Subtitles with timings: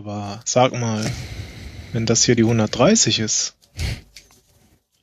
[0.00, 1.04] Aber sag mal,
[1.92, 3.54] wenn das hier die 130 ist,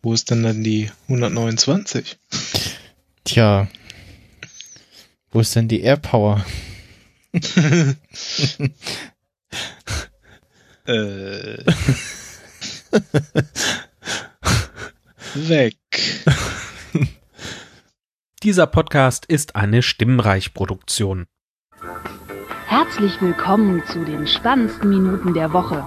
[0.01, 2.17] wo ist denn dann die 129?
[3.23, 3.67] Tja,
[5.29, 6.43] wo ist denn die Airpower?
[10.85, 11.63] äh.
[15.35, 15.77] Weg.
[18.41, 21.27] Dieser Podcast ist eine Stimmreich-Produktion.
[22.79, 25.83] Herzlich willkommen zu den spannendsten Minuten der Woche.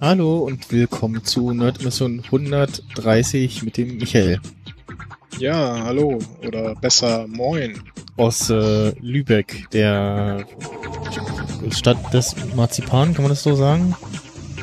[0.00, 4.40] Hallo und willkommen zu Nerdmission 130 mit dem Michael.
[5.38, 7.82] Ja, hallo oder besser moin.
[8.16, 10.46] Aus äh, Lübeck, der
[11.70, 13.96] Stadt des Marzipan, kann man das so sagen?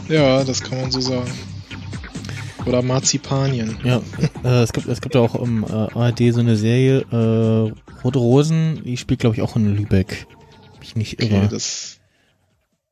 [0.07, 1.31] Ja, das kann man so sagen.
[2.66, 3.77] Oder Marzipanien.
[3.83, 4.02] Ja,
[4.43, 8.19] äh, es gibt es gibt ja auch im äh, ARD so eine Serie äh, Rote
[8.19, 10.27] Rosen, die spielt glaube ich auch in Lübeck.
[10.81, 11.38] Ich nicht irre.
[11.38, 11.97] Okay, das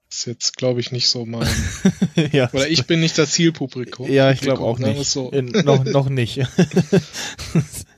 [0.10, 1.48] ist jetzt glaube ich nicht so mein.
[2.32, 4.12] ja, Oder ich bin nicht das Zielpublikum.
[4.12, 5.06] Ja, ich glaube auch nicht.
[5.06, 5.30] So.
[5.30, 6.40] In, noch, noch nicht.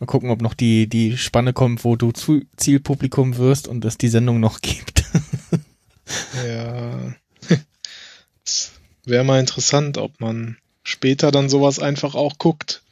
[0.00, 3.98] Mal gucken, ob noch die, die Spanne kommt, wo du zu Zielpublikum wirst und es
[3.98, 5.04] die Sendung noch gibt.
[6.46, 7.14] ja.
[9.04, 12.82] Wäre mal interessant, ob man später dann sowas einfach auch guckt.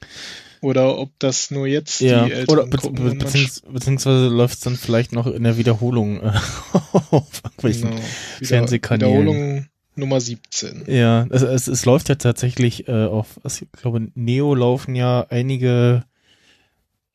[0.63, 3.05] Oder ob das nur jetzt ja, die Eltern oder be gucken.
[3.05, 6.33] be beziehungs beziehungsweise läuft es dann vielleicht noch in der Wiederholung äh,
[7.11, 8.03] auf irgendwelchen genau.
[8.39, 9.13] Wieder, Fernsehkanälen.
[9.13, 10.85] Wiederholung Nummer 17.
[10.89, 16.05] Ja, es, es, es läuft ja tatsächlich äh, auf, ich glaube, Neo laufen ja einige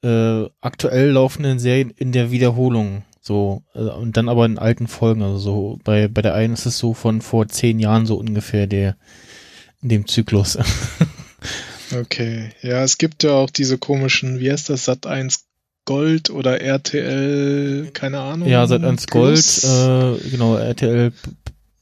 [0.03, 3.03] äh, aktuell laufenden Serien in der Wiederholung.
[3.21, 5.21] So, äh, und dann aber in alten Folgen.
[5.21, 8.67] Also so, bei, bei der einen ist es so von vor zehn Jahren so ungefähr
[8.67, 8.95] der
[9.81, 10.57] in dem Zyklus.
[11.93, 12.51] Okay.
[12.61, 15.45] Ja, es gibt ja auch diese komischen, wie heißt das, Sat 1
[15.85, 18.47] Gold oder RTL, keine Ahnung.
[18.47, 21.11] ja, seit 1 Gold, äh, genau, RTL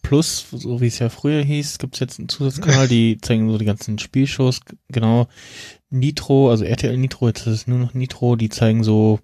[0.01, 3.65] Plus, so wie es ja früher hieß, gibt's jetzt einen Zusatzkanal, die zeigen so die
[3.65, 5.27] ganzen Spielshows, genau.
[5.89, 9.19] Nitro, also RTL Nitro, jetzt ist es nur noch Nitro, die zeigen so,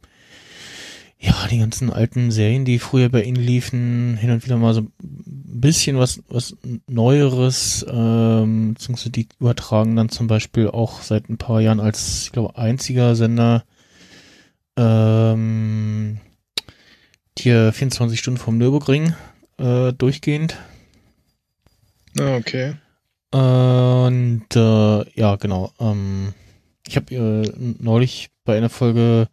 [1.20, 4.81] ja, die ganzen alten Serien, die früher bei ihnen liefen, hin und wieder mal so
[4.81, 6.56] ein bisschen was, was
[6.88, 12.31] Neueres, ähm, beziehungsweise die übertragen dann zum Beispiel auch seit ein paar Jahren als, ich
[12.31, 13.64] glaube, einziger Sender,
[14.78, 16.20] ähm,
[17.38, 19.14] hier 24 Stunden vom Nürburgring,
[19.58, 20.58] äh, durchgehend.
[22.20, 22.76] Ah, okay.
[23.32, 25.72] Und äh, ja, genau.
[25.80, 26.34] Ähm,
[26.88, 29.28] ich habe äh, neulich bei einer Folge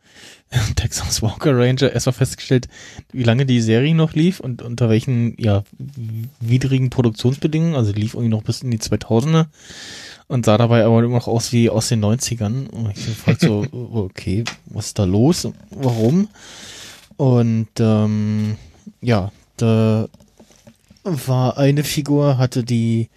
[0.77, 2.69] Texas Walker Ranger erstmal festgestellt,
[3.13, 5.65] wie lange die Serie noch lief und unter welchen ja
[6.41, 7.75] widrigen Produktionsbedingungen.
[7.75, 9.47] Also lief irgendwie noch bis in die 2000er
[10.29, 12.69] und sah dabei aber immer noch aus wie aus den 90ern.
[12.71, 15.49] Und ich fragte so, okay, was ist da los?
[15.71, 16.29] Warum?
[17.17, 18.57] Und ähm,
[19.01, 20.09] ja, da
[21.05, 23.09] war eine Figur, hatte die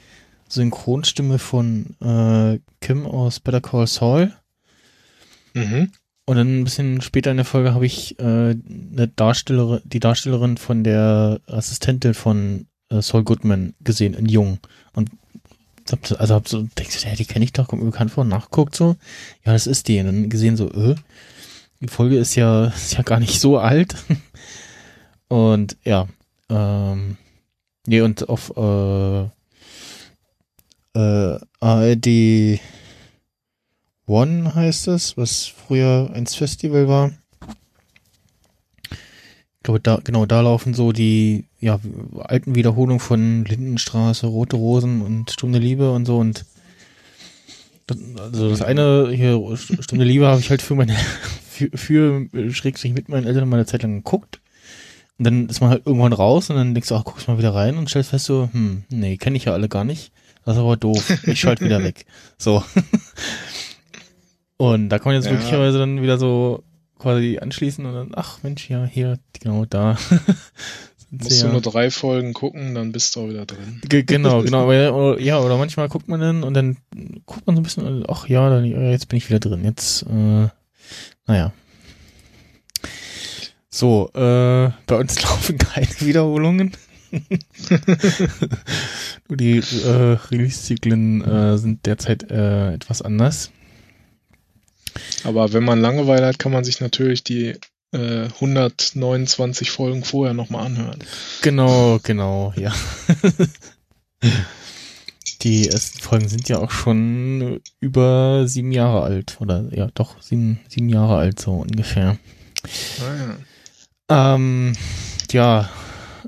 [0.55, 4.33] Synchronstimme von äh, Kim aus Better Call Saul.
[5.53, 5.91] Mhm.
[6.25, 10.57] Und dann ein bisschen später in der Folge habe ich äh, eine Darstellerin, die Darstellerin
[10.57, 14.57] von der Assistentin von äh, Saul Goodman gesehen, in Jung.
[14.93, 15.11] Und
[15.91, 18.09] hab, so- also hab so, denkst du, ja, die kenne ich doch, kommt mir bekannt
[18.11, 18.95] vor, nachguckt so.
[19.45, 19.99] Ja, das ist die.
[19.99, 20.95] Und dann gesehen so, äh,
[21.79, 23.95] die Folge ist ja, ist ja gar nicht so alt.
[25.27, 26.07] Und ja,
[26.49, 27.17] ähm,
[27.87, 29.29] nee, und auf äh,
[30.95, 32.59] äh, ARD
[34.07, 37.11] One heißt es, was früher eins Festival war.
[38.91, 41.79] Ich glaube, da, genau, da laufen so die, ja,
[42.19, 46.45] alten Wiederholungen von Lindenstraße, Rote Rosen und Stunde Liebe und so und
[48.17, 50.95] also das eine hier, Stunde Liebe habe ich halt für meine,
[51.49, 54.41] für, für schrägstrich mit meinen Eltern mal eine Zeit lang geguckt.
[55.17, 57.53] Und dann ist man halt irgendwann raus und dann denkst du, ach, guckst mal wieder
[57.53, 60.11] rein und stellst fest so, hm, nee, kenne ich ja alle gar nicht.
[60.45, 61.09] Das ist aber doof.
[61.27, 62.05] Ich schalte wieder weg.
[62.37, 62.63] So.
[64.57, 65.33] Und da kann man jetzt Ja.
[65.33, 66.63] möglicherweise dann wieder so
[66.97, 69.97] quasi anschließen und dann, ach Mensch, ja, hier, genau da.
[71.11, 71.51] Musst du ja.
[71.51, 73.81] nur drei Folgen gucken, dann bist du auch wieder drin.
[73.87, 74.71] Ge- Genau, genau.
[74.71, 76.77] Ja, oder, ja, oder manchmal guckt man dann und dann
[77.25, 79.63] guckt man so ein bisschen, und, ach ja, dann, jetzt bin ich wieder drin.
[79.65, 80.47] Jetzt, äh,
[81.27, 81.51] naja.
[83.69, 86.71] So, äh, bei uns laufen keine Wiederholungen.
[89.27, 93.51] Nur die äh, Release-Zyklen äh, sind derzeit äh, etwas anders.
[95.23, 97.55] Aber wenn man Langeweile hat, kann man sich natürlich die
[97.91, 100.99] äh, 129 Folgen vorher nochmal anhören.
[101.41, 102.73] Genau, genau, ja.
[105.41, 109.37] Die ersten Folgen sind ja auch schon über sieben Jahre alt.
[109.39, 112.17] Oder ja, doch, sieben, sieben Jahre alt, so ungefähr.
[112.99, 113.37] Ah,
[114.09, 114.35] ja.
[114.35, 114.73] Ähm,
[115.31, 115.69] ja,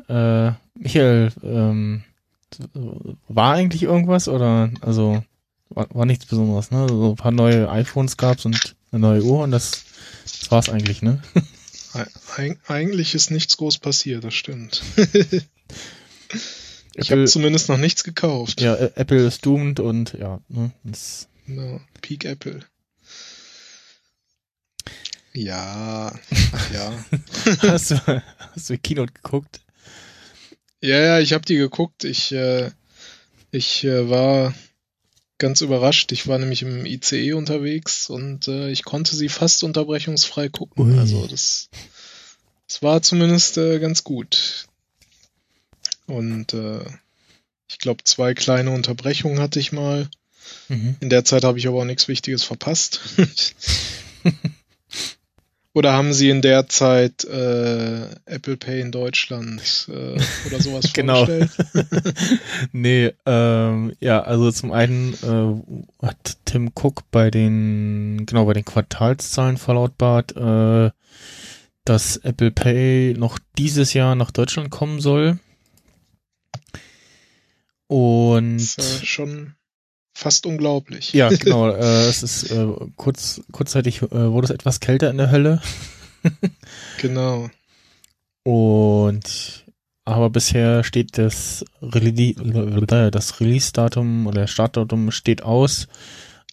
[0.07, 2.03] äh, Michael, ähm,
[3.27, 5.23] war eigentlich irgendwas oder also
[5.69, 6.87] war, war nichts Besonderes, ne?
[6.87, 9.83] So ein paar neue iPhones gab's und eine neue Uhr und das,
[10.23, 11.21] das war's eigentlich, ne?
[12.37, 14.83] Eig eigentlich ist nichts groß passiert, das stimmt.
[16.95, 18.61] ich habe zumindest noch nichts gekauft.
[18.61, 22.59] Ja, Apple ist doomed und ja, ne, das, No, Peak Apple.
[25.33, 26.11] Ja,
[26.73, 27.05] ja.
[27.61, 28.23] hast du,
[28.53, 29.61] hast du Keynote geguckt?
[30.81, 32.03] Ja, ja, ich habe die geguckt.
[32.03, 32.71] Ich, äh,
[33.51, 34.53] ich äh, war
[35.37, 36.11] ganz überrascht.
[36.11, 40.93] Ich war nämlich im ICE unterwegs und äh, ich konnte sie fast unterbrechungsfrei gucken.
[40.93, 40.99] Ui.
[40.99, 41.69] Also das,
[42.67, 44.67] das war zumindest äh, ganz gut.
[46.05, 46.85] Und äh,
[47.67, 50.09] ich glaube, zwei kleine Unterbrechungen hatte ich mal.
[50.69, 50.95] Mhm.
[51.01, 53.01] In der Zeit habe ich aber auch nichts Wichtiges verpasst.
[55.77, 61.23] Oder haben Sie in der Zeit äh, Apple Pay in Deutschland äh, oder sowas Genau.
[61.23, 61.51] vorgestellt?
[62.71, 68.65] nee, ähm, ja, also zum einen äh, hat Tim Cook bei den, genau, bei den
[68.65, 70.89] Quartalszahlen verlautbart, äh,
[71.85, 75.37] dass Apple Pay noch dieses Jahr nach Deutschland kommen soll.
[77.85, 79.53] Und Das ist schon
[80.17, 81.13] fast unglaublich.
[81.13, 85.31] ja, genau, äh, es ist äh, kurz, kurzzeitig äh, wurde es etwas kälter in der
[85.31, 85.61] Hölle.
[86.99, 87.49] Genau.
[88.43, 89.65] Und
[90.03, 95.87] aber bisher steht das, Rele das Release-Datum oder Startdatum steht aus.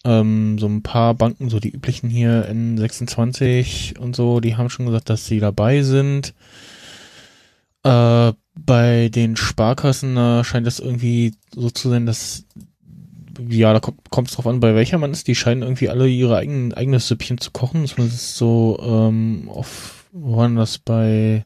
[0.05, 4.85] Ähm, so ein paar Banken, so die üblichen hier N26 und so, die haben schon
[4.85, 6.33] gesagt, dass sie dabei sind.
[7.83, 12.45] Äh, bei den Sparkassen äh, scheint es irgendwie so zu sein, dass
[13.49, 15.27] ja, da kommt es drauf an, bei welcher man ist.
[15.27, 17.83] Die scheinen irgendwie alle ihre eigenen eigenes Süppchen zu kochen.
[17.83, 21.45] Das ist so ähm, auf, wo waren das bei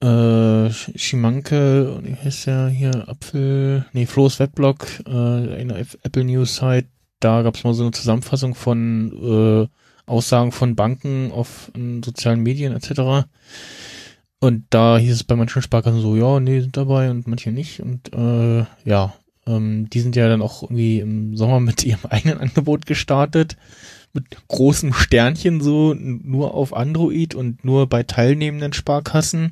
[0.00, 6.24] äh, Sch- Schimanke, wie heißt der hier, Apfel, nee, Flo's Weblog, äh, eine F- Apple
[6.24, 6.88] News Site,
[7.20, 12.40] da gab es mal so eine Zusammenfassung von äh, Aussagen von Banken auf in sozialen
[12.42, 13.26] Medien etc.
[14.40, 17.80] Und da hieß es bei manchen Sparkassen so, ja, nee, sind dabei und manche nicht.
[17.80, 19.14] Und äh, ja,
[19.46, 23.56] ähm, die sind ja dann auch irgendwie im Sommer mit ihrem eigenen Angebot gestartet.
[24.12, 29.50] Mit großen Sternchen so, nur auf Android und nur bei teilnehmenden Sparkassen.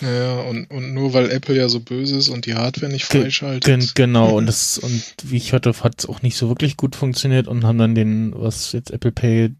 [0.00, 3.64] Ja, und, und nur weil Apple ja so böse ist und die Hardware nicht freischaltet.
[3.64, 6.96] Gen genau, und das, und wie ich hörte, hat es auch nicht so wirklich gut
[6.96, 9.52] funktioniert und haben dann den, was jetzt Apple Pay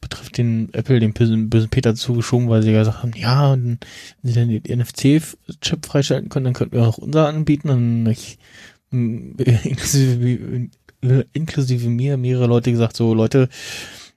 [0.00, 3.78] betrifft, den Apple, den bösen, Peter zugeschoben, weil sie gesagt haben, ja, und
[4.22, 8.38] wenn sie dann den NFC-Chip freischalten können, dann könnten wir auch unser anbieten und ich,
[8.92, 10.68] inklusive,
[11.32, 13.48] inklusive mir, mehrere Leute gesagt, so, Leute,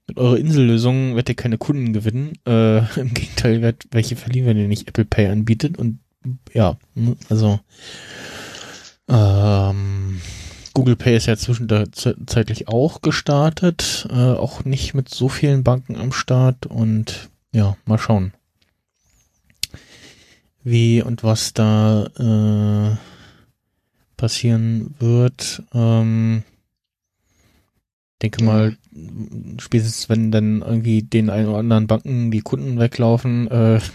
[0.08, 2.34] mit eurer Insellösung werdet ihr keine Kunden gewinnen.
[2.46, 5.78] Äh, Im Gegenteil, werdet welche verlieren, wenn ihr nicht Apple Pay anbietet.
[5.78, 6.00] Und
[6.54, 7.60] ja, ne, also
[9.10, 10.22] ähm,
[10.74, 16.12] Google Pay ist ja zwischenzeitlich auch gestartet, äh, auch nicht mit so vielen Banken am
[16.12, 18.34] Start und ja, mal schauen,
[20.64, 23.13] wie und was da äh,
[24.18, 25.64] passieren wird.
[25.74, 26.44] Ähm,
[28.22, 28.78] denke mal,
[29.60, 33.82] spätestens wenn dann irgendwie den ein oder anderen Banken die Kunden weglaufen, äh,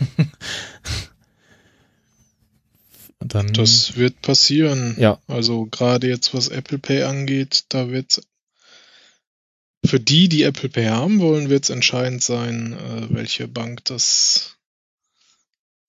[3.20, 4.94] dann Das wird passieren.
[4.98, 8.20] ja, Also gerade jetzt, was Apple Pay angeht, da wird
[9.84, 14.56] für die, die Apple Pay haben wollen, wird es entscheidend sein, äh, welche Bank das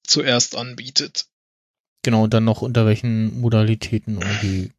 [0.03, 1.28] zuerst anbietet.
[2.09, 4.71] Genau, und dann noch unter welchen Modalitäten irgendwie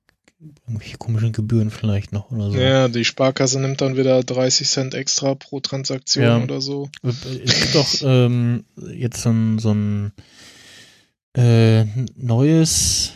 [0.67, 2.57] irgendwelche komischen Gebühren vielleicht noch oder so.
[2.57, 6.43] Ja, die Sparkasse nimmt dann wieder 30 Cent extra pro Transaktion Ja.
[6.43, 6.89] oder so.
[7.03, 10.13] Es gibt doch ähm, jetzt so ein, so ein
[11.35, 11.85] äh,
[12.17, 13.13] neues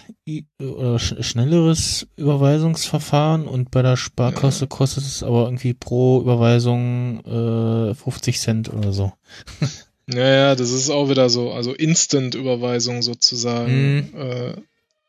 [0.61, 7.95] oder sch schnelleres Überweisungsverfahren und bei der Sparkasse kostet es aber irgendwie pro Überweisung äh,
[7.95, 9.13] 50 Cent oder so.
[10.07, 13.97] Naja, das ist auch wieder so, also Instant-Überweisung sozusagen.
[14.13, 14.21] Mhm.
[14.21, 14.55] Äh,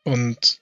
[0.04, 0.60] und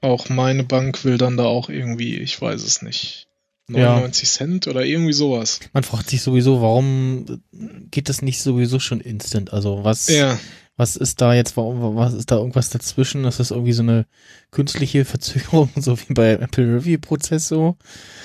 [0.00, 3.26] auch meine Bank will dann da auch irgendwie, ich weiß es nicht,
[3.68, 3.94] Ja.
[3.94, 5.60] 99 Cent oder irgendwie sowas.
[5.74, 7.42] Man fragt sich sowieso, warum
[7.90, 9.52] geht das nicht sowieso schon instant?
[9.52, 10.38] Also was, Ja,
[10.76, 13.26] was ist da jetzt, warum, was ist da irgendwas dazwischen?
[13.26, 14.06] Ist das irgendwie so eine
[14.50, 17.76] künstliche Verzögerung, so wie bei Apple Review Prozess so?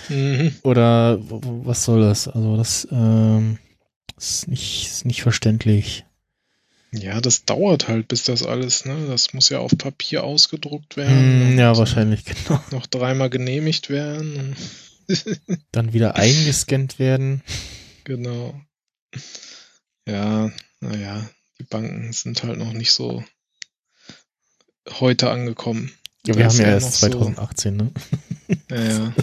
[0.08, 0.54] mhm.
[0.64, 2.30] Oder was soll das?
[2.30, 3.58] Also das, ähm,
[4.18, 6.06] Ist nicht, ist nicht verständlich.
[6.92, 9.08] Ja, das dauert halt, bis das alles, ne?
[9.08, 11.52] Das muss ja auf Papier ausgedruckt werden.
[11.52, 12.64] Hm, ja, wahrscheinlich, genau.
[12.72, 14.56] Noch dreimal genehmigt werden.
[15.72, 17.44] Dann wieder eingescannt werden.
[18.06, 18.60] Genau.
[20.08, 21.30] Ja, naja,
[21.60, 23.24] die Banken sind halt noch nicht so
[25.00, 25.92] heute angekommen.
[26.26, 27.92] Ja, wir haben ja erst noch so- 2018, ne?
[28.70, 29.14] Ja, ja.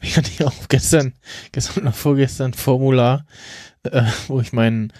[0.00, 1.14] Ich hatte ja auch gestern,
[1.52, 3.26] gestern oder vorgestern Formular,
[3.84, 4.92] äh, wo ich meinen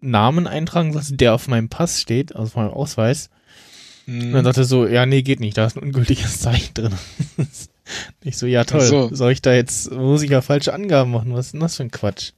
[0.00, 3.30] Namen eintragen sollte, der auf meinem Pass steht, also auf meinem Ausweis.
[4.06, 4.44] Und dann Hm.
[4.44, 6.94] sagte er so, ja, nee, geht nicht, da ist ein ungültiges Zeichen drin.
[8.24, 9.10] ich so, ja toll, so.
[9.14, 11.34] soll ich da jetzt, muss ich ja falsche Angaben machen?
[11.34, 12.32] Was ist denn das für ein Quatsch?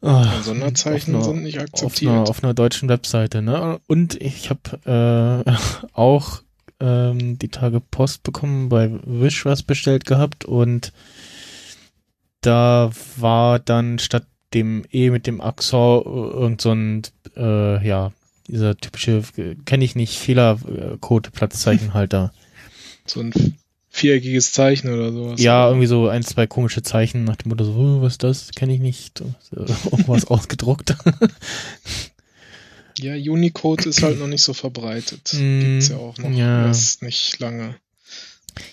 [0.00, 2.12] Oh, Sonderzeichen auf einer- sind nicht auf akzeptiert.
[2.12, 3.80] einer, auf einer deutschen Webseite, ne?
[3.88, 5.52] Und ich habe äh,
[5.92, 6.42] auch
[6.78, 10.92] ähm, die Tage Post bekommen, bei Wish was bestellt gehabt und
[12.40, 17.02] da war dann statt dem E mit dem Axor äh, irgend so ein,
[17.36, 18.12] äh, ja,
[18.46, 19.22] dieser typische,
[19.64, 22.32] kenne ich nicht, Fehlercode, Platzzeichenhalter.
[23.06, 23.32] So ein
[23.88, 25.40] viereckiges Zeichen oder sowas.
[25.40, 28.50] Ja, irgendwie so ein, zwei komische Zeichen nach dem Motto so, oh, was ist das?
[28.50, 29.18] Kenne ich nicht.
[29.18, 29.56] So,
[29.90, 30.94] Irgendwas ausgedruckt.
[32.98, 35.32] Ja, Unicode ist halt noch nicht so verbreitet.
[35.32, 36.66] Mm, Gibt's ja auch noch ja.
[36.66, 37.76] erst nicht lange.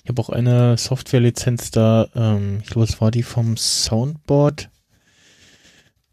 [0.03, 4.70] Ich habe auch eine Softwarelizenz da, ähm, ich glaube, es war die vom Soundboard.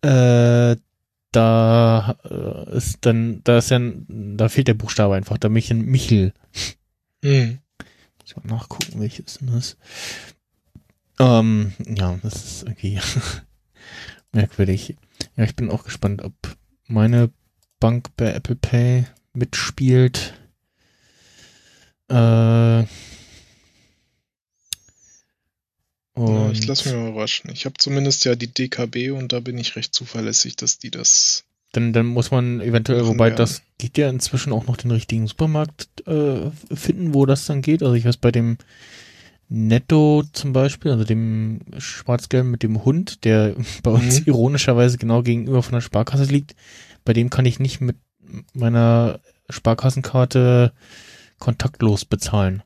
[0.02, 0.76] Äh,
[1.32, 5.71] da äh, ist dann, da ist ja, da fehlt der Buchstabe einfach, da bin ich
[5.71, 6.35] ein Michel.
[7.25, 7.59] Hm.
[7.78, 9.76] Muss ich mal nachgucken, welches denn das?
[11.18, 13.00] Ähm, ja, das ist irgendwie
[14.32, 14.97] merkwürdig.
[15.37, 16.35] Ja, ich bin auch gespannt, ob
[16.87, 17.30] meine
[17.80, 20.35] Bank bei Apple Pay mitspielt.
[22.09, 22.85] Äh,
[26.16, 27.50] Ja, ich lasse mich mal überraschen.
[27.52, 31.45] Ich habe zumindest ja die DKB und da bin ich recht zuverlässig, dass die das.
[31.73, 33.37] dann, dann muss man eventuell, wobei werden.
[33.37, 37.83] das geht ja inzwischen auch noch den richtigen Supermarkt äh, finden, wo das dann geht.
[37.83, 38.59] Also ich weiß bei dem
[39.49, 44.26] Netto zum Beispiel, also dem Schwarzgelben mit dem Hund, der bei uns Mhm.
[44.26, 46.54] ironischerweise genau gegenüber von der Sparkasse liegt,
[47.04, 47.97] bei dem kann ich nicht mit
[48.54, 50.73] meiner Sparkassenkarte
[51.38, 52.62] kontaktlos bezahlen.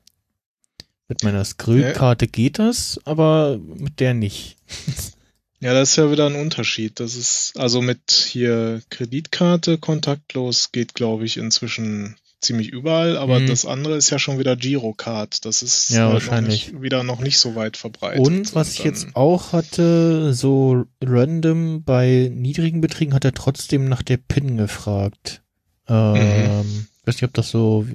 [1.08, 4.56] Mit meiner Skrill-Karte geht das, aber mit der nicht.
[5.58, 7.00] Ja, das ist ja wieder ein Unterschied.
[7.00, 13.46] Das ist also mit hier Kreditkarte kontaktlos geht, glaube ich, inzwischen ziemlich überall, aber Mhm.
[13.46, 15.46] das andere ist ja schon wieder Girocard.
[15.46, 16.66] Das ist Ja, halt wahrscheinlich.
[16.66, 18.20] Noch nicht, wieder noch nicht so weit verbreitet.
[18.24, 23.88] Und was ich dann- jetzt auch hatte, so random bei niedrigen Beträgen hat er trotzdem
[23.88, 25.42] nach der PIN gefragt.
[25.88, 27.86] Ähm, weiß nicht, ob das so,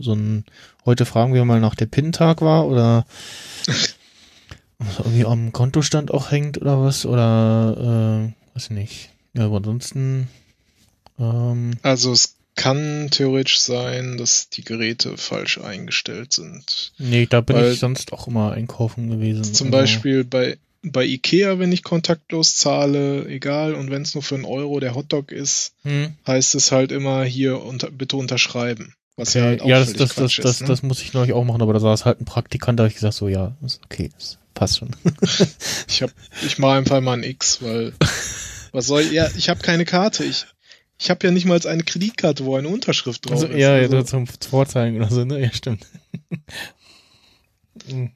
[0.00, 0.44] so ein,
[0.84, 3.04] heute fragen wir mal nach der PIN-Tag war oder
[4.78, 9.10] was irgendwie am Kontostand auch hängt oder was oder, äh, weiß nicht.
[9.34, 10.28] Ja, aber ansonsten,
[11.18, 16.92] ähm, Also es kann theoretisch sein, dass die Geräte falsch eingestellt sind.
[16.98, 19.44] nee, da bin Weil- ich sonst auch immer einkaufen gewesen.
[19.44, 24.22] Zum Also, Beispiel bei, bei Ikea, wenn ich kontaktlos zahle, egal, und wenn es nur
[24.22, 28.94] für einen Euro der Hotdog ist, Hm, heißt es halt immer hier unter, bitte unterschreiben.
[29.16, 29.48] Was ja Okay.
[29.50, 30.66] halt auch ja, das, das, das, Quatsch das, ist, ne?
[30.68, 32.94] das muss ich neulich auch machen, aber da saß halt ein Praktikant, da habe ich
[32.94, 34.90] gesagt, so, ja, ist okay, das passt schon.
[35.88, 36.10] Ich hab,
[36.46, 37.92] ich mache einfach mal ein X, weil
[38.72, 40.24] was soll ja, ich habe keine Karte.
[40.24, 40.46] Ich,
[40.98, 43.58] ich habe ja nicht mal eine Kreditkarte, wo eine Unterschrift drauf Also, ist.
[43.58, 45.40] ja, ja, also, so zum Vorzeigen oder so, ne?
[45.40, 45.86] Ja, stimmt.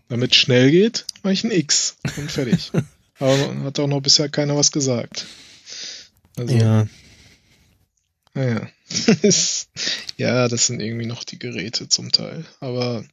[0.09, 2.71] Damit es schnell geht, mache ich ein X und fertig.
[3.19, 5.27] Aber hat auch noch bisher keiner was gesagt.
[6.37, 6.87] Also, ja,
[8.35, 8.69] naja.
[10.17, 12.45] ja, das sind irgendwie noch die Geräte zum Teil.
[12.61, 13.05] Aber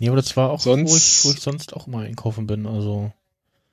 [0.00, 2.66] ja, aber das war auch, wo, ich, Sonst- wo ich sonst auch mal einkaufen bin,
[2.66, 3.12] also.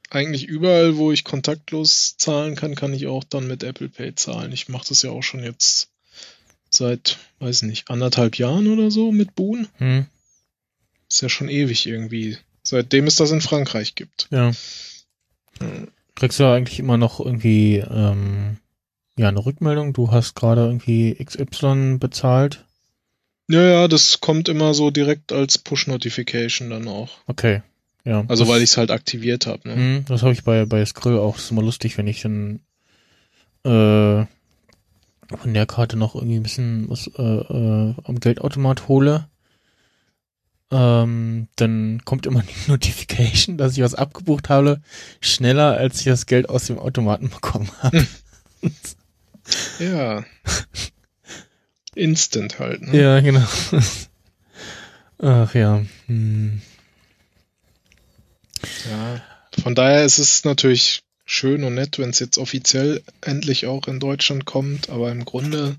[0.09, 4.51] eigentlich überall, wo ich kontaktlos zahlen kann, kann ich auch dann mit Apple Pay zahlen.
[4.51, 5.89] Ich mache das ja auch schon jetzt
[6.71, 9.67] seit, weiß nicht, anderthalb Jahren oder so mit Boon.
[9.77, 10.05] Hm,
[11.09, 12.37] Ist ja schon ewig irgendwie.
[12.63, 14.27] Seitdem es das in Frankreich gibt.
[14.31, 14.51] ja.
[15.59, 15.89] Hm.
[16.15, 18.57] Kriegst du ja eigentlich immer noch irgendwie, ähm,
[19.17, 22.65] ja, eine Rückmeldung, du hast gerade irgendwie XY bezahlt.
[23.47, 27.09] Ja, ja, das kommt immer so direkt als Push-Notification dann auch.
[27.25, 27.61] Okay,
[28.03, 28.25] ja.
[28.27, 29.67] Also das, weil ich es halt aktiviert habe.
[29.69, 29.75] Ne?
[29.75, 31.35] Hm, das habe ich bei, bei Skrill auch.
[31.35, 32.59] Das ist immer lustig, wenn ich dann
[33.63, 34.25] äh,
[35.37, 39.27] von der Karte noch irgendwie ein bisschen was äh, äh, am Geldautomat hole.
[40.71, 44.81] Ähm, dann kommt immer die Notification, dass ich was abgebucht habe,
[45.19, 48.05] schneller als ich das Geld aus dem Automaten bekommen habe.
[49.79, 50.23] Ja.
[51.95, 52.83] Instant halt.
[52.83, 53.01] Ne?
[53.01, 53.47] ja, genau.
[55.17, 55.83] Ach ja.
[56.05, 56.61] Hm.
[58.91, 59.21] Ja.
[59.63, 63.99] Von daher ist es natürlich schön und nett, wenn es jetzt offiziell endlich auch in
[63.99, 65.77] Deutschland kommt, aber im Grunde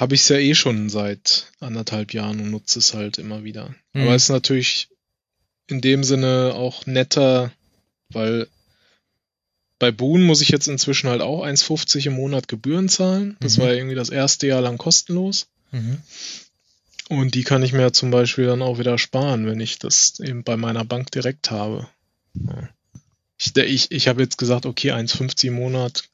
[0.00, 3.74] habe ich es ja eh schon seit anderthalb Jahren und nutze es halt immer wieder.
[3.92, 4.02] Mhm.
[4.02, 4.88] Aber es ist natürlich
[5.66, 7.52] in dem Sinne auch netter,
[8.08, 8.48] weil
[9.78, 13.36] bei Boon muss ich jetzt inzwischen halt auch 1,50 im Monat Gebühren zahlen.
[13.40, 13.62] Das Mhm.
[13.62, 15.48] war ja irgendwie das erste Jahr lang kostenlos.
[15.70, 15.98] Mhm.
[17.10, 20.44] Und die kann ich mir zum Beispiel dann auch wieder sparen, wenn ich das eben
[20.44, 21.88] bei meiner Bank direkt habe.
[22.34, 22.68] Ja.
[23.36, 26.04] Ich, ich, ich habe jetzt gesagt, okay, 1,50 im Monat,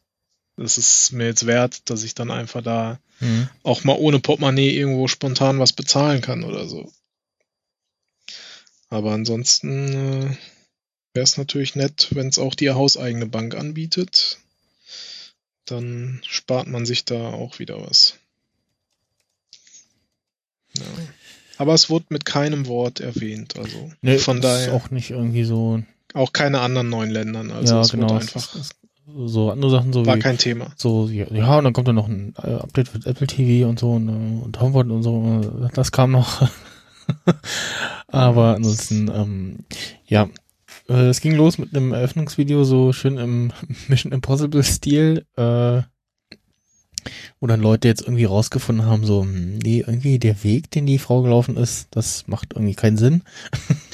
[0.56, 3.48] das ist mir jetzt wert, dass ich dann einfach da Mhm.
[3.62, 6.92] auch mal ohne Portemonnaie irgendwo spontan was bezahlen kann oder so.
[8.90, 10.36] Aber ansonsten äh,
[11.14, 14.38] wäre es natürlich nett, wenn es auch die hauseigene Bank anbietet.
[15.64, 18.14] Dann spart man sich da auch wieder was.
[20.76, 20.84] Ja.
[21.58, 25.10] Aber es wurde mit keinem Wort erwähnt, also Nee, von ist daher auch, auch nicht
[25.10, 25.82] irgendwie so.
[26.34, 27.50] keine anderen neuen Ländern.
[27.50, 28.10] Also ja, es genau.
[28.10, 28.74] wurde es einfach, ist- ist
[29.26, 30.66] so andere Sachen so war wie kein Thema.
[30.76, 31.26] so ja,
[31.58, 34.44] und dann kommt dann noch ein äh, Update für Apple TV und so und, äh,
[34.44, 35.40] und HomePod und so.
[35.64, 36.48] äh, Das kam noch.
[38.08, 39.58] Aber ansonsten ähm,
[40.06, 40.28] ja.
[40.88, 43.52] Äh, Es ging los mit einem Eröffnungsvideo, so schön im
[43.88, 45.82] Mission Impossible Stil, äh,
[47.40, 50.98] wo dann Leute jetzt irgendwie rausgefunden haben, so, hm, nee, irgendwie der Weg, den die
[50.98, 53.22] Frau gelaufen ist, das macht irgendwie keinen Sinn.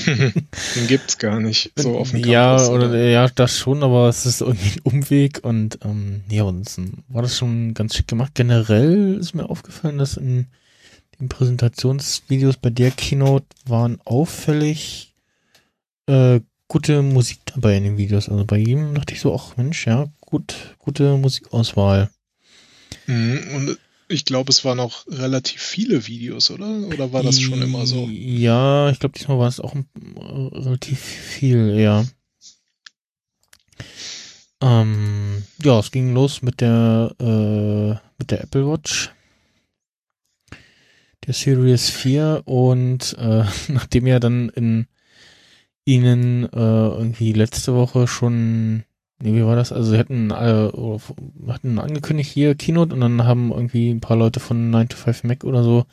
[0.07, 4.27] Den gibt's gar nicht so auf dem ja, Campus, oder, ja, das schon, aber es
[4.27, 8.33] ist irgendwie ein Umweg und ähm, ja, ansonsten war das schon ganz schick gemacht.
[8.35, 10.47] Generell ist mir aufgefallen, dass in
[11.21, 15.15] den Präsentationsvideos bei der Keynote waren auffällig
[16.07, 18.29] äh, gute Musik dabei in den Videos.
[18.29, 22.11] Also bei ihm dachte ich so, ach Mensch, ja, gut, gute Musikauswahl.
[23.07, 23.79] Mhm, Und
[24.09, 26.69] ich glaube, es waren auch relativ viele Videos, oder?
[26.89, 28.09] Oder war das schon immer so?
[28.11, 29.81] Ja, ich glaube, diesmal war es auch äh,
[30.59, 32.05] relativ viel, ja.
[34.61, 39.11] Ähm, ja, es ging los mit der, äh, mit der Apple Watch.
[41.27, 44.87] Der Series 4 und äh, nachdem ja dann in
[45.85, 48.85] ihnen äh, irgendwie letzte Woche schon,
[49.23, 49.73] nee, wie war das?
[49.73, 50.69] Also sie hatten, äh,
[51.51, 55.25] hatten angekündigt hier Keynote und dann haben irgendwie ein paar Leute von 9 to 5
[55.25, 55.85] Mac oder so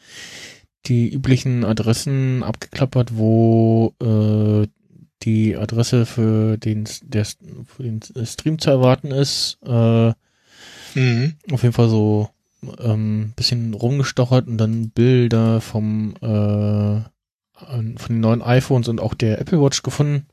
[0.85, 4.67] die üblichen Adressen abgeklappert, wo äh,
[5.23, 9.57] die Adresse für den, der, für den Stream zu erwarten ist.
[9.65, 10.13] Äh,
[10.95, 11.35] Mhm.
[11.51, 12.29] auf jeden Fall so
[12.79, 17.01] ähm, bisschen rumgestochert und dann Bilder vom äh,
[17.61, 20.25] von den neuen iPhones und auch der Apple Watch gefunden.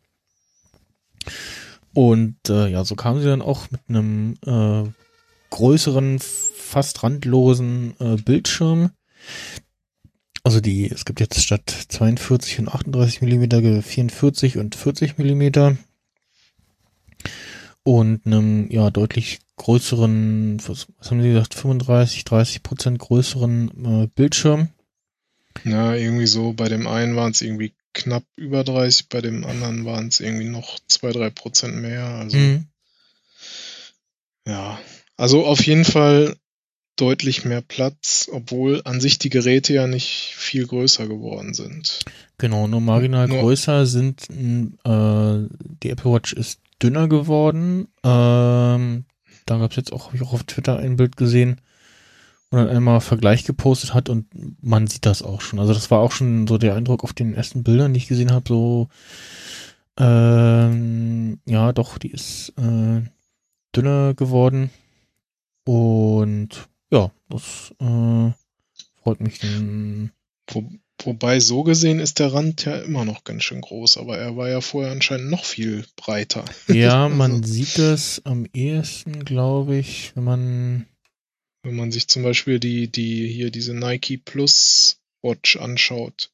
[1.97, 4.85] Und äh, ja, so kamen sie dann auch mit einem äh,
[5.49, 8.91] größeren, fast randlosen äh, Bildschirm.
[10.45, 15.79] Also die, es gibt jetzt statt 42 und 38 Millimeter 44 und 40 Millimeter
[17.83, 24.07] und einem ja deutlich größeren, was, was haben Sie gesagt, 35, 30 Prozent größeren äh,
[24.09, 24.69] Bildschirm.
[25.65, 26.53] Ja, irgendwie so.
[26.53, 30.49] Bei dem einen waren es irgendwie knapp über 30, bei dem anderen waren es irgendwie
[30.49, 32.05] noch zwei, drei Prozent mehr.
[32.05, 32.67] Also Mhm.
[34.47, 34.79] ja,
[35.17, 36.37] also auf jeden Fall
[36.97, 42.01] deutlich mehr Platz, obwohl an sich die Geräte ja nicht viel größer geworden sind.
[42.39, 45.49] Genau, nur marginal Nur- größer sind äh,
[45.83, 47.89] die Apple Watch ist dünner geworden.
[48.05, 49.05] Ähm,
[49.47, 51.61] da gab es jetzt auch, habe ich auch auf Twitter ein Bild gesehen,
[52.51, 54.27] wo dann einmal Vergleich gepostet hat und
[54.63, 55.59] man sieht das auch schon.
[55.59, 58.33] Also das war auch schon so der Eindruck auf den ersten Bildern, die ich gesehen
[58.33, 58.89] habe, so
[59.99, 63.03] ähm, ja, doch, die ist äh,
[63.75, 64.71] dünner geworden.
[65.65, 68.33] Und ja, das äh,
[69.03, 70.13] freut mich dann.
[70.49, 70.69] Wo,
[71.03, 74.49] wobei so gesehen ist der Rand ja immer noch ganz schön groß, aber er war
[74.49, 76.45] ja vorher anscheinend noch viel breiter.
[76.69, 80.87] Ja, man sieht es am ehesten, glaube ich, wenn man
[81.67, 86.31] Wenn man sich zum Beispiel die, die hier diese Nike Plus Watch anschaut,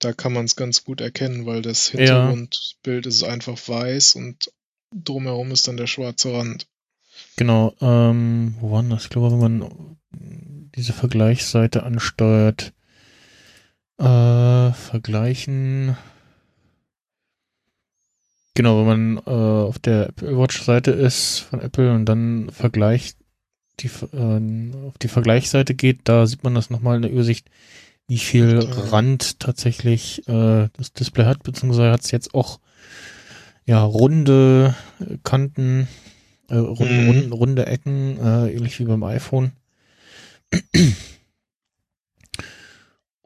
[0.00, 1.98] da kann man es ganz gut erkennen, weil das Ja.
[1.98, 4.52] Hintergrundbild ist einfach weiß und
[4.94, 6.66] drumherum ist dann der schwarze Rand.
[7.36, 9.04] Genau, ähm, wo war das?
[9.04, 9.96] Ich glaube, wenn man
[10.76, 12.74] diese Vergleichsseite ansteuert,
[13.96, 15.96] äh, vergleichen.
[18.52, 23.17] Genau, wenn man äh, auf der Apple Watch Seite ist von Apple und dann vergleicht
[23.80, 27.48] die äh, auf die Vergleichsseite geht, da sieht man das nochmal in der Übersicht,
[28.06, 28.58] wie viel.
[28.60, 32.58] Rand tatsächlich äh, das Display hat, beziehungsweise hat es jetzt auch
[33.66, 34.74] ja runde
[35.24, 35.88] Kanten,
[36.48, 37.06] äh, rund, Mhm.
[37.08, 39.52] rund, runde Ecken, äh, ähnlich wie beim iPhone.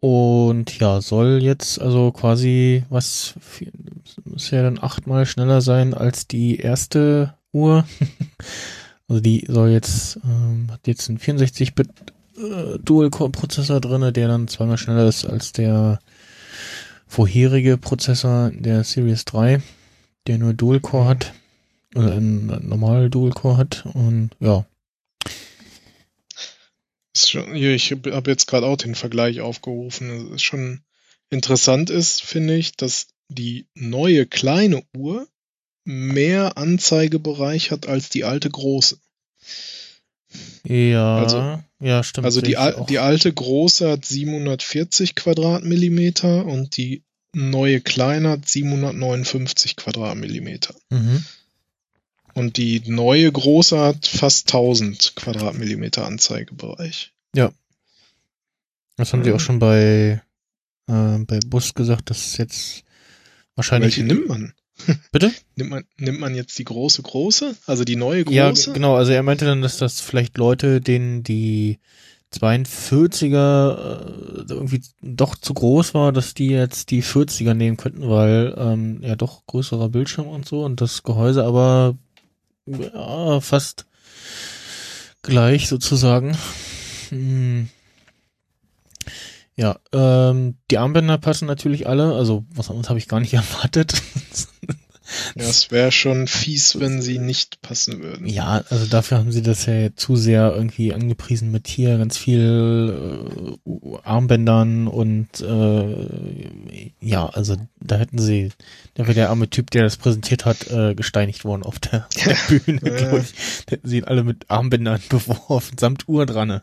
[0.00, 3.34] Und ja, soll jetzt also quasi was
[4.24, 7.84] muss ja dann achtmal schneller sein als die erste Uhr.
[9.12, 11.88] also die soll jetzt ähm, hat jetzt einen 64-Bit
[12.38, 15.98] äh, Dual-Core-Prozessor drinne, der dann zweimal schneller ist als der
[17.06, 19.60] vorherige Prozessor der Series 3,
[20.26, 21.34] der nur Dual-Core hat
[21.94, 24.64] oder einen normalen Dual-Core hat und ja,
[27.14, 30.08] Ist schon, ich habe hab jetzt gerade auch den Vergleich aufgerufen.
[30.08, 30.80] Es ist schon
[31.28, 35.28] interessant ist, finde ich, dass die neue kleine Uhr
[35.84, 38.98] mehr Anzeigebereich hat als die alte große.
[40.64, 42.24] ja, Also- ja, stimmt.
[42.24, 42.86] Also die, al auch.
[42.86, 47.02] die alte große hat 740 Quadratmillimeter und die
[47.34, 50.74] neue kleine hat 759 Quadratmillimeter.
[50.90, 51.24] mhm.
[52.34, 57.12] Und die neue große hat fast 1000 Quadratmillimeter Anzeigebereich.
[58.96, 59.24] Das haben Mhm.
[59.34, 60.22] auch schon bei,
[60.86, 62.84] äh, bei Bus gesagt, dass jetzt
[63.56, 63.96] wahrscheinlich.
[63.96, 64.52] Welche nimmt man?
[65.12, 65.32] Bitte?
[65.56, 67.54] Nimmt man, nimmt man jetzt die große große?
[67.66, 68.70] Also die neue Ja, große?
[68.70, 68.96] g- genau.
[68.96, 71.78] Also er meinte dann, dass das vielleicht Leute, denen die
[72.34, 78.54] 42er äh, irgendwie doch zu groß war, dass die jetzt die 40er nehmen könnten, weil
[78.56, 81.96] ähm, ja doch größerer Bildschirm und so und das Gehäuse aber
[82.66, 83.86] ja, fast
[85.22, 86.36] gleich sozusagen.
[87.10, 87.68] Hm.
[89.56, 94.02] Ja, ähm, die Armbänder passen natürlich alle, also was anderes habe ich gar nicht erwartet.
[95.36, 98.26] Ja, es wäre schon fies, wenn sie nicht passen würden.
[98.26, 103.58] Ja, also dafür haben sie das ja zu sehr irgendwie angepriesen mit hier ganz viel
[103.66, 108.50] äh, Armbändern und äh, ja, also da hätten sie,
[108.94, 112.24] da wäre der arme Typ, der das präsentiert hat, äh, gesteinigt worden auf der, auf
[112.24, 112.96] der Bühne, Ja.
[112.96, 113.32] glaube ich.
[113.66, 116.60] Da hätten sie ihn alle mit Armbändern beworfen, samt Uhr dran.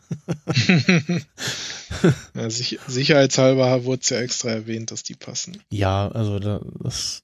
[2.34, 5.58] ja, sich, sicherheitshalber wurde es ja extra erwähnt, dass die passen.
[5.70, 7.22] Ja, also da, das,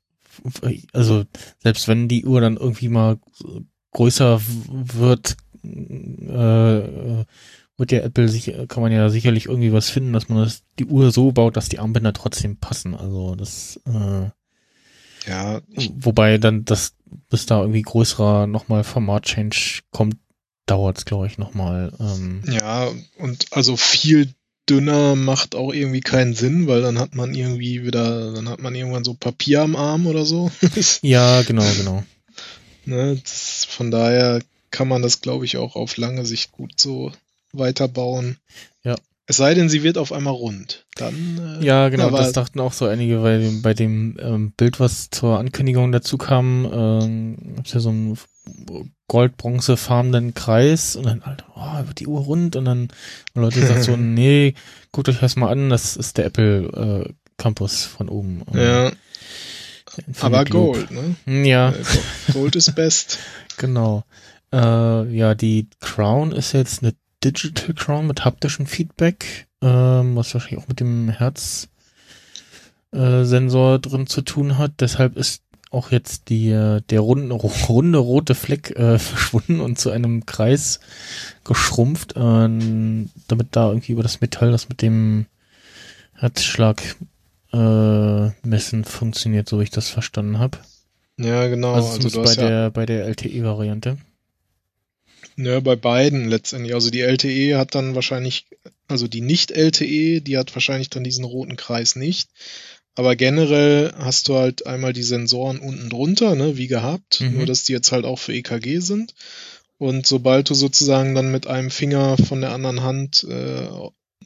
[0.93, 1.25] also
[1.59, 3.19] selbst wenn die Uhr dann irgendwie mal
[3.93, 7.25] größer wird, äh,
[7.79, 11.11] wird ja Apple kann man ja sicherlich irgendwie was finden, dass man das, die Uhr
[11.11, 12.95] so baut, dass die Armbänder trotzdem passen.
[12.95, 14.31] Also das, äh,
[15.29, 16.95] Ja, wobei dann das,
[17.31, 20.17] bis da irgendwie größerer nochmal Format-Change kommt,
[20.67, 21.93] dauert es, glaube ich, nochmal.
[22.01, 24.35] Ähm, ja, und also viel
[24.69, 28.75] dünner macht auch irgendwie keinen Sinn, weil dann hat man irgendwie wieder, dann hat man
[28.75, 30.51] irgendwann so Papier am Arm oder so.
[31.03, 32.05] ja, genau, genau.
[32.85, 37.13] ne, das, von daher kann man das, glaube ich, auch auf lange Sicht gut so
[37.53, 38.37] weiterbauen.
[38.83, 38.97] Ja.
[39.29, 40.87] Es sei denn, sie wird auf einmal rund.
[40.95, 45.11] Dann, äh, Ja, genau, das dachten auch so einige, weil bei dem ähm, Bild, was
[45.11, 48.17] zur Ankündigung dazu kam, ähm, gab's ja so einen
[49.09, 52.89] gold-bronze-farbenen Kreis und dann, Alter, oh, wird die Uhr rund und dann
[53.35, 54.55] haben Leute gesagt so, nee,
[54.93, 58.43] guckt euch das mal an, das ist der Apple äh, Campus von oben.
[58.53, 58.91] Ja,
[60.21, 60.51] aber Loop.
[60.51, 61.17] Gold, ne?
[61.25, 63.19] Hm, Ja, Äh, Gold ist best.
[63.59, 64.05] genau.
[64.53, 70.63] Äh, ja, die Crown ist jetzt eine Digital Crown mit haptischem Feedback, ähm, was wahrscheinlich
[70.63, 71.69] auch mit dem Herz
[72.93, 74.73] äh, Sensor drin zu tun hat.
[74.81, 75.43] Deshalb ist
[75.77, 77.35] auch jetzt die, äh, der runde,
[77.69, 80.81] runde rote Fleck äh, verschwunden und zu einem Kreis
[81.45, 82.49] geschrumpft, äh,
[83.29, 85.27] damit da irgendwie über das Metall, das mit dem
[86.15, 86.83] Herzschlag
[87.53, 90.59] äh, messen funktioniert, so wie ich das verstanden habe.
[91.19, 91.73] Ja, genau.
[91.75, 93.99] also Also, bei ja, der bei der LTE-Variante.
[95.37, 96.75] ja bei beiden letztendlich.
[96.75, 98.47] Also die LTE hat dann wahrscheinlich,
[98.89, 102.31] also die Nicht-LTE, die hat wahrscheinlich dann diesen roten Kreis nicht.
[102.97, 107.37] Aber generell hast du halt einmal die Sensoren unten drunter, ne, wie gehabt, Mhm.
[107.37, 109.15] nur dass die jetzt halt auch für EKG sind.
[109.79, 113.69] Und sobald du sozusagen dann mit einem Finger von der anderen Hand äh,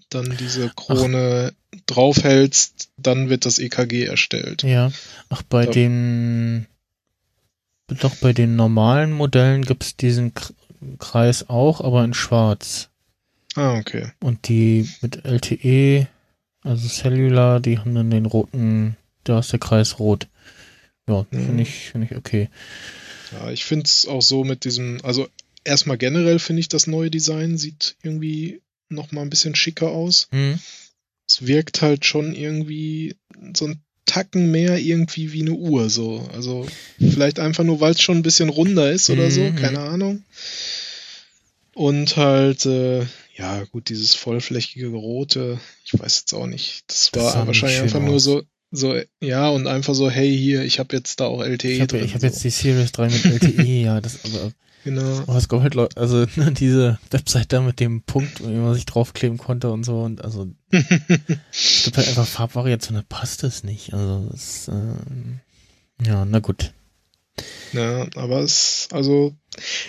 [0.08, 1.52] dann diese Krone
[1.86, 4.62] draufhältst, dann wird das EKG erstellt.
[4.62, 4.92] Ja.
[5.28, 6.66] Ach, bei Da- den
[8.00, 10.54] doch bei den normalen Modellen gibt's diesen K
[10.98, 12.88] Kreis auch, aber in schwarz.
[13.56, 14.12] Ah, okay.
[14.22, 16.06] Und die mit LTE,
[16.62, 20.28] also Cellular, die haben dann den roten, da ist der Kreis rot.
[21.08, 21.44] Ja, Mhm.
[21.46, 22.48] finde ich, finde ich okay.
[23.32, 25.28] Ja, ich finde es auch so mit diesem, also
[25.64, 30.26] erstmal generell finde ich das neue Design sieht irgendwie noch mal ein bisschen schicker aus.
[30.32, 30.58] Hm.
[31.28, 33.14] Es wirkt halt schon irgendwie
[33.56, 36.28] so ein Tacken mehr irgendwie wie eine Uhr so.
[36.34, 36.66] Also
[36.98, 39.54] vielleicht einfach nur, weil es schon ein bisschen runder ist oder so, Mhm.
[39.56, 40.24] keine Ahnung.
[41.74, 43.06] Und halt, äh,
[43.40, 46.84] ja gut, dieses vollflächige Rote, ich weiß jetzt auch nicht.
[46.88, 48.24] Das Das war wahrscheinlich einfach nur aus.
[48.24, 51.80] so, so, ja, und einfach so, hey hier, ich habe jetzt da auch LTE Ich
[51.80, 52.04] habe drin.
[52.04, 52.26] ich hab so.
[52.26, 55.18] jetzt die Series 3 mit LTE, ja, das aber Genau.
[55.26, 58.72] Aber es gab halt Leute, also ne, diese Website da mit dem Punkt, wo man
[58.74, 63.62] sich draufkleben konnte und so und also es gibt halt einfach Farbvariationen, da passt das
[63.62, 63.92] nicht.
[63.92, 65.40] Also das, ähm,
[66.02, 66.72] ja, na gut.
[67.74, 69.34] Ja, aber es, also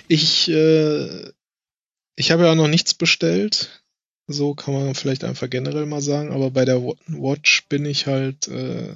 [0.09, 1.31] ich, äh,
[2.15, 3.81] ich habe ja noch nichts bestellt.
[4.27, 8.07] So kann man vielleicht einfach generell mal sagen, aber bei der Wa- Watch bin ich
[8.07, 8.93] halt, äh,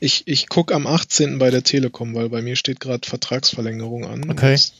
[0.00, 1.38] ich, ich gucke am 18.
[1.38, 4.30] bei der Telekom, weil bei mir steht gerade Vertragsverlängerung an.
[4.30, 4.54] Okay.
[4.54, 4.72] Und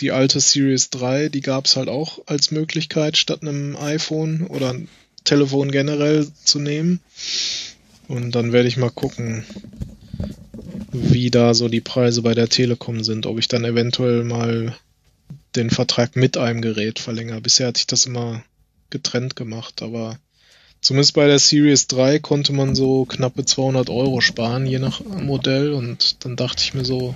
[0.00, 4.70] Die alte Series 3, die gab es halt auch als Möglichkeit, statt einem iPhone oder
[4.72, 4.88] ein
[5.24, 7.00] Telefon generell zu nehmen.
[8.06, 9.44] Und dann werde ich mal gucken,
[10.92, 14.74] wie da so die Preise bei der Telekom sind, ob ich dann eventuell mal
[15.56, 17.40] den Vertrag mit einem Gerät verlängere.
[17.40, 18.42] Bisher hatte ich das immer
[18.90, 20.18] getrennt gemacht, aber
[20.80, 25.72] zumindest bei der Series 3 konnte man so knappe 200 Euro sparen, je nach Modell.
[25.72, 27.14] Und dann dachte ich mir so,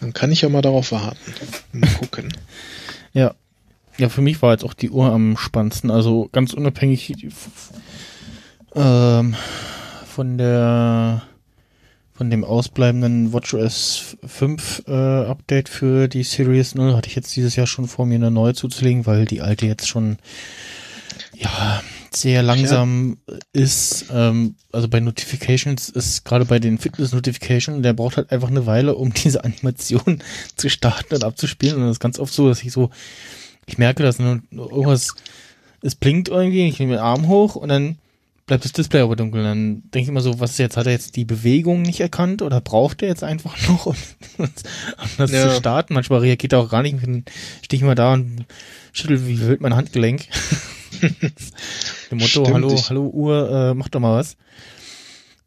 [0.00, 1.34] dann kann ich ja mal darauf warten.
[1.72, 2.32] Mal gucken.
[3.16, 3.36] Ja.
[3.96, 5.88] Ja, für mich war jetzt auch die Uhr am spannendsten.
[5.88, 7.14] Also ganz unabhängig
[8.74, 9.36] ähm,
[10.04, 11.22] von der
[12.14, 17.56] von dem ausbleibenden WatchOS 5 äh, Update für die Series 0 hatte ich jetzt dieses
[17.56, 20.18] Jahr schon vor, mir eine neue zuzulegen, weil die alte jetzt schon
[21.34, 21.82] ja
[22.14, 23.18] sehr langsam
[23.52, 24.06] ist.
[24.12, 28.66] Ähm, also bei Notifications ist gerade bei den Fitness Notifications, der braucht halt einfach eine
[28.66, 30.22] Weile, um diese Animation
[30.54, 31.76] zu starten und abzuspielen.
[31.76, 32.90] Und das ist ganz oft so, dass ich so,
[33.66, 35.14] ich merke, dass irgendwas,
[35.82, 37.98] es blinkt irgendwie, ich nehme den Arm hoch und dann
[38.46, 39.42] bleibt das Display aber dunkel.
[39.42, 40.76] Dann denke ich immer so, was ist jetzt?
[40.76, 43.96] Hat er jetzt die Bewegung nicht erkannt oder braucht er jetzt einfach noch, um,
[44.38, 44.48] um
[45.18, 45.48] das Ja.
[45.50, 45.94] zu starten?
[45.94, 46.96] Manchmal reagiert er auch gar nicht.
[47.02, 47.24] Dann
[47.62, 48.44] stehe ich mal da und
[48.92, 50.26] schüttel wie wild mein Handgelenk.
[51.00, 54.36] Dem Motto, Stimmt, hallo, ich- hallo Uhr, äh, mach doch mal was.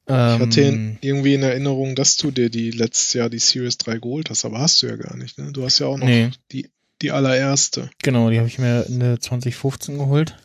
[0.09, 3.97] Ich hatte Ähm, irgendwie in Erinnerung, dass du dir die letztes Jahr die Series 3
[3.97, 5.51] geholt hast, aber hast du ja gar nicht, ne?
[5.51, 6.29] Du hast ja auch noch Nee.
[6.53, 6.69] die,
[7.01, 7.89] die allererste.
[8.03, 10.37] Genau, die habe ich mir in der 2015 geholt.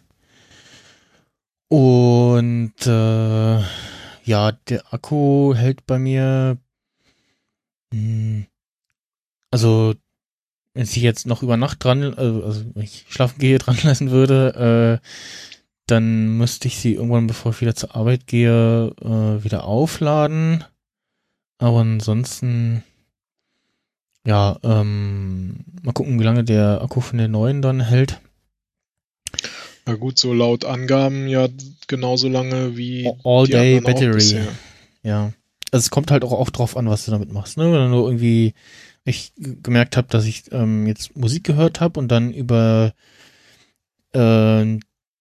[1.72, 3.60] Und äh,
[4.24, 6.58] ja, der Akku hält bei mir.
[7.94, 8.44] Mh,
[9.50, 9.94] also,
[10.74, 14.10] wenn ich jetzt noch über Nacht dran, also, also wenn ich schlafen gehe, dran lassen
[14.10, 15.08] würde, äh,
[15.86, 20.64] dann müsste ich sie irgendwann, bevor ich wieder zur Arbeit gehe, äh, wieder aufladen.
[21.56, 22.82] Aber ansonsten,
[24.26, 28.20] ja, ähm, mal gucken, wie lange der Akku von der neuen dann hält.
[29.86, 31.48] Na gut, so laut Angaben ja
[31.88, 34.46] genauso lange wie All die Day Battery.
[35.02, 35.32] Ja.
[35.72, 37.56] Also es kommt halt auch, auch drauf an, was du damit machst.
[37.56, 37.72] Ne?
[37.72, 38.54] Wenn du irgendwie,
[39.04, 42.92] ich gemerkt habe, dass ich ähm, jetzt Musik gehört habe und dann über
[44.12, 44.78] äh,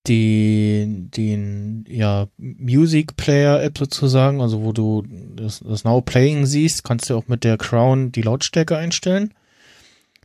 [0.07, 5.03] den, den ja, Music Player App sozusagen, also wo du
[5.35, 9.33] das, das Now Playing siehst, kannst du auch mit der Crown die Lautstärke einstellen.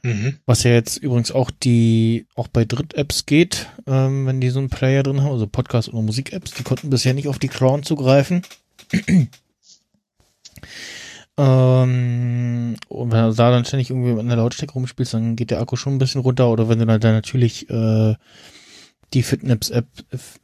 [0.07, 0.39] Mhm.
[0.47, 4.71] Was ja jetzt übrigens auch die, auch bei Dritt-Apps geht, ähm, wenn die so einen
[4.71, 8.43] Player drin haben, also Podcast- oder Musik-Apps, die konnten bisher nicht auf die Crown zugreifen.
[11.37, 15.61] ähm, und wenn du da dann ständig irgendwie an der Lautstärke rumspielst, dann geht der
[15.61, 16.51] Akku schon ein bisschen runter.
[16.51, 18.15] Oder wenn du dann, dann natürlich äh,
[19.13, 19.89] die Fitness-App,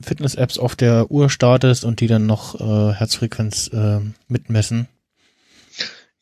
[0.01, 4.89] Fitness-Apps auf der Uhr startest und die dann noch äh, Herzfrequenz äh, mitmessen.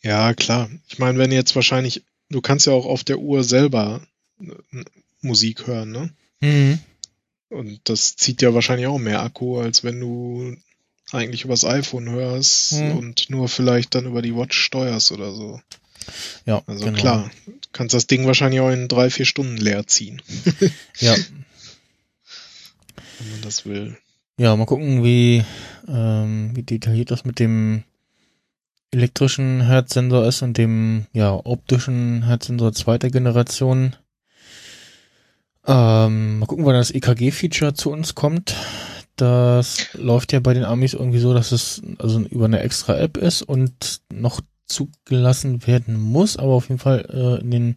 [0.02, 0.68] Ja, klar.
[0.88, 4.00] Ich meine, wenn jetzt wahrscheinlich, du kannst ja auch auf der Uhr selber
[4.40, 4.46] äh,
[5.20, 6.10] Musik hören, ne?
[6.40, 6.78] Mhm.
[7.50, 10.56] Und das zieht ja wahrscheinlich auch mehr Akku, als wenn du
[11.12, 12.92] eigentlich übers iPhone hörst Mhm.
[12.96, 15.60] und nur vielleicht dann über die Watch steuerst oder so.
[16.46, 16.98] Ja, Also genau.
[16.98, 20.22] klar, du kannst das Ding wahrscheinlich auch in drei, vier Stunden leer ziehen,
[21.00, 21.14] Ja,
[23.18, 23.98] wenn man das will.
[24.38, 25.44] Ja, mal gucken, wie,
[25.88, 27.82] ähm, wie detailliert das mit dem
[28.92, 33.96] elektrischen Herzsensor ist und dem ja, optischen Herzsensor zweiter Generation.
[35.66, 38.54] Ähm, mal gucken, wann das EKG-Feature zu uns kommt.
[39.16, 43.16] Das läuft ja bei den Amis irgendwie so, dass es also über eine extra App
[43.16, 47.76] ist und noch zugelassen werden muss, aber auf jeden Fall äh, in den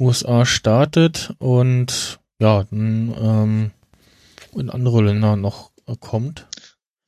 [0.00, 3.70] USA startet und ja, dann ähm,
[4.54, 6.46] in andere Länder noch äh, kommt.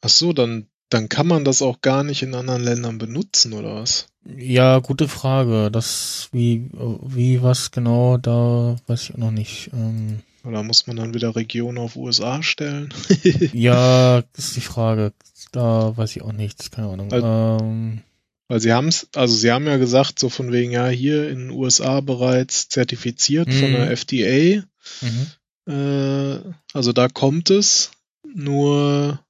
[0.02, 3.76] Ach so, dann, dann kann man das auch gar nicht in anderen Ländern benutzen, oder
[3.76, 4.08] was?
[4.36, 5.70] Ja, gute Frage.
[5.72, 6.68] Das, wie,
[7.06, 9.70] wie was genau, da weiß ich auch noch nicht.
[9.72, 12.92] Ähm, Oder muss man dann wieder Region auf USA stellen?
[13.52, 15.12] ja, das ist die Frage.
[15.52, 17.10] Da weiß ich auch nichts, keine Ahnung.
[17.12, 17.26] Also-
[17.64, 18.02] ähm,
[18.48, 21.38] Weil sie haben es, also sie haben ja gesagt, so von wegen, ja, hier in
[21.38, 23.74] den USA bereits zertifiziert von Mhm.
[23.76, 24.62] der FDA.
[25.00, 25.26] mhm.
[25.72, 26.40] Äh,
[26.74, 27.90] also da kommt es.
[28.34, 29.20] Nur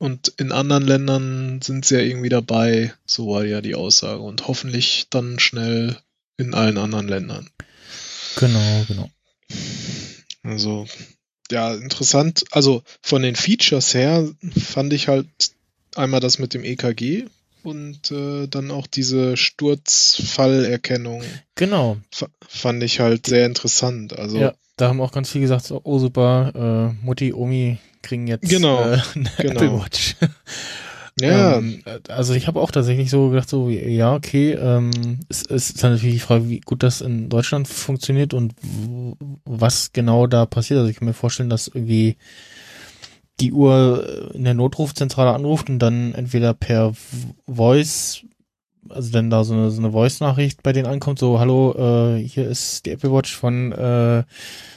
[0.00, 4.22] und in anderen Ländern sind sie ja irgendwie dabei, so war ja die Aussage.
[4.22, 5.98] Und hoffentlich dann schnell
[6.38, 7.50] in allen anderen Ländern.
[8.36, 9.10] Genau, genau.
[10.42, 10.86] Also,
[11.50, 12.44] ja, interessant.
[12.50, 14.26] Also von den Features her
[14.58, 15.28] fand ich halt
[15.94, 17.26] einmal das mit dem EKG
[17.62, 21.22] und äh, dann auch diese Sturzfallerkennung.
[21.56, 21.98] Genau.
[22.48, 24.18] Fand ich halt sehr interessant.
[24.18, 28.26] Also ja, da haben auch ganz viele gesagt, so, oh super, äh, Mutti, Omi kriegen
[28.26, 29.52] jetzt genau, äh, eine genau.
[29.52, 30.16] Apple Watch.
[31.20, 31.58] Ja.
[31.58, 35.82] Ähm, also ich habe auch tatsächlich so gedacht, so ja, okay, ähm, es, es ist
[35.82, 38.54] dann natürlich die Frage, wie gut das in Deutschland funktioniert und
[39.44, 40.78] was genau da passiert.
[40.78, 42.16] Also ich kann mir vorstellen, dass irgendwie
[43.40, 46.92] die Uhr in der Notrufzentrale anruft und dann entweder per
[47.46, 48.22] Voice,
[48.90, 51.74] also dann da so eine, so eine Voice-Nachricht bei denen ankommt, so, hallo,
[52.16, 54.24] äh, hier ist die Apple Watch von, äh,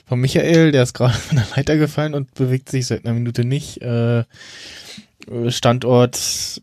[0.06, 3.45] von Michael, der ist gerade von der Leiter gefallen und bewegt sich seit einer Minute
[3.45, 3.82] nicht.
[3.82, 4.23] Äh,
[5.47, 6.62] Standort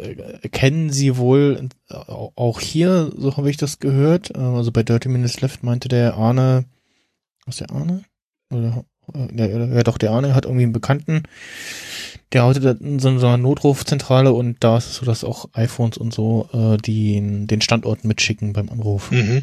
[0.00, 4.34] äh, kennen sie wohl auch hier, so habe ich das gehört.
[4.34, 6.64] Also bei Dirty Minutes Left meinte der Arne,
[7.44, 8.04] was der Arne?
[8.50, 8.84] Oder,
[9.34, 11.24] ja, ja, doch, der Arne hat irgendwie einen Bekannten,
[12.32, 16.48] der in so einer Notrufzentrale und da ist es so, dass auch iPhones und so
[16.52, 19.10] äh, die, den Standort mitschicken beim Anruf.
[19.10, 19.42] Mhm.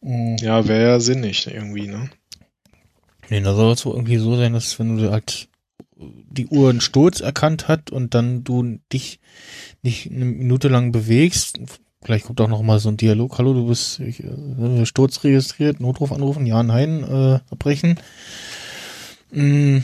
[0.00, 0.36] Mhm.
[0.40, 2.10] Ja, wäre ja sinnig irgendwie, ne?
[3.28, 5.48] Nee, da soll es so irgendwie so sein, dass wenn du halt
[5.96, 9.20] die Uhr einen Sturz erkannt hat und dann du dich
[9.82, 11.60] nicht eine Minute lang bewegst,
[12.02, 15.80] vielleicht kommt auch noch mal so ein Dialog, hallo, du bist ich, äh, Sturz registriert,
[15.80, 17.98] Notruf anrufen, ja, nein, äh, abbrechen.
[19.30, 19.78] Mm,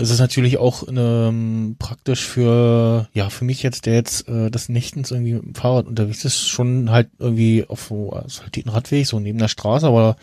[0.00, 4.68] es ist natürlich auch ähm, praktisch für, ja, für mich jetzt, der jetzt äh, das
[4.68, 8.68] nächtens irgendwie mit dem Fahrrad unterwegs ist, schon halt irgendwie auf so also halt den
[8.68, 10.16] Radweg, so neben der Straße, aber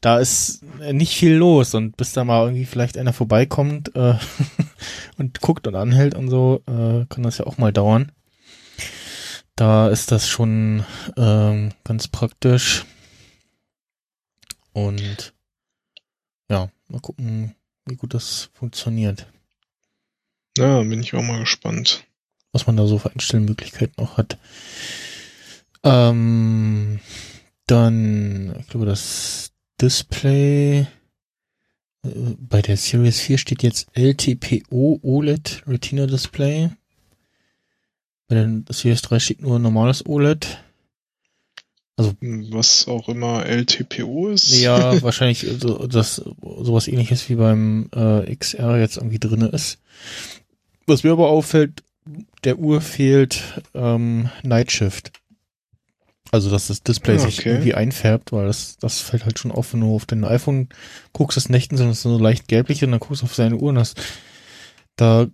[0.00, 4.14] da ist nicht viel los und bis da mal irgendwie vielleicht einer vorbeikommt äh,
[5.18, 8.12] und guckt und anhält und so, äh, kann das ja auch mal dauern.
[9.56, 10.84] Da ist das schon
[11.18, 12.86] ähm, ganz praktisch.
[14.72, 15.34] Und
[16.48, 17.54] ja, mal gucken,
[17.86, 19.26] wie gut das funktioniert.
[20.56, 22.04] Ja, bin ich auch mal gespannt.
[22.52, 24.38] Was man da so für Einstellmöglichkeiten auch hat.
[25.82, 27.00] Ähm,
[27.66, 30.86] dann, ich glaube, das Display
[32.02, 36.70] äh, bei der Series 4 steht jetzt LTPO OLED Retina Display.
[38.28, 40.62] Bei der Series 3 steht nur normales OLED.
[42.00, 42.14] Also
[42.50, 44.58] was auch immer LTPO ist.
[44.58, 49.78] Ja, wahrscheinlich so, das sowas ähnliches wie beim äh, XR jetzt irgendwie drinne ist.
[50.86, 51.82] Was mir aber auffällt,
[52.44, 53.42] der Uhr fehlt
[53.74, 55.12] ähm, Night Shift.
[56.32, 57.50] Also, dass das Display Ah, sich okay.
[57.50, 60.68] irgendwie einfärbt, weil das, das fällt halt schon auf, wenn du auf dein iPhone
[61.12, 63.74] guckst, das Nächten sind so leicht gelblich und dann guckst du auf seine Uhr und
[63.74, 63.94] das,
[64.96, 65.26] da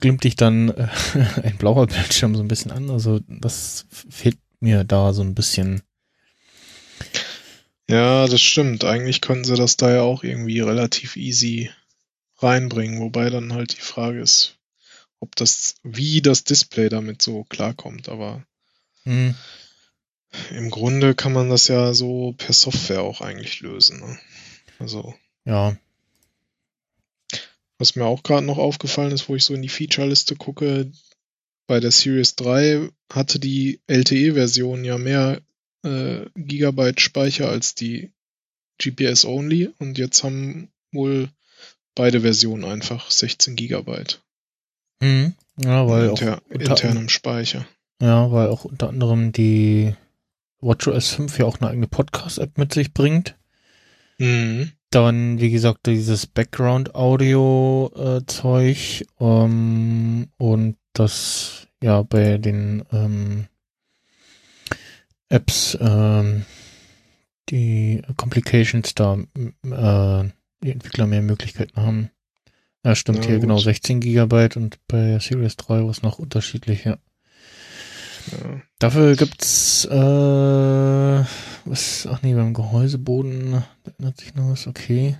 [0.00, 0.88] glimmt dich dann äh,
[1.44, 2.90] ein blauer Bildschirm so ein bisschen an.
[2.90, 5.82] Also, das fehlt mir da so ein bisschen.
[7.88, 8.84] Ja, das stimmt.
[8.84, 11.70] Eigentlich können sie das da ja auch irgendwie relativ easy
[12.36, 14.58] reinbringen, wobei dann halt die Frage ist,
[15.20, 18.08] ob das, wie das Display damit so klarkommt.
[18.08, 18.44] Aber
[19.04, 19.34] Hm,
[20.50, 24.00] im Grunde kann man das ja so per Software auch eigentlich lösen.
[24.00, 24.18] Ne?
[24.78, 25.76] Also, ja,
[27.78, 30.90] was mir auch gerade noch aufgefallen ist, wo ich so in die Feature-Liste gucke,
[31.66, 35.40] bei der Series 3 hatte die LTE-Version ja mehr
[35.88, 38.12] äh, Gigabyte Speicher als die
[38.80, 41.28] GPS-Only und jetzt haben wohl
[41.94, 44.20] beide Versionen einfach 16 Gigabyte
[45.02, 47.66] hm, ja, weil auch inter unter- internem Speicher.
[48.00, 49.94] Ja, weil auch unter anderem die
[50.60, 53.36] WatchOS 5 ja auch eine eigene Podcast-App mit sich bringt.
[54.90, 63.46] Dann, wie gesagt, dieses Background-Audio-Zeug ähm, und das ja bei den ähm,
[65.28, 66.44] Apps ähm,
[67.48, 70.28] die Complications da äh,
[70.62, 72.10] die Entwickler mehr Möglichkeiten haben.
[72.84, 73.64] Ja, stimmt Ja, hier genau gut.
[73.64, 76.98] 16 Gigabyte und bei Series 3 war es noch unterschiedlich, ja.
[78.32, 78.60] Ja.
[78.78, 81.24] Dafür gibt's äh,
[81.64, 85.16] was ach nee, beim Gehäuseboden da ändert sich noch was, okay.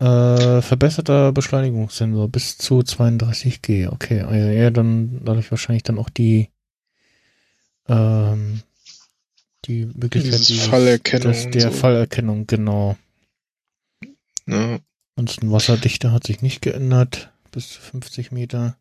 [0.00, 4.18] Äh, verbesserter Beschleunigungssensor bis zu 32G, okay.
[4.18, 6.50] Ja, ja, dann dadurch wahrscheinlich dann auch die
[7.88, 8.62] ähm,
[9.68, 11.70] die Möglichkeit Dieses dieses- Fallerkennung und der so.
[11.70, 12.96] Fallerkennung, genau.
[14.46, 14.80] Ja.
[15.14, 18.76] Ansonsten Wasserdichte hat sich nicht geändert, bis zu 50 Meter.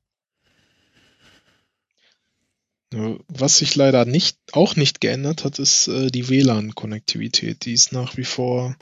[3.27, 7.65] Was sich leider nicht, auch nicht geändert hat, ist äh, die WLAN-Konnektivität.
[7.65, 8.77] Die ist nach wie vor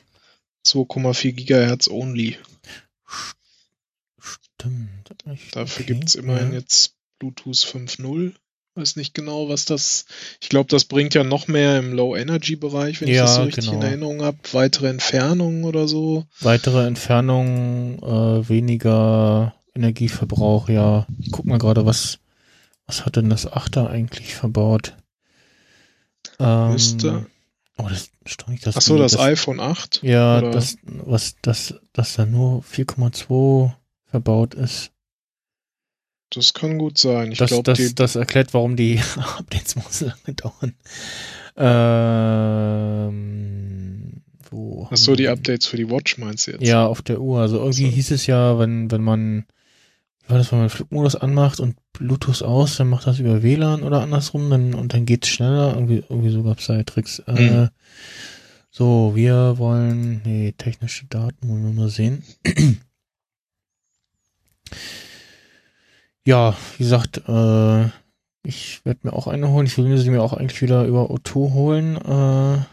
[0.65, 2.37] 2,4 Gigahertz only.
[4.19, 5.09] Stimmt.
[5.53, 6.59] Dafür okay, gibt's immerhin ja.
[6.59, 8.33] jetzt Bluetooth 5.0
[8.77, 10.05] Weiß nicht genau, was das.
[10.41, 13.65] Ich glaube, das bringt ja noch mehr im Low-Energy-Bereich, wenn ich Ja, das so richtig
[13.67, 13.77] genau.
[13.77, 14.37] in Erinnerung habe.
[14.51, 16.25] Weitere Entfernungen oder so.
[16.41, 21.07] Weitere Entfernung, äh, weniger Energieverbrauch, ja.
[21.19, 22.19] Ich guck mal gerade, was,
[22.85, 24.95] was hat denn das Achter eigentlich verbaut?
[26.39, 27.25] Ähm, Müsste.
[27.77, 28.09] Oh, das
[28.47, 28.75] nicht das.
[28.77, 30.01] Achso, die- das, iPhone 8.
[30.03, 33.73] Ja, oder- das, was, das, dass da nur 4,2
[34.05, 34.91] verbaut ist.
[36.31, 37.31] Das kann gut sein.
[37.31, 38.99] Ich Das, glaube, das, das erklärt, warum die
[39.37, 40.73] Updates so lange dauern.
[43.15, 44.87] Ähm, wo?
[44.89, 46.63] Achso, haben die Updates für die Watch meinst du jetzt?
[46.63, 47.39] Ja, auf der Uhr.
[47.41, 47.91] Also irgendwie So.
[47.95, 49.45] hieß es ja, wenn, wenn man,
[50.23, 53.83] wie war das, wenn man Flugmodus anmacht und Bluetooth aus, dann macht das über WLAN
[53.83, 55.73] oder andersrum, dann, und dann geht's schneller.
[55.75, 57.19] Irgendwie, irgendwie so gab's da Tricks.
[57.19, 57.69] Äh, Mhm.
[58.71, 62.23] so, wir wollen, nee, technische Daten wollen wir mal sehen.
[66.25, 67.85] ja, wie gesagt, äh,
[68.43, 69.65] ich werde mir auch eine holen.
[69.65, 71.95] Ich will sie mir auch eigentlich wieder über O2 holen.
[71.97, 72.65] Äh,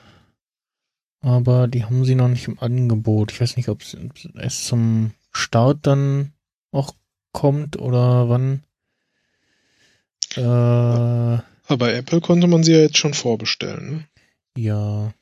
[1.25, 3.33] aber die haben sie noch nicht im Angebot.
[3.33, 3.97] Ich weiß nicht, ob es
[4.35, 6.33] erst zum Start dann
[6.73, 6.95] auch
[7.33, 8.63] kommt oder wann.
[10.37, 14.09] Äh, Aber Apple konnte man sie ja jetzt schon vorbestellen, ne?
[14.57, 15.13] ja.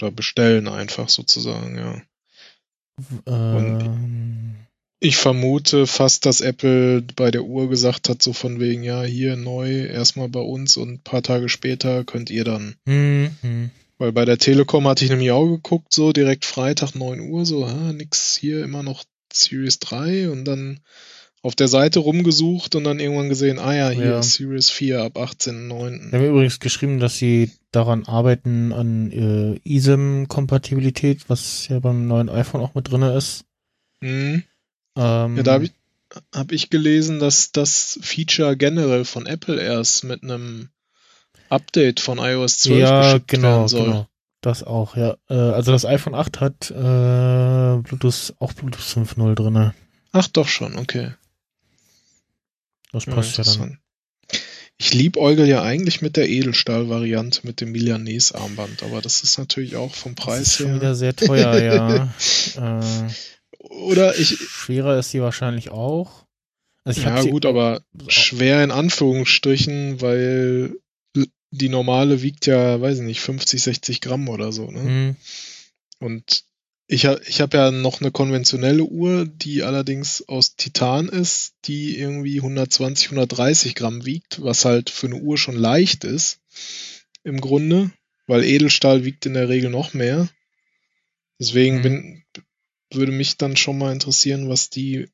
[0.00, 2.02] Oder bestellen einfach sozusagen, ja.
[3.26, 4.66] Ähm,
[5.04, 9.36] Ich vermute fast, dass Apple bei der Uhr gesagt hat, so von wegen, ja, hier
[9.36, 12.76] neu, erstmal bei uns und ein paar Tage später könnt ihr dann.
[12.88, 13.70] hm, hm.
[13.98, 17.66] Weil bei der Telekom hatte ich nämlich auch geguckt, so direkt Freitag 9 Uhr, so,
[17.66, 20.80] ah, nix hier, immer noch Series 3 und dann
[21.42, 24.22] auf der Seite rumgesucht und dann irgendwann gesehen, ah ja, hier Ja.
[24.22, 26.12] Series 4 ab 18.09.
[26.12, 32.30] Wir haben übrigens geschrieben, dass sie daran arbeiten an äh, eSIM-Kompatibilität, was ja beim neuen
[32.30, 33.44] iPhone auch mit drinne ist.
[34.00, 34.44] Mhm.
[34.96, 35.72] Ähm, Ja, da habe ich,
[36.34, 40.68] hab ich gelesen, dass das Feature generell von Apple erst mit einem
[41.48, 43.84] Update von iOS 12 ja, geschickt genau, werden soll.
[43.84, 44.08] genau.
[44.40, 45.16] Das auch, ja.
[45.30, 49.74] Äh, also das iPhone 8 hat äh, Bluetooth, auch Bluetooth 5.0 drinne.
[50.12, 51.12] Ach doch schon, okay.
[52.92, 53.54] Das Ja, passt ja, dann.
[53.54, 53.78] interessant.
[54.76, 59.94] Ich liebäugel ja eigentlich mit der Edelstahl-Variante mit dem Milanese-Armband, aber das ist natürlich auch
[59.94, 60.74] vom Das ist Preis schon her.
[60.76, 62.08] wieder sehr teuer, ja.
[62.56, 63.08] Äh,
[63.70, 66.26] Oder ich, schwerer ist sie wahrscheinlich auch.
[66.84, 70.76] Also ja gut, aber schwer in Anführungsstrichen, weil
[71.50, 74.70] die normale wiegt ja, weiß ich nicht, 50, 60 Gramm oder so.
[74.70, 74.80] Ne?
[74.80, 75.16] Hm,
[76.00, 76.44] Und
[76.86, 81.96] ich, ha- ich habe ja noch eine konventionelle Uhr, die allerdings aus Titan ist, die
[81.98, 86.40] irgendwie 120, 130 Gramm wiegt, was halt für eine Uhr schon leicht ist,
[87.22, 87.90] im Grunde,
[88.26, 90.28] weil Edelstahl wiegt in der Regel noch mehr.
[91.40, 91.82] Deswegen Mhm.
[91.82, 92.24] bin,
[92.92, 95.08] würde mich dann schon mal interessieren, was die,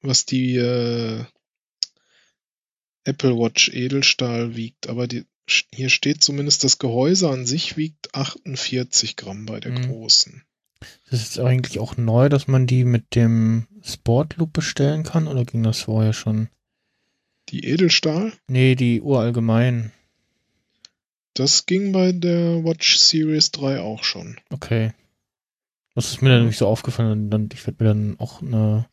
[0.00, 1.24] was die äh,
[3.04, 4.88] Apple Watch Edelstahl wiegt.
[4.88, 5.24] Aber die,
[5.72, 9.82] hier steht zumindest, das Gehäuse an sich wiegt 48 Gramm bei der Mhm.
[9.82, 10.42] großen.
[11.10, 15.62] Das ist eigentlich auch neu, dass man die mit dem Sportloop bestellen kann, oder ging
[15.62, 16.48] das vorher schon?
[17.50, 19.92] Die Edelstahl, Nee, die Uhr allgemein.
[21.34, 24.38] das ging bei der Watch Series 3 auch schon.
[24.50, 24.92] Okay.
[25.94, 27.30] Das ist mir dann nicht so aufgefallen.
[27.30, 28.86] Dann, ich werde mir dann auch eine,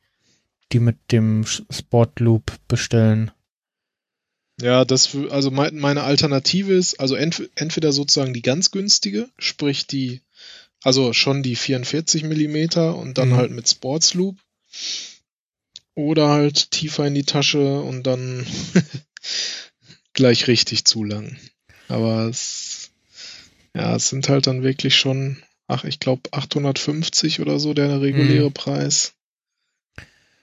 [0.71, 3.31] die mit dem Sch- Sportloop bestellen.
[4.61, 9.87] Ja, das, also mein, meine Alternative ist, also ent, entweder sozusagen die ganz günstige, sprich
[9.87, 10.21] die,
[10.83, 13.35] also schon die 44 Millimeter und dann Mhm.
[13.35, 14.37] halt mit Sports Loop.
[15.95, 18.45] Oder halt tiefer in die Tasche und dann
[20.13, 21.37] gleich richtig zu lang.
[21.87, 22.91] Aber es,
[23.75, 25.41] ja, es sind halt dann wirklich schon,
[25.71, 28.53] ach, ich glaube 850 oder so der reguläre Mhm.
[28.53, 29.13] Preis.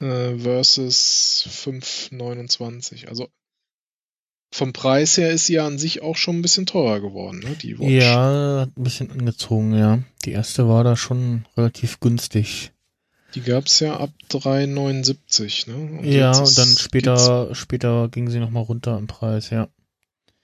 [0.01, 3.09] Äh, versus 529.
[3.09, 3.29] Also
[4.51, 7.55] vom Preis her ist sie ja an sich auch schon ein bisschen teurer geworden, ne?
[7.61, 7.91] Die Watch.
[7.91, 10.03] Ja, hat ein bisschen angezogen, ja.
[10.25, 12.73] Die erste war da schon relativ günstig.
[13.35, 15.99] Die gab's ja ab 3,79, ne?
[15.99, 19.69] Und ja, und dann später, später ging sie nochmal runter im Preis, ja.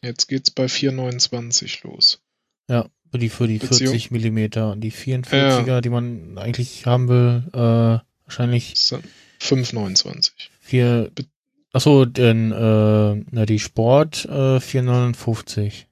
[0.02, 2.20] Jetzt geht's bei 4,29 los.
[2.68, 4.72] Ja, für die, für die Beziehung- 40 Millimeter.
[4.72, 9.02] Und die 44er, die man eigentlich haben will, äh, wahrscheinlich Das ist dann
[9.40, 10.50] 5,29.
[10.60, 11.26] vier, Be-
[11.72, 15.86] achso, denn, äh, na, die Sport, äh, 459.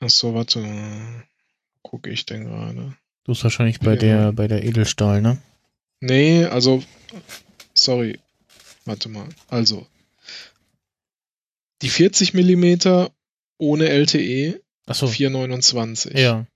[0.00, 1.24] Achso, warte mal.
[1.82, 2.94] Gucke ich denn gerade?
[3.24, 3.96] Du bist wahrscheinlich bei Ja.
[3.96, 5.38] der, bei der Edelstahl, ne?
[6.00, 6.82] Nee, also,
[7.74, 8.18] sorry.
[8.84, 9.28] Warte mal.
[9.48, 9.86] Also,
[11.82, 13.10] die 40 Millimeter
[13.58, 16.18] ohne LTE Achso, 4,29.
[16.18, 16.46] ja.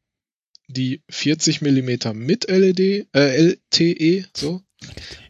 [0.68, 4.62] Die 40 Millimeter mit LED, äh, LTE, so,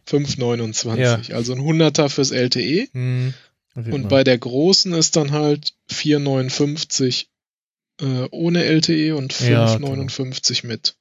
[0.07, 1.33] 5,29.
[1.33, 3.33] Also ein Hunderter fürs LTE Hm,
[3.75, 7.25] Und bei der großen ist dann halt 4,59
[8.01, 10.73] äh, ohne LTE und 5,59 genau.
[10.73, 10.95] mit.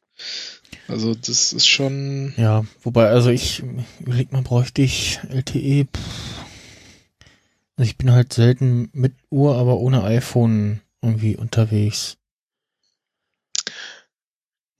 [0.88, 2.34] Also das ist schon.
[2.36, 3.62] Ja, wobei, also ich
[4.00, 5.86] überleg mal, bräuchte ich LTE.
[7.76, 12.16] Also ich bin halt selten mit Uhr, aber ohne iPhone irgendwie unterwegs.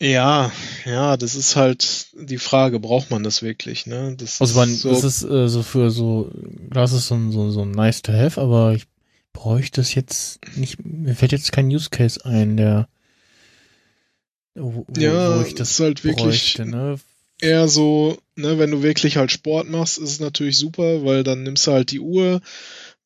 [0.02, 0.50] Ja,
[0.86, 4.14] ja, das ist halt die Frage, braucht man das wirklich, ne?
[4.16, 6.30] Das also man, ist so, das ist äh, so für so,
[6.70, 8.86] das ist so, so, so nice to have, aber ich
[9.34, 12.88] bräuchte es jetzt nicht, mir fällt jetzt kein Use Case ein, der
[14.54, 16.98] wo, ja, wo ich das ist halt wirklich bräuchte, ne?
[17.40, 21.42] eher so, ne, wenn du wirklich halt Sport machst, ist es natürlich super, weil dann
[21.42, 22.40] nimmst du halt die Uhr,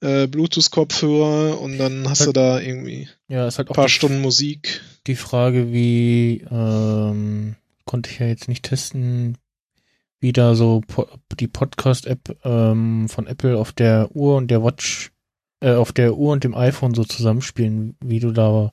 [0.04, 4.20] äh, Bluetooth-Kopfhörer und dann hast halt, du da irgendwie ja, ist halt ein paar Stunden
[4.20, 4.82] Musik.
[5.06, 9.38] Die Frage, wie ähm, konnte ich ja jetzt nicht testen,
[10.20, 15.10] wie da so po die Podcast-App ähm, von Apple auf der Uhr und der Watch,
[15.60, 18.72] äh, auf der Uhr und dem iPhone so zusammenspielen, wie du da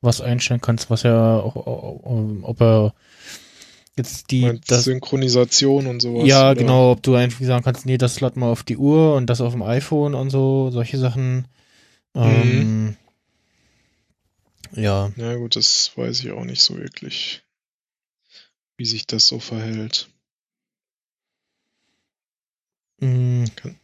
[0.00, 1.56] was einstellen kannst, was er auch,
[2.42, 2.94] ob er
[3.96, 6.28] jetzt die das, Synchronisation und sowas.
[6.28, 6.60] Ja, oder?
[6.60, 9.40] genau, ob du einfach sagen kannst, nee, das lad mal auf die Uhr und das
[9.40, 11.48] auf dem iPhone und so, solche Sachen.
[12.14, 12.96] Ähm, mhm.
[14.72, 15.10] ja.
[15.16, 17.42] Ja, gut, das weiß ich auch nicht so wirklich,
[18.76, 20.08] wie sich das so verhält.
[23.00, 23.46] Mhm.
[23.56, 23.76] Kann,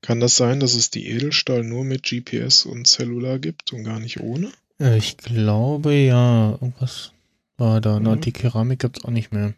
[0.00, 4.00] kann das sein, dass es die Edelstahl nur mit GPS und Cellular gibt und gar
[4.00, 4.50] nicht ohne?
[4.80, 7.12] Äh, ich glaube ja, irgendwas
[7.58, 8.00] war da.
[8.00, 8.20] Mhm.
[8.20, 9.54] die Keramik gibt's auch nicht mehr.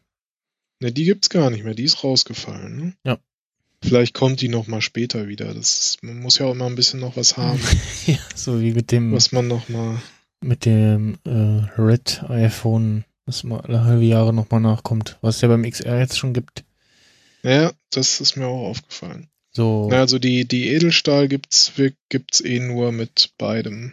[0.80, 1.74] Ne, die gibt's gar nicht mehr.
[1.74, 2.76] Die ist rausgefallen.
[2.76, 2.94] Ne?
[3.04, 3.18] Ja.
[3.82, 5.54] Vielleicht kommt die noch mal später wieder.
[5.54, 7.60] Das man muss ja auch immer ein bisschen noch was haben.
[8.06, 9.12] ja, so wie mit dem.
[9.12, 10.00] Was man noch mal.
[10.42, 15.42] Mit dem äh, Red iPhone, was mal alle halbe Jahre noch mal nachkommt, was es
[15.42, 16.64] ja beim XR jetzt schon gibt.
[17.42, 19.28] Ja, das ist mir auch aufgefallen.
[19.52, 19.88] So.
[19.90, 21.72] Na, also die die Edelstahl gibt's
[22.08, 23.92] gibt's eh nur mit beidem.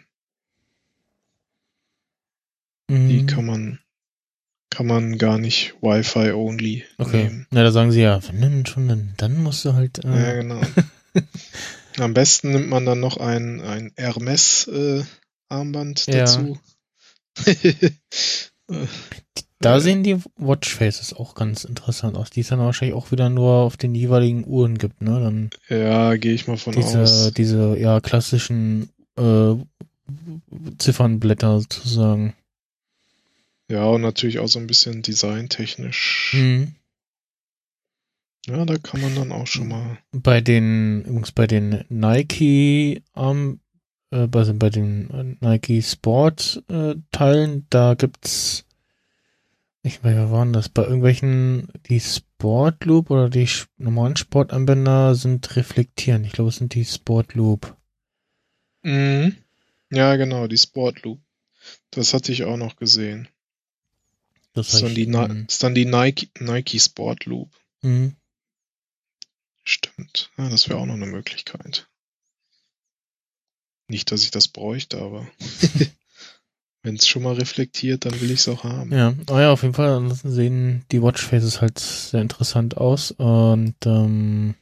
[2.89, 3.09] Mhm.
[3.09, 3.79] Die kann man
[4.69, 7.23] kann man gar nicht Wi-Fi only okay.
[7.23, 7.47] nehmen.
[7.51, 10.03] Ja, da sagen sie ja, wenn denn schon, dann, dann musst du halt.
[10.03, 10.61] Äh ja, genau.
[11.99, 16.59] Am besten nimmt man dann noch ein, ein Hermes-Armband äh, dazu.
[19.59, 23.53] da sehen die Watchfaces auch ganz interessant aus, die es dann wahrscheinlich auch wieder nur
[23.53, 25.19] auf den jeweiligen Uhren gibt, ne?
[25.19, 27.33] Dann ja, gehe ich mal von diese, aus.
[27.33, 29.55] Diese ja klassischen äh,
[30.77, 32.35] Ziffernblätter sozusagen.
[33.69, 36.33] Ja, und natürlich auch so ein bisschen designtechnisch.
[36.33, 36.75] Mhm.
[38.45, 39.97] Ja, da kann man dann auch schon mal.
[40.11, 43.59] Bei den, übrigens bei den Nike ähm,
[44.11, 48.63] äh, bei, bei den Nike Sport äh, Teilen, da gibt's
[49.87, 50.67] ich weiß, wer waren das?
[50.67, 53.47] Bei irgendwelchen, die Sport Loop oder die
[53.77, 56.25] normalen Sportanwender sind reflektieren.
[56.25, 57.77] Ich glaube, es sind die Sport Loop.
[58.83, 59.37] Mhm.
[59.89, 61.21] Ja, genau, die Sport Loop.
[61.91, 63.29] Das hatte ich auch noch gesehen.
[64.57, 67.55] Das ist, dann die, ist dann die Nike, Nike Sport Loop.
[67.83, 68.15] Mhm.
[69.63, 70.31] Stimmt.
[70.35, 71.87] Ja, das wäre auch noch eine Möglichkeit.
[73.87, 75.27] Nicht, dass ich das bräuchte, aber
[76.81, 78.91] wenn es schon mal reflektiert, dann will ich es auch haben.
[78.91, 83.75] Ja, oh ja, auf jeden Fall ansonsten sehen die Watchfaces halt sehr interessant aus und
[83.85, 84.55] ähm,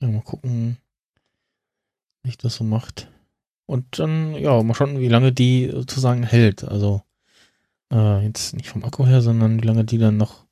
[0.00, 0.78] ja, mal gucken,
[2.22, 3.10] wie ich das so macht.
[3.66, 6.64] Und dann, ja, mal schauen, wie lange die sozusagen hält.
[6.64, 7.02] Also
[7.92, 10.44] äh, jetzt nicht vom Akku her, sondern wie lange die dann noch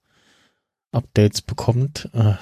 [0.92, 2.08] Updates bekommt.
[2.12, 2.34] Äh,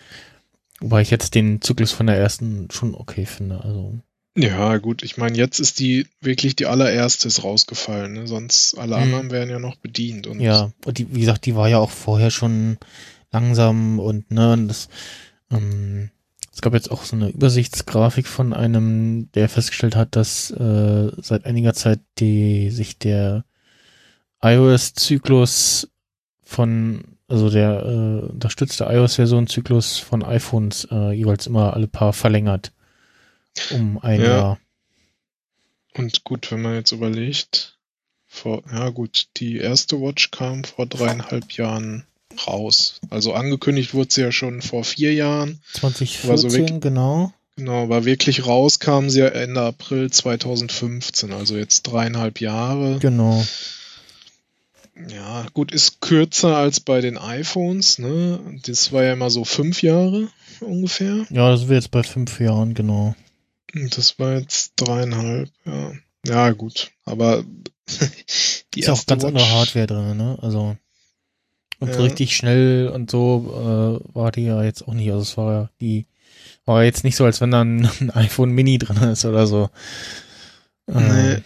[0.80, 3.62] wobei ich jetzt den Zyklus von der ersten schon okay finde.
[3.62, 3.98] Also
[4.36, 8.26] ja, gut, ich meine, jetzt ist die wirklich die allererste ist rausgefallen, ne?
[8.26, 9.02] sonst alle mhm.
[9.02, 10.26] anderen werden ja noch bedient.
[10.28, 12.78] Und ja, und die, wie gesagt, die war ja auch vorher schon
[13.32, 14.88] langsam und ne, und das,
[15.50, 16.10] ähm,
[16.52, 21.44] es gab jetzt auch so eine Übersichtsgrafik von einem, der festgestellt hat, dass äh, seit
[21.44, 23.44] einiger Zeit die sich der
[24.42, 25.88] iOS-Zyklus
[26.42, 32.72] von, also der äh, unterstützte iOS-Version-Zyklus von iPhones äh, jeweils immer alle paar verlängert.
[33.70, 34.26] Um ein ja.
[34.26, 34.58] Jahr.
[35.94, 37.76] Und gut, wenn man jetzt überlegt,
[38.26, 42.04] vor, ja gut, die erste Watch kam vor dreieinhalb Jahren
[42.46, 43.00] raus.
[43.10, 45.60] Also angekündigt wurde sie ja schon vor vier Jahren.
[45.74, 47.32] 2014, so wirklich, genau.
[47.56, 52.98] Genau, aber wirklich raus kam sie ja Ende April 2015, also jetzt dreieinhalb Jahre.
[53.00, 53.44] Genau.
[55.08, 58.40] Ja, gut, ist kürzer als bei den iPhones, ne?
[58.64, 60.28] Das war ja immer so fünf Jahre
[60.60, 61.26] ungefähr.
[61.30, 63.14] Ja, das wäre jetzt bei fünf Jahren, genau.
[63.72, 65.92] Das war jetzt dreieinhalb, ja.
[66.26, 67.44] Ja, gut, aber
[68.74, 70.38] die ist auch ganz Watch, andere Hardware drin, ne?
[70.42, 70.76] Also
[71.80, 71.94] und ja.
[71.94, 75.10] so richtig schnell und so äh, war die ja jetzt auch nicht.
[75.10, 76.06] Also es war ja die
[76.66, 79.70] War jetzt nicht so, als wenn da ein, ein iPhone Mini drin ist oder so.
[80.86, 81.32] Nee.
[81.32, 81.42] Äh,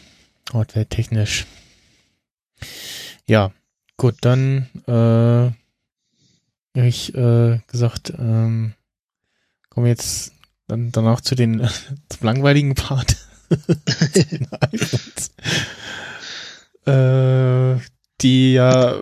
[0.52, 1.46] Hardware technisch.
[3.26, 3.52] Ja,
[3.96, 5.52] gut, dann äh,
[6.78, 8.74] hab ich äh, gesagt, ähm,
[9.70, 10.32] kommen jetzt
[10.66, 11.66] dann danach zu den
[12.08, 13.16] zum langweiligen Part.
[16.86, 17.78] Äh,
[18.24, 18.96] die ja,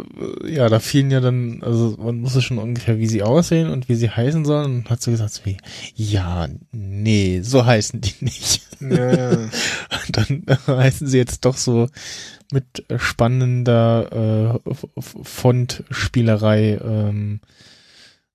[0.44, 3.94] ja, da fielen ja dann, also man wusste schon ungefähr, wie sie aussehen und wie
[3.94, 5.56] sie heißen sollen und hat so gesagt, wie,
[5.94, 8.62] ja, nee, so heißen die nicht.
[8.80, 9.30] Ja, ja.
[10.08, 11.88] Und dann heißen sie jetzt doch so
[12.52, 16.80] mit spannender äh, Fontspielerei.
[16.82, 17.40] Ähm,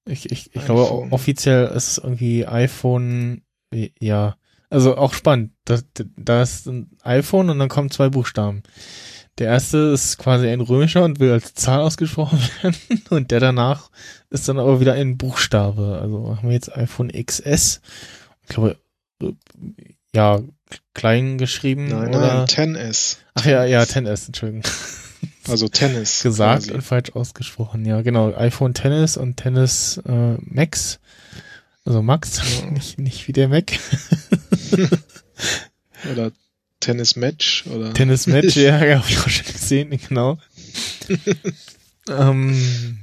[0.05, 3.41] ich ich, ich glaube, offiziell ist es irgendwie iPhone,
[3.73, 4.38] äh, ja,
[4.69, 5.51] also auch spannend.
[5.65, 5.79] Da,
[6.15, 8.63] da ist ein iPhone und dann kommen zwei Buchstaben.
[9.38, 12.75] Der erste ist quasi ein römischer und will als Zahl ausgesprochen werden.
[13.09, 13.89] Und der danach
[14.29, 15.99] ist dann aber wieder ein Buchstabe.
[16.01, 17.81] Also haben wir jetzt iPhone XS.
[18.43, 18.77] Ich glaube,
[19.21, 19.31] äh,
[20.15, 20.41] ja,
[20.93, 22.45] klein geschrieben Nein, oder?
[22.45, 23.17] nein, 10S.
[23.35, 24.63] Ach ja, ja, 10S, Entschuldigung.
[25.47, 26.23] Also Tennis.
[26.23, 26.73] Gesagt quasi.
[26.73, 27.85] und falsch ausgesprochen.
[27.85, 28.35] Ja, genau.
[28.35, 30.99] iPhone Tennis und Tennis äh, Max.
[31.85, 32.69] Also Max, Ja.
[32.71, 33.71] nicht, nicht wie der Mac.
[36.11, 36.31] Oder
[36.88, 40.38] Tennis Match oder Tennis Match, ja, ja, hab ich auch schon gesehen, genau.
[42.09, 42.99] ähm,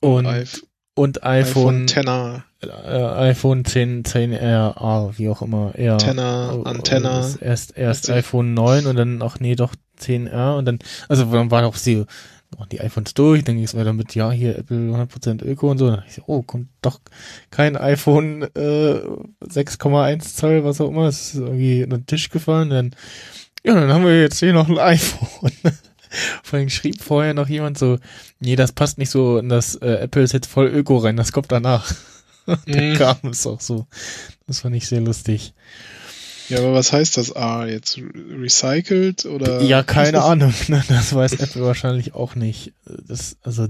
[0.00, 0.62] und, iPhone,
[0.96, 5.98] und iPhone iPhone, 10er, äh, iPhone 10, 10R, ah, wie auch immer, R.
[5.98, 7.18] 10er, Oh, Antenna.
[7.18, 11.52] das Erst, erst iPhone 9 und dann, ach nee, doch 10R und dann, also dann
[11.52, 12.04] waren auch die,
[12.58, 15.78] waren die iPhones durch, dann ging es weiter mit, ja, hier Apple 100% Öko und
[15.78, 15.90] so.
[15.90, 17.00] Dann ich oh, kommt doch
[17.50, 19.00] kein iPhone äh,
[19.44, 22.70] 6,1 Zoll, was auch immer, es ist irgendwie unter den Tisch gefallen.
[22.70, 22.96] Dann,
[23.64, 25.52] ja, dann haben wir jetzt hier noch ein iPhone.
[26.42, 27.98] Vor allem schrieb vorher noch jemand so,
[28.40, 31.32] nee, das passt nicht so in das äh, Apple ist jetzt voll Öko rein, das
[31.32, 31.92] kommt danach.
[32.46, 32.94] dann Mhm.
[32.96, 33.86] kam es auch so.
[34.46, 35.52] Das fand ich sehr lustig.
[36.48, 37.98] Ja, aber was heißt das A jetzt?
[37.98, 39.62] Re- Recycelt oder?
[39.62, 40.54] Ja, keine Ahnung.
[40.68, 40.82] Ne?
[40.88, 42.72] Das weiß Apple wahrscheinlich auch nicht.
[43.06, 43.66] Das, also,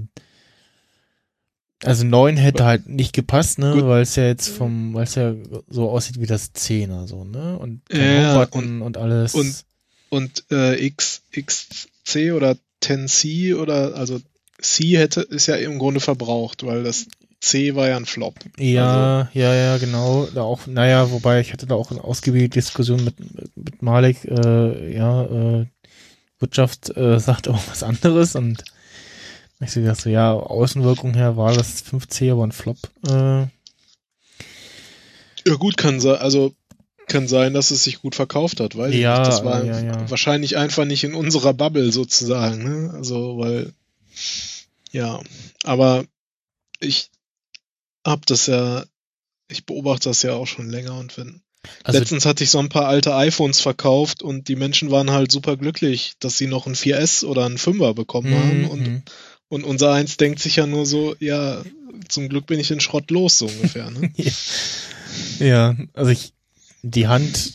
[1.83, 5.33] also 9 hätte halt nicht gepasst, ne, weil es ja jetzt vom, weil es ja
[5.69, 9.33] so aussieht wie das 10er, so, ne, und Ja, Homebutton und, alles.
[9.35, 9.63] und-
[10.09, 14.19] Und äh, X, XC oder 10C oder also
[14.59, 17.07] C hätte ist ja im Grunde verbraucht, weil das
[17.39, 18.35] C war ja ein Flop.
[18.57, 20.27] ja, ja, ja, genau.
[20.33, 23.15] Da auch, naja, wobei ich hatte da auch eine ausgiebige Diskussion mit,
[23.55, 25.65] mit Malik, äh, ja, äh,
[26.39, 28.63] Wirtschaft äh, sagt auch was anderes und
[29.59, 32.77] ich so gedacht, so, ja, Außenwirkung her war das 5C aber ein Flop.
[33.07, 33.47] Äh,
[35.47, 36.53] Ja gut, kann sein, also
[37.07, 40.09] kann sein, dass es sich gut verkauft hat, weil Ja, das war ja, ja.
[40.09, 42.91] wahrscheinlich einfach nicht in unserer Bubble sozusagen, ne?
[42.93, 43.73] Also weil
[44.91, 45.21] ja,
[45.63, 46.05] aber
[46.79, 47.09] ich
[48.07, 48.85] hab das ja,
[49.49, 51.41] ich beobachte das ja auch schon länger und wenn
[51.83, 55.31] also letztens hatte ich so ein paar alte iPhones verkauft und die Menschen waren halt
[55.31, 59.01] super glücklich, dass sie noch ein 4S oder ein 5er bekommen haben und Mhm.
[59.49, 61.63] und unser eins denkt sich ja nur so, ja,
[62.09, 64.11] zum Glück bin ich den Schrott los, so ungefähr, ne?
[65.39, 66.33] Ja, also ich,
[66.83, 67.53] die Hand,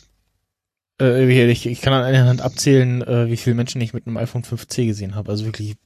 [1.01, 4.17] äh, ich, ich kann an einer Hand abzählen, äh, wie viele Menschen ich mit einem
[4.17, 5.31] iPhone 5C gesehen habe.
[5.31, 5.77] Also wirklich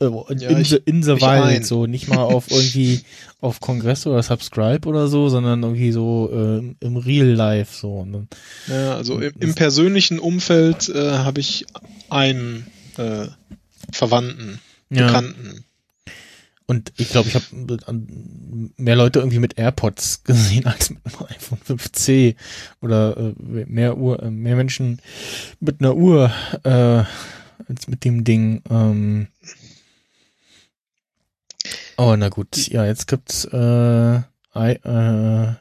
[0.00, 3.00] in, Ja, ich- the, in the wild, so nicht mal auf irgendwie
[3.40, 7.94] auf Kongress oder Subscribe oder so, sondern irgendwie so äh, im Real Life so.
[7.98, 8.28] Und dann,
[8.68, 11.66] Ja, also im, im persönlichen Umfeld äh, habe ich
[12.10, 13.26] einen äh,
[13.92, 15.64] Verwandten, Bekannten.
[16.66, 17.44] Und ich glaube, ich habe
[18.76, 22.34] mehr Leute irgendwie mit AirPods gesehen als mit einem iPhone 5C
[22.82, 23.32] oder äh,
[23.66, 25.00] mehr Uhr, äh, mehr Menschen
[25.60, 26.30] mit einer Uhr
[26.64, 27.04] äh,
[27.68, 28.62] als mit dem Ding.
[28.70, 29.28] Ähm.
[32.00, 34.18] Oh, na gut, ja, jetzt gibt's äh,
[34.54, 35.54] I, äh,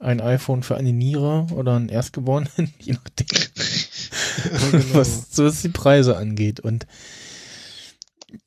[0.00, 3.26] ein iPhone für eine Niere oder einen Erstgeborenen, je nachdem,
[4.44, 4.84] Ja, genau.
[4.94, 6.58] was, was die Preise angeht.
[6.58, 6.86] Und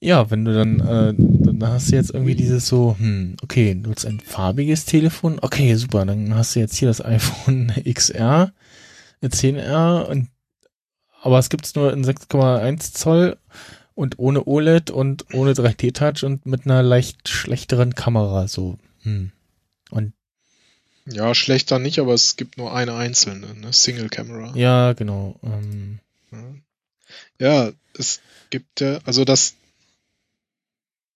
[0.01, 3.89] ja, wenn du dann, äh, dann hast du jetzt irgendwie dieses so, hm, okay, du
[3.89, 8.51] willst ein farbiges Telefon, okay, super, dann hast du jetzt hier das iPhone XR,
[9.21, 10.27] äh, 10R und
[11.21, 13.37] aber es gibt's nur in 6,1 Zoll
[13.99, 19.31] und ohne OLED und ohne 3D-Touch und mit einer leicht schlechteren Kamera, so, hm.
[21.11, 23.73] Ja, schlechter nicht, aber es gibt nur eine einzelne, ne?
[23.73, 24.55] Single Camera.
[24.55, 25.39] Ja, genau.
[25.43, 25.99] Ähm,
[27.39, 28.21] Ja, es
[28.51, 29.55] gibt ja, also das,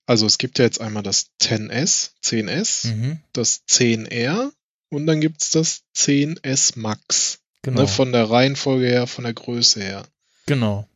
[0.05, 4.51] also es gibt ja jetzt einmal das 10S, 10S, mhm, das 10R
[4.89, 7.39] und dann gibt's das 10S Max.
[7.61, 7.81] genau.
[7.81, 10.03] Ne, von der Reihenfolge her, von der Größe her.
[10.47, 10.87] genau.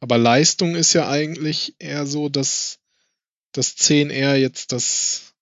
[0.00, 2.78] Aber Leistung ist ja eigentlich eher so, dass
[3.52, 5.32] das 10R jetzt das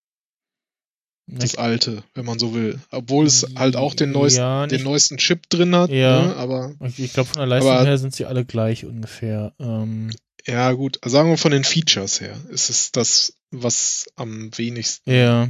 [1.26, 2.80] Das alte, wenn man so will.
[2.90, 6.26] Obwohl es halt auch den neuesten, Ja, den neuesten Chip drin hat, Ja.
[6.26, 6.36] ne?
[6.36, 9.54] aber Ich, ich glaube, von der Leistung Aber- her sind sie alle gleich ungefähr.
[9.58, 10.10] Ähm,
[10.46, 15.48] ja gut, sagen wir von den Features her, ist es das, was am wenigsten ja,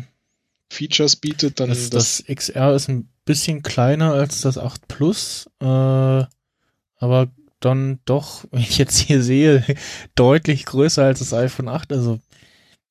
[0.70, 5.46] Features bietet, dann das, das, das XR ist ein bisschen kleiner als das 8 Plus,
[5.60, 7.30] äh, aber
[7.64, 9.64] dann doch, wenn ich jetzt hier sehe,
[10.14, 11.92] deutlich größer als das iPhone 8.
[11.92, 12.20] Also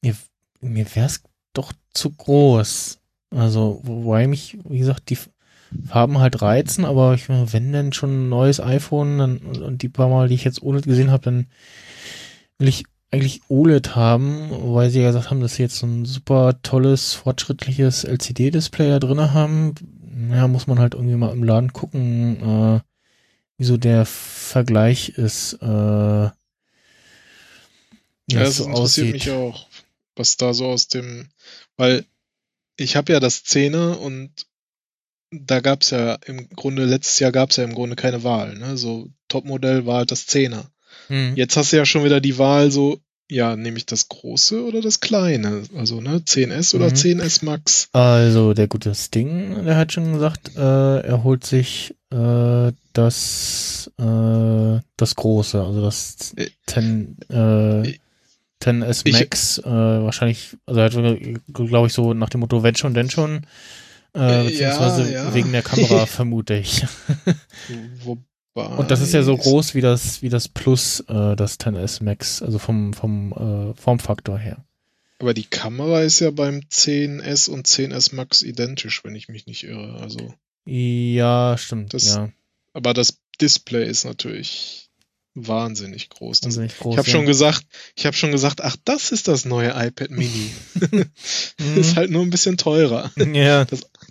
[0.01, 0.15] mir,
[0.61, 2.99] mir wäre es doch zu groß.
[3.33, 5.17] Also, wobei mich, wie gesagt, die
[5.87, 10.09] Farben halt reizen, aber ich, wenn denn schon ein neues iPhone dann, und die paar
[10.09, 11.47] Mal, die ich jetzt OLED gesehen habe, dann
[12.59, 16.05] will ich eigentlich OLED haben, weil sie ja gesagt haben, dass sie jetzt so ein
[16.05, 19.75] super tolles, fortschrittliches LCD-Display da drin haben.
[20.31, 22.79] Ja, muss man halt irgendwie mal im Laden gucken, äh,
[23.61, 26.33] wie so der Vergleich ist, äh, ja,
[28.27, 29.13] das so interessiert aussieht.
[29.13, 29.67] mich auch,
[30.15, 31.27] was da so aus dem,
[31.77, 32.03] weil
[32.75, 34.31] ich habe ja das 10er und
[35.29, 38.77] da gab's ja im Grunde, letztes Jahr gab's ja im Grunde keine Wahl, ne?
[38.77, 40.65] So Topmodell war halt das 10er.
[41.07, 41.35] Hm.
[41.35, 42.99] Jetzt hast du ja schon wieder die Wahl so,
[43.29, 45.63] ja, nehme ich das große oder das kleine?
[45.77, 46.95] Also, ne, 10S oder Mhm.
[46.95, 47.89] 10S Max?
[47.93, 54.79] Also der gute Sting, der hat schon gesagt, äh, er holt sich äh, das äh,
[54.97, 57.97] das große, also das Äh, 10 äh,
[58.63, 60.91] 10S Ich- Max, äh, wahrscheinlich, also hat
[61.53, 63.45] glaube ich so nach dem Motto wenn schon, denn schon,
[64.15, 65.33] äh, Äh, beziehungsweise ja, ja.
[65.33, 66.85] wegen der Kamera vermute ich.
[68.03, 68.21] Wobei.
[68.77, 72.41] Und das ist ja so groß wie das wie das Plus, äh, das 10S Max,
[72.41, 74.63] also vom vom äh, Formfaktor her.
[75.19, 79.63] Aber die Kamera ist ja beim 10S und 10S Max identisch, wenn ich mich nicht
[79.63, 79.99] irre.
[80.01, 80.33] Also,
[80.65, 82.29] Ja, stimmt, Das- ja.
[82.73, 84.89] Aber das Display ist natürlich
[85.33, 86.41] wahnsinnig groß.
[86.41, 87.11] Das, Wahnsinnig groß, ich habe ja.
[87.13, 87.63] schon gesagt,
[87.95, 90.51] ich habe schon gesagt, ach, das ist das neue iPad Mini.
[91.59, 91.77] Mhm.
[91.77, 93.11] ist halt nur ein bisschen teurer.
[93.33, 93.65] ja,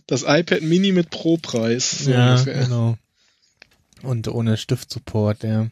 [0.06, 2.04] Das iPad Mini mit Pro-Preis.
[2.04, 2.64] So ja, ungefähr.
[2.64, 2.96] genau.
[4.02, 5.68] Und ohne Stiftsupport, ja.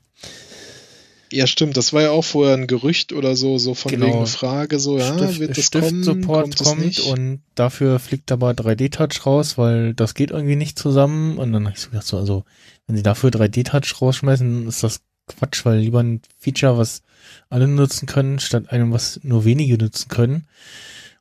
[1.31, 1.77] Ja, stimmt.
[1.77, 4.07] Das war ja auch vorher ein Gerücht oder so, so von Genau.
[4.07, 7.01] wegen Frage, so, ja, Stift, wird das kommen, Stiftsupport kommt, kommt, nicht?
[7.01, 11.39] und dafür fliegt aber 3D-Touch raus, weil das geht irgendwie nicht zusammen.
[11.39, 12.45] Und dann habe ich so gedacht, so, also,
[12.89, 17.03] wenn sie dafür 3D-Touch rausschmeißen, ist das Quatsch, weil lieber ein Feature, was
[17.51, 20.49] alle nutzen können, statt einem, was nur wenige nutzen können.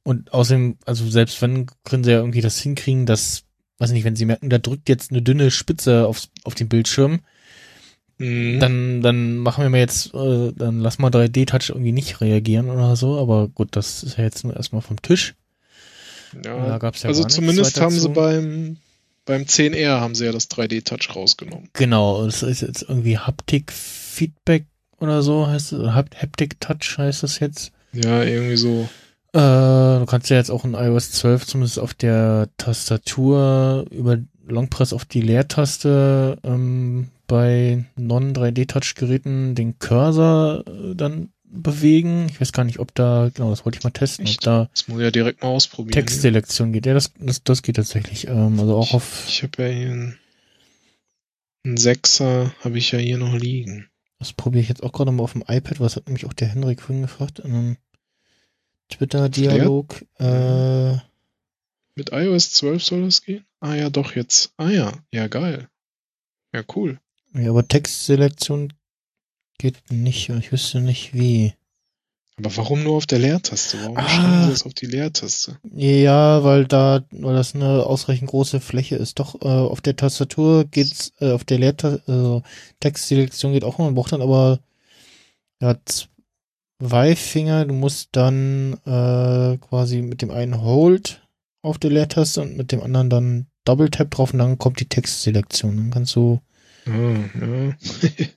[0.04, 3.44] Und außerdem, also selbst wenn, können sie ja irgendwie das hinkriegen, dass,
[3.78, 7.20] weiß nicht, wenn sie merken, da drückt jetzt eine dünne Spitze aufs, auf den Bildschirm,
[8.20, 8.60] Mhm.
[8.60, 12.96] dann, dann machen wir mal jetzt, äh, dann lass mal 3D-Touch irgendwie nicht reagieren oder
[12.96, 15.36] so, aber gut, das ist ja jetzt nur erstmal vom Tisch.
[16.44, 16.68] ja.
[16.68, 18.10] Ja also zumindest haben sie zu.
[18.14, 18.78] beim,
[19.28, 21.70] beim 10R haben sie ja das 3D-Touch rausgenommen.
[21.74, 24.66] Genau, es ist jetzt irgendwie Haptik-Feedback
[25.00, 27.72] oder so heißt es, Hap- Haptic-Touch heißt es jetzt.
[27.94, 28.90] Ja, irgendwie so.
[29.34, 29.40] Äh,
[30.00, 34.18] du kannst ja jetzt auch in iOS 12 zumindest auf der Tastatur über
[34.48, 42.28] Longpress auf die Leertaste ähm, bei Non-3D-Touch-Geräten den Cursor äh, dann bewegen.
[42.30, 44.46] Ich weiß gar nicht, ob da, genau, das wollte ich mal testen, ob Echt?
[44.46, 45.94] da Das muss ich ja direkt mal ausprobieren.
[45.94, 46.86] Textselektion geht.
[46.86, 48.28] Ja, das, das, das geht tatsächlich.
[48.28, 50.20] Ähm, also auch auf, Ich habe ja hier einen,
[51.64, 53.90] einen Sechser, habe ich ja hier noch liegen.
[54.20, 56.48] das probiere ich jetzt auch gerade mal auf dem iPad, was hat nämlich auch der
[56.50, 57.78] Henrik vorhin gefragt, in einem
[58.90, 60.06] Twitter-Dialog.
[60.20, 60.94] Äh,
[61.96, 63.46] Mit iOS 12 soll das gehen?
[63.60, 64.52] Ah ja, doch jetzt.
[64.58, 65.68] Ah ja, ja geil.
[66.54, 67.00] Ja, cool.
[67.34, 68.74] ja, aber Textselektion
[69.58, 70.30] geht nicht.
[70.30, 71.54] Ich wüsste nicht wie.
[72.40, 73.80] Aber warum nur auf der Leertaste?
[73.82, 74.08] Warum Ah.
[74.08, 75.58] schreiben sie das auf die Leertaste?
[75.74, 79.18] Ja, weil da, weil das eine ausreichend große Fläche ist.
[79.18, 82.44] Doch, äh, auf der Tastatur geht's, äh, auf der Leertaste, also
[82.80, 84.60] Textselektion geht auch, man braucht dann aber,
[85.60, 85.76] ja,
[86.80, 91.28] zwei Finger, du musst dann, äh, quasi mit dem einen Hold
[91.64, 94.86] auf der Leertaste und mit dem anderen dann Double Tap drauf und dann kommt die
[94.88, 95.76] Textselektion.
[95.76, 96.40] Dann kannst du,
[96.86, 96.90] Ah,
[97.42, 97.76] ja.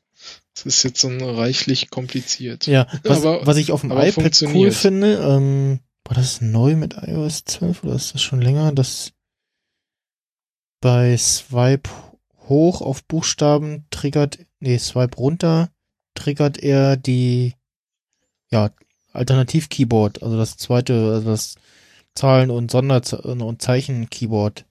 [0.55, 2.67] Das ist jetzt so ein reichlich kompliziert.
[2.67, 6.95] ja, was, Aber- was ich auf dem iPad cool finde, ähm, war das neu mit
[6.95, 9.13] iOS 12 oder ist das schon länger, dass
[10.81, 11.89] bei Swipe
[12.49, 15.71] hoch auf Buchstaben triggert, nee, Swipe runter
[16.15, 17.55] triggert er die,
[18.51, 18.71] ja,
[19.13, 21.55] Alternativ-Keyboard, also das zweite, also das
[22.15, 24.65] Zahlen- und Sonder- und Zeichen-Keyboard.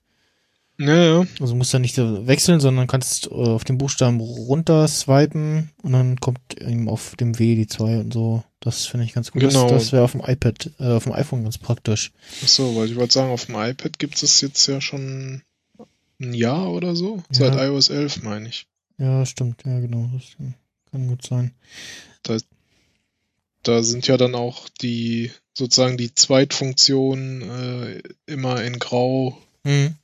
[0.80, 1.26] Ja, ja.
[1.40, 6.18] Also musst du nicht wechseln, sondern kannst äh, auf den Buchstaben runter swipen und dann
[6.18, 8.42] kommt eben auf dem W die 2 und so.
[8.60, 9.42] Das finde ich ganz gut.
[9.42, 9.68] Genau.
[9.68, 12.12] Das, das wäre auf dem iPad, äh, auf dem iPhone ganz praktisch.
[12.42, 15.42] Ach so, weil ich wollte sagen, auf dem iPad gibt es jetzt ja schon
[16.18, 17.22] ein Jahr oder so.
[17.30, 17.50] Ja.
[17.50, 18.66] Seit iOS 11, meine ich.
[18.96, 20.08] Ja, stimmt, ja genau.
[20.14, 20.22] Das
[20.90, 21.52] kann gut sein.
[23.62, 29.94] da sind ja dann auch die sozusagen die Zweitfunktionen äh, immer in Grau Hm.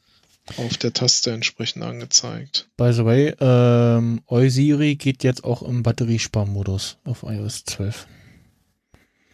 [0.57, 2.68] Auf der Taste entsprechend angezeigt.
[2.76, 8.07] By the way, ähm, Eusiri geht jetzt auch im Batteriesparmodus auf iOS 12.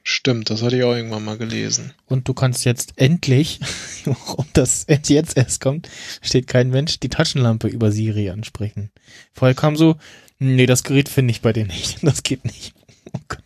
[0.04, 1.92] Stimmt, das hatte ich auch irgendwann mal gelesen.
[2.06, 3.60] Und du kannst jetzt endlich,
[4.04, 5.88] warum das jetzt erst kommt,
[6.20, 8.90] steht kein Mensch, die Taschenlampe über Siri ansprechen.
[9.32, 9.96] Vorher kam so,
[10.40, 11.98] nee, das Gerät finde ich bei dir nicht.
[12.02, 12.74] Das geht nicht.
[13.12, 13.38] Oh Gott.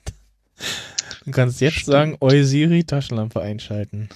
[1.26, 1.92] Du kannst jetzt Stimmt.
[1.92, 4.08] sagen, Oi Siri, Taschenlampe einschalten.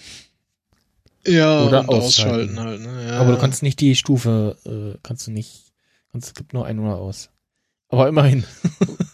[1.26, 2.58] Ja, Oder ausschalten.
[2.58, 3.08] ausschalten halt, ne?
[3.08, 3.20] Ja.
[3.20, 5.72] Aber du kannst nicht die Stufe, äh, kannst du nicht,
[6.12, 7.30] kannst, es gibt nur ein oder aus.
[7.88, 8.44] Aber immerhin.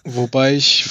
[0.05, 0.85] Wobei ich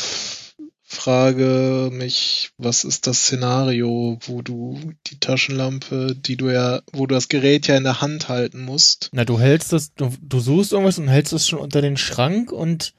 [0.83, 7.15] frage mich, was ist das Szenario, wo du die Taschenlampe, die du ja, wo du
[7.15, 9.09] das Gerät ja in der Hand halten musst.
[9.11, 12.51] Na, du hältst das, du, du suchst irgendwas und hältst es schon unter den Schrank
[12.51, 12.93] und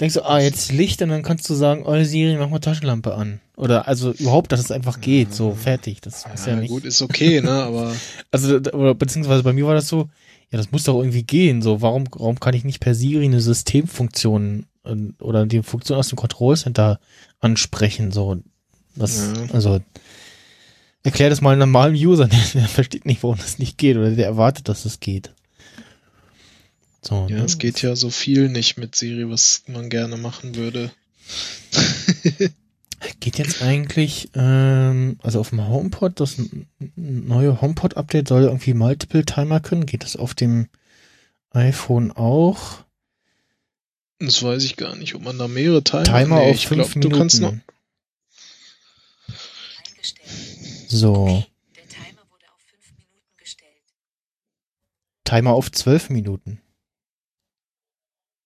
[0.00, 3.14] denkst so, ah, jetzt Licht und dann kannst du sagen, oh Siri, mach mal Taschenlampe
[3.14, 3.40] an.
[3.56, 6.00] Oder also überhaupt, dass es einfach geht, so fertig.
[6.00, 6.70] Das ist ja Ja, nicht.
[6.70, 7.50] gut, ist okay, ne?
[7.64, 7.94] Aber
[8.30, 10.08] Also, oder beziehungsweise bei mir war das so,
[10.50, 11.62] ja, das muss doch irgendwie gehen.
[11.62, 16.08] So, warum, warum kann ich nicht per Siri eine Systemfunktion äh, oder die Funktion aus
[16.08, 16.98] dem Control Center
[17.40, 18.10] ansprechen?
[18.10, 18.38] So,
[18.96, 19.54] das, Ja.
[19.54, 19.80] also,
[21.04, 24.26] erklär das mal einem normalen User, der, versteht nicht, warum das nicht geht oder der
[24.26, 25.32] erwartet, dass es geht.
[27.02, 27.44] So, ja, ne?
[27.44, 30.90] es geht ja so viel nicht mit Siri, was man gerne machen würde.
[33.18, 36.36] Geht jetzt eigentlich, ähm, also auf dem HomePod, das
[36.94, 39.86] neue HomePod-Update soll irgendwie Multiple Timer können.
[39.86, 40.68] Geht das auf dem
[41.50, 42.84] iPhone auch?
[44.20, 46.92] Das weiß ich gar nicht, ob man da mehrere Timer, Timer Nee, auf ich fünf
[46.92, 47.72] glaub, du kannst noch, Minuten.
[50.86, 51.44] So,
[51.74, 53.82] Der Timer wurde auf fünf Minuten gestellt.
[55.24, 56.60] Timer auf zwölf Minuten.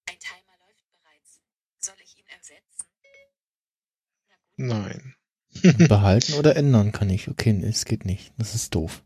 [0.08, 1.40] Ein Timer läuft bereits.
[1.80, 2.86] Soll ich ihn ersetzen?
[4.28, 4.45] Na gut.
[4.56, 5.14] Nein.
[5.88, 7.28] Behalten oder ändern kann ich.
[7.28, 8.32] Okay, es geht nicht.
[8.36, 9.02] Das ist doof.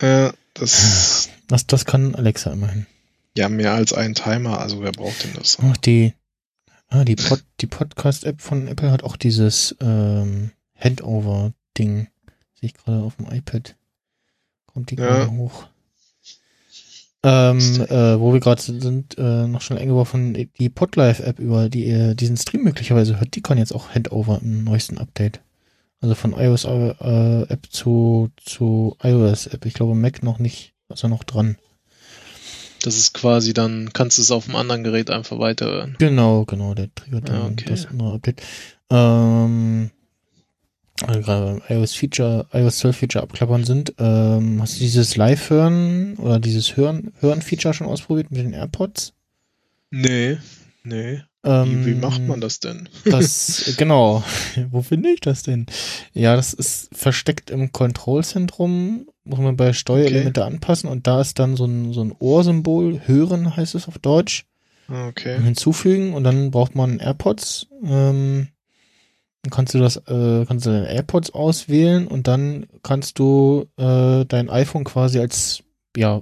[0.00, 2.86] Ja, das Das, das kann Alexa immerhin.
[3.36, 5.58] ja mehr als ein Timer, also wer braucht denn das?
[5.62, 6.12] Ach, die,
[6.88, 12.08] ah, die, Pod, die Podcast-App von Apple hat auch dieses ähm, Handover-Ding.
[12.54, 13.76] Sehe ich gerade auf dem iPad.
[14.66, 15.06] Kommt die Ja.
[15.06, 15.68] gerade hoch.
[17.28, 22.14] Ähm, äh, wo wir gerade sind, äh, noch schnell eingeworfen, die Podlife-App, über die ihr
[22.14, 25.40] diesen Stream möglicherweise hört, die kann jetzt auch Handover im neuesten Update.
[26.00, 29.66] Also von iOS-App zu, zu iOS-App.
[29.66, 31.56] Ich glaube, Mac noch nicht, ist er noch dran.
[32.82, 35.96] Das ist quasi dann, kannst du es auf dem anderen Gerät einfach weiterhören.
[35.98, 37.64] Genau, genau, der triggert dann Ja, okay.
[37.66, 38.42] das andere Update.
[38.90, 39.90] Ähm,
[40.96, 46.38] gerade beim iOS Feature, iOS 12 Feature abklappern sind, ähm, hast du dieses Live-Hören oder
[46.38, 49.12] dieses Hören, Hören-Feature schon ausprobiert mit den AirPods?
[49.90, 50.38] Nee,
[50.84, 51.22] nee.
[51.44, 52.88] Ähm, Wie, wie macht man das denn?
[53.04, 54.24] Das, genau.
[54.70, 55.66] Wo finde ich das denn?
[56.12, 61.56] Ja, das ist versteckt im Kontrollzentrum, muss man bei Steuerelemente anpassen und da ist dann
[61.56, 64.44] so ein, so ein Ohrsymbol, hören heißt es auf Deutsch,
[64.88, 65.40] Ah, Okay.
[65.42, 67.66] hinzufügen und dann braucht man AirPods.
[67.84, 68.48] Ähm,
[69.50, 74.50] kannst du das, äh, kannst du deine AirPods auswählen und dann kannst du äh, dein
[74.50, 75.62] iPhone quasi als
[75.96, 76.20] ja,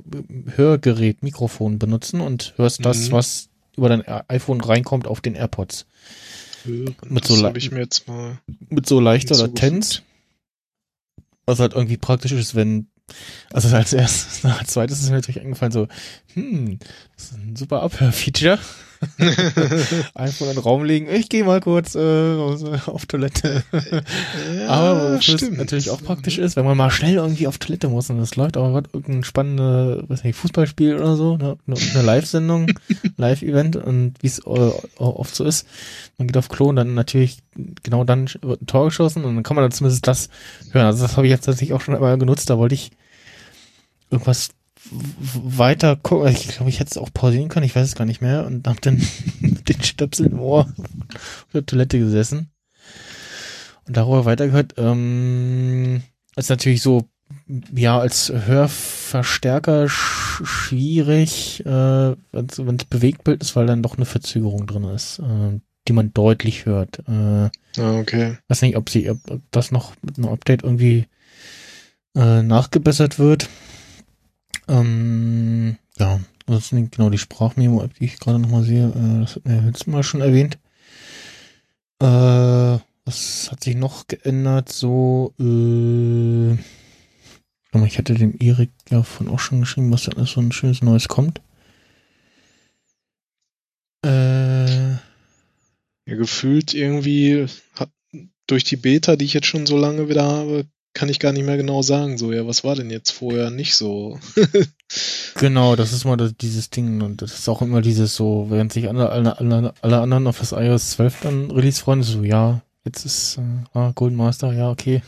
[0.55, 3.13] Hörgerät, Mikrofon benutzen und hörst das, Mhm.
[3.13, 5.87] was über dein iPhone reinkommt, auf den AirPods.
[6.65, 6.95] Hören.
[7.09, 8.39] Mit das so ich mir jetzt mal.
[8.71, 9.37] mit so leichter.
[9.37, 10.03] Latenz.
[11.47, 12.87] Was halt irgendwie praktisch ist, wenn,
[13.53, 15.89] also als erstes, als zweites ist mir natürlich eingefallen so,
[16.35, 16.79] hm,
[17.17, 18.59] das ist ein super Abhörfeature.
[20.15, 23.63] Einfach in den Raum legen, ich gehe mal kurz äh, äh, auf Toilette.
[24.61, 25.59] Ja, aber stimmt.
[25.59, 28.57] natürlich auch praktisch ist, wenn man mal schnell irgendwie auf Toilette muss und es läuft
[28.57, 32.73] aber gerade irgendein spannendes, weiß nicht, Fußballspiel oder so, ne, eine, eine Live-Sendung,
[33.17, 35.67] Live-Event und wie es äh, oft so ist,
[36.19, 37.39] man geht auf Klo und dann natürlich
[37.83, 40.29] genau dann wird ein Tor geschossen und dann kann man dann zumindest das
[40.73, 40.87] hören.
[40.87, 42.91] Also das habe ich jetzt tatsächlich auch schon einmal genutzt, da wollte ich
[44.11, 44.51] irgendwas
[44.91, 46.29] weiter gucken.
[46.29, 48.67] Ich glaube, ich hätte es auch pausieren können, ich weiß es gar nicht mehr und
[48.67, 49.01] hab dann
[49.41, 50.67] mit den Stöpsel im Ohr
[51.15, 52.51] auf der Toilette gesessen
[53.87, 54.75] und darüber weitergehört.
[54.77, 56.03] Ähm,
[56.37, 57.09] ist natürlich so,
[57.75, 64.67] ja, als Hörverstärker sch schwierig, äh, wenn es Bewegtbild ist, weil dann doch eine Verzögerung
[64.67, 67.01] drin ist, äh, die man deutlich hört.
[67.09, 68.39] Äh, Ah, okay.
[68.49, 71.07] weiß nicht, ob sie, ob, ob das noch mit einem Update irgendwie
[72.17, 73.49] äh, nachgebessert wird.
[74.69, 78.89] Ähm, ja, das sind genau die Sprachmemo-App, die ich gerade nochmal sehe.
[78.89, 80.59] Äh, das hat mir letztes Mal schon erwähnt.
[82.01, 84.71] Äh, was hat sich noch geändert?
[84.71, 86.55] So, äh,
[87.87, 90.83] ich hatte dem Erik ja von auch schon geschrieben, was da alles so ein schönes
[90.83, 91.41] Neues kommt.
[94.05, 94.93] Äh,
[96.07, 97.91] Ja, gefühlt irgendwie hat,
[98.47, 101.45] durch die Beta, die ich jetzt schon so lange wieder habe, kann ich gar nicht
[101.45, 104.19] mehr genau sagen, so, ja, was war denn jetzt vorher nicht so?
[105.37, 108.73] Genau, das ist mal das, dieses Ding und das ist auch immer dieses so, während
[108.73, 112.63] sich alle, alle, alle, alle anderen auf das iOS 12 dann Release freuen, so, ja,
[112.85, 115.03] jetzt ist äh, ah, Golden Master, ja, okay.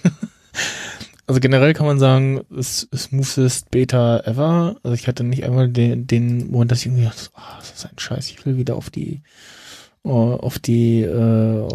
[1.26, 4.76] also generell kann man sagen, smoothest Beta ever.
[4.82, 7.86] Also ich hatte nicht einmal den, den Moment, dass ich irgendwie dachte, ah, das ist
[7.86, 9.22] ein Scheiß, ich will wieder auf die
[10.10, 11.66] auf die äh,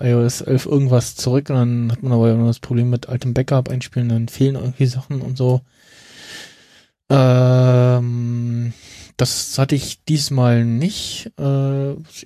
[0.00, 3.68] iOS 11 irgendwas zurück und dann hat man aber immer das Problem mit altem Backup
[3.68, 5.60] einspielen, dann fehlen irgendwie Sachen und so.
[7.10, 8.72] Ähm,
[9.16, 11.32] das hatte ich diesmal nicht.
[11.38, 11.42] Äh,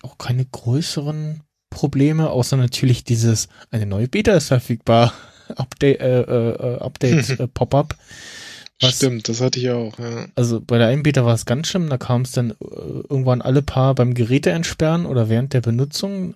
[0.02, 5.12] auch keine größeren Probleme, außer natürlich dieses, eine neue Beta ist verfügbar.
[5.56, 7.96] Update, äh, äh, Update äh, Pop-up.
[8.84, 10.26] Was- Stimmt, das hatte ich auch, ja.
[10.34, 13.62] Also bei der Beta war es ganz schlimm, da kam es dann äh, irgendwann alle
[13.62, 16.34] paar beim Geräte entsperren oder während der Benutzung.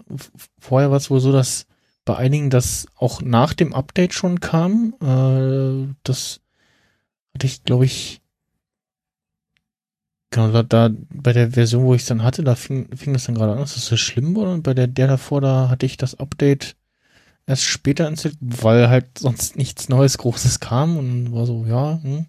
[0.59, 1.67] Vorher war es wohl so, dass
[2.05, 4.95] bei einigen das auch nach dem Update schon kam.
[5.03, 6.41] Äh, das
[7.35, 8.21] hatte ich, glaube ich,
[10.31, 13.25] genau, da, da bei der Version, wo ich es dann hatte, da fing, fing das
[13.25, 15.87] dann gerade an, dass das so schlimm wurde und bei der, der davor, da hatte
[15.87, 16.77] ich das Update
[17.49, 22.27] erst später installiert, weil halt sonst nichts Neues Großes kam und war so, ja, hm.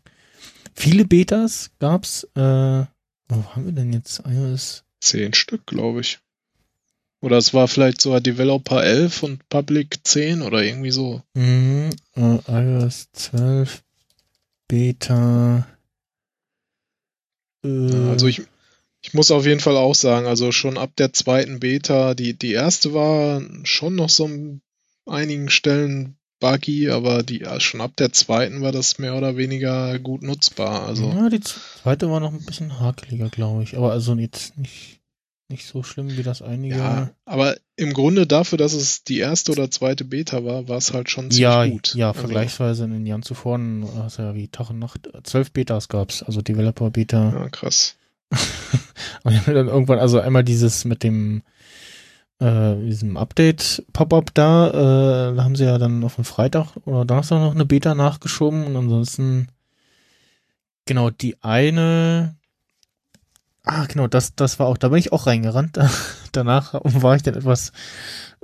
[0.74, 2.24] Viele Betas gab's.
[2.36, 2.86] Äh,
[3.28, 4.86] wo haben wir denn jetzt iOS?
[5.02, 6.20] Zehn Stück, glaube ich.
[7.22, 11.22] Oder es war vielleicht sogar Developer 11 und Public 10 oder irgendwie so.
[11.34, 13.84] Mhm, äh, iOS 12
[14.70, 15.68] Beta.
[17.66, 18.44] Äh, Also ich,
[19.02, 22.54] ich muss auf jeden Fall auch sagen, also schon ab der zweiten Beta, die, die
[22.54, 24.62] erste war schon noch so an
[25.10, 30.24] einigen Stellen buggy, aber die, schon ab der zweiten war das mehr oder weniger gut
[30.24, 30.88] nutzbar.
[30.88, 33.78] Also ja, die zweite war noch ein bisschen hakeliger, glaube ich.
[33.78, 35.02] Aber also jetzt nicht,
[35.50, 36.78] nicht so schlimm wie das einige.
[36.78, 40.94] ja, aber im Grunde dafür, dass es die erste oder zweite Beta war, war es
[40.94, 41.96] halt schon ziemlich ja, gut.
[41.96, 43.58] ja, Also, vergleichsweise in den Jahren zuvor
[44.18, 45.10] du ja wie Tag und Nacht.
[45.24, 47.34] Zwölf Betas gab's, also Developer Beta.
[47.34, 47.96] ja, krass.
[49.24, 51.42] Und dann irgendwann, also einmal dieses mit dem
[52.40, 57.40] äh, diesem Update-Pop-up da, äh, da haben sie ja dann auf den Freitag oder Donnerstag
[57.40, 59.48] noch eine Beta nachgeschoben und ansonsten
[60.86, 62.36] genau die eine
[63.72, 65.78] Ah, genau, das, das war auch, da bin ich auch reingerannt.
[66.32, 67.72] Danach war ich dann etwas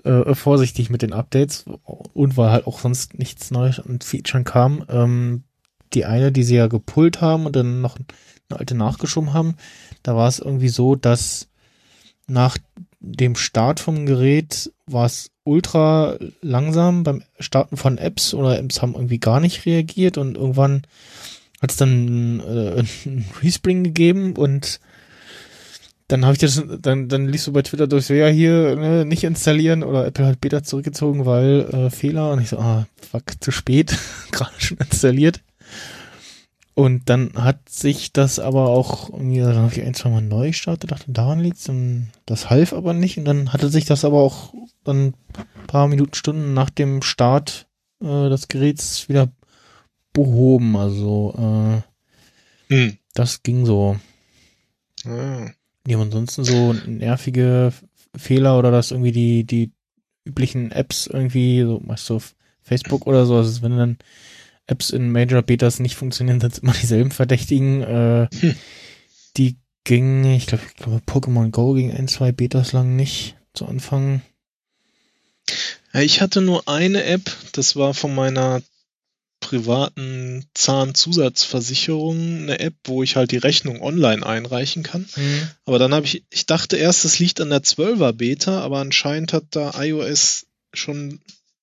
[0.04, 4.86] äh, vorsichtig mit den Updates und weil halt auch sonst nichts Neues an Featuren kam.
[4.88, 5.44] Ähm,
[5.94, 9.56] die eine, die sie ja gepullt haben und dann noch eine alte nachgeschoben haben,
[10.04, 11.48] da war es irgendwie so, dass
[12.28, 12.60] nach
[13.06, 18.96] dem Start vom Gerät war es ultra langsam beim Starten von Apps oder Apps haben
[18.96, 20.82] irgendwie gar nicht reagiert und irgendwann
[21.62, 24.80] hat es dann äh, ein Respring gegeben und
[26.08, 29.06] dann habe ich das, dann, dann liest du bei Twitter durch, so, ja, hier ne,
[29.06, 32.32] nicht installieren oder Apple hat Beta zurückgezogen, weil äh, Fehler.
[32.32, 33.98] Und ich so, ah, fuck, zu spät,
[34.32, 35.42] gerade schon installiert.
[36.76, 40.48] Und dann hat sich das aber auch irgendwie, dann habe ich ein, zwei Mal neu
[40.48, 43.18] gestartet, dachte, daran liegt's und das half aber nicht.
[43.18, 44.54] Und dann hatte sich das aber auch
[44.84, 47.68] dann ein paar Minuten, Stunden nach dem Start
[48.02, 49.30] äh, des Geräts wieder
[50.12, 50.76] behoben.
[50.76, 51.34] Also
[52.70, 52.98] äh, Hm.
[53.14, 53.98] das ging so.
[55.06, 55.50] Ah.
[55.88, 57.72] Ja, ansonsten so nervige
[58.18, 59.72] Fehler oder dass irgendwie die, die
[60.26, 63.98] üblichen Apps irgendwie, so so auf Facebook oder so, also wenn dann
[64.68, 67.82] Apps in Major Betas nicht funktionieren, sind immer dieselben Verdächtigen.
[67.82, 68.56] Äh, Hm.
[69.38, 73.66] Die gingen, ich glaube, ich glaube, Pokémon Go ging ein, zwei Betas lang nicht zu
[73.66, 74.22] Anfang.
[75.94, 78.62] Ich hatte nur eine App, das war von meiner
[79.40, 85.08] privaten Zahnzusatzversicherung eine App, wo ich halt die Rechnung online einreichen kann.
[85.66, 89.34] Aber dann habe ich, ich dachte erst, es liegt an der 12er Beta, aber anscheinend
[89.34, 91.20] hat da iOS schon,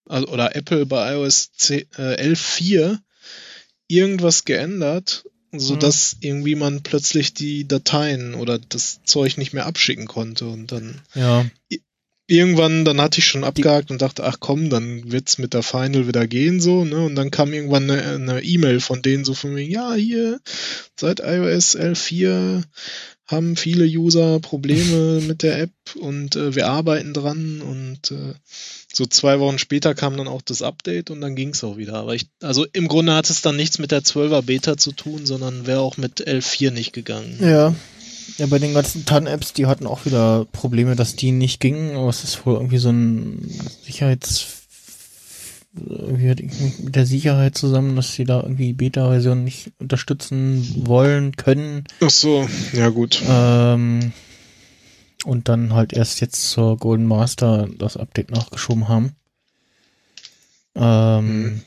[0.08, 2.98] also, oder Apple bei iOS 10, äh, 11.4
[3.88, 10.46] irgendwas geändert, sodass irgendwie man plötzlich die Dateien oder das Zeug nicht mehr abschicken konnte
[10.46, 11.44] und dann Ja,
[12.26, 16.06] irgendwann, dann hatte ich schon abgehakt und dachte, ach komm, dann wird's mit der Final
[16.06, 17.04] wieder gehen so, ne?
[17.04, 20.40] Und dann kam irgendwann eine eine E-Mail von denen so von wegen, ja, hier,
[20.98, 22.62] seit iOS 11.4
[23.26, 28.34] haben viele User Probleme mit der App und äh, wir arbeiten dran und äh,
[28.92, 31.94] so zwei Wochen später kam dann auch das Update und dann ging's auch wieder.
[31.94, 35.26] Aber ich, also im Grunde hat es dann nichts mit der 12er Beta zu tun,
[35.26, 37.38] sondern wäre auch mit 11.4 nicht gegangen.
[37.40, 37.74] Ja.
[38.38, 42.08] Ja, bei den ganzen TAN-Apps, die hatten auch wieder Probleme, dass die nicht gingen, aber
[42.08, 43.50] es ist wohl irgendwie so ein
[43.84, 44.46] Sicherheits...
[45.74, 46.38] Irgendwie hat
[46.84, 51.84] mit der Sicherheit zusammen, dass sie da irgendwie Beta-Versionen nicht unterstützen wollen, können.
[52.00, 53.22] Ach so, ja gut.
[53.26, 54.12] Ähm,
[55.24, 59.14] und dann halt erst jetzt zur Golden Master das Update nachgeschoben haben.
[60.74, 61.62] Ähm,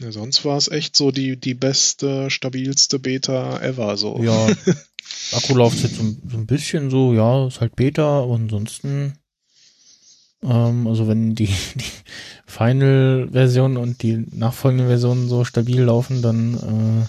[0.00, 3.96] Ja, sonst war es echt so die, die beste, stabilste Beta ever.
[3.96, 4.20] So.
[4.22, 4.48] Ja,
[5.32, 9.14] Akkulaufzeit so, ein- so ein bisschen so, ja, ist halt Beta, aber ansonsten,
[10.42, 11.84] ähm, also wenn die, die
[12.46, 17.02] Final-Version und die nachfolgenden Versionen so stabil laufen, dann äh,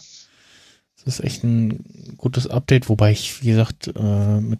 [0.95, 4.59] ist das echt ein gutes Update, wobei ich, wie gesagt, äh, mit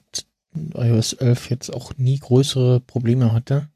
[0.74, 3.70] iOS 11 jetzt auch nie größere Probleme hatte.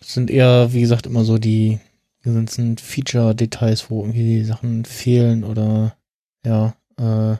[0.00, 1.80] Es sind eher, wie gesagt, immer so die
[2.22, 5.96] ganzen Feature-Details, wo irgendwie die Sachen fehlen oder
[6.44, 7.36] ja, äh,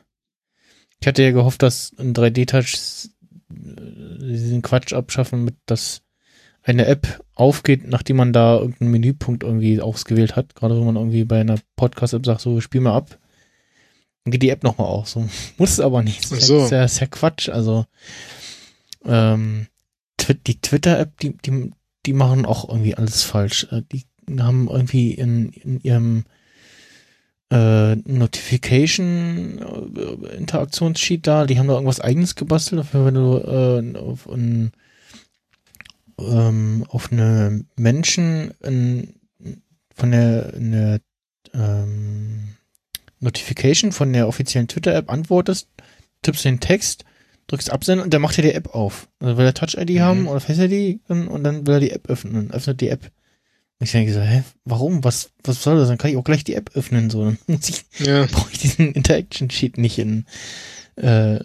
[1.01, 3.11] ich hatte ja gehofft, dass in 3D-Touch
[3.49, 6.03] diesen Quatsch abschaffen, mit dass
[6.63, 10.55] eine App aufgeht, nachdem man da irgendeinen Menüpunkt irgendwie ausgewählt hat.
[10.55, 13.19] Gerade wenn man irgendwie bei einer Podcast-App sagt, so spiel mal ab,
[14.25, 15.09] dann geht die App nochmal auf.
[15.09, 15.21] So
[15.59, 16.31] muss es aber nicht.
[16.31, 16.65] Das so.
[16.65, 17.49] ist, ja, ist ja Quatsch.
[17.49, 17.87] Also
[19.05, 19.67] ähm,
[20.47, 21.73] die Twitter-App, die, die,
[22.07, 23.67] die machen auch irgendwie alles falsch.
[23.71, 24.05] Äh, Die
[24.39, 26.25] haben irgendwie in, in ihrem
[27.51, 34.29] äh, Notification äh, da, die haben da irgendwas eigenes gebastelt, dafür wenn du äh, auf,
[34.29, 34.73] ein,
[36.19, 39.15] ähm, auf eine Menschen in,
[39.95, 41.01] von der, eine,
[41.53, 42.52] ähm,
[43.23, 45.69] Notification von der offiziellen Twitter-App antwortest,
[46.23, 47.05] tippst den Text,
[47.47, 49.09] drückst absenden und dann macht er die App auf.
[49.21, 50.01] Also will er Touch-ID Mhm.
[50.01, 53.05] haben oder Face-ID und und dann will er die App öffnen und öffnet die App.
[53.79, 55.03] Und ich denke so, hä, warum?
[55.03, 55.89] Was, was soll das?
[55.89, 57.25] Dann kann ich auch gleich die App öffnen, so.
[57.25, 58.27] Dann muss ich, Ja.
[58.27, 60.25] brauche ich diesen Interaction Sheet nicht in,
[60.97, 61.37] äh,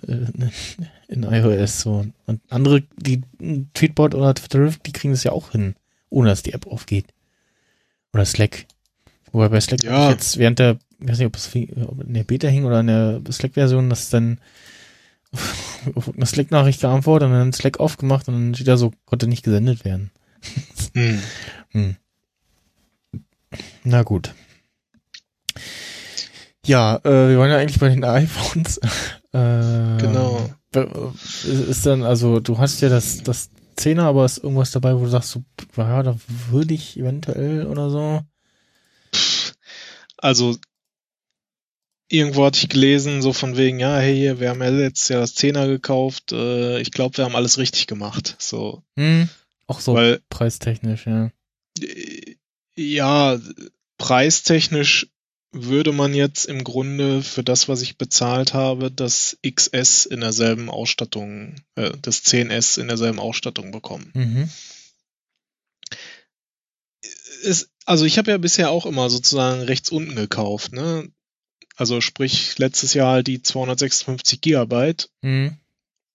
[1.07, 2.05] in iOS, so.
[2.28, 3.21] Und andere, die
[3.73, 5.75] Tweetbot oder Twitterific, die kriegen das ja auch hin,
[6.09, 7.05] ohne dass die App aufgeht.
[8.13, 8.65] Oder Slack.
[9.32, 10.05] Wobei bei Slack Ja.
[10.05, 12.87] ich jetzt während der, ich weiß nicht, ob es in der Beta hing oder in
[12.87, 14.39] der Slack-Version, dass dann
[15.95, 19.43] auf eine Slack-Nachricht geantwortet und dann Slack aufgemacht und dann steht da so, konnte nicht
[19.43, 20.11] gesendet werden.
[20.93, 21.21] Hm.
[21.71, 21.97] Hm.
[23.83, 24.33] Na gut.
[26.65, 28.77] Ja, äh, wir waren ja eigentlich bei den iPhones.
[29.33, 30.49] äh, Genau.
[31.43, 35.09] Ist dann, also du hast ja das, das 10er, aber ist irgendwas dabei, wo du
[35.09, 35.43] sagst, so,
[35.75, 36.15] ja, da
[36.49, 38.21] würde ich eventuell oder so.
[40.17, 40.57] Also
[42.10, 45.20] irgendwo hatte ich gelesen, so von wegen, ja, hey, hier, wir haben ja jetzt ja
[45.20, 48.36] das Zehner gekauft, äh, ich glaube, wir haben alles richtig gemacht.
[48.39, 49.30] So, Hm.
[49.68, 51.32] Auch so weil preistechnisch, ja.
[51.82, 52.36] äh,
[52.76, 53.39] ja,
[53.97, 55.08] preistechnisch
[55.51, 60.70] würde man jetzt im Grunde für das, was ich bezahlt habe, das XS in derselben
[60.70, 64.12] Ausstattung, äh, das 10S in derselben Ausstattung bekommen.
[64.14, 64.49] Mhm.
[67.41, 71.10] ist, also ich habe ja bisher auch immer sozusagen rechts unten gekauft, ne?
[71.78, 75.57] Also sprich letztes Jahr halt die 256 Gigabyte, Mhm.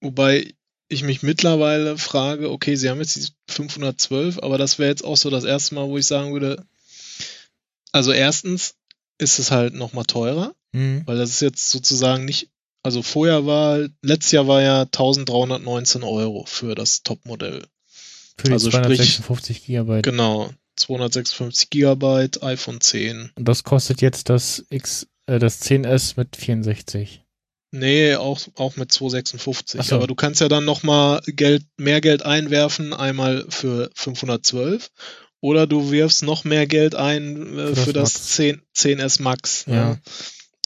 [0.01, 0.53] wobei
[0.89, 5.17] ich mich mittlerweile frage, okay, sie haben jetzt die 512, aber das wäre jetzt auch
[5.17, 6.67] so das erste Mal, wo ich sagen würde,
[7.93, 8.75] also erstens
[9.19, 11.03] ist es halt nochmal teurer, Mhm.
[11.07, 12.49] weil das ist jetzt sozusagen nicht,
[12.83, 17.65] also vorher war, letztes Jahr war ja 1319 Euro für das Topmodell.
[18.37, 20.03] Für die Also sprich- 256 Gigabyte.
[20.05, 23.31] Genau, 256 Gigabyte, iPhone 10.
[23.37, 27.23] Und das kostet jetzt das X, äh, das 10S mit 64.
[27.75, 29.81] Nee, auch, auch mit 256.
[29.81, 29.95] Ach so.
[29.97, 34.91] Aber du kannst ja dann nochmal Geld, mehr Geld einwerfen, einmal für 512.
[35.41, 38.29] Oder du wirfst noch mehr Geld ein äh, Für das das, Max.
[38.37, 39.65] 10, 10S Max.
[39.67, 39.91] Ja.
[39.91, 40.01] Ne?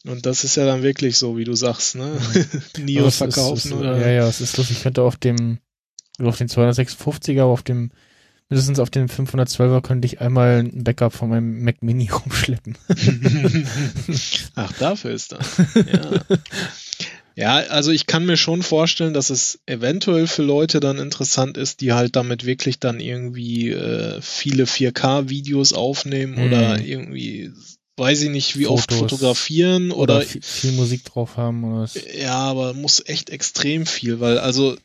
[0.07, 2.19] Und das ist ja dann wirklich so, wie du sagst, ne?
[2.79, 3.73] Nio Aber es verkaufen.
[3.73, 3.99] Ist, oder?
[3.99, 4.77] ja, ja, es ist lustig.
[4.77, 5.59] Ich könnte auf dem,
[6.21, 7.91] auf den 256er, aber auf dem,
[8.49, 12.77] mindestens auf dem 512er könnte ich einmal ein Backup von meinem Mac Mini rumschleppen.
[14.55, 15.57] Ach, dafür ist das.
[15.75, 16.21] Ja.
[17.35, 21.81] ja, also ich kann mir schon vorstellen, dass es eventuell für Leute dann interessant ist,
[21.81, 26.43] die halt damit wirklich dann irgendwie äh, viele 4K-Videos aufnehmen Mhm.
[26.47, 27.51] oder irgendwie,
[27.97, 29.11] weiß ich nicht, wie oft Fotos.
[29.11, 31.65] fotografieren Oder, oder, viel, viel Musik drauf haben.
[31.65, 31.99] Oder, was.
[32.19, 34.77] ja, aber muss echt extrem viel, weil also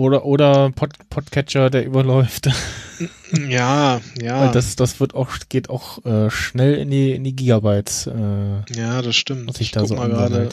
[0.00, 2.48] oder, oder Pod, Podcatcher, der überläuft.
[3.48, 7.36] ja, Weil ja, das, das wird auch, geht auch äh, schnell in die, in die
[7.36, 9.48] Gigabytes, äh, ja, das stimmt.
[9.48, 10.48] was ich Ich da so mal gerade.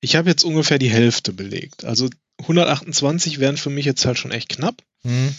[0.00, 1.84] Ich habe jetzt ungefähr die Hälfte belegt.
[1.84, 2.10] Also
[2.40, 4.82] 128 wären für mich jetzt halt schon echt knapp.
[5.02, 5.34] Hm?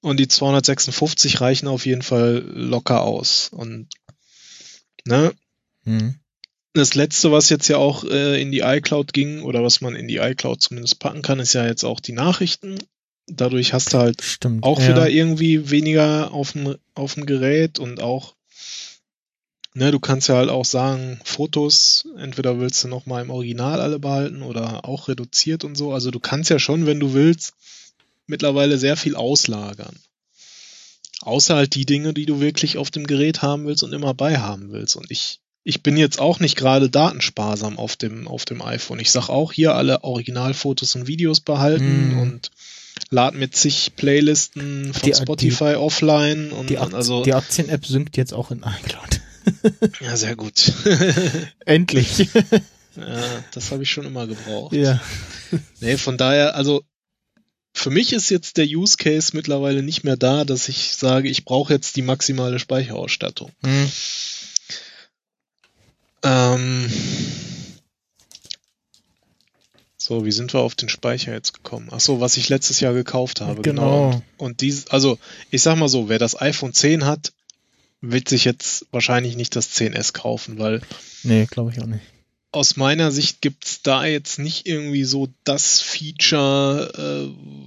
[0.00, 3.48] Und die 256 reichen auf jeden Fall locker aus.
[3.50, 3.88] Und
[5.06, 5.32] ne,
[5.84, 6.16] Hm.
[6.74, 10.08] Das letzte, was jetzt ja auch äh, in die iCloud ging, oder was man in
[10.08, 12.78] die iCloud zumindest packen kann, ist ja jetzt auch die Nachrichten.
[13.26, 14.64] Dadurch hast du halt Stimmt.
[14.64, 14.88] auch ja.
[14.88, 18.34] wieder irgendwie weniger auf dem, auf dem Gerät und auch,
[19.72, 24.00] ne, du kannst ja halt auch sagen, Fotos, entweder willst du nochmal im Original alle
[24.00, 25.92] behalten oder auch reduziert und so.
[25.92, 27.54] Also du kannst ja schon, wenn du willst,
[28.26, 29.96] mittlerweile sehr viel auslagern.
[31.20, 34.38] Außer halt die Dinge, die du wirklich auf dem Gerät haben willst und immer bei
[34.38, 34.96] haben willst.
[34.96, 38.98] Und ich, ich bin jetzt auch nicht gerade datensparsam auf dem, auf dem iPhone.
[39.00, 42.18] Ich sag auch hier alle Originalfotos und Videos behalten Mm.
[42.20, 42.50] und
[43.10, 47.84] lad mir zig Playlisten von Die- Spotify offline und Die, und Ak also die Aktien-App
[47.86, 49.20] synkt jetzt auch in iCloud.
[50.00, 50.72] ja sehr gut.
[51.64, 52.18] Endlich.
[52.96, 54.74] ja, das habe ich schon immer gebraucht.
[54.74, 55.00] ja.
[55.80, 56.82] Nee, von daher, also
[57.74, 61.44] für mich ist jetzt der Use Case mittlerweile nicht mehr da, dass ich sage, ich
[61.44, 63.50] brauche jetzt die maximale Speicherausstattung.
[63.64, 63.90] Hm.
[66.24, 66.90] Ähm,
[69.96, 71.88] so, wie sind wir auf den Speicher jetzt gekommen?
[71.90, 73.62] Ach so, was ich letztes Jahr gekauft habe.
[73.62, 74.10] Genau.
[74.10, 75.18] Und, und dies, also
[75.50, 77.32] ich sag mal so, wer das iPhone 10 hat,
[78.02, 80.82] wird sich jetzt wahrscheinlich nicht das 10S kaufen, weil
[81.22, 82.02] Nee, glaube ich auch nicht.
[82.52, 86.92] aus meiner Sicht gibt's da jetzt nicht irgendwie so das Feature,
[87.32, 87.63] äh,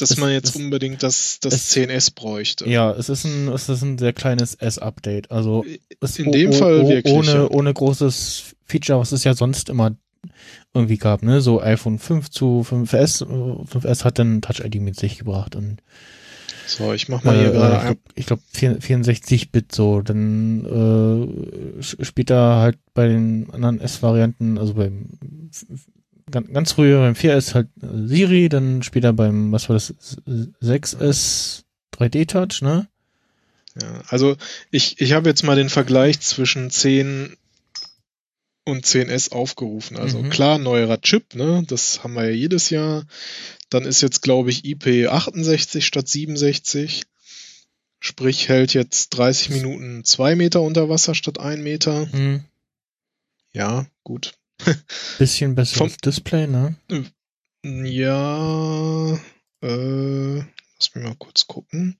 [0.00, 2.68] dass Es- man jetzt es- unbedingt das, das es- 10S bräuchte.
[2.68, 5.30] Ja, es ist ein, es ist ein sehr kleines S-Update.
[5.30, 5.64] Also
[6.00, 7.50] es In dem Fall wirklich, ohne, ja.
[7.50, 9.96] ohne großes Feature, was es ja sonst immer
[10.74, 11.40] irgendwie gab, ne?
[11.40, 13.22] So iPhone 5 zu 5S.
[13.22, 15.80] äh, 5S hat dann Touch ID mit sich gebracht und
[16.66, 20.02] So, ich mach mal hier äh, gerade ich glaube glaub 64-Bit so.
[20.02, 20.64] Dann
[21.78, 25.06] äh, später halt bei den anderen S-Varianten, also beim
[26.30, 29.94] ganz, ganz früher beim 4S halt äh, Siri, dann später beim, was war das,
[30.62, 31.64] 6S
[31.94, 32.88] 3D Touch, ne?
[33.80, 34.36] Ja, also
[34.70, 37.36] ich, ich habe jetzt mal den Vergleich zwischen 10
[38.64, 39.96] und 10S aufgerufen.
[39.96, 40.30] Also Mhm.
[40.30, 41.64] klar, neuerer Chip, ne?
[41.66, 43.06] Das haben wir ja jedes Jahr.
[43.70, 47.04] Dann ist jetzt, glaube ich, IP68 statt 67.
[48.00, 52.10] Sprich, hält jetzt 30 Minuten 2 Meter unter Wasser statt 1 Meter.
[52.12, 52.44] Hm.
[53.52, 54.34] Ja, gut.
[55.18, 56.76] Bisschen besseres Vom- Display, ne?
[57.64, 59.14] Ja,
[59.62, 61.96] äh, lass mich mal kurz gucken.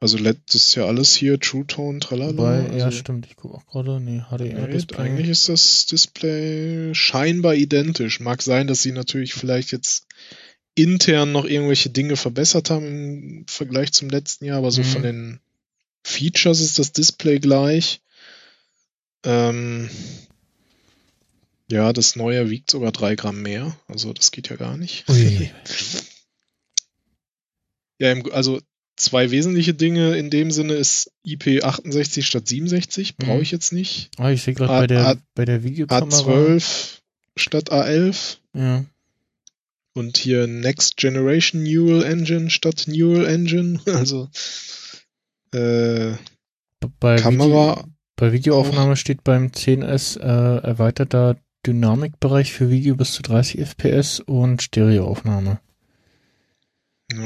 [0.00, 2.36] Also das ist ja alles hier, True Tone, tralala.
[2.36, 4.98] Wobei, ja, also, stimmt, ich gucke auch gerade, nee, Nee, HDR-Display.
[4.98, 8.20] eigentlich ist das Display scheinbar identisch.
[8.20, 10.06] Mag sein, dass sie natürlich vielleicht jetzt
[10.74, 14.86] intern noch irgendwelche Dinge verbessert haben im Vergleich zum letzten Jahr, aber so Mhm.
[14.86, 15.40] von den
[16.04, 18.02] Features ist das Display gleich.
[19.24, 19.88] Ähm,
[21.70, 25.08] ja, das neue wiegt sogar drei Gramm mehr, also das geht ja gar nicht.
[25.08, 25.50] Ui.
[28.00, 28.60] Ja, im, also
[28.96, 33.42] zwei wesentliche Dinge in dem Sinne ist IP68 statt 67, brauche Mhm.
[33.42, 34.10] ich jetzt nicht.
[34.18, 36.08] Ah, ich sehe gerade bei der, A- bei der Videokamera.
[36.08, 36.98] A12
[37.36, 38.84] statt A11 Ja.
[39.94, 43.80] und hier Next Generation Neural Engine statt Neural Engine.
[43.86, 44.28] Also
[45.52, 46.14] äh,
[46.98, 51.36] Bei Kamera Video, bei Videoaufnahme steht beim 10S äh, erweiterter
[51.66, 55.60] Dynamikbereich für Video bis zu 30 FPS und Stereoaufnahme.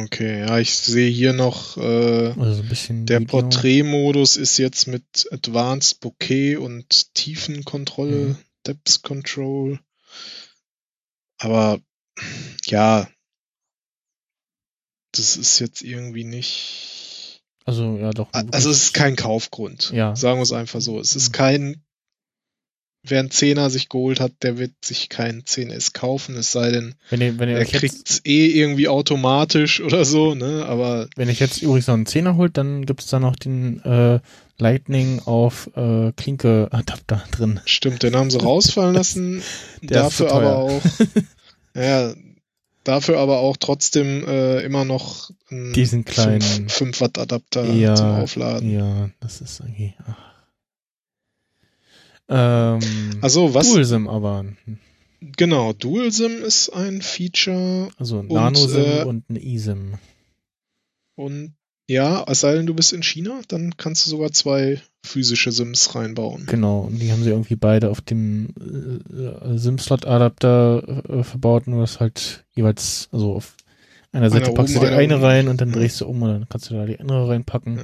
[0.05, 3.20] Okay, ja, ich sehe hier noch, äh, Also so ein bisschen der.
[3.20, 8.36] Porträtmodus ist jetzt mit Advanced Bokeh und Tiefenkontrolle, Mhm.
[8.66, 9.78] Depth Control.
[11.39, 11.81] Aber
[12.66, 13.09] ja,
[15.12, 17.40] das ist jetzt irgendwie nicht.
[17.65, 18.28] Also ja doch.
[18.32, 19.90] Also es ist kein Kaufgrund.
[19.94, 20.16] Ja.
[20.16, 20.98] Sagen wir es einfach so.
[21.01, 21.32] Es ist Mhm.
[21.32, 21.85] kein,
[23.05, 26.95] wer einen Zehner sich geholt hat, der wird sich keinen 10S kaufen, es sei denn,
[27.11, 30.66] wenn ihr, wenn ihr er jetzt, kriegt's eh irgendwie automatisch oder so, ne?
[30.66, 34.20] Aber wenn ich jetzt übrigens noch einen 10er holt, dann gibt's da noch den äh,
[34.59, 37.61] Lightning auf äh, Klinke Adapter drin.
[37.65, 39.43] stimmt, den haben sie rausfallen lassen.
[39.83, 40.83] Dafür aber auch,
[41.75, 42.12] ja,
[42.85, 48.07] dafür aber auch trotzdem äh, immer noch ein Diesen kleinen- 5 Watt Adapter Ja, zum
[48.09, 48.70] Aufladen.
[48.70, 49.95] Ja, das ist irgendwie.
[50.07, 50.28] Ach.
[52.29, 52.81] Ähm,
[53.21, 54.45] Also was, DualSim aber.
[55.37, 59.95] genau, DualSim ist ein Feature Also ein NanoSim äh, und ein eSIM.
[61.17, 61.55] und
[61.91, 65.95] ja, es sei denn, du bist in China, dann kannst du sogar zwei physische Sims
[65.95, 66.45] reinbauen.
[66.45, 71.99] Genau, und die haben sie irgendwie beide auf dem äh, SIM-Slot-Adapter äh, verbaut, nur dass
[71.99, 73.57] halt jeweils, also auf
[74.13, 76.49] einer Seite Einer packst du die eine rein und dann drehst du um und dann
[76.51, 77.77] kannst du da die andere reinpacken.
[77.79, 77.83] Ja.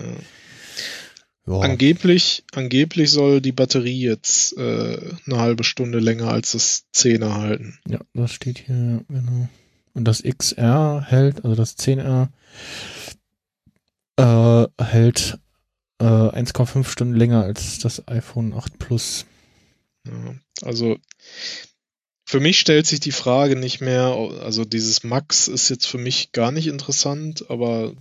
[1.46, 1.60] Ja.
[1.60, 7.78] Angeblich, angeblich soll die Batterie jetzt äh, eine halbe Stunde länger als das 10er halten.
[7.86, 9.48] Ja, das steht hier, genau.
[9.92, 12.28] Und das XR hält, also das 10R,
[14.16, 15.38] äh, hält
[16.00, 19.26] äh, 1,5 Stunden länger als das iPhone 8 Plus.
[20.06, 20.96] Ja, also
[22.26, 26.32] für mich stellt sich die Frage nicht mehr, also dieses Max ist jetzt für mich
[26.32, 27.94] gar nicht interessant, aber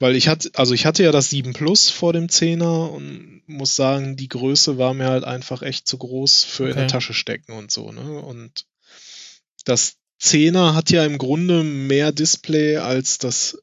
[0.00, 3.76] weil ich hatte, also ich hatte ja das 7 Plus vor dem 10er und muss
[3.76, 6.80] sagen, die Größe war mir halt einfach echt zu groß für in Okay.
[6.80, 8.20] der Tasche stecken und so, ne?
[8.20, 8.66] Und
[9.64, 13.62] das 10er hat ja im Grunde mehr Display als das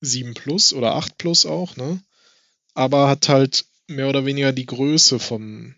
[0.00, 2.00] 7 Plus oder 8 Plus auch, ne?
[2.74, 5.74] Aber hat halt mehr oder weniger die Größe vom,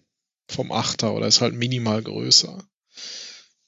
[0.49, 2.62] vom 8er oder ist halt minimal größer.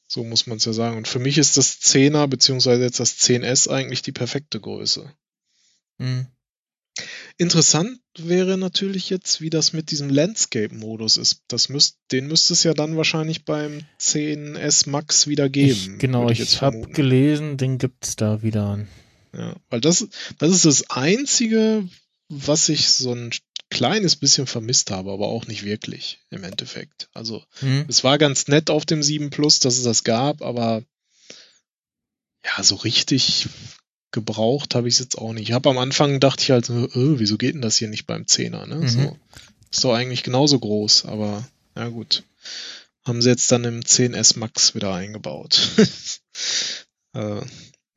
[0.07, 0.99] So muss man es ja sagen.
[0.99, 5.11] Und für mich ist das 10er beziehungsweise jetzt das 10S eigentlich die perfekte Größe.
[6.03, 6.27] Hm.
[7.39, 11.41] Interessant wäre natürlich jetzt, wie das mit diesem Landscape-Modus ist.
[11.49, 15.95] Das müsst, den müsste es ja dann wahrscheinlich beim 10S Max wieder geben.
[15.95, 18.87] Ich, genau, ich, jetzt habe gelesen, den gibt's da wieder.
[19.33, 20.07] Ja, weil das,
[20.39, 21.89] das ist das Einzige,
[22.29, 23.31] was ich so ein
[23.71, 27.09] kleines bisschen vermisst habe, aber auch nicht wirklich im Endeffekt.
[27.15, 27.87] Also Hm.
[27.89, 30.85] es war ganz nett auf dem 7 Plus, dass es das gab, aber
[32.45, 33.49] ja, so richtig
[34.13, 35.49] gebraucht habe ich es jetzt auch nicht.
[35.49, 38.07] Ich habe am Anfang dachte ich halt so, äh, wieso geht denn das hier nicht
[38.07, 38.67] beim 10er?
[38.67, 38.77] Ne?
[38.77, 38.89] Mhm.
[38.89, 39.19] So,
[39.71, 42.23] ist doch eigentlich genauso groß, aber ja gut.
[43.05, 45.71] Haben sie jetzt dann im 10S Max wieder eingebaut.
[47.15, 47.41] äh,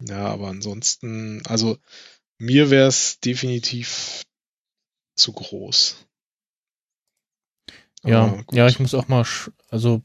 [0.01, 1.77] ja, aber ansonsten, also
[2.37, 4.23] mir wäre es definitiv
[5.15, 5.97] zu groß.
[8.03, 8.53] Ja, gut.
[8.53, 9.25] ja, ich muss auch mal,
[9.69, 10.01] also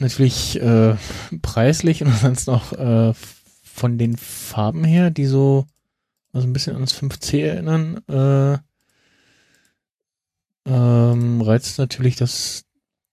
[0.00, 0.96] natürlich äh,
[1.42, 3.14] preislich und ansonsten auch äh,
[3.74, 5.66] von den Farben her, die so
[6.32, 8.58] also ein bisschen an das 5C erinnern, äh,
[10.66, 12.64] ähm, reizt natürlich das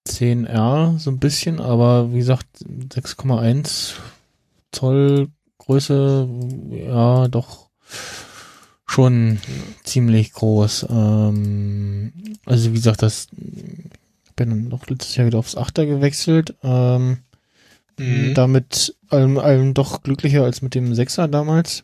[0.08, 3.94] 10R so ein bisschen, aber wie gesagt, 6,1
[4.72, 6.28] Zoll Größe,
[6.72, 7.70] ja, doch
[8.88, 9.40] schon
[9.84, 10.88] ziemlich groß.
[10.90, 12.14] Ähm,
[12.46, 13.28] also wie gesagt, das
[14.36, 16.56] bin dann noch letztes Jahr wieder aufs Achter gewechselt.
[16.64, 17.20] Ähm,
[18.02, 18.34] Mhm.
[18.34, 21.84] Damit allem, allem doch glücklicher als mit dem Sechser damals.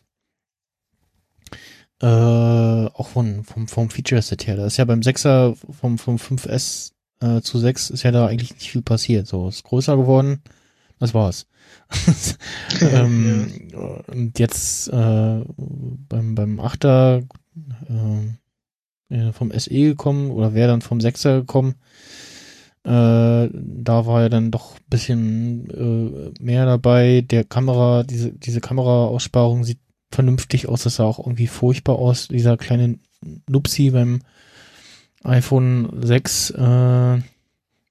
[2.00, 4.56] Äh, auch von, vom, vom Feature-Set her.
[4.56, 8.54] Da ist ja beim Sechser vom, vom 5S äh, zu 6 ist ja da eigentlich
[8.54, 9.26] nicht viel passiert.
[9.26, 10.42] So, ist größer geworden.
[10.98, 11.46] Das war's.
[12.80, 13.70] ähm,
[14.06, 15.44] Und jetzt äh,
[16.08, 17.22] beim, beim Achter
[17.88, 21.74] äh, vom SE gekommen oder wäre dann vom Sechser gekommen.
[22.84, 27.22] Äh, da war ja dann doch ein bisschen äh, mehr dabei.
[27.22, 29.80] Der Kamera, diese, diese Kameraaussparung sieht
[30.10, 30.84] vernünftig aus.
[30.84, 32.28] Das sah auch irgendwie furchtbar aus.
[32.28, 32.98] Dieser kleine
[33.48, 34.20] Nupsi beim
[35.24, 37.18] iPhone 6, äh,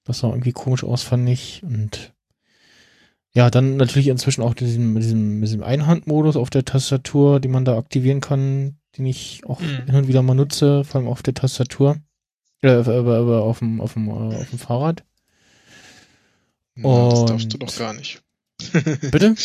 [0.06, 1.62] das sah irgendwie komisch aus, fand ich.
[1.64, 2.14] Und
[3.34, 7.78] ja, dann natürlich inzwischen auch diesen, mit diesem Einhandmodus auf der Tastatur, den man da
[7.78, 9.86] aktivieren kann, den ich auch Mhm.
[9.86, 11.98] hin und wieder mal nutze, vor allem auf der Tastatur.
[12.62, 15.04] Äh, aber auf dem, auf dem, äh, auf dem Fahrrad.
[16.76, 18.22] Ja, das darfst du Und- doch gar nicht.
[19.12, 19.36] Bitte?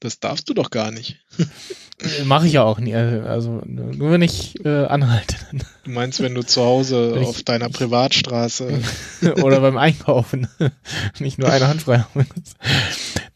[0.00, 1.24] Das darfst du doch gar nicht.
[2.24, 2.90] Mache ich ja auch nie.
[2.90, 5.36] äh, Also nur wenn ich äh, anhalte
[5.84, 8.80] Du meinst, wenn du zu Hause ich- auf deiner Privatstraße.
[9.42, 10.48] oder beim Einkaufen
[11.20, 12.26] nicht nur eine Hand frei haben.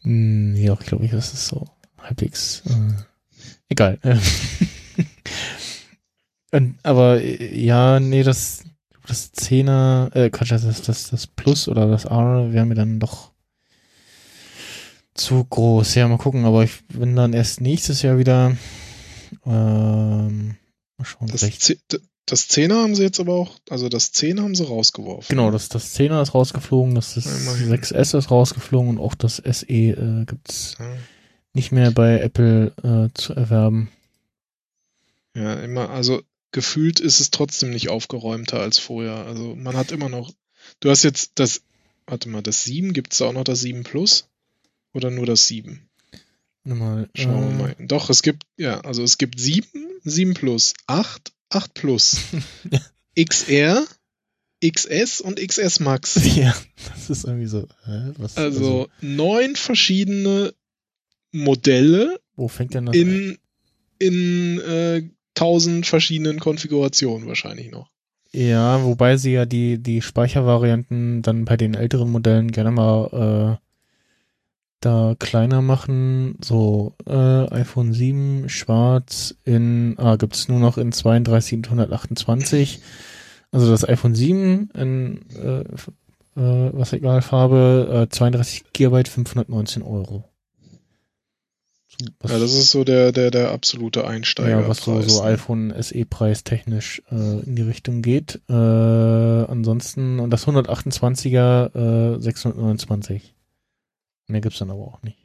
[0.02, 1.68] Hm, Ja, ich glaube, ich, das ist so
[1.98, 3.02] halbwegs äh,
[3.68, 3.98] egal.
[6.52, 8.64] Und, aber äh, ja, nee, das
[9.06, 13.32] das Zehner, äh, Quatsch, das, das, das, Plus oder das R wäre mir dann doch
[15.14, 15.94] zu groß.
[15.94, 18.56] Ja, mal gucken, aber ich bin dann erst nächstes Jahr wieder
[19.44, 20.56] ähm,
[20.98, 21.78] mal schauen, Das, d-
[22.26, 25.26] das 10er haben sie jetzt aber auch, also das 10 haben sie rausgeworfen.
[25.28, 27.72] Genau, das, das 10er ist rausgeflogen, das, das Immerhin.
[27.72, 30.86] 6S ist rausgeflogen und auch das SE äh, gibt's Ja.
[31.54, 33.90] nicht mehr bei Apple äh, zu erwerben.
[35.34, 36.22] Ja, immer, also
[36.56, 39.26] gefühlt ist es trotzdem nicht aufgeräumter als vorher.
[39.26, 40.32] Also man hat immer noch.
[40.80, 41.60] Du hast jetzt das,
[42.06, 44.30] warte mal, das 7, gibt es auch noch das 7 Plus?
[44.94, 45.86] Oder nur das 7?
[46.64, 47.10] Warte mal.
[47.14, 47.76] Schauen äh, wir mal.
[47.80, 49.66] Doch, es gibt, ja, also es gibt 7,
[50.02, 52.20] 7 Plus, 8, 8 Plus,
[53.18, 53.86] XR,
[54.64, 56.18] XS und XS Max.
[56.36, 56.56] Ja,
[56.94, 57.68] das ist irgendwie so.
[57.84, 60.54] Hä, was, Also neun verschiedene
[61.32, 63.00] Modelle wo fängt denn das an?
[63.02, 63.38] in,
[63.98, 65.02] in äh,
[65.36, 67.88] tausend verschiedenen Konfigurationen wahrscheinlich noch.
[68.32, 73.66] Ja, wobei sie ja die, die Speichervarianten dann bei den älteren Modellen gerne mal äh,
[74.80, 76.36] da kleiner machen.
[76.44, 82.80] So, äh, iPhone 7 schwarz in, ah, gibt's nur noch in 32 und 128.
[83.52, 90.24] Also das iPhone 7 in, äh, äh, was egal Farbe, äh, 32 Gigabyte, 519 Euro.
[92.20, 94.60] Was- Ja, das ist so der, der, der absolute Einsteiger.
[94.62, 98.40] ja, was so, so iPhone SE-Preis technisch äh, in die Richtung geht.
[98.48, 103.34] Äh, ansonsten, und das 128er äh, 629.
[104.28, 105.18] Mehr gibt's dann aber auch nicht.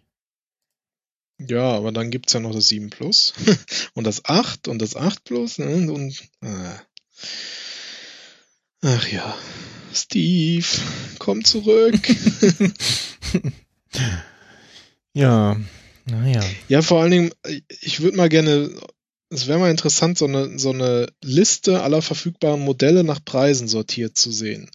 [1.40, 3.34] Ja, aber dann gibt's ja noch das 7 Plus
[3.96, 5.58] und das 8 und das 8 Plus.
[5.58, 5.92] Ne?
[5.92, 6.76] Und, äh.
[8.84, 9.36] Ach ja,
[9.94, 10.66] Steve,
[11.20, 12.00] komm zurück.
[15.14, 15.58] ja,
[16.06, 16.42] naja.
[16.68, 17.32] ja, vor allen Dingen,
[17.82, 18.72] ich würde mal gerne
[19.32, 24.18] es wäre mal interessant, so eine, so eine Liste aller verfügbaren Modelle nach Preisen sortiert
[24.18, 24.70] zu sehen.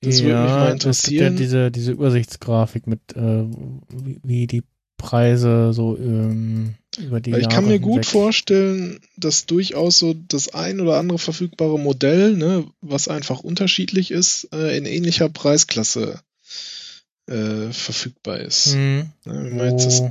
[0.00, 1.36] Das würde mich mal es gibt ja interessieren.
[1.36, 3.44] diese, diese Übersichtsgrafik mit, äh,
[3.90, 4.62] wie, wie die
[4.96, 10.14] Preise so ähm, über die Weil ich Jahre kann mir gut vorstellen, dass durchaus so
[10.14, 16.20] das ein oder andere verfügbare Modell, ne, was einfach unterschiedlich ist, äh, in ähnlicher Preisklasse
[17.26, 18.74] äh, verfügbar ist.
[18.74, 20.02] Hm, Ne, wenn man jetzt das,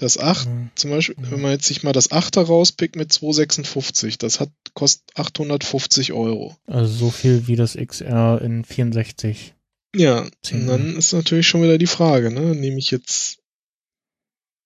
[0.00, 1.30] das 8 hm, zum Beispiel, Mhm.
[1.30, 6.56] wenn man jetzt sich mal das 8er rauspickt mit 256, das hat, kostet 850 Euro.
[6.66, 9.54] also so viel wie das XR in 64.
[9.94, 13.38] Ja, und dann ist natürlich schon wieder die Frage, ne, nehme ich jetzt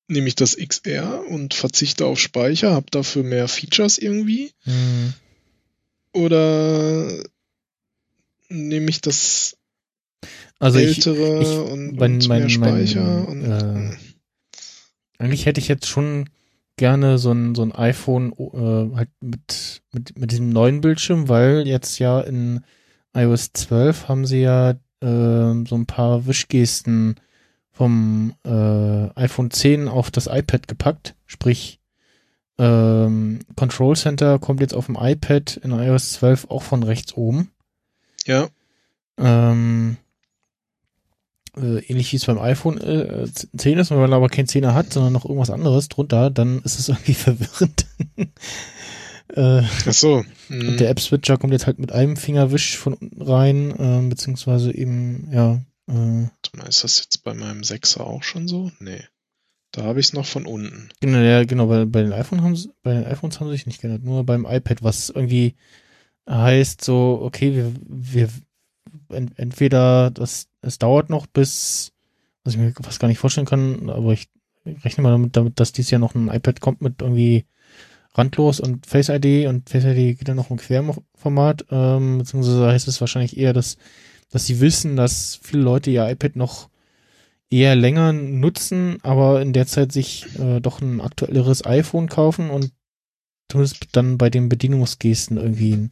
[0.07, 5.15] nehme ich das XR und verzichte auf Speicher, habe dafür mehr Features irgendwie Hm.
[6.13, 7.11] oder
[8.51, 9.57] nehme ich das
[10.59, 13.45] Also ich, ältere ich- und, mein- und mein- mehr Speicher mein, und
[13.93, 13.97] äh,
[15.19, 16.29] Eigentlich hätte ich jetzt schon
[16.77, 21.67] gerne so ein, so ein iPhone äh, halt mit, mit, mit diesem neuen Bildschirm, weil
[21.67, 22.65] jetzt ja in
[23.15, 27.17] iOS 12 haben sie ja äh, so ein paar Wischgesten
[27.71, 31.15] vom äh, iPhone 10 auf das iPad gepackt.
[31.27, 31.81] Sprich,
[32.59, 37.51] ähm, Control Center kommt jetzt auf dem iPad in iOS 12 auch von rechts oben.
[38.27, 38.49] ja,
[39.19, 39.97] Ähm,
[41.57, 43.27] äh, ähnlich wie es beim iPhone äh,
[43.57, 46.79] 10 ist, wenn man aber kein 10er hat, sondern noch irgendwas anderes drunter, dann ist
[46.79, 47.87] es irgendwie verwirrend.
[49.35, 50.25] äh, ach so.
[50.49, 50.69] hm.
[50.69, 55.29] und der App-Switcher kommt jetzt halt mit einem Fingerwisch von unten rein, äh, beziehungsweise eben,
[55.33, 58.71] ja, äh, Ist das jetzt bei meinem 6er auch schon so?
[58.81, 59.03] Nee.
[59.73, 60.89] Da habe ich es noch von unten.
[61.01, 63.67] genau, ja, genau, bei, bei den iPhone haben sie, bei den iPhones haben sie sich
[63.67, 65.57] nicht geändert, nur beim iPad, was irgendwie
[66.29, 68.29] heißt so, okay, wir, wir
[69.09, 71.93] ent, entweder das, es dauert noch bis,
[72.45, 74.29] was ich mir fast gar nicht vorstellen kann, aber ich
[74.85, 77.45] rechne mal damit, damit dass dieses Jahr noch ein iPad kommt mit irgendwie
[78.15, 82.89] randlos und Face ID und Face ID geht dann noch im Querformat, ähm, beziehungsweise heißt
[82.89, 83.77] es wahrscheinlich eher, dass,
[84.31, 86.69] dass sie wissen, dass viele Leute ihr iPad noch
[87.51, 92.73] eher länger nutzen, aber in der Zeit sich äh, doch ein aktuelleres iPhone kaufen und
[93.49, 95.89] zumindest dann bei den Bedienungsgesten irgendwie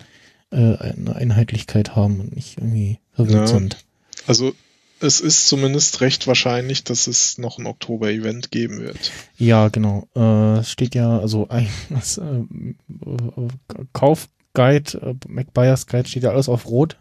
[0.52, 3.58] äh, eine Einheitlichkeit haben und nicht irgendwie verwirrt Ja.
[3.58, 3.84] sind.
[4.26, 4.52] Also
[5.00, 9.10] es ist zumindest recht wahrscheinlich, dass es noch ein Oktober-Event geben wird.
[9.36, 10.06] Ja, genau.
[10.14, 13.48] Äh, es steht ja, also ein das, äh, äh,
[13.92, 16.96] Kaufguide, äh, Mac Buyers Guide steht ja alles auf Rot.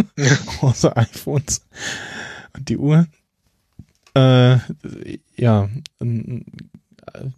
[0.60, 1.62] Außer iPhones
[2.54, 3.06] und die Uhr.
[4.14, 4.58] Äh,
[5.36, 5.68] ja,
[6.00, 6.40] äh,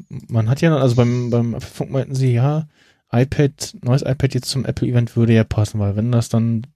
[0.09, 2.67] man hat ja, also beim, beim Apfelfunk meinten sie, ja,
[3.13, 6.67] iPad, neues iPad jetzt zum Apple-Event würde ja passen, weil wenn das dann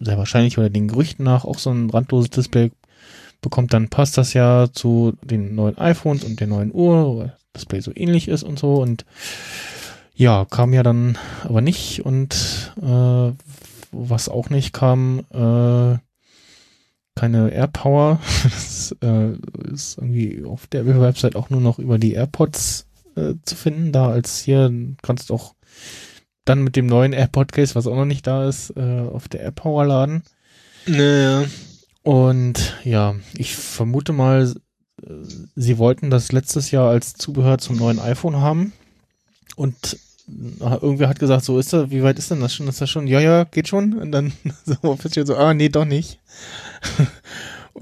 [0.00, 2.72] sehr wahrscheinlich oder den Gerüchten nach auch so ein randloses Display
[3.40, 7.62] bekommt, dann passt das ja zu den neuen iPhones und der neuen Uhr, weil das
[7.62, 9.04] Display so ähnlich ist und so und
[10.14, 13.32] ja, kam ja dann aber nicht und äh,
[13.92, 15.98] was auch nicht kam, äh,
[17.14, 18.20] keine AirPower.
[18.44, 19.32] Das äh,
[19.72, 23.92] ist irgendwie auf der Website auch nur noch über die AirPods äh, zu finden.
[23.92, 24.72] Da als hier
[25.02, 25.54] kannst du auch
[26.44, 29.40] dann mit dem neuen AirPod Case, was auch noch nicht da ist, äh, auf der
[29.40, 30.22] AirPower laden.
[30.86, 31.44] Naja.
[32.02, 34.52] Und ja, ich vermute mal,
[35.02, 35.12] äh,
[35.54, 38.72] sie wollten das letztes Jahr als Zubehör zum neuen iPhone haben.
[39.54, 39.98] Und
[40.60, 42.66] äh, irgendwer hat gesagt, so ist das, wie weit ist denn das schon?
[42.66, 43.06] Ist das schon?
[43.06, 43.94] Ja, ja, geht schon.
[43.94, 44.32] Und dann
[44.64, 46.18] so festgestellt, so, ah, nee, doch nicht.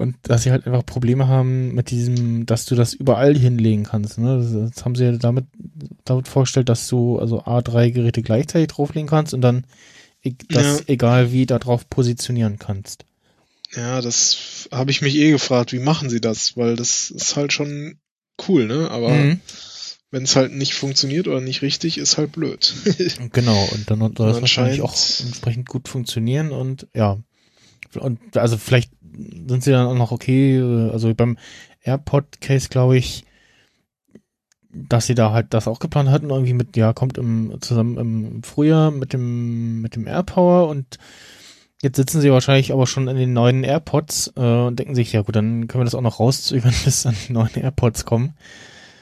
[0.01, 4.17] Und dass sie halt einfach Probleme haben mit diesem, dass du das überall hinlegen kannst.
[4.17, 4.37] Ne?
[4.39, 5.45] Das, das haben sie ja damit,
[6.05, 9.65] damit vorgestellt, dass du also A3 Geräte gleichzeitig drauflegen kannst und dann
[10.23, 10.85] e- das Ja.
[10.87, 13.05] egal wie da drauf positionieren kannst.
[13.75, 16.57] Ja, das habe ich mich eh gefragt, wie machen sie das?
[16.57, 17.99] Weil das ist halt schon
[18.47, 18.91] cool, ne?
[18.91, 19.39] Aber Mhm.
[20.09, 22.73] wenn es halt nicht funktioniert oder nicht richtig, ist halt blöd.
[23.31, 27.17] Genau, und dann soll das wahrscheinlich auch entsprechend gut funktionieren und ja.
[27.99, 28.91] Und also vielleicht
[29.47, 31.37] sind sie dann auch noch okay, äh, also beim
[31.83, 33.25] AirPod-Case glaube ich,
[34.73, 38.43] dass sie da halt das auch geplant hatten, irgendwie mit, ja, kommt im, zusammen im
[38.43, 40.97] Frühjahr mit dem, mit dem AirPower und
[41.81, 45.23] jetzt sitzen sie wahrscheinlich aber schon in den neuen AirPods äh, und denken sich, ja
[45.23, 48.33] gut, dann können wir das auch noch rauszögern, bis dann die neuen AirPods kommen.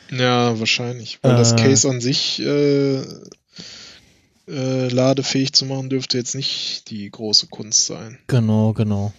[0.10, 1.20] ja, wahrscheinlich.
[1.22, 1.58] Weil das Äh.
[1.58, 3.02] Case an sich äh,
[4.48, 8.18] äh, ladefähig zu machen, dürfte jetzt nicht die große Kunst sein.
[8.28, 9.14] Genau, genau.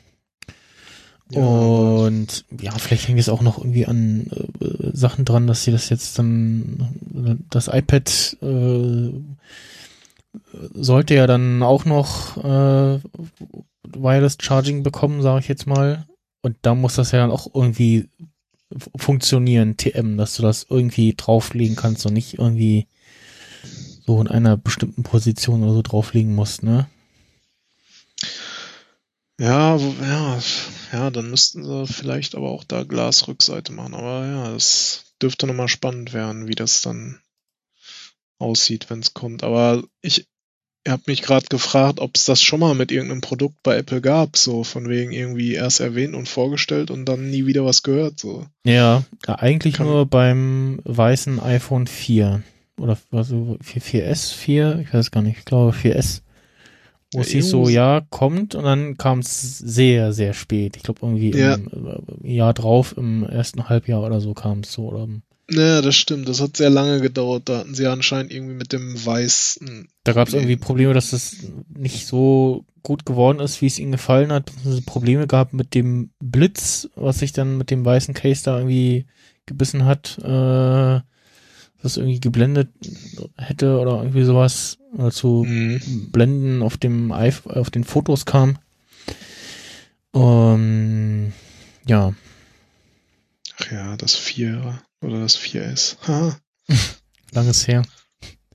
[1.31, 4.31] Ja, und ja, vielleicht hängt es auch noch irgendwie an
[4.61, 6.89] äh, Sachen dran, dass sie das jetzt dann,
[7.51, 9.11] das iPad äh,
[10.75, 13.01] sollte ja dann auch noch äh,
[13.85, 16.07] Wireless Charging bekommen, sage ich jetzt mal.
[16.43, 18.09] Und da muss das ja dann auch irgendwie
[18.97, 22.87] funktionieren, TM, dass du das irgendwie drauflegen kannst und nicht irgendwie
[24.07, 26.87] so in einer bestimmten Position oder so drauflegen musst, ne?
[29.39, 30.39] Ja, ja,
[30.93, 33.95] ja, dann müssten sie vielleicht aber auch da Glasrückseite machen.
[33.95, 37.21] Aber ja, das dürfte nochmal spannend werden, wie das dann
[38.39, 39.45] aussieht, wenn es kommt.
[39.45, 40.27] Aber ich
[40.89, 44.37] habe mich gerade gefragt, ob es das schon mal mit irgendeinem Produkt bei Apple gab,
[44.37, 48.19] so von wegen irgendwie erst erwähnt und vorgestellt und dann nie wieder was gehört.
[48.19, 48.47] So.
[48.65, 52.43] Ja, eigentlich Kann- nur beim weißen iPhone 4
[52.79, 56.23] oder was so 4, 4S 4, ich weiß gar nicht, ich glaube 4S.
[57.13, 60.77] Wo es hieß so, ja, kommt und dann kam es sehr, sehr spät.
[60.77, 61.55] Ich glaube irgendwie Ja.
[61.55, 61.69] im
[62.23, 64.89] äh, Jahr drauf, im ersten Halbjahr oder so kam es so.
[64.91, 65.09] Oder,
[65.49, 66.29] Naja, das stimmt.
[66.29, 67.49] Das hat sehr lange gedauert.
[67.49, 69.89] Da hatten sie anscheinend irgendwie mit dem weißen.
[70.05, 71.37] da gab es irgendwie Probleme, dass das
[71.77, 74.47] nicht so gut geworden ist, wie es ihnen gefallen hat.
[74.47, 79.07] beziehungsweise Probleme gab mit dem Blitz, was sich dann mit dem weißen Case da irgendwie
[79.47, 81.01] gebissen hat, äh,
[81.83, 82.69] das irgendwie geblendet
[83.37, 86.11] hätte oder irgendwie sowas, oder zu Mhm.
[86.11, 88.59] Blenden auf dem auf den Fotos kam.
[90.15, 91.33] Ähm,
[91.87, 92.13] ja,
[93.59, 95.97] Ach ja, das 4 oder das 4S.
[96.07, 96.39] Haha.
[97.33, 97.83] langes her.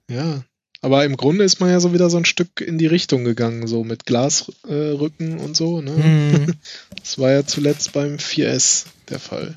[0.09, 0.43] Ja.
[0.81, 3.65] Aber im Grunde ist man ja so wieder so ein Stück in die Richtung gegangen,
[3.67, 5.81] so mit Glasrücken äh, und so.
[5.81, 5.95] Ne?
[5.95, 6.53] Hm,
[7.01, 9.55] Das war ja zuletzt beim 4S der Fall.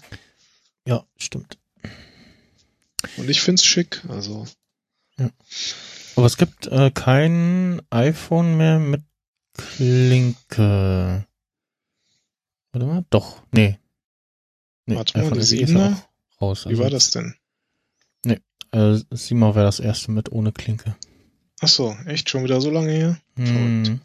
[0.87, 1.59] ja, stimmt.
[3.17, 4.03] Und ich find's schick.
[4.09, 4.47] Also,
[6.17, 9.03] Aber es gibt äh, kein iPhone mehr mit
[9.57, 11.27] Klinke.
[12.73, 13.79] Warte mal, doch, nee.
[14.87, 16.03] nee Warte mal, ist Siebener?
[16.37, 16.67] auch raus.
[16.69, 17.35] wie war das denn?
[18.73, 20.97] Äh, 7 wäre das erste mit ohne Klinke.
[21.61, 23.21] Ach so, echt schon wieder so lange her?
[23.37, 24.01] Hm.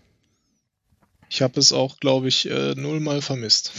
[1.29, 3.71] Ich habe es auch, glaube ich, äh, nullmal vermisst.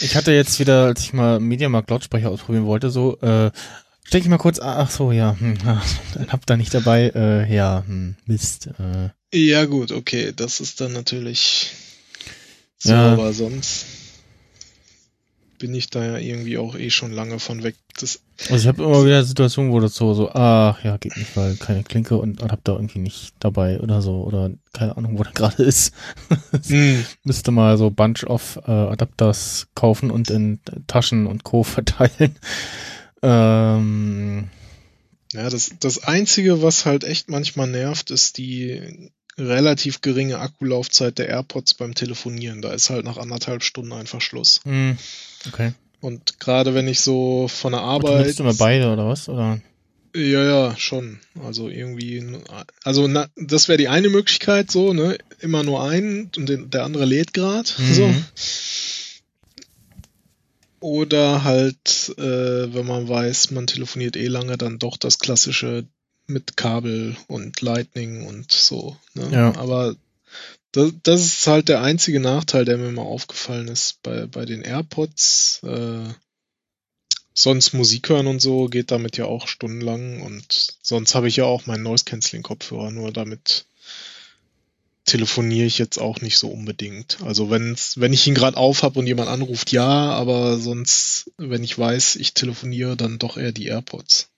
[0.00, 3.50] Ich hatte jetzt wieder, als ich mal Mediamarkt Lautsprecher ausprobieren wollte, so, äh,
[4.06, 5.82] steck ich mal kurz, ah, ach so, ja, hm, ah,
[6.28, 10.92] hab da nicht dabei, äh, ja, hm, Mist, äh, ja, gut, okay, das ist dann
[10.92, 11.70] natürlich
[12.78, 13.12] so, Ja.
[13.12, 13.86] aber sonst
[15.58, 17.76] bin ich da ja irgendwie auch eh schon lange von weg.
[17.98, 18.20] Das,
[18.50, 21.56] also ich habe immer wieder Situationen, wo das so, so, ach, ja, geht nicht, weil
[21.56, 25.62] keine Klinke und Adapter irgendwie nicht dabei oder so, oder keine Ahnung, wo der gerade
[25.62, 25.94] ist.
[26.66, 31.62] hm, Müsste mal so Bunch of äh, Adapters kaufen und in Taschen und Co.
[31.64, 32.36] verteilen.
[33.26, 34.48] Ähm,
[35.32, 41.28] ja, das, das Einzige, was halt echt manchmal nervt, ist die relativ geringe Akkulaufzeit der
[41.28, 42.62] AirPods beim Telefonieren.
[42.62, 44.60] Da ist halt nach anderthalb Stunden einfach Schluss.
[44.64, 44.96] hm,
[45.48, 45.72] okay.
[46.00, 48.26] Und gerade wenn ich so von der Du Arbeit.
[48.26, 49.28] nutzt immer beide oder was?
[49.28, 49.60] Oder?
[50.14, 51.18] Ja, ja, schon.
[51.44, 52.24] Also irgendwie,
[52.84, 55.18] also na, das wäre die eine Möglichkeit, so, ne?
[55.40, 57.68] Immer nur einen und den, der andere lädt gerade.
[57.78, 57.92] Mhm.
[57.94, 58.14] So.
[60.80, 65.86] Oder halt, äh, wenn man weiß, man telefoniert eh lange, dann doch das klassische
[66.26, 68.96] mit Kabel und Lightning und so.
[69.14, 69.28] Ne?
[69.30, 69.56] Ja.
[69.56, 69.96] Aber
[70.72, 74.62] das, das ist halt der einzige Nachteil, der mir mal aufgefallen ist bei, bei den
[74.62, 75.60] AirPods.
[75.62, 76.04] Äh,
[77.32, 81.44] sonst Musik hören und so geht damit ja auch stundenlang und sonst habe ich ja
[81.44, 83.66] auch meinen Noise Cancelling Kopfhörer, nur damit
[85.06, 87.18] telefoniere ich jetzt auch nicht so unbedingt.
[87.22, 91.64] Also wenn's, wenn ich ihn gerade auf habe und jemand anruft, ja, aber sonst, wenn
[91.64, 94.28] ich weiß, ich telefoniere, dann doch eher die AirPods.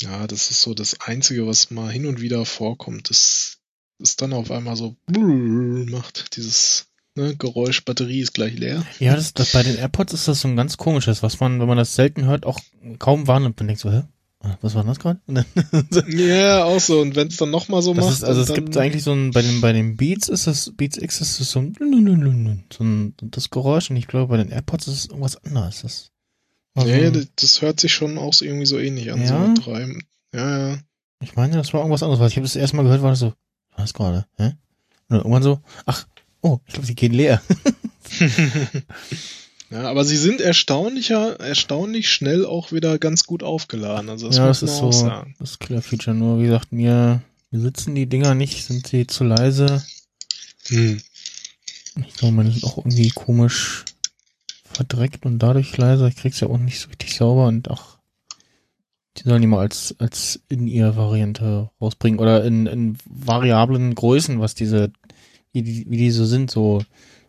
[0.00, 3.10] Ja, das ist so das Einzige, was mal hin und wieder vorkommt.
[3.10, 3.58] Das
[3.98, 8.84] ist dann auf einmal so macht dieses ne, Geräusch, Batterie ist gleich leer.
[9.00, 11.68] Ja, das, das, bei den AirPods ist das so ein ganz komisches, was man, wenn
[11.68, 12.60] man das selten hört, auch
[12.98, 13.58] kaum wahrnimmt.
[13.58, 14.02] Man denkt so, hä?
[14.60, 15.20] Was war denn das gerade?
[16.08, 17.00] Ja, auch so.
[17.00, 18.14] Und wenn es dann nochmal so Das macht.
[18.14, 20.98] ist, also es gibt eigentlich so ein, bei den, bei den Beats ist das, Beats
[20.98, 24.88] X ist das so ein, so ein, das Geräusch und ich glaube bei den AirPods
[24.88, 25.82] ist es irgendwas anderes.
[25.82, 26.10] Das,
[26.74, 29.20] war so Nee, ein- das, hört sich schon auch so irgendwie so ähnlich an.
[29.22, 29.54] Ja?
[29.62, 30.04] So mit.
[30.34, 30.78] Ja, ja.
[31.22, 33.20] ich meine, das war irgendwas anderes, weil ich habe das erste Mal gehört, war das
[33.20, 33.32] so,
[33.70, 34.52] was war das gerade, hä?
[35.08, 36.06] Und irgendwann so, ach,
[36.40, 37.40] oh, ich glaube, die gehen leer.
[39.74, 44.08] ja, aber sie sind erstaunlicher, erstaunlich schnell auch wieder ganz gut aufgeladen.
[44.08, 45.34] Also das ja, muss das man ist auch so sagen.
[45.40, 46.16] das Killer-Feature.
[46.16, 49.84] Nur, wie gesagt, mir, mir sitzen die Dinger nicht, sind sie zu leise.
[50.68, 51.02] Hm.
[52.06, 53.84] Ich glaube, meine sind auch irgendwie komisch
[54.64, 56.06] verdreckt und dadurch leiser.
[56.06, 57.98] Ich krieg's ja auch nicht so richtig sauber und ach,
[59.16, 64.38] die sollen die mal als, als in ihr Variante rausbringen oder in, in variablen Größen,
[64.38, 64.92] was diese,
[65.52, 66.80] wie die, wie die so sind, so,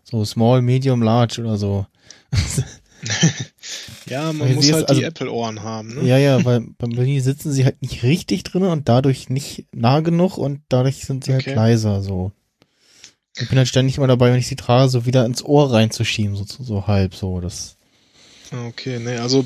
[0.04, 1.88] so small, medium, large oder so.
[4.08, 5.96] Ja, man Weil muss halt also- die Apple-Ohren haben.
[5.96, 6.08] Ne?
[6.08, 10.00] Ja, ja, weil beim Mini sitzen sie halt nicht richtig drin und dadurch nicht nah
[10.02, 11.48] genug und dadurch sind sie Okay.
[11.48, 12.32] halt leiser, so.
[13.38, 16.36] Ich bin halt ständig immer dabei, wenn ich sie trage, so wieder ins Ohr reinzuschieben,
[16.36, 17.76] so, so halb, so, das.
[18.70, 19.44] Okay, nee, also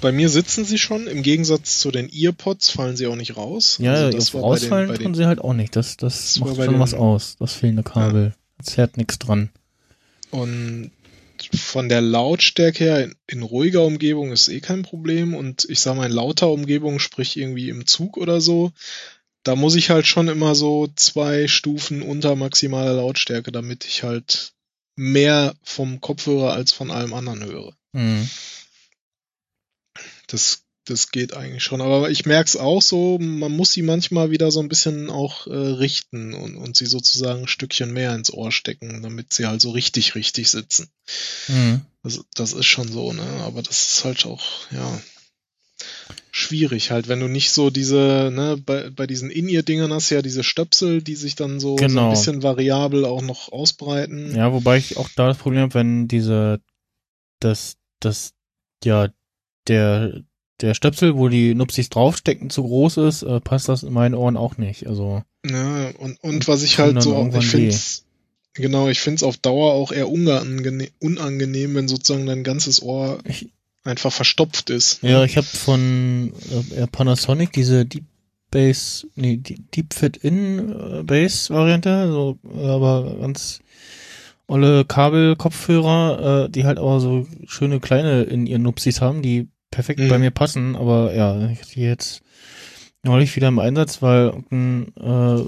[0.00, 1.06] bei mir sitzen sie schon.
[1.06, 3.78] Im Gegensatz zu den Earpods fallen sie auch nicht raus.
[3.80, 5.76] Ja, Also das bei den, rausfallen bei tun sie halt auch nicht.
[5.76, 7.36] Das, das, Das macht bei schon was aus.
[7.38, 8.34] Das fehlende Kabel.
[8.58, 9.50] Es zerrt nichts dran.
[10.30, 10.90] Und
[11.54, 15.34] von der Lautstärke her in, in ruhiger Umgebung ist eh kein Problem.
[15.34, 18.72] Und ich sag mal, in lauter Umgebung, sprich irgendwie im Zug oder so,
[19.42, 24.52] da muss ich halt schon immer so zwei Stufen unter maximaler Lautstärke, damit ich halt
[24.96, 27.76] mehr vom Kopfhörer als von allem anderen höre.
[27.92, 28.28] Mhm.
[30.26, 31.80] Das, das geht eigentlich schon.
[31.80, 35.46] Aber ich merke es auch so, man muss sie manchmal wieder so ein bisschen auch
[35.46, 39.60] äh, richten und, und sie sozusagen ein Stückchen mehr ins Ohr stecken, damit sie halt
[39.60, 40.90] so richtig, richtig sitzen.
[41.48, 41.82] Mhm.
[42.02, 43.26] Das, das ist schon so, ne?
[43.44, 45.00] Aber das ist halt auch, ja,
[46.30, 50.22] schwierig halt, wenn du nicht so diese, ne, bei, bei diesen In-Ear-Dingern hast du ja
[50.22, 52.04] diese Stöpsel, die sich dann so, so Genau.
[52.04, 54.34] ein bisschen variabel auch noch ausbreiten.
[54.34, 56.60] Ja, wobei ich auch da das Problem habe, wenn diese,
[57.40, 58.34] das, das,
[58.84, 59.08] ja,
[59.66, 60.22] der,
[60.60, 64.36] der Stöpsel, wo die Nupsis draufstecken, zu groß ist, äh, passt das in meinen Ohren
[64.36, 64.86] auch nicht.
[64.86, 67.76] Also, Ja, und, und was ich halt so, ich finde
[68.54, 73.18] genau, ich finde es auf Dauer auch eher unangenehm, unangenehm, wenn sozusagen dein ganzes Ohr
[73.24, 73.50] ich,
[73.84, 75.02] einfach verstopft ist.
[75.02, 76.32] ja, ich habe von
[76.76, 78.04] äh, Panasonic diese Deep
[78.50, 83.60] Bass, nee, Deep Fit In äh, Bass Variante, so, äh, aber ganz
[84.46, 90.00] olle Kabel-Kopfhörer, äh, die halt aber so schöne kleine in ihren Nupsis haben, die perfekt
[90.00, 90.08] Mhm.
[90.08, 92.22] bei mir passen, aber ja, ich hatte jetzt
[93.04, 95.44] neulich wieder im Einsatz, weil irgendein, äh,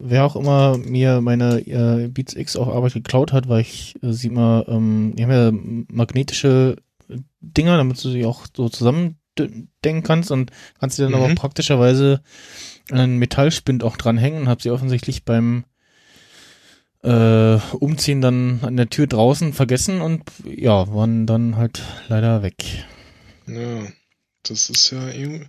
[0.00, 4.12] wer auch immer mir meine äh, Beats X auf Arbeit geklaut hat, weil ich äh,
[4.12, 5.50] sie immer, ähm, die haben ja
[5.94, 6.76] magnetische
[7.40, 11.18] Dinger, damit du sie auch so zusammendenken kannst und kannst sie dann Mhm.
[11.18, 12.22] aber praktischerweise
[12.90, 15.64] an einen Metallspind auch dranhängen und habe sie offensichtlich beim
[17.02, 22.56] äh, Umziehen dann an der Tür draußen vergessen und ja, waren dann halt leider weg.
[23.56, 23.86] Ja,
[24.42, 25.46] das ist ja irgendwie.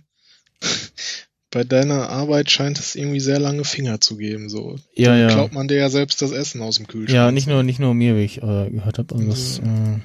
[1.50, 4.78] Bei deiner Arbeit scheint es irgendwie sehr lange Finger zu geben, so.
[4.94, 5.28] Ja, Dann ja.
[5.28, 7.14] Klaut man dir ja selbst das Essen aus dem Kühlschrank.
[7.14, 9.64] Ja, nicht nur, nicht nur mir, wie ich äh, gehört habe, das Ja.
[9.64, 9.98] äh,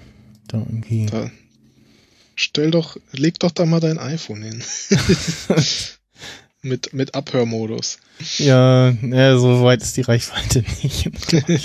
[0.49, 1.05] da irgendwie.
[1.05, 1.31] Da,
[2.35, 4.61] stell doch, leg doch da mal dein iPhone hin.
[6.61, 7.99] mit, mit Abhörmodus.
[8.39, 11.09] Ja, ja, so weit ist die Reichweite nicht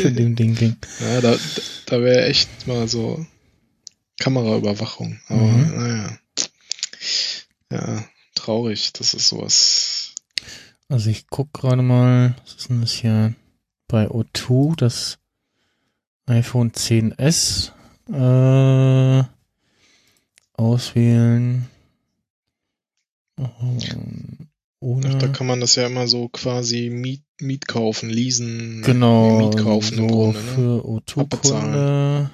[0.01, 0.77] von dem Ding ging.
[1.01, 1.37] Ja, da,
[1.87, 3.27] da wäre echt mal so
[4.21, 5.19] Kameraüberwachung.
[5.29, 5.75] Aber Mhm.
[5.77, 6.19] naja.
[7.73, 8.05] Ja,
[8.35, 10.15] traurig, das ist sowas.
[10.89, 13.35] Also ich guck gerade mal, was ist denn das hier
[13.89, 15.19] bei O2, das
[16.27, 17.73] iPhone 10s
[18.13, 19.25] äh,
[20.53, 21.67] auswählen.
[23.39, 24.49] Ähm,
[24.81, 25.09] ohne.
[25.09, 29.57] Ach, da kann man das ja immer so quasi Miet, Miet kaufen, leasen, genau, Miet
[29.57, 30.45] kaufen so im Grunde, ne?
[30.45, 32.31] für O2-Kunde Abbezahlen.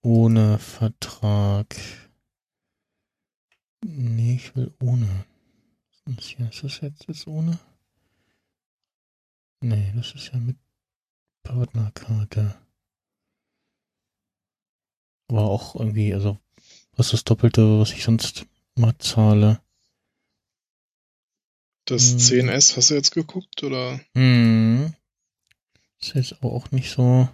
[0.00, 1.76] ohne Vertrag.
[3.84, 5.24] Nee, ich will ohne.
[6.18, 6.48] Hier?
[6.48, 7.58] Ist das jetzt, jetzt ohne?
[9.60, 10.56] Nee, das ist ja mit
[11.42, 12.56] Partnerkarte.
[15.28, 16.38] War auch irgendwie, also,
[16.96, 19.60] was ist das Doppelte, was ich sonst mal zahle?
[21.84, 22.18] Das Hm.
[22.18, 24.00] 10S, hast du jetzt geguckt, oder?
[24.14, 24.94] Hm.
[26.00, 27.28] Ist jetzt aber auch nicht so.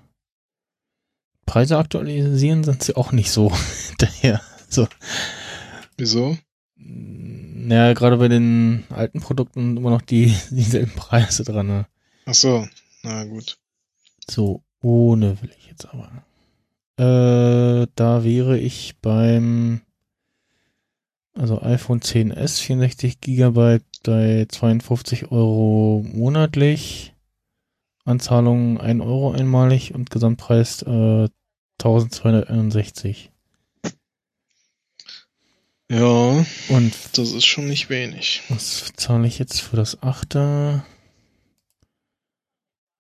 [1.47, 3.53] Preise aktualisieren sind sie auch nicht so
[3.99, 4.41] daher.
[4.69, 4.89] So.
[5.97, 6.37] Wieso?
[6.77, 11.67] Naja, gerade bei den alten Produkten immer noch die, dieselben Preise dran.
[11.67, 11.87] Ne?
[12.27, 12.67] Ach so,
[13.03, 13.59] na gut.
[14.29, 16.25] So, ohne will ich jetzt aber.
[16.97, 19.81] Äh, da wäre ich beim
[21.35, 27.13] also iPhone 10s 64 Gigabyte bei 52 Euro monatlich.
[28.05, 31.29] Anzahlung 1 Euro einmalig und Gesamtpreis äh,
[31.83, 33.33] 1261.
[35.91, 38.43] Ja, Und das ist schon nicht wenig.
[38.49, 40.85] was zahle ich jetzt für das Achter?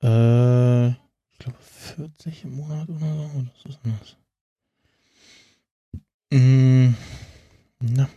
[0.02, 3.46] Äh, ich glaube 40 im Monat oder so.
[3.64, 4.16] Was ist denn das?
[6.38, 6.94] Mm,
[7.80, 8.08] na.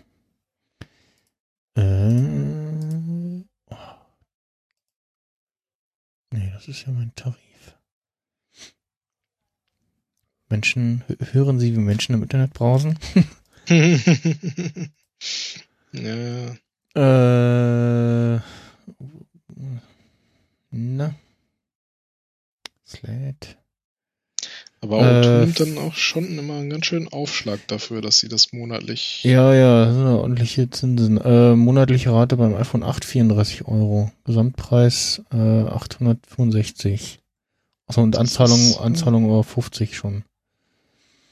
[1.77, 3.75] Äh, oh.
[6.33, 7.37] Nee, das ist ja mein Tarif.
[10.49, 12.99] Menschen, hö- hören Sie, wie Menschen im Internet browsen?
[15.93, 16.55] ja,
[16.95, 18.39] Äh,
[20.71, 21.15] na.
[22.87, 23.49] Slate.
[24.81, 28.29] aber Auto Äh, nimmt dann auch schon immer einen ganz schönen Aufschlag dafür, dass sie
[28.29, 29.23] das monatlich.
[29.23, 31.17] Ja, ja, das sind ja ordentliche Zinsen.
[31.19, 34.11] Äh, monatliche Rate beim iPhone 8 34 Euro.
[34.23, 37.19] Gesamtpreis äh, 865.
[37.87, 40.23] Achso, und Anzahlung, ist, äh, Anzahlung über 50 schon.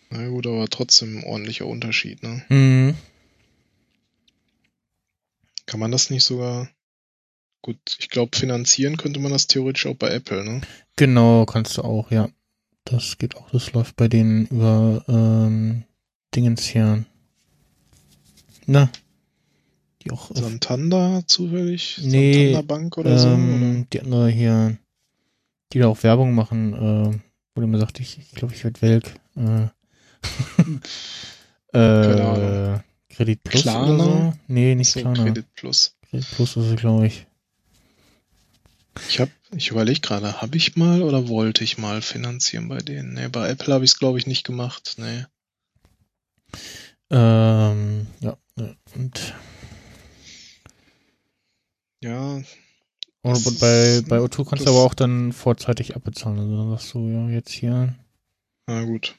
[0.09, 2.43] Na gut, aber trotzdem ein ordentlicher Unterschied, ne?
[2.49, 2.95] Mhm.
[5.65, 6.69] Kann man das nicht sogar.
[7.61, 10.61] Gut, ich glaube, finanzieren könnte man das theoretisch auch bei Apple, ne?
[10.95, 12.29] Genau, kannst du auch, ja.
[12.83, 15.83] Das geht auch, das läuft bei denen über ähm,
[16.35, 17.03] Dingens hier.
[18.67, 18.91] Na.
[20.03, 21.99] Die auch Santander zufällig?
[22.03, 23.27] Nee, Santander Bank oder so?
[23.29, 23.35] Oder?
[23.37, 24.77] ähm, die andere hier,
[25.73, 27.19] die da auch Werbung machen, äh,
[27.55, 29.15] wo du mir sagt, ich ich glaube, ich werde Welk.
[29.35, 29.69] Äh,
[31.73, 32.79] äh.
[33.09, 33.93] Kredit Plus Klarna?
[33.93, 34.33] oder so?
[34.47, 35.23] Nee, nicht So, Klarna.
[35.23, 35.45] Kredit.
[35.55, 35.95] Plus.
[36.11, 37.25] Plus ist es, glaube ich.
[39.09, 43.13] Ich hab, ich überlege gerade, habe ich mal oder wollte ich mal finanzieren bei denen?
[43.13, 44.95] Nee, bei Apple habe ich es, glaube ich, nicht gemacht.
[44.97, 45.25] Nee.
[47.09, 48.37] Ähm, ja,
[48.95, 49.33] und
[52.01, 52.41] Ja,
[53.21, 56.39] Und Das- bei, bei O2 kannst du aber auch dann vorzeitig abbezahlen.
[56.39, 57.95] Also dann sagst du, ja, jetzt hier
[58.67, 59.15] na gut.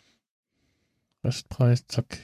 [1.27, 2.19] Restpreis, zack.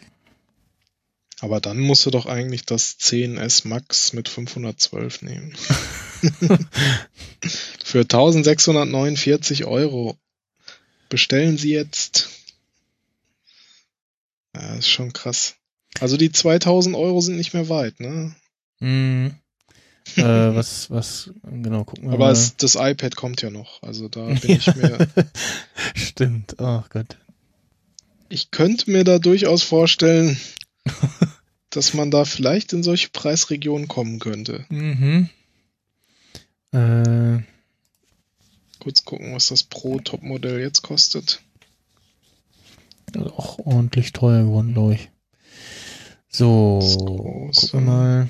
[1.40, 5.52] Aber dann musst du doch eigentlich das 10S Max mit 512 nehmen.
[7.84, 10.16] Für 1649 Euro.
[11.08, 12.28] Bestellen Sie jetzt.
[14.54, 15.56] Ja, das ist schon krass.
[15.98, 18.36] Also die 2000 Euro sind nicht mehr weit, ne?
[18.78, 19.34] Mhm.
[20.16, 22.32] äh, was, was, genau, gucken wir Aber mal.
[22.32, 23.82] es, das iPad kommt ja noch.
[23.82, 25.08] Also da bin ich mir.
[25.96, 27.16] Stimmt, ach Gott.
[28.32, 30.40] Ich könnte mir da durchaus vorstellen,
[31.70, 34.64] dass man da vielleicht in solche Preisregionen kommen könnte.
[34.70, 35.28] Mhm.
[36.72, 37.42] Äh,
[38.78, 41.42] Kurz gucken, was das Pro-Top-Modell jetzt kostet.
[43.14, 45.10] auch ordentlich teuer geworden, glaube ich.
[46.30, 46.78] So,
[47.54, 48.28] gucken wir mal.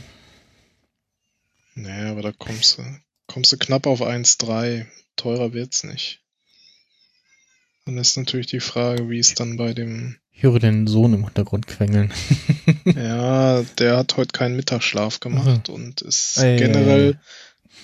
[1.77, 2.83] Naja, aber da kommst du,
[3.29, 4.85] kommst du knapp auf 1,3.
[5.15, 6.25] Teurer wird's nicht.
[7.85, 10.17] Dann ist natürlich die Frage, wie es dann bei dem.
[10.35, 12.13] Ich höre den Sohn im Hintergrund quengeln.
[12.85, 17.19] Ja, der hat heute keinen Mittagsschlaf gemacht und ist ei, generell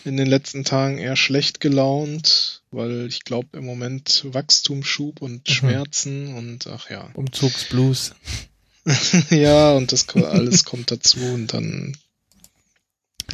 [0.05, 5.53] in den letzten Tagen eher schlecht gelaunt, weil ich glaube im Moment Wachstumsschub und Mhm.
[5.53, 7.11] Schmerzen und ach ja.
[7.15, 8.15] Umzugsblues.
[9.31, 11.97] ja, und das alles kommt dazu und dann.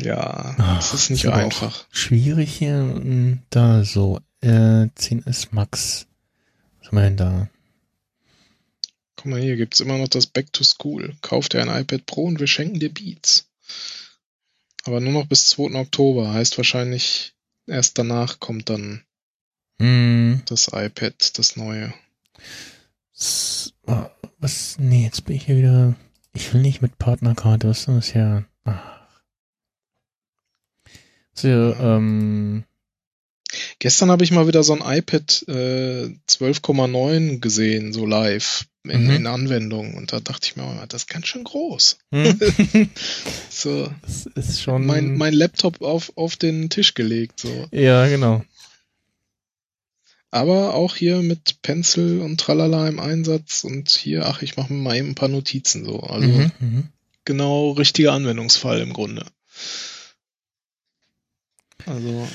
[0.00, 1.86] Ja, Ach, es ist nicht auch einfach.
[1.92, 2.78] Schwierig hier.
[2.82, 4.20] mm, Da so.
[4.40, 6.06] Äh, 10S Max.
[7.02, 7.48] Denn da?
[9.16, 11.16] Guck mal, hier gibt's immer noch das Back to School.
[11.22, 13.46] Kauf dir ein iPad Pro und wir schenken dir Beats.
[14.84, 15.74] Aber nur noch bis 2.
[15.80, 16.32] Oktober.
[16.32, 17.34] Heißt wahrscheinlich,
[17.66, 19.02] erst danach kommt dann
[19.80, 20.42] Hm.
[20.46, 21.92] das iPad, das neue.
[23.86, 24.78] Ah, Was?
[24.78, 25.94] Nee, jetzt bin ich hier wieder.
[26.32, 27.68] Ich will nicht mit Partnerkarte.
[27.68, 28.44] Was ist denn das hier?
[28.64, 29.00] Ach.
[31.32, 32.64] So, ähm.
[33.84, 39.10] Gestern habe ich mal wieder so ein iPad äh, 12,9 gesehen, so live in, Mhm.
[39.10, 39.92] in Anwendung.
[39.92, 41.98] Und da dachte ich mir, oh, das ist ganz schön groß.
[42.10, 42.40] Hm?
[43.50, 44.86] So, das ist schon.
[44.86, 47.40] mein, mein Laptop auf, auf den Tisch gelegt.
[47.40, 47.68] So.
[47.72, 48.42] ja, genau.
[50.30, 54.80] Aber auch hier mit Pencil und Tralala im Einsatz und hier, ach, ich mache mir
[54.80, 56.00] mal eben ein paar Notizen so.
[56.00, 56.88] Also Mhm, mhm.
[57.26, 59.26] genau richtiger Anwendungsfall im Grunde.
[61.84, 62.26] Also,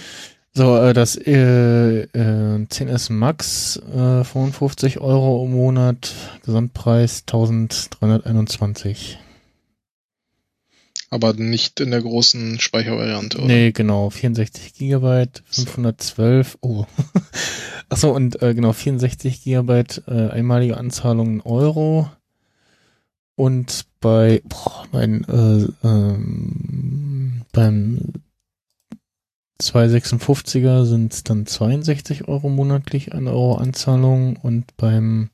[0.59, 6.13] So, äh, das äh, äh, 10S Max, äh, 55 Euro im Monat,
[6.43, 9.17] Gesamtpreis 1321.
[11.09, 13.47] aber nicht in der großen Speichervariante, oder?
[13.47, 16.85] Nee, genau, 64 Gigabyte, 512, oh.
[17.87, 22.11] Achso, und äh, genau, 64 Gigabyte, äh, einmalige Anzahlung in Euro.
[23.35, 27.99] Und bei, boah, mein, äh, ähm, beim
[29.61, 35.29] 256er sind es dann 62 Euro monatlich, 1 Euro Anzahlung und beim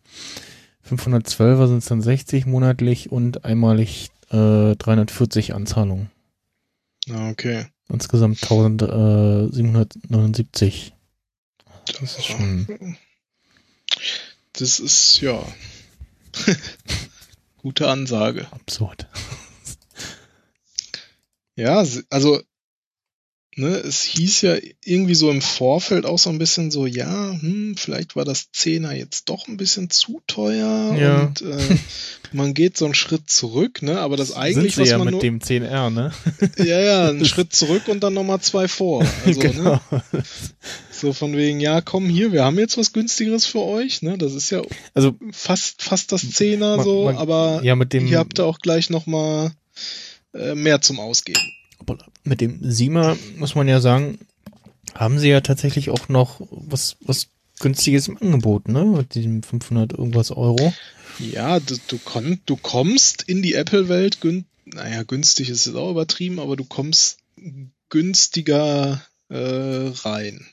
[0.90, 6.10] 512er sind es dann 60 monatlich und einmalig äh, 340 Anzahlungen.
[7.10, 7.68] Ah, okay.
[7.88, 10.94] Insgesamt 1779.
[12.00, 12.98] Das ist schon.
[14.54, 15.46] Das ist, ja.
[17.58, 18.48] Gute Ansage.
[18.52, 19.08] absurd.
[21.56, 22.42] Ja, also,
[23.56, 27.76] ne, es hieß ja irgendwie so im Vorfeld auch so ein bisschen so, ja, hm,
[27.78, 31.22] vielleicht war das Zehner jetzt doch ein bisschen zu teuer Ja.
[31.24, 31.78] und äh,
[32.34, 35.12] man geht so einen Schritt zurück, ne, aber das eigentlich, Sind was ja man mit
[35.14, 36.12] nur, dem 10R, ne?
[36.58, 39.06] ja, ja, einen Schritt zurück und dann nochmal zwei vor.
[39.26, 39.80] Also, genau.
[39.92, 40.02] ne,
[40.92, 44.34] so von wegen, ja, komm hier, wir haben jetzt was günstigeres für euch, ne, das
[44.34, 44.62] ist ja
[44.94, 48.44] Also, fast, fast das Zehner Man- so, man- aber ja, mit dem, ihr habt da
[48.44, 49.52] auch gleich nochmal
[50.34, 51.40] äh, mehr zum Ausgeben.
[52.24, 54.20] Mit dem Sima muss man ja sagen,
[54.94, 57.28] haben sie ja tatsächlich auch noch was, was
[57.60, 58.86] günstiges im Angebot, ne?
[58.86, 60.74] Mit diesem 500 irgendwas Euro.
[61.20, 65.92] Ja, du, du, kon, du kommst in die Apple-Welt, gün, naja, günstig ist jetzt auch
[65.92, 67.20] übertrieben, aber du kommst
[67.90, 70.46] günstiger äh, rein.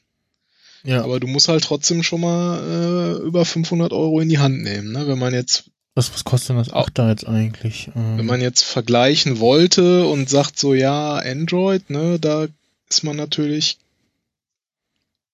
[0.84, 4.62] Ja, Aber du musst halt trotzdem schon mal äh, über 500 Euro in die Hand
[4.62, 5.06] nehmen, ne?
[5.06, 7.90] Wenn man jetzt, was, was kostet denn das Achter jetzt eigentlich?
[7.94, 12.46] Ähm, wenn man jetzt vergleichen wollte und sagt so, ja, Android, ne, da
[12.88, 13.78] ist man natürlich,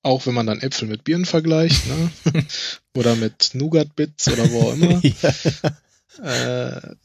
[0.03, 2.11] auch wenn man dann Äpfel mit Birnen vergleicht, ne?
[2.95, 5.01] oder mit Nougat-Bits oder wo auch immer,
[6.23, 6.77] ja.
[6.77, 6.97] äh,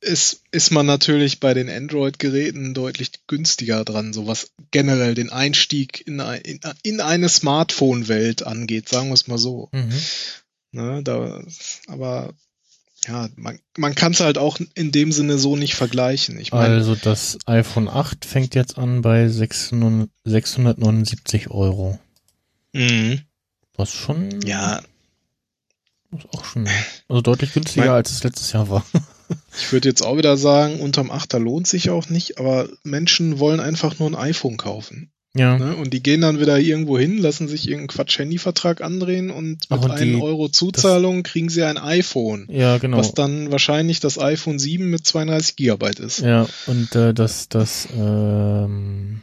[0.00, 6.06] ist, ist man natürlich bei den Android-Geräten deutlich günstiger dran, so was generell den Einstieg
[6.06, 9.70] in, ein, in, in eine Smartphone-Welt angeht, sagen wir es mal so.
[9.72, 9.92] Mhm.
[10.74, 11.40] Ne, da,
[11.86, 12.34] aber
[13.06, 16.36] ja, man, man kann es halt auch in dem Sinne so nicht vergleichen.
[16.40, 21.98] Ich meine, Also das iPhone 8 fängt jetzt an bei 600 679 Euro.
[22.72, 23.20] mhm.
[23.76, 24.80] Was schon, ja,
[26.16, 26.68] ist auch schon,
[27.08, 28.84] also deutlich günstiger Mein- als es letztes Jahr war.
[29.58, 33.60] ich würde jetzt auch wieder sagen, unterm Achter lohnt sich auch nicht, aber Menschen wollen
[33.60, 35.10] einfach nur ein iPhone kaufen.
[35.36, 35.74] Ja, Ne?
[35.74, 40.22] Und die gehen dann wieder irgendwo hin, lassen sich irgendeinen Quatsch-Handy-Vertrag andrehen und mit einem
[40.22, 42.46] Euro Zuzahlung kriegen sie ein iPhone.
[42.50, 42.98] ja, genau.
[42.98, 46.20] Was dann wahrscheinlich das iPhone 7 mit 32 Gigabyte ist.
[46.20, 49.22] Ja, und äh, das, das ähm,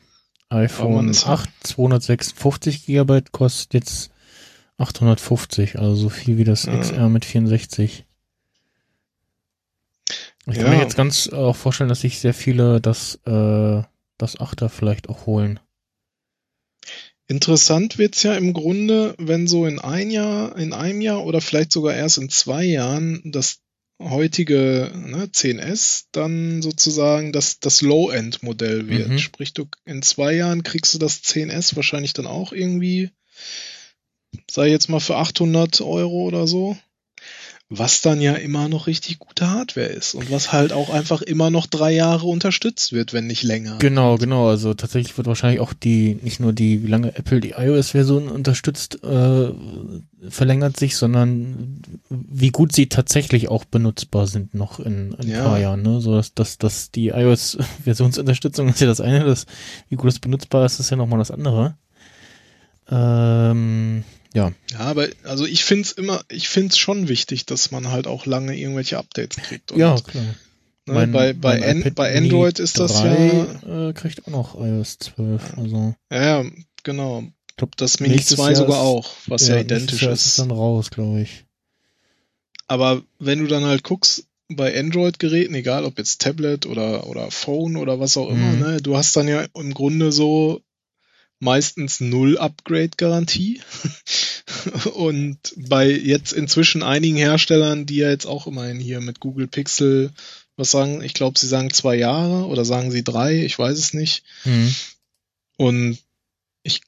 [0.49, 4.11] iPhone ist- 8 256 Gigabyte kostet jetzt
[4.77, 6.77] 850, also so viel wie das Ja.
[6.77, 8.03] XR mit 64.
[10.47, 10.69] Ich kann Ja.
[10.71, 13.81] mir jetzt ganz auch vorstellen, dass sich sehr viele das, äh,
[14.17, 15.59] das 8er vielleicht auch holen.
[17.31, 21.71] Interessant wird's ja im Grunde, wenn so in ein Jahr, in einem Jahr oder vielleicht
[21.71, 23.61] sogar erst in zwei Jahren das
[24.01, 29.07] heutige ne, 10S dann sozusagen das, das Low-End-Modell wird.
[29.11, 29.17] Mhm.
[29.17, 33.11] Sprich, du in zwei Jahren kriegst du das 10S wahrscheinlich dann auch irgendwie,
[34.49, 36.75] sei jetzt mal für 800 Euro oder so.
[37.73, 41.49] Was dann ja immer noch richtig gute Hardware ist und was halt auch einfach immer
[41.49, 43.77] noch drei Jahre unterstützt wird, wenn nicht länger.
[43.80, 44.49] Genau, genau.
[44.49, 49.02] Also tatsächlich wird wahrscheinlich auch die, nicht nur die, wie lange Apple die iOS-Version unterstützt,
[49.06, 49.52] äh,
[50.30, 55.43] verlängert sich, sondern wie gut sie tatsächlich auch benutzbar sind noch in, in ein Ja.
[55.43, 55.81] paar Jahren.
[55.81, 56.02] Ne?
[56.02, 59.45] So dass, dass, dass die iOS-Versionsunterstützung ist ja das eine, das,
[59.88, 61.77] wie gut es benutzbar ist, ist ja nochmal das andere.
[62.89, 68.07] Ähm, ja, Ja, aber also ich find's immer, ich find's schon wichtig, dass man halt
[68.07, 69.71] auch lange irgendwelche Updates kriegt.
[69.71, 70.23] Und, ja, klar.
[70.23, 70.35] ne,
[70.85, 74.55] Mein- bei, bei, mein An, bei Android ist das 3, ja, Äh, kriegt auch noch
[74.55, 75.57] iOS 12.
[75.57, 76.49] Also, ja, ja,
[76.83, 77.23] genau.
[77.49, 80.13] ich glaub, Das Mini nächstes 2 Jahr sogar ist- auch, was ja, nächstes identisch Jahr
[80.13, 80.19] ist.
[80.21, 80.39] es ist.
[80.39, 81.45] dann raus, glaube ich.
[82.67, 87.77] Aber wenn du dann halt guckst, bei Android-Geräten, egal ob jetzt Tablet oder, oder Phone
[87.77, 88.59] oder was auch immer, Mhm.
[88.59, 90.61] ne, du hast dann ja im Grunde so
[91.41, 93.61] meistens null Upgrade-Garantie.
[94.93, 100.11] Und bei jetzt inzwischen einigen Herstellern, die ja jetzt auch immerhin hier mit Google Pixel,
[100.55, 103.93] was sagen, ich glaube, sie sagen zwei Jahre oder sagen sie drei, ich weiß es
[103.93, 104.23] nicht.
[104.45, 104.76] Mhm.
[105.57, 105.97] Und
[106.63, 106.81] ich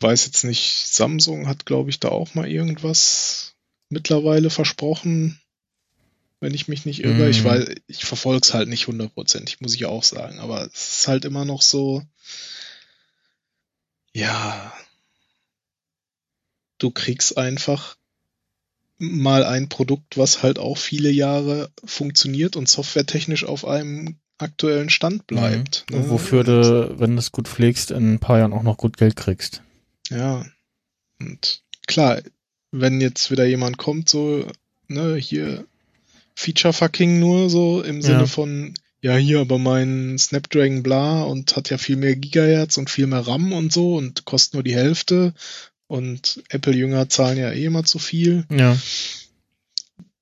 [0.00, 3.54] weiß jetzt nicht, Samsung hat, glaube ich, da auch mal irgendwas
[3.88, 5.40] mittlerweile versprochen,
[6.40, 7.26] wenn ich mich nicht irre.
[7.26, 7.30] Mm.
[7.30, 10.38] Ich weiß, ich verfolge es halt nicht hundertprozentig, muss ich auch sagen.
[10.38, 12.02] Aber es ist halt immer noch so,
[14.20, 14.72] ja,
[16.78, 17.96] du kriegst einfach
[18.98, 25.26] mal ein Produkt, was halt auch viele Jahre funktioniert und softwaretechnisch auf einem aktuellen Stand
[25.26, 25.86] bleibt.
[25.90, 25.98] Mhm.
[25.98, 26.10] ne?
[26.10, 29.16] Wofür du, wenn du es gut pflegst, in ein paar Jahren auch noch gut Geld
[29.16, 29.62] kriegst.
[30.10, 30.44] Ja.
[31.18, 32.20] Und klar,
[32.72, 34.46] wenn jetzt wieder jemand kommt, so,
[34.88, 35.66] ne, hier
[36.34, 38.26] Feature fucking nur so im Sinne Ja.
[38.26, 43.06] von, ja, hier aber mein Snapdragon bla und hat ja viel mehr Gigahertz und viel
[43.06, 45.32] mehr RAM und so und kostet nur die Hälfte
[45.86, 48.44] und Apple-Jünger zahlen ja eh immer zu viel.
[48.50, 48.76] Ja.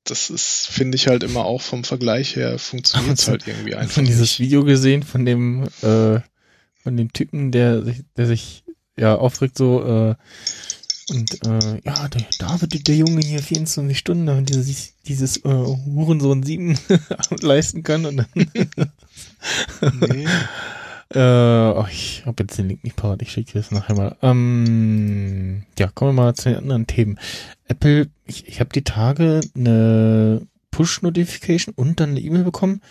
[0.04, 3.96] Das ist, finde ich halt immer auch vom Vergleich her funktioniert es halt irgendwie einfach
[3.96, 4.38] Von dieses.
[4.38, 6.20] Video gesehen von dem, äh,
[6.82, 8.64] von dem Typen, der sich, der sich
[8.96, 10.14] ja aufregt so, äh,
[11.10, 15.48] und äh, ja, der David, der Junge hier 24 Stunden, damit er sich dieses äh,
[15.48, 16.78] Hurensohn 7
[17.40, 18.48] leisten kann und dann
[20.00, 20.26] Nee.
[21.10, 24.16] Äh, oh, ich habe jetzt den Link nicht parat, ich schicke dir das nachher mal.
[24.20, 27.18] Ähm, ja, kommen wir mal zu den anderen Themen.
[27.66, 32.82] Apple, ich, ich habe die Tage eine Push-Notification und dann eine E-Mail bekommen,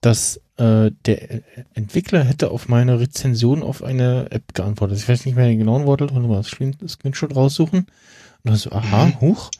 [0.00, 1.42] dass äh, der
[1.74, 4.98] Entwickler hätte auf meine Rezension auf eine App geantwortet.
[4.98, 7.80] Ich weiß nicht mehr den genauen Wortlaut, wollen wir mal das Screen- das Screenshot raussuchen.
[7.80, 7.86] Und
[8.44, 9.20] dann so, aha, Mhm.
[9.20, 9.50] hoch.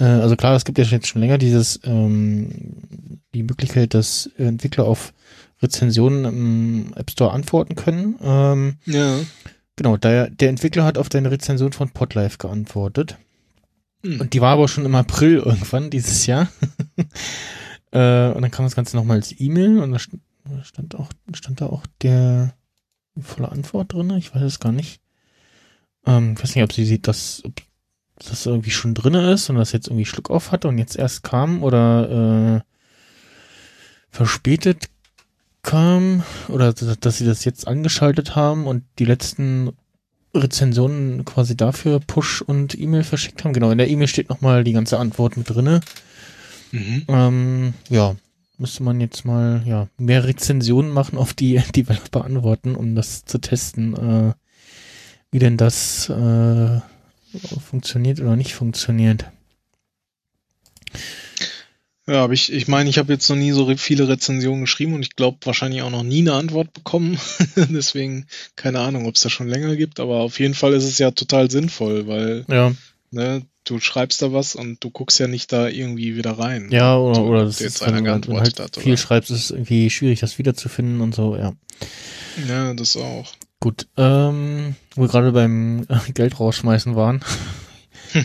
[0.00, 2.50] Äh, also klar, es gibt ja jetzt schon länger dieses ähm,
[3.34, 5.12] die Möglichkeit, dass Entwickler auf
[5.62, 8.16] Rezensionen im App Store antworten können.
[8.22, 9.18] Ähm, Ja.
[9.76, 13.16] genau, der, der Entwickler hat auf deine Rezension von Podlife geantwortet.
[14.04, 14.20] Hm.
[14.20, 16.48] Und die war aber schon im April irgendwann dieses Jahr.
[17.94, 21.66] Äh, und dann kam das Ganze nochmal als E-Mail und da stand, auch, stand da
[21.66, 22.54] auch der
[23.18, 24.10] volle Antwort drin.
[24.10, 25.00] Ich weiß es gar nicht.
[26.04, 27.62] Ähm, ich weiß nicht, ob sie sieht, dass ob
[28.16, 31.22] das irgendwie schon drinne ist und das jetzt irgendwie Schluck auf hatte und jetzt erst
[31.22, 32.60] kam oder äh,
[34.10, 34.88] verspätet
[35.62, 39.72] kam oder dass sie das jetzt angeschaltet haben und die letzten
[40.34, 43.52] Rezensionen quasi dafür Push und E-Mail verschickt haben.
[43.52, 45.80] Genau, in der E-Mail steht nochmal die ganze Antwort mit drinne.
[46.74, 47.04] Mhm.
[47.06, 48.16] Ähm, ja,
[48.58, 53.38] müsste man jetzt mal ja mehr Rezensionen machen auf die Developer antworten, um das zu
[53.38, 54.34] testen, äh,
[55.30, 56.80] wie denn das äh,
[57.60, 59.26] funktioniert oder nicht funktioniert.
[62.06, 65.02] Ja, aber ich, ich meine, ich habe jetzt noch nie so viele Rezensionen geschrieben und
[65.02, 67.18] ich glaube wahrscheinlich auch noch nie eine Antwort bekommen.
[67.56, 68.26] Deswegen
[68.56, 71.12] keine Ahnung, ob es das schon länger gibt, aber auf jeden Fall ist es ja
[71.12, 72.72] total sinnvoll, weil Ja,
[73.12, 76.68] ne, du schreibst da was und du guckst ja nicht da irgendwie wieder rein.
[76.70, 79.30] ja oder, So, oder das jetzt ist, einer wenn, wenn geantwortet halt hat, viel schreibst,
[79.30, 81.52] ist es irgendwie schwierig, das wiederzufinden und so, ja.
[82.48, 83.32] Ja, das auch.
[83.60, 87.20] Gut, ähm, wo wir gerade beim äh, Geld rausschmeißen waren.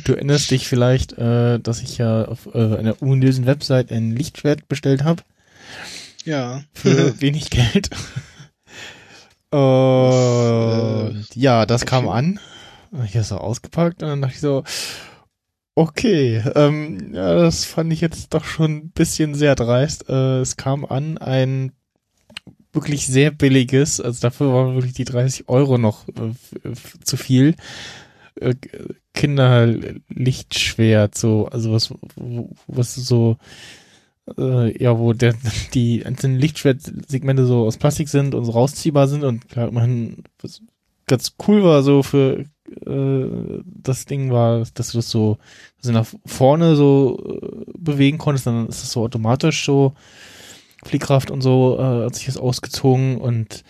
[0.04, 4.68] Du erinnerst dich vielleicht, äh, dass ich ja auf äh, einer ominösen Website ein Lichtschwert
[4.68, 5.24] bestellt habe
[6.26, 6.62] Ja.
[6.74, 7.90] für wenig Geld.
[9.52, 12.40] Und ja, das kam an.
[13.04, 14.64] Ich das so ausgepackt und dann dachte ich so,
[15.80, 20.10] okay, ähm, ja, das fand ich jetzt doch schon ein bisschen sehr dreist.
[20.10, 21.72] Äh, es kam an ein
[22.74, 26.34] wirklich sehr billiges, also dafür waren wirklich die 30 Euro noch äh,
[27.04, 27.56] zu viel.
[28.36, 28.56] Äh,
[29.14, 31.94] Kinderlichtschwert, so, also was,
[32.68, 33.38] was so,
[34.38, 35.34] äh, ja, wo der,
[35.74, 40.62] die einzelnen Lichtschwertsegmente so aus Plastik sind und so rausziehbar sind und klar, man, was
[41.08, 42.44] ganz cool war so für
[42.86, 45.38] äh, das Ding war, dass du das so,
[45.78, 49.94] also nach vorne so äh, bewegen konntest, dann ist es so automatisch so
[50.84, 53.64] Fliehkraft und so, äh, hat sich das ausgezogen und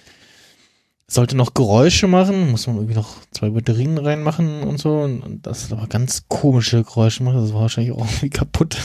[1.08, 5.48] sollte noch Geräusche machen, muss man irgendwie noch zwei Batterien reinmachen und so und, und
[5.48, 8.78] das aber ganz komische Geräusche gemacht, das war wahrscheinlich auch irgendwie kaputt.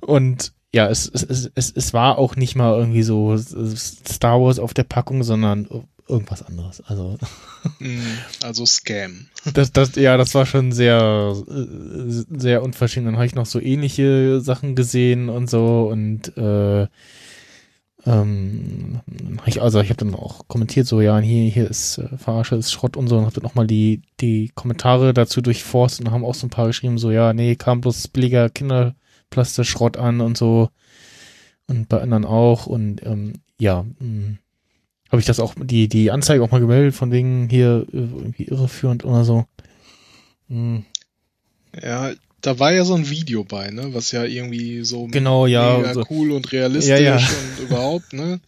[0.00, 4.74] und ja, es, es, es, es war auch nicht mal irgendwie so Star Wars auf
[4.74, 5.66] der Packung, sondern
[6.08, 6.80] irgendwas anderes.
[6.82, 7.16] Also
[7.80, 7.98] Mm,
[8.42, 9.26] Also Scam.
[9.54, 13.06] das, das, ja, das war schon sehr, äh, sehr unverschämt.
[13.06, 16.86] Dann habe ich noch so ähnliche Sachen gesehen und so und äh,
[18.06, 19.00] ähm,
[19.46, 22.70] ich, also ich habe dann auch kommentiert so, ja, hier, hier ist äh, Verarsche, ist
[22.72, 26.34] Schrott und so und habe dann nochmal die, die Kommentare dazu durchforstet und haben auch
[26.34, 30.70] so ein paar geschrieben, so, ja, nee, kam bloß billiger Kinderplastikschrott an und so
[31.66, 34.36] und bei anderen auch und ähm, ja, mh,
[35.10, 38.44] habe ich das auch, die, die Anzeige auch mal gemeldet, von wegen hier äh, irgendwie
[38.44, 39.46] irreführend oder so.
[40.48, 40.84] Hm,
[41.80, 45.78] Ja, da war ja so ein Video bei, ne, was ja irgendwie so Genau, ja,
[45.78, 47.16] mega so- cool und realistisch Ja, ja.
[47.16, 48.40] und überhaupt, ne.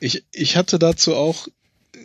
[0.00, 1.48] Ich, ich hatte dazu auch,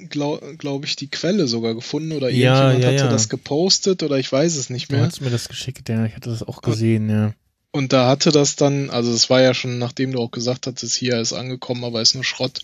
[0.09, 4.31] glaube glaub ich, die Quelle sogar gefunden oder irgendjemand ja, hatte das gepostet oder ich
[4.31, 5.05] weiß es nicht Du mehr.
[5.05, 7.34] hast mir das geschickt, ja, ich hatte das auch gesehen, ja.
[7.71, 10.95] Und da hatte das dann, also es war ja schon, nachdem du auch gesagt hattest,
[10.95, 12.61] hier ist angekommen, aber ist nur Schrott.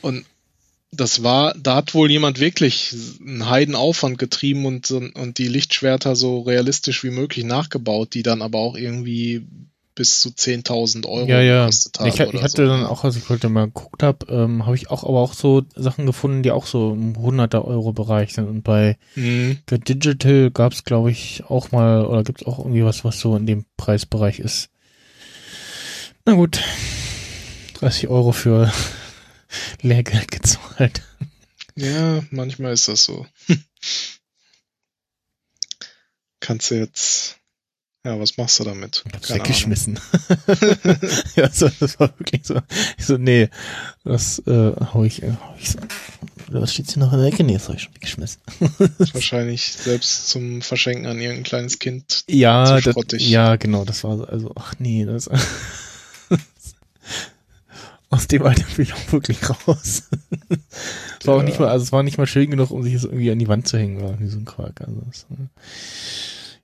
[0.00, 0.24] Und
[0.94, 6.40] das war, da hat wohl jemand wirklich einen Heidenaufwand getrieben und, und die Lichtschwerter so
[6.40, 9.46] realistisch wie möglich nachgebaut, die dann aber auch irgendwie
[9.94, 11.60] bis zu 10.000 Euro Ja, ja.
[11.64, 12.08] gekostet haben.
[12.08, 12.66] Ich, ich hatte so.
[12.66, 15.62] dann auch, als ich heute mal geguckt habe, ähm, habe ich auch aber auch so
[15.76, 18.48] Sachen gefunden, die auch so im 100er Euro Bereich sind.
[18.48, 19.58] Und bei Mhm.
[19.70, 23.36] Digital gab es, glaube ich, auch mal, oder gibt es auch irgendwie was, was so
[23.36, 24.68] in dem Preisbereich ist.
[26.24, 26.60] Na gut.
[27.74, 28.72] 30 Euro für
[29.80, 31.02] Lehrgeld gezahlt.
[31.74, 33.26] Ja, manchmal ist das so.
[36.40, 37.36] Kannst du jetzt,
[38.04, 39.04] ja, was machst du damit?
[39.06, 39.98] Ich hab's Keine weggeschmissen.
[41.36, 42.60] ja, so, das war wirklich so.
[42.98, 43.48] Ich so, nee,
[44.04, 45.78] das äh, hau ich, hau ich so.
[46.48, 47.44] Was steht's hier noch in der Ecke?
[47.44, 48.42] Nee, das hab ich schon weggeschmissen.
[49.12, 52.24] Wahrscheinlich selbst zum Verschenken an irgendein kleines Kind.
[52.28, 55.30] Ja, Zu das, ja, genau, das war so, also, ach nee, das
[58.12, 60.08] aus dem Alter bin ich auch wirklich raus.
[61.20, 63.04] Es war auch nicht mal, also es war nicht mal schön genug, um sich das
[63.04, 64.80] irgendwie an die Wand zu hängen, war wie so ein Quark.
[64.82, 65.26] Also das,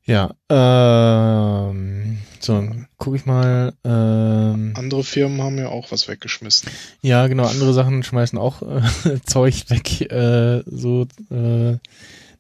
[0.05, 2.67] ja, ähm, so,
[2.97, 6.71] guck ich mal, ähm, Andere Firmen haben ja auch was weggeschmissen.
[7.03, 11.77] ja, genau, andere Sachen schmeißen auch äh, Zeug weg, äh, so äh,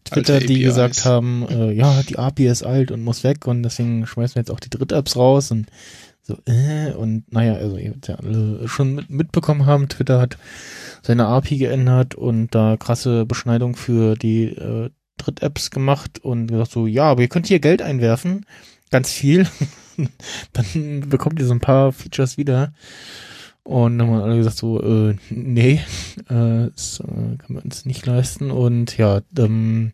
[0.05, 4.07] Twitter, die gesagt haben, äh, ja, die API ist alt und muss weg und deswegen
[4.07, 5.67] schmeißen wir jetzt auch die Dritt-Apps raus und
[6.29, 10.37] so, äh, und naja, also ihr ja alle schon mit, mitbekommen haben, Twitter hat
[11.03, 16.87] seine API geändert und da krasse Beschneidung für die äh, Dritt-Apps gemacht und gesagt so,
[16.87, 18.45] ja, aber ihr könnt hier Geld einwerfen,
[18.91, 19.47] ganz viel.
[20.53, 22.75] dann bekommt ihr so ein paar Features wieder.
[23.65, 25.81] Und dann haben alle gesagt so, äh, nee,
[26.29, 28.51] äh, das äh, kann man uns nicht leisten.
[28.51, 29.93] Und ja, ähm,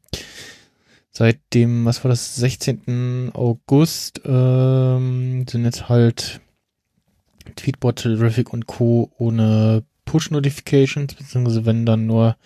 [1.16, 3.30] seit dem, was war das, 16.
[3.34, 6.40] August ähm, sind jetzt halt
[7.56, 9.12] Tweetbot, Traffic und Co.
[9.16, 12.36] ohne Push-Notifications, beziehungsweise wenn dann nur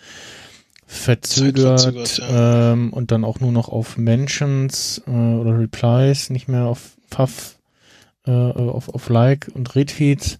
[0.85, 2.73] verzögert, ja.
[2.73, 7.59] ähm, und dann auch nur noch auf Mentions äh, oder Replies, nicht mehr auf Puff,
[8.25, 10.39] äh, auf, auf Like und Retweets.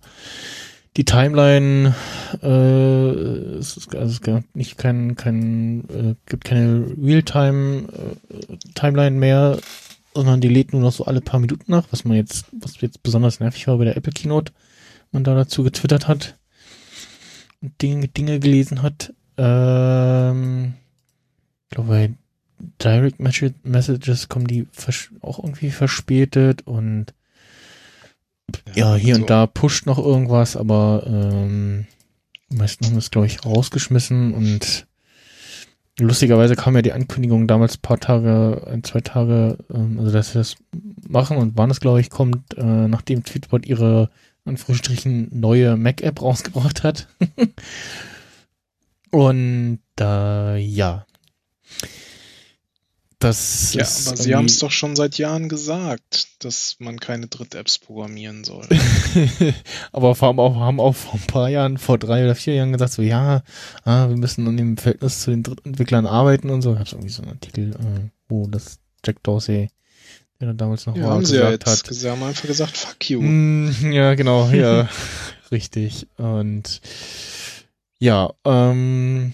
[0.98, 1.95] Die Timeline,
[2.41, 7.88] äh, es ist, also es gab nicht kein, kein, äh, gibt keine Realtime
[8.30, 9.60] äh, Timeline mehr,
[10.14, 13.03] sondern die lädt nur noch so alle paar Minuten nach, was man jetzt, was jetzt
[13.03, 14.52] besonders nervig war bei der Apple Keynote,
[15.11, 16.38] man da dazu getwittert hat
[17.61, 19.14] und Dinge, Dinge gelesen hat.
[19.38, 20.74] Ähm,
[21.70, 22.11] ich glaube, bei
[22.84, 24.68] Direct Message- Messages kommen die
[25.22, 27.14] auch irgendwie verspätet und
[28.76, 31.86] ja, hier also- und da pusht noch irgendwas, aber ähm,
[32.52, 34.88] die meisten haben das, glaube ich, rausgeschmissen und
[36.00, 40.32] lustigerweise kam ja die Ankündigung damals ein paar Tage, ein, zwei Tage, ähm, also dass
[40.32, 40.56] sie das
[41.08, 44.10] machen und wann es, glaube ich, kommt, äh, nachdem Tweetbot ihre
[44.46, 47.08] Anführungsstrichen neue Mac-App rausgebracht hat.
[49.12, 51.06] und äh, ja.
[53.20, 57.78] Das Ja, aber sie haben es doch schon seit Jahren gesagt, dass man keine Dritt-Apps
[57.80, 58.66] programmieren soll.
[59.91, 62.72] aber vor allem auch, haben auch vor ein paar Jahren, vor drei oder vier Jahren
[62.72, 63.44] gesagt, so ja,
[63.84, 66.72] ah, wir müssen an dem Verhältnis zu den Drittentwicklern arbeiten und so.
[66.74, 69.70] Ich habe irgendwie so einen Artikel, äh, wo das Jack Dorsey,
[70.40, 71.88] der da damals noch Ja, war, haben sie ja gesagt jetzt.
[71.90, 71.96] hat.
[71.96, 73.22] Sie haben einfach gesagt, fuck you.
[73.22, 74.88] Mm, ja, genau, ja,
[75.52, 76.08] richtig.
[76.16, 76.80] Und
[78.00, 79.34] ja, ähm,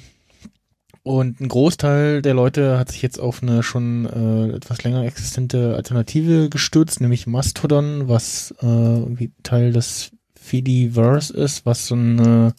[1.05, 5.75] und ein Großteil der Leute hat sich jetzt auf eine schon äh, etwas länger existente
[5.75, 12.55] Alternative gestürzt, nämlich Mastodon, was äh, irgendwie Teil des Fediverse ist, was so eine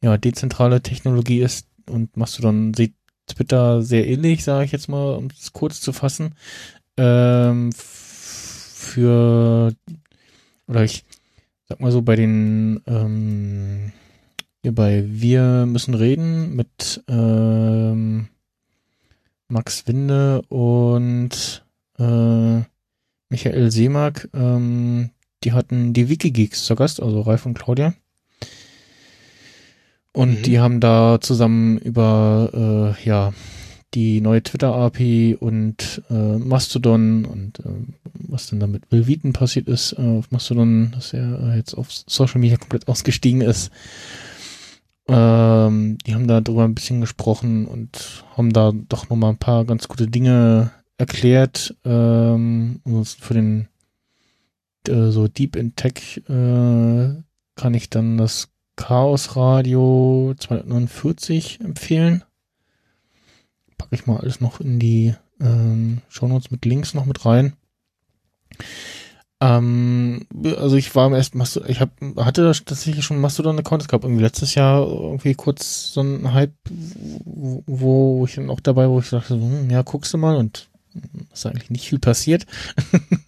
[0.00, 1.68] ja, dezentrale Technologie ist.
[1.90, 2.94] Und Mastodon sieht
[3.26, 6.34] Twitter sehr ähnlich, sage ich jetzt mal, um es kurz zu fassen.
[6.96, 9.74] Ähm, für
[10.66, 11.04] oder ich
[11.68, 13.92] sag mal so bei den ähm,
[14.66, 18.26] hier bei Wir müssen reden mit ähm,
[19.46, 21.64] Max Winde und
[22.00, 22.62] äh,
[23.28, 25.10] Michael Seemack, ähm,
[25.44, 27.94] die hatten die Wikigeeks zu Gast, also Ralf und Claudia.
[30.12, 30.42] Und Mhm.
[30.42, 33.32] die haben da zusammen über äh, ja
[33.94, 37.68] die neue Twitter-API und äh, Mastodon und äh,
[38.14, 42.40] was denn da mit Wheaton passiert ist äh, auf Mastodon, dass er jetzt auf Social
[42.40, 43.70] Media komplett ausgestiegen ist.
[45.08, 49.64] Ähm, die haben da drüber ein bisschen gesprochen und haben da doch nochmal ein paar
[49.64, 51.76] ganz gute Dinge erklärt.
[51.84, 52.80] Ähm,
[53.20, 53.68] für den
[54.88, 57.22] äh, so Deep in Tech äh,
[57.54, 62.24] kann ich dann das Chaos Radio 249 empfehlen.
[63.78, 67.54] Packe ich mal alles noch in die ähm, Shownotes mit Links noch mit rein.
[69.40, 70.26] Ähm,
[70.56, 73.82] also ich war im ersten Mastodon, ich hab, hatte tatsächlich schon Mastodon-Account.
[73.82, 76.54] Es gab irgendwie letztes Jahr irgendwie kurz so einen Hype,
[77.24, 80.68] wo, wo ich dann auch dabei, wo ich dachte, hm, ja, guckst du mal und
[81.32, 82.46] ist eigentlich nicht viel passiert.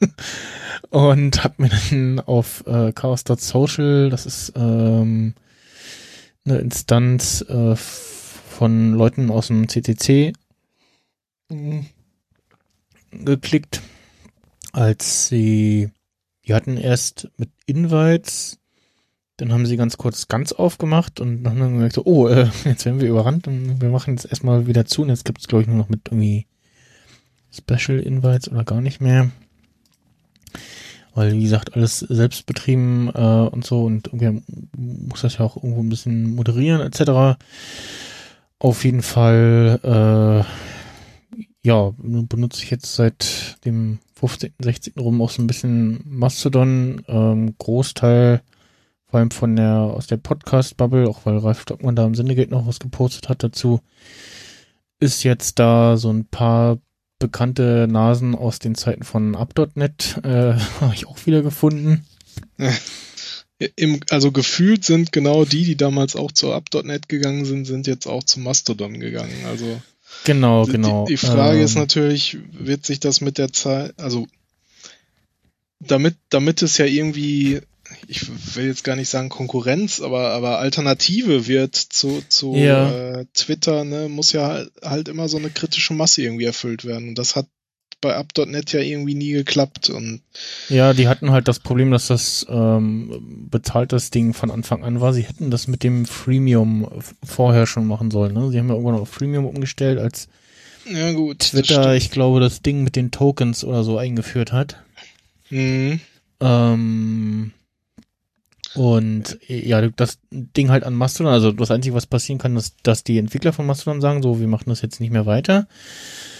[0.90, 5.34] und hab mir dann auf äh, chaos.social, das ist ähm,
[6.44, 10.32] eine Instanz äh, von Leuten aus dem CCC
[11.50, 11.84] mh,
[13.12, 13.82] geklickt,
[14.72, 15.90] als sie,
[16.48, 18.58] die hatten erst mit Invites,
[19.36, 22.48] dann haben sie ganz kurz ganz aufgemacht und dann haben wir gemerkt, so, oh, äh,
[22.64, 25.46] jetzt werden wir überrannt und wir machen jetzt erstmal wieder zu und jetzt gibt es,
[25.46, 26.46] glaube ich, nur noch mit irgendwie
[27.52, 29.30] Special Invites oder gar nicht mehr.
[31.14, 34.42] Weil, wie gesagt, alles selbst betrieben äh, und so und irgendwie
[34.76, 37.38] muss das ja auch irgendwo ein bisschen moderieren etc.
[38.58, 44.94] Auf jeden Fall, äh, ja, benutze ich jetzt seit dem 15., 16.
[44.98, 48.42] rum auch so ein bisschen Mastodon, ähm, Großteil
[49.10, 52.66] vor allem von der, aus der Podcast-Bubble, auch weil Ralf Stockmann da im Syndicate noch
[52.66, 53.80] was gepostet hat dazu,
[55.00, 56.78] ist jetzt da so ein paar
[57.18, 62.04] bekannte Nasen aus den Zeiten von Up.net, äh, habe ich auch wieder gefunden.
[64.10, 68.22] Also gefühlt sind genau die, die damals auch zur Up.net gegangen sind, sind jetzt auch
[68.22, 69.46] zu Mastodon gegangen.
[69.46, 69.80] Also
[70.24, 71.04] Genau, genau.
[71.06, 74.26] die, die Frage ähm, ist natürlich, wird sich das mit der Zeit, also
[75.80, 77.60] damit, damit es ja irgendwie,
[78.06, 83.20] ich will jetzt gar nicht sagen Konkurrenz, aber, aber Alternative wird zu, zu Ja.
[83.20, 87.10] äh, Twitter, ne, muss ja halt, halt immer so eine kritische Masse irgendwie erfüllt werden.
[87.10, 87.46] Und das hat
[88.00, 90.20] bei up.net ja irgendwie nie geklappt und
[90.68, 95.12] Ja, die hatten halt das Problem, dass das ähm, bezahltes Ding von Anfang an war.
[95.12, 96.88] Sie hätten das mit dem Freemium
[97.24, 98.34] vorher schon machen sollen.
[98.34, 98.50] Ne?
[98.50, 100.28] Sie haben ja irgendwann auf Freemium umgestellt, als
[100.86, 101.40] ja gut.
[101.40, 104.76] das Twitter, ich glaube, das Ding mit den Tokens oder so eingeführt hat.
[105.50, 106.00] Mhm.
[106.40, 107.52] Ähm,
[108.74, 113.02] und ja, das Ding halt an Mastodon, also das Einzige, was passieren kann, ist, dass
[113.02, 115.66] die Entwickler von Mastodon sagen, so, wir machen das jetzt nicht mehr weiter.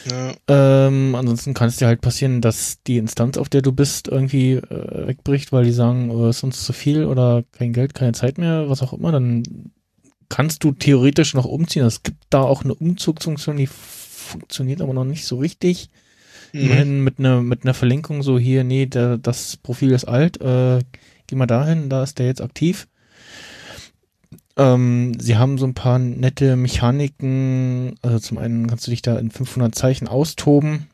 [0.04, 4.08] Ja, Ähm, ansonsten kann es dir halt passieren, dass die Instanz, auf der du bist,
[4.08, 8.12] irgendwie äh, wegbricht, weil die sagen, äh, ist uns zu viel oder kein Geld, keine
[8.12, 9.42] Zeit mehr, was auch immer, dann
[10.28, 11.84] kannst du theoretisch noch umziehen.
[11.84, 15.90] Es gibt da auch eine Umzugsfunktion, die funktioniert aber noch nicht so richtig.
[16.52, 16.60] mhm.
[16.60, 20.80] Immerhin mit einer mit einer Verlinkung so hier, nee, der, das Profil ist alt, äh,
[21.26, 22.88] geh mal dahin, da ist der jetzt aktiv.
[24.58, 27.94] Ähm, sie haben so ein paar nette Mechaniken.
[28.02, 30.88] Also zum einen kannst du dich da in 500 Zeichen austoben.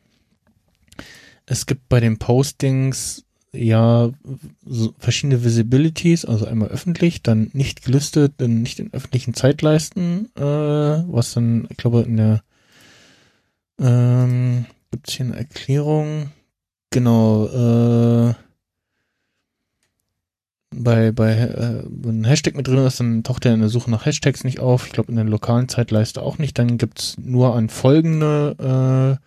[1.47, 4.11] Es gibt bei den Postings ja
[4.65, 10.41] so verschiedene Visibilities, also einmal öffentlich, dann nicht gelistet, dann nicht in öffentlichen Zeitleisten, äh,
[10.41, 12.43] was dann, ich glaube, in der
[13.79, 16.31] ähm, gibt hier eine Erklärung.
[16.91, 18.33] Genau, äh,
[20.77, 24.05] bei, bei äh, ein Hashtag mit drin ist, dann taucht er in der Suche nach
[24.05, 24.87] Hashtags nicht auf.
[24.87, 26.57] Ich glaube in der lokalen Zeitleiste auch nicht.
[26.59, 29.25] Dann gibt's nur an folgende, äh,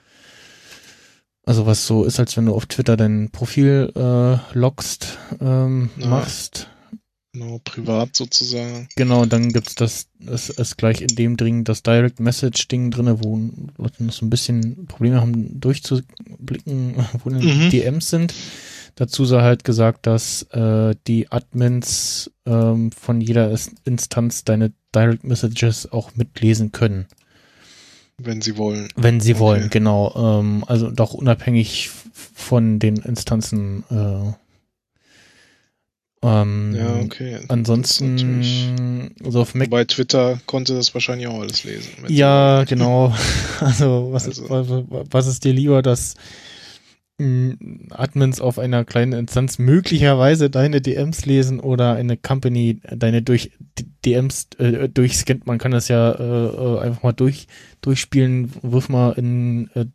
[1.49, 6.07] also was so ist, als wenn du auf Twitter dein Profil äh, loggst, ähm, Ja.
[6.07, 6.69] machst.
[7.35, 8.89] Genau, privat sozusagen.
[8.97, 13.23] Genau, dann gibt's das, es ist gleich in dem Ding das Direct Message Ding drinne,
[13.23, 13.39] wo
[13.77, 16.95] Leute noch so ein bisschen Probleme haben durchzublicken,
[17.25, 17.41] wo Mhm.
[17.41, 18.35] die DMs sind.
[18.99, 25.93] Dazu sei halt gesagt, dass äh, die Admins ähm, von jeder Instanz deine Direct Messages
[25.93, 27.07] auch mitlesen können,
[28.17, 28.89] Wenn sie wollen.
[28.97, 29.41] wenn sie Okay.
[29.41, 30.41] wollen, genau.
[30.41, 33.85] Ähm, also doch unabhängig von den Instanzen.
[33.89, 34.33] Äh,
[36.23, 37.39] ähm, Ja, okay.
[37.47, 41.91] Ansonsten, also auf Mac Wobei Twitter konnte das wahrscheinlich auch alles lesen.
[42.09, 43.15] Ja, genau.
[43.61, 44.67] Also was, Also- was,
[45.11, 46.15] was ist dir lieber, dass
[47.21, 53.51] Admins auf einer kleinen Instanz möglicherweise deine DMs lesen oder eine Company deine durch
[54.05, 55.45] DMs äh, durchscannt?
[55.47, 57.49] Man kann das ja äh, äh, einfach mal durch
[57.81, 58.53] durchspielen.
[58.63, 59.87] Wirf mal in, äh,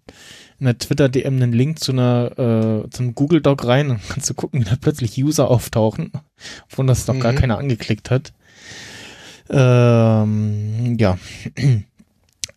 [0.59, 4.29] in der Twitter DM einen Link zu einer äh, zum Google Doc rein und kannst
[4.29, 6.11] du gucken, wie da plötzlich User auftauchen,
[6.67, 7.37] von das noch gar Mhm.
[7.37, 8.33] keiner angeklickt hat.
[9.49, 11.17] Ähm, ja.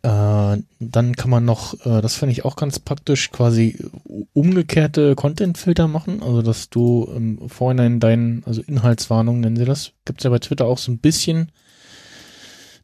[0.06, 3.76] Äh, dann kann man noch, äh, das finde ich auch ganz praktisch, quasi
[4.34, 6.22] umgekehrte Content-Filter machen.
[6.22, 10.66] Also, dass du im Vorhinein deinen, also Inhaltswarnung nennen sie das, gibt's ja bei Twitter
[10.66, 11.50] auch so ein bisschen,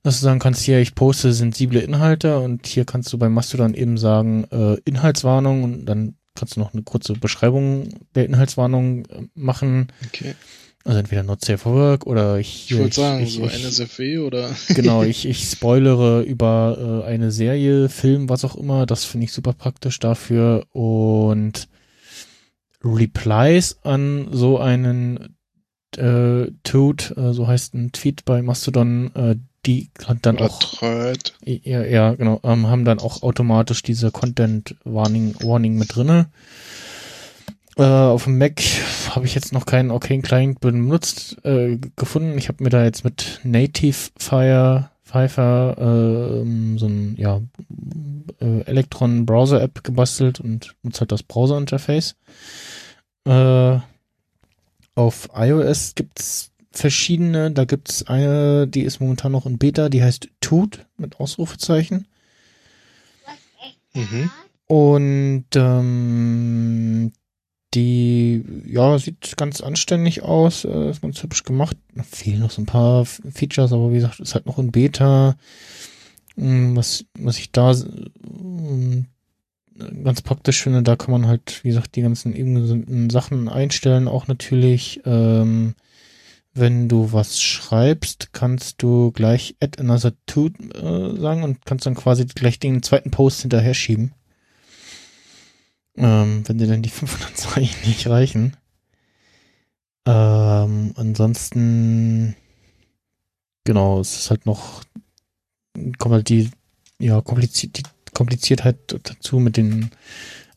[0.03, 3.75] dass du sagen kannst, hier, ich poste sensible Inhalte und hier kannst du bei Mastodon
[3.75, 9.29] eben sagen, äh, Inhaltswarnung und dann kannst du noch eine kurze Beschreibung der Inhaltswarnung äh,
[9.35, 9.93] machen.
[10.09, 10.35] Okay.
[10.85, 14.19] Also entweder not safe for work oder ich, Ich wollte sagen, ich, so ich, NSFW
[14.19, 14.51] oder.
[14.69, 18.87] Genau, ich, ich spoilere über äh, eine Serie, Film, was auch immer.
[18.87, 20.67] Das finde ich super praktisch dafür.
[20.73, 21.69] Und
[22.83, 25.37] Replies an so einen
[25.97, 29.37] äh, Toad, äh, so heißt ein Tweet bei Mastodon, äh,
[29.67, 31.35] die hat dann oder auch, Thread.
[31.45, 36.31] ja, ja, genau, ähm, haben dann auch automatisch diese Content Warning, Warning mit drinne.
[37.77, 38.61] Äh, auf dem Mac
[39.11, 42.37] habe ich jetzt noch keinen Arcane Client benutzt, äh, gefunden.
[42.37, 47.41] Ich habe mir da jetzt mit Native Fire, Pfeiffer, ähm, so ein, ja,
[48.41, 52.17] äh, Electron Browser App gebastelt und nutze halt das Browser Interface.
[53.25, 53.79] Äh,
[54.95, 60.29] auf iOS gibt's verschiedene, da gibt's eine, die ist momentan noch in Beta, die heißt
[60.41, 62.07] Toot mit Ausrufezeichen.
[63.95, 64.31] Mhm.
[64.67, 67.13] Und ähm,
[67.75, 71.77] die, ja, sieht ganz anständig aus, äh, ist ganz hübsch gemacht.
[72.11, 75.37] Fehlen noch so ein paar Features, aber wie gesagt, ist halt noch in Beta.
[76.37, 79.07] Mm, Was, was ich da mm,
[80.05, 84.29] ganz praktisch finde, da kann man halt, wie gesagt, die ganzen eben Sachen einstellen, auch
[84.29, 85.01] natürlich.
[85.05, 85.75] Ähm,
[86.55, 91.95] wenn du was schreibst, kannst du gleich add another to äh, sagen und kannst dann
[91.95, 94.13] quasi gleich den zweiten Post hinterher schieben.
[95.97, 98.57] Ähm, wenn dir dann die 500 Zeichen nicht reichen.
[100.07, 102.35] Ähm, ansonsten,
[103.65, 104.83] genau, es ist halt noch,
[105.99, 106.51] kommt halt die,
[106.99, 107.83] ja, kompliziert, die
[108.13, 109.91] Kompliziertheit dazu mit den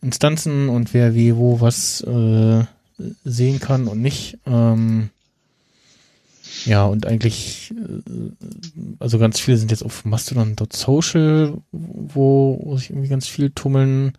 [0.01, 2.63] Instanzen und wer wie wo was äh,
[3.23, 4.39] sehen kann und nicht.
[4.45, 5.09] Ähm,
[6.65, 8.11] ja, und eigentlich, äh,
[8.99, 14.13] also ganz viele sind jetzt auf Mastodon.social, wo sich irgendwie ganz viel tummeln.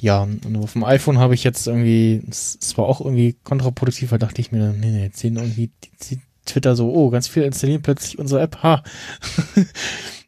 [0.00, 4.18] ja, und auf dem iPhone habe ich jetzt irgendwie, es war auch irgendwie kontraproduktiv, weil
[4.18, 5.70] dachte ich mir, nee, nee, jetzt sehen irgendwie
[6.10, 8.82] die, Twitter so, oh, ganz viel installieren plötzlich unsere App, ha.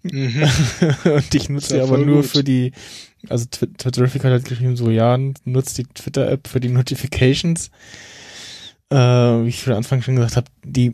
[0.03, 0.45] mhm.
[1.05, 2.27] und ich nutze die aber nur gut.
[2.27, 2.73] für die,
[3.29, 7.71] also Twi- Twitterific hat halt geschrieben, so, ja, nutzt die Twitter-App für die Notifications.
[8.91, 10.93] Äh, wie ich für Anfang schon gesagt habe, die,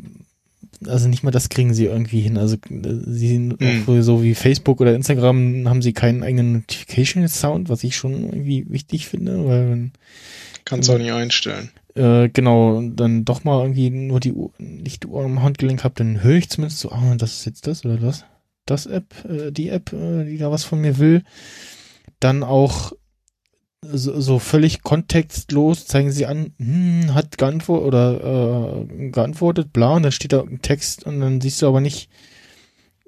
[0.87, 2.39] also nicht mal das kriegen sie irgendwie hin.
[2.39, 3.85] Also äh, sie Mhm.
[3.87, 8.67] auch so wie Facebook oder Instagram haben sie keinen eigenen Notification-Sound, was ich schon irgendwie
[8.69, 9.93] wichtig finde, weil wenn
[10.65, 11.71] Kannst du auch nicht einstellen.
[11.95, 15.95] äh, genau, dann doch mal irgendwie nur die Uhr, nicht die Uhr am Handgelenk habe,
[15.97, 18.25] dann höre ich zumindest so, ah, das ist jetzt das oder das.
[18.67, 21.25] Das App, äh, die App, äh, die da was von mir will.
[22.20, 22.93] Dann auch
[23.82, 30.03] so, so völlig kontextlos zeigen sie an, hm, hat geantwortet oder äh, geantwortet, bla, und
[30.03, 32.11] dann steht da ein Text und dann siehst du aber nicht,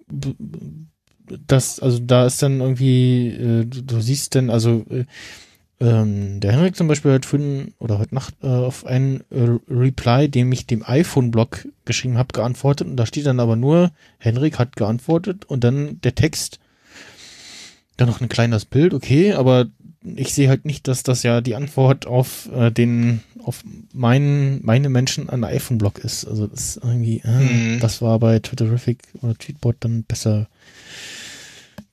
[0.09, 5.05] b- b- das, also da ist dann irgendwie, äh, du, du siehst dann, also äh,
[5.81, 10.29] ähm, der Henrik zum Beispiel hat vorhin oder heute Nacht äh, auf einen äh, Reply,
[10.29, 14.77] dem ich dem iPhone-Blog geschrieben habe, geantwortet und da steht dann aber nur, Henrik hat
[14.77, 16.61] geantwortet und dann der Text,
[18.01, 19.67] dann noch ein kleines Bild, okay, aber
[20.03, 23.63] ich sehe halt nicht, dass das ja die Antwort auf äh, den, auf
[23.93, 26.25] meinen, meine Menschen an iPhone-Blog ist.
[26.25, 27.81] Also das ist irgendwie, äh, Mhm.
[27.81, 30.49] das war bei Twitterific oder Tweetbot dann besser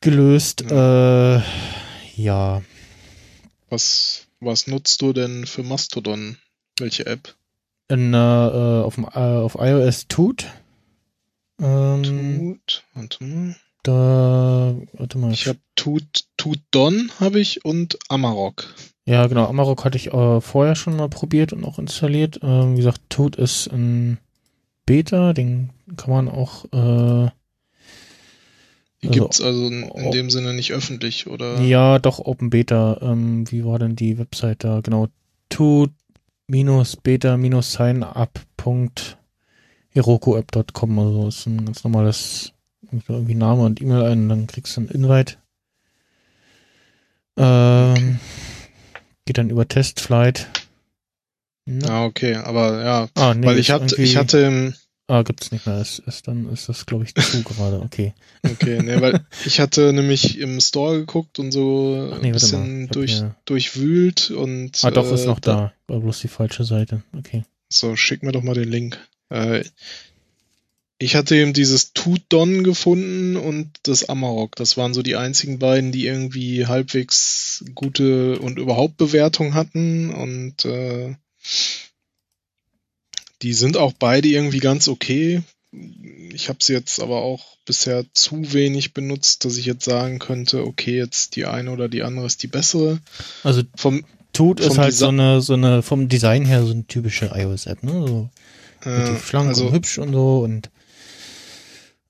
[0.01, 0.61] gelöst.
[0.71, 1.41] Äh,
[2.15, 2.61] ja.
[3.69, 6.37] Was, was nutzt du denn für Mastodon?
[6.79, 7.35] Welche App?
[7.89, 10.45] in, äh, äh, auf, äh, auf iOS tut.
[11.59, 13.55] Ähm, Tut, warte mal.
[13.87, 15.31] Da, warte mal.
[15.31, 18.73] Ich habe Tut, Tutdon habe ich und Amarok.
[19.05, 19.45] ja, genau.
[19.45, 22.39] Amarok hatte ich äh, vorher schon mal probiert und auch installiert.
[22.41, 24.17] Ähm, wie gesagt, tut ist ein
[24.85, 27.29] Beta, den kann man auch, äh,
[29.01, 30.11] Die Also, gibt's also in, in oh.
[30.11, 31.61] dem Sinne nicht öffentlich, oder?
[31.61, 32.99] ja, doch Open Beta.
[33.01, 34.81] Ähm, wie war denn die Website da?
[34.81, 35.07] Genau,
[35.49, 35.91] tut
[36.47, 39.17] minus beta minus sign up Punkt
[39.89, 40.99] herokuapp.com.
[40.99, 42.53] Also ist ein ganz normales
[42.91, 45.35] irgendwie Name und E-Mail ein, und dann kriegst du einen Invite.
[47.37, 48.19] Ähm,
[49.25, 50.47] Geht dann über Testflight.
[51.65, 54.73] Na, Ah, okay, aber ja, ah, nee, weil ich ist hatte, ich hatte
[55.09, 55.79] Ah, gibt's nicht mehr.
[55.79, 57.79] Ist, ist dann ist das, glaube ich, zu gerade.
[57.81, 58.13] Okay.
[58.45, 62.33] okay, ne, weil ich hatte nämlich im Store geguckt und so Ach ein nee, mal.
[62.33, 65.73] bisschen durch, hier- durchwühlt und Ah, doch, ist äh, noch da.
[65.87, 67.03] War bloß die falsche Seite.
[67.17, 67.43] Okay.
[67.69, 68.97] So, schick mir doch mal den Link.
[69.29, 69.63] Äh,
[70.99, 74.55] ich hatte eben dieses Tutdon gefunden und das Amarok.
[74.55, 80.11] Das waren so die einzigen beiden, die irgendwie halbwegs gute und überhaupt Bewertung hatten.
[80.11, 81.15] Und äh,
[83.43, 85.43] die sind auch beide irgendwie ganz okay.
[86.31, 90.65] Ich habe sie jetzt aber auch bisher zu wenig benutzt, dass ich jetzt sagen könnte,
[90.65, 92.99] okay, jetzt die eine oder die andere ist die bessere.
[93.43, 94.03] Also Vom
[94.33, 97.83] Tut ist halt Desi- so eine, so eine, vom Design her so eine typische iOS-App,
[97.83, 97.91] ne?
[97.91, 98.29] So
[98.89, 100.69] äh, schlank also und hübsch und so und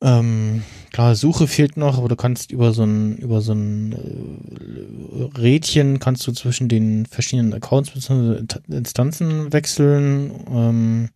[0.02, 5.40] ähm, klar, Suche fehlt noch, aber du kannst über so ein, über so ein äh,
[5.40, 8.44] Rädchen kannst du zwischen den verschiedenen Accounts bzw.
[8.70, 10.32] Instanzen wechseln.
[10.50, 11.10] Ähm,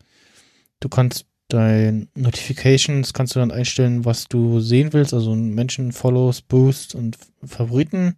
[0.80, 6.42] du kannst dein Notifications kannst du dann einstellen, was du sehen willst, also Menschen, Follows,
[6.42, 8.16] Boost und Favoriten.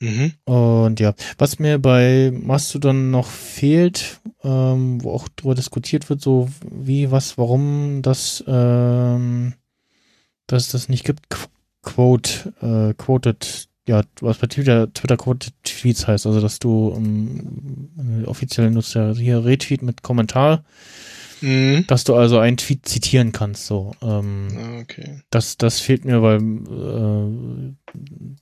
[0.00, 0.32] Mhm.
[0.44, 6.48] Und ja, was mir bei Mastodon noch fehlt, ähm, wo auch drüber diskutiert wird, so
[6.70, 9.54] wie, was, warum das, ähm,
[10.46, 11.48] dass es das nicht gibt, Qu-
[11.82, 18.24] Quote, äh, quoted, ja, was bei Twitter, Twitter quoted Tweets heißt, also dass du ähm,
[18.26, 20.64] offiziell nutzt ja hier Retweet mit Kommentar
[21.40, 21.84] Mhm.
[21.86, 23.66] dass du also einen Tweet zitieren kannst.
[23.66, 25.22] So, ähm, Ah, okay.
[25.30, 27.74] das, das fehlt mir, weil äh,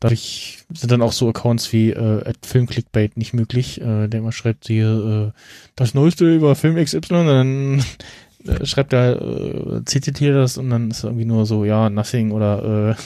[0.01, 4.67] dadurch sind dann auch so Accounts wie äh, Filmclickbait nicht möglich, äh, der immer schreibt
[4.67, 5.39] hier äh,
[5.77, 7.85] das Neueste über Film XY, dann
[8.47, 12.31] äh, schreibt er, äh, zitiert hier das und dann ist irgendwie nur so, ja, nothing
[12.33, 12.97] oder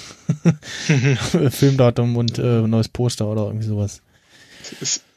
[0.44, 4.02] äh, Filmdatum und äh, neues Poster oder irgendwie sowas.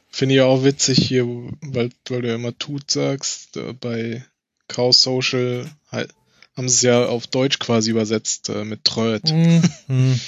[0.09, 1.25] Finde ich auch witzig hier,
[1.61, 4.23] weil, weil du ja immer tut sagst, äh, bei
[4.67, 6.13] Chaos Social halt,
[6.57, 9.23] haben sie es ja auf Deutsch quasi übersetzt äh, mit Tröd.
[9.31, 9.61] Mhm.
[9.87, 10.19] Mhm.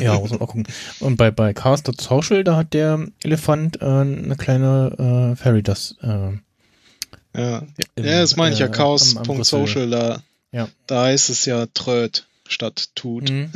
[0.00, 0.66] ja, muss man auch gucken.
[0.98, 5.96] Und bei, bei Chaos.social, da hat der Elefant äh, eine kleine äh, Fairy Dust.
[6.02, 6.32] Äh,
[7.34, 7.62] Ja,
[7.94, 10.22] Im, ja das meine ich ja, äh, am- am Chaos.social, da,
[10.52, 10.68] Ja.
[10.88, 13.52] da heißt es ja Tröd statt tut, mhm.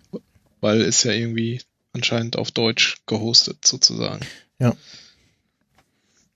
[0.60, 1.60] weil ist ja irgendwie
[1.92, 4.20] anscheinend auf Deutsch gehostet sozusagen.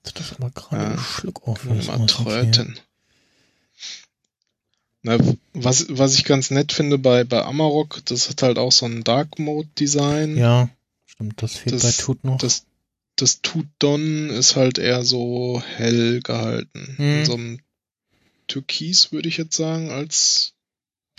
[0.05, 0.91] Das ist aber gerade Ja.
[0.93, 1.65] ein Schluck auf.
[1.65, 2.07] Mal.
[2.07, 2.79] Tröten.
[5.03, 5.19] Na,
[5.53, 9.05] was, was ich ganz nett finde bei, bei Amarok, das hat halt auch so ein
[9.05, 10.37] Dark Mode Design.
[10.37, 10.71] Ja,
[11.05, 12.39] stimmt, das fehlt Das- bei Tut noch.
[12.39, 12.65] Das,
[13.17, 16.95] das Tut-Don ist halt eher so hell gehalten.
[16.99, 17.19] Mhm.
[17.19, 17.61] In so einem
[18.49, 20.53] Türkis, würde ich jetzt sagen, als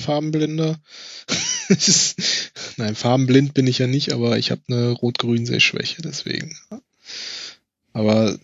[0.01, 0.79] Farbenblinder.
[2.77, 6.57] Nein, farbenblind bin ich ja nicht, aber ich habe eine Rot-Grün-Sehschwäche, deswegen.
[7.93, 8.37] Aber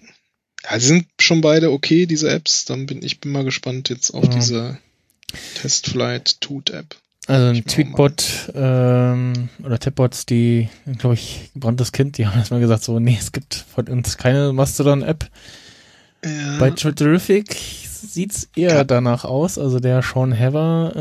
[0.70, 2.66] ja, sie sind schon beide okay, diese Apps.
[2.66, 4.30] Dann bin ich bin mal gespannt jetzt auf Ja.
[4.32, 4.78] diese
[5.62, 6.96] Testflight Toot-App.
[7.28, 12.84] also ein Tweetbot ähm, oder Tapbots, die, glaube ich, gebranntes Kind, die haben erstmal gesagt
[12.84, 15.30] so, nee, es gibt von uns keine Mastodon-App.
[16.26, 16.58] Ja.
[16.60, 18.84] Bei Twitterific sieht's eher Ja.
[18.84, 19.58] danach aus.
[19.58, 20.92] Also der Sean Heather,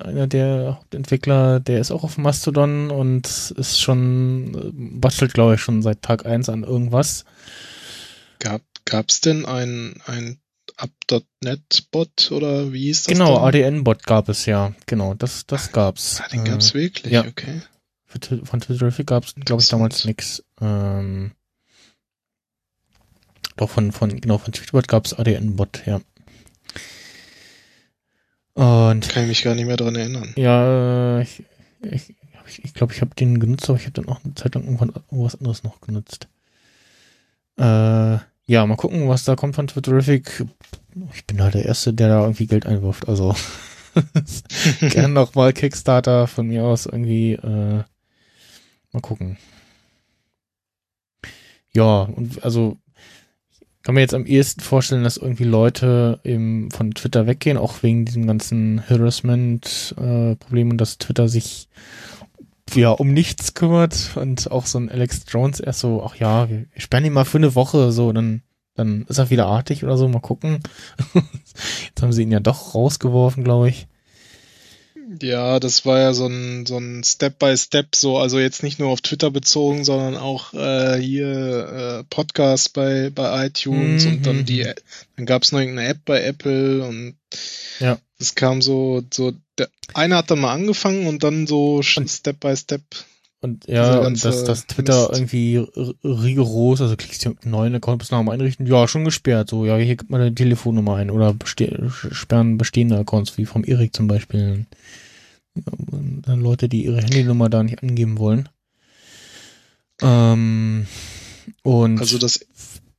[0.00, 4.70] äh, einer der Hauptentwickler, der ist auch auf Mastodon und ist schon, äh,
[5.00, 7.24] bastelt, glaube ich, schon seit Tag eins an irgendwas.
[8.40, 10.40] Gab gab's denn ein ein
[10.76, 13.12] Up.net-Bot oder wie hieß das?
[13.12, 13.38] Genau?
[13.38, 14.74] ADN-Bot gab es ja.
[14.86, 16.20] Genau, das, das gab's.
[16.22, 17.24] Ah, den gab's äh, wirklich, ja.
[17.26, 17.60] okay.
[18.44, 20.42] von Twitterific gab's, glaube ich, damals nix.
[20.60, 21.32] Ähm,
[23.56, 26.00] doch von, von, genau, von Tweetbot gab's ADN-Bot, ja.
[28.54, 30.32] Und Kann ich mich gar nicht mehr dran erinnern.
[30.36, 32.14] Ja, äh, ich glaube, ich,
[32.58, 34.64] ich, ich, glaub, ich habe den genutzt, aber ich habe dann auch eine Zeit lang
[34.64, 36.28] irgendwann irgendwas anderes noch genutzt.
[37.58, 38.18] Äh,
[38.50, 40.44] ja, mal gucken, was da kommt von Twitterific.
[41.14, 43.08] Ich bin halt der Erste, der da irgendwie Geld einwirft.
[43.08, 43.36] Also
[44.80, 47.34] gerne noch mal Kickstarter von mir aus irgendwie.
[47.34, 47.84] Äh,
[48.90, 49.38] mal gucken.
[51.72, 52.76] Ja, und also
[53.84, 58.04] kann mir jetzt am ehesten vorstellen, dass irgendwie Leute eben von Twitter weggehen, auch wegen
[58.04, 61.68] diesem ganzen Harassment-Problem und dass Twitter sich
[62.76, 66.66] ja um nichts kümmert und auch so ein Alex Jones erst so, ach ja, wir
[66.76, 68.42] sperren ihn mal für eine Woche, so, dann,
[68.74, 70.60] dann ist er wieder artig oder so, mal gucken.
[71.14, 73.88] Jetzt haben sie ihn ja doch rausgeworfen, glaube ich.
[75.20, 79.00] Ja, das war ja so ein, so ein Step-by-Step, so, also jetzt nicht nur auf
[79.00, 84.10] Twitter bezogen, sondern auch äh, hier äh, Podcast bei, bei iTunes Mhm.
[84.12, 84.64] und dann die,
[85.16, 87.16] dann gab es noch irgendeine App bei Apple und
[87.80, 87.98] Ja.
[88.18, 92.82] das kam so, so, der eine hat dann mal angefangen und dann so Und- Step-by-Step.
[93.42, 95.20] Und ja, und dass, dass Twitter Mist.
[95.20, 95.56] irgendwie
[96.04, 99.76] rigoros, also klickst du einen neuen Account bis Namen einrichten, ja, schon gesperrt, so, ja,
[99.78, 104.08] hier gibt mal eine Telefonnummer ein oder beste sperren bestehende Accounts, wie vom Erik zum
[104.08, 104.66] Beispiel.
[105.54, 105.62] Ja,
[106.22, 108.48] dann Leute, die ihre Handynummer da nicht angeben wollen.
[110.02, 110.86] Ähm,
[111.62, 112.40] und Also das,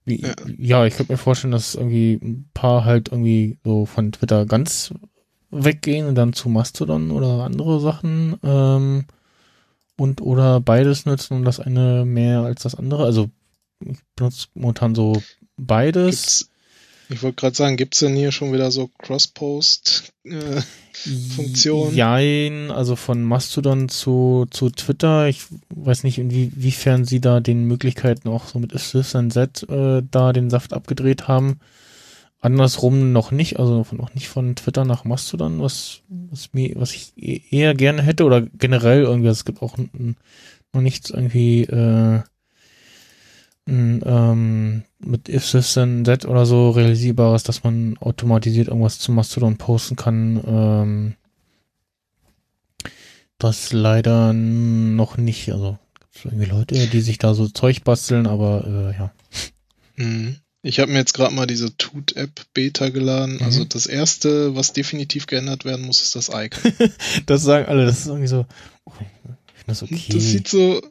[0.06, 0.34] wie, ja.
[0.58, 0.86] ja.
[0.86, 4.92] ich könnte mir vorstellen, dass irgendwie ein paar halt irgendwie so von Twitter ganz
[5.52, 9.06] weggehen und dann zu Mastodon oder andere Sachen ähm,
[10.02, 13.06] und oder beides nutzen und das eine mehr als das andere.
[13.06, 13.30] Also
[13.86, 15.22] ich benutze momentan so
[15.58, 16.40] beides.
[16.40, 16.50] gibt's,
[17.10, 20.12] ich wollte gerade sagen, gibt's denn hier schon wieder so Cross-Post?
[20.24, 20.62] Äh?
[21.94, 25.28] Jein, also von Mastodon zu, zu Twitter.
[25.28, 30.02] Ich weiß nicht, inwiefern sie da den Möglichkeiten auch so mit Assist and Z äh,
[30.10, 31.60] da den Saft abgedreht haben.
[32.42, 37.14] Andersrum noch nicht, also auch nicht von Twitter nach Mastodon, was, was mir, was ich
[37.16, 39.78] e- eher gerne hätte oder generell irgendwie, es gibt auch
[40.74, 42.22] noch nichts irgendwie äh,
[43.68, 49.58] n- ähm, mit If System Z oder so realisierbares, dass man automatisiert irgendwas zu Mastodon
[49.58, 50.42] posten kann.
[50.46, 51.14] Ähm,
[53.38, 55.52] das leider noch nicht.
[55.52, 55.78] Also
[56.24, 59.12] irgendwie Leute, die sich da so Zeug basteln, aber äh, ja.
[59.96, 60.38] Mhm.
[60.64, 63.38] Ich habe mir jetzt gerade mal diese Toot-App Beta geladen.
[63.38, 63.44] Mhm.
[63.44, 66.72] Also das erste, was definitiv geändert werden muss, ist das Icon.
[67.26, 68.46] Das sagen alle, das ist irgendwie so.
[68.86, 68.92] Oh,
[69.66, 70.04] das okay.
[70.10, 70.82] Das sieht so.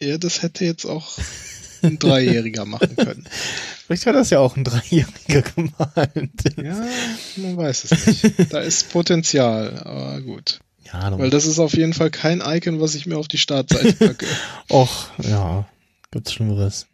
[0.00, 1.18] Ja, das hätte jetzt auch
[1.82, 3.26] ein Dreijähriger machen können.
[3.86, 6.30] Vielleicht hat das ja auch ein Dreijähriger gemalt.
[6.56, 6.86] Ja,
[7.36, 8.24] man weiß es nicht.
[8.50, 10.60] Da ist Potenzial, aber gut.
[10.84, 13.92] Ja, Weil das ist auf jeden Fall kein Icon, was ich mir auf die Startseite
[13.92, 14.26] packe.
[14.70, 15.68] Och, ja,
[16.10, 16.86] gibt's Schlimmeres.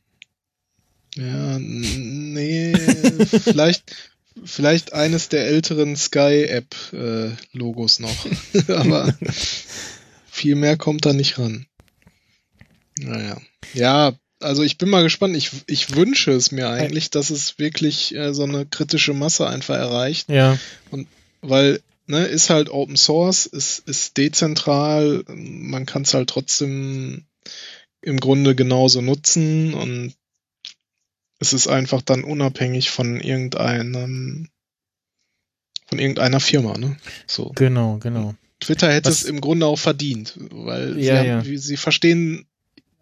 [1.16, 2.74] Ja, nee,
[3.44, 3.94] vielleicht,
[4.44, 8.26] vielleicht eines der älteren Sky-App-Logos noch.
[8.68, 9.14] Aber
[10.26, 11.66] viel mehr kommt da nicht ran.
[12.98, 13.40] Naja.
[13.74, 15.36] Ja, also ich bin mal gespannt.
[15.36, 19.76] Ich, ich wünsche es mir eigentlich, dass es wirklich äh, so eine kritische Masse einfach
[19.76, 20.58] erreicht, Ja,
[21.40, 27.24] weil ne, ist halt Open Source, ist, ist dezentral, man kann es halt trotzdem
[28.02, 30.14] im Grunde genauso nutzen und
[31.40, 34.48] es ist einfach dann unabhängig von irgendeinem
[35.86, 36.96] von irgendeiner Firma, ne?
[37.26, 37.52] So.
[37.54, 38.34] genau, genau.
[38.60, 41.36] Twitter hätte Was- es im Grunde auch verdient, weil Ja, sie, ja.
[41.44, 42.46] haben, sie verstehen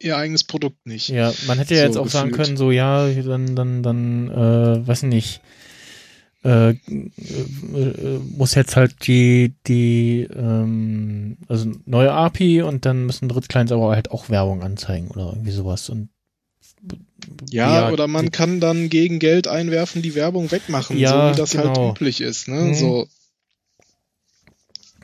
[0.00, 1.08] ihr eigenes Produkt nicht.
[1.08, 2.46] Ja, man hätte ja So jetzt auch sagen gefühlt.
[2.46, 5.40] können, so ja, dann, dann, dann, äh, weiß ich nicht,
[6.44, 13.70] äh, äh, muss jetzt halt die, die, ähm, also neue API und dann müssen Drittclients
[13.70, 16.08] aber halt auch Werbung anzeigen oder irgendwie sowas und
[17.50, 21.40] Ja, oder die- man kann dann gegen Geld einwerfen, die Werbung wegmachen, Ja, so wie
[21.40, 21.64] das genau.
[21.74, 22.56] halt üblich ist, ne?
[22.56, 22.74] Mhm.
[22.74, 23.08] So,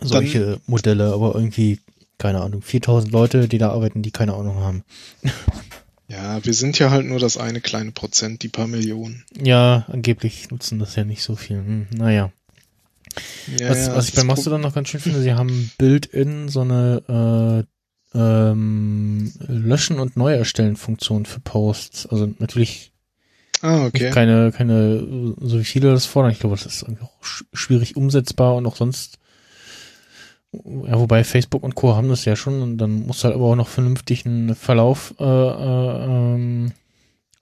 [0.01, 1.81] solche Modelle, aber irgendwie,
[2.19, 4.85] keine Ahnung, 4000 Leute, die da arbeiten, die keine Ahnung haben.
[6.09, 9.25] ja, wir sind ja halt nur das eine kleine Prozent, die paar Millionen.
[9.41, 11.59] Ja, angeblich nutzen das ja nicht so viel.
[11.59, 12.31] Hm, naja.
[13.59, 16.61] Ja, was, ja, was ich bei Mastodon noch ganz schön finde, sie haben Build-in so
[16.61, 17.78] eine äh,
[18.15, 22.07] ähm, Löschen- und Neuerstellen-Funktion für Posts.
[22.07, 22.93] Also natürlich
[23.61, 24.11] Ah, okay.
[24.11, 26.31] keine, keine, so wie viele das fordern.
[26.33, 29.19] Ich glaube, das ist auch sch schwierig umsetzbar und auch sonst.
[30.53, 31.95] Ja, wobei Facebook und Co.
[31.95, 35.15] haben das ja schon und dann musst du halt aber auch noch vernünftig einen Verlauf
[35.19, 36.73] äh, äh, ähm,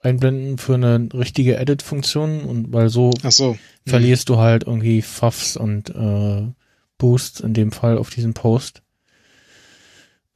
[0.01, 3.57] einblenden für eine richtige Edit-Funktion und weil so so.
[3.85, 6.47] verlierst du halt irgendwie Fuffs und äh,
[6.97, 8.81] Boosts in dem Fall auf diesen Post.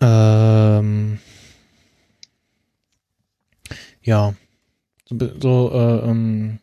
[0.02, 1.20] Ähm,
[4.02, 4.34] ja.
[5.08, 6.60] So, so äh, ähm,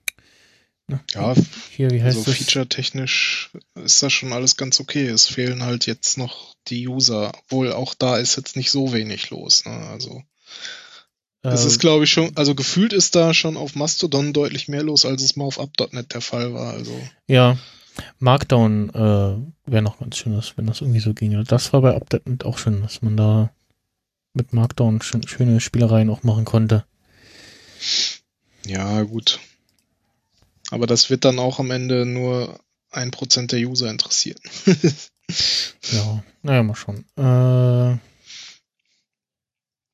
[0.88, 1.34] na, Ja,
[1.70, 2.38] hier, wie heißt also das?
[2.38, 5.06] feature-technisch ist das schon alles ganz okay.
[5.06, 7.32] Es fehlen halt jetzt noch die User.
[7.44, 9.64] Obwohl auch da ist jetzt nicht so wenig los.
[9.64, 9.72] Ne?
[9.72, 10.22] Also
[11.42, 15.04] es ist, glaube ich, schon, also gefühlt ist da schon auf Mastodon deutlich mehr los,
[15.04, 16.74] als es mal auf up.net der Fall war.
[16.74, 17.56] Also ja.
[18.18, 21.44] Markdown äh, wäre noch ganz schön, dass, wenn das irgendwie so ginge.
[21.44, 23.50] Das war bei Update auch schön, dass man da
[24.34, 26.84] mit Markdown schön, schöne Spielereien auch machen konnte.
[28.64, 29.40] ja, gut.
[30.70, 32.60] Aber das wird dann auch am Ende nur
[32.90, 34.40] ein Prozent der User interessieren.
[35.92, 37.04] Ja, naja, mal schauen.
[37.16, 37.98] Äh,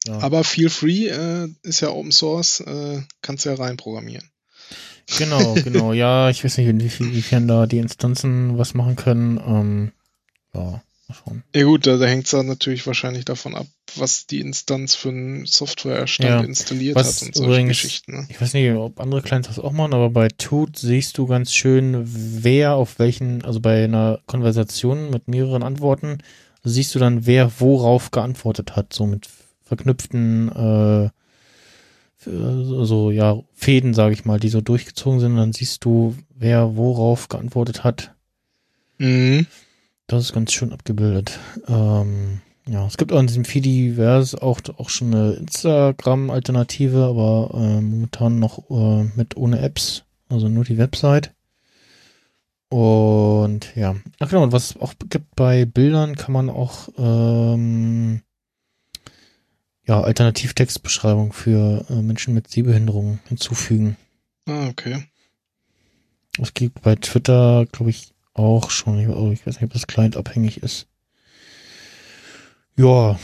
[0.07, 0.19] ja.
[0.21, 4.29] Aber Feel Free äh, ist ja Open Source, äh, kannst ja reinprogrammieren.
[5.19, 5.93] Genau, genau.
[5.93, 9.39] Ja, ich weiß nicht, inwiefern da die Instanzen was machen können.
[9.47, 9.93] Ähm,
[10.55, 10.61] ja,
[11.09, 11.43] mal schauen.
[11.55, 13.67] Ja gut, da, da hängt es dann natürlich wahrscheinlich davon ab,
[13.97, 18.13] was die Instanz für einen Softwarestand Ja, installiert was hat und solche übrigens- Geschichten.
[18.13, 18.27] Ne?
[18.31, 21.53] Ich weiß nicht, ob andere Clients das auch machen, aber bei Toot siehst du ganz
[21.53, 26.19] schön, wer auf welchen, also bei einer Konversation mit mehreren Antworten,
[26.63, 29.29] siehst du dann, wer worauf geantwortet hat, so mit
[29.65, 31.11] verknüpften, äh,
[32.25, 36.77] so, ja, Fäden, sage ich mal, die so durchgezogen sind, und dann siehst du, wer
[36.77, 38.15] worauf geantwortet hat.
[38.99, 39.47] Mhm.
[40.07, 41.39] Das ist ganz schön abgebildet.
[41.67, 47.81] Ähm, ja, es gibt auch in diesem Feediverse auch, auch schon eine Instagram-Alternative, aber äh,
[47.81, 51.33] momentan noch äh, mit ohne Apps, also nur die Website.
[52.71, 58.23] Und ja, ach genau, und was es auch gibt bei Bildern, kann man auch ähm,
[59.87, 63.97] ja, Alternativtextbeschreibung für äh, Menschen mit Sehbehinderung hinzufügen.
[64.47, 65.05] Ah, okay.
[66.39, 68.99] Es gibt bei Twitter, glaube ich, auch schon.
[68.99, 70.87] Ich, oh, ich weiß nicht, ob das clientabhängig ist.
[72.77, 73.19] Ja.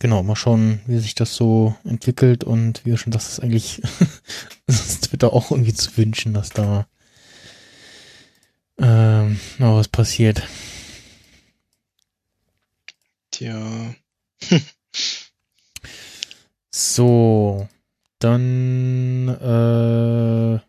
[0.00, 3.82] Genau, mal schauen, wie sich das so entwickelt und wie schon sagst, ist eigentlich
[4.66, 6.86] das ist Twitter auch irgendwie zu wünschen, dass da
[8.78, 10.42] ähm, noch was passiert.
[13.30, 13.94] Tja.
[16.70, 17.68] So,
[18.18, 20.60] dann äh,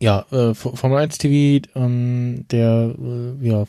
[0.00, 3.66] ja, äh, Formel 1 TV, ähm, der äh, ja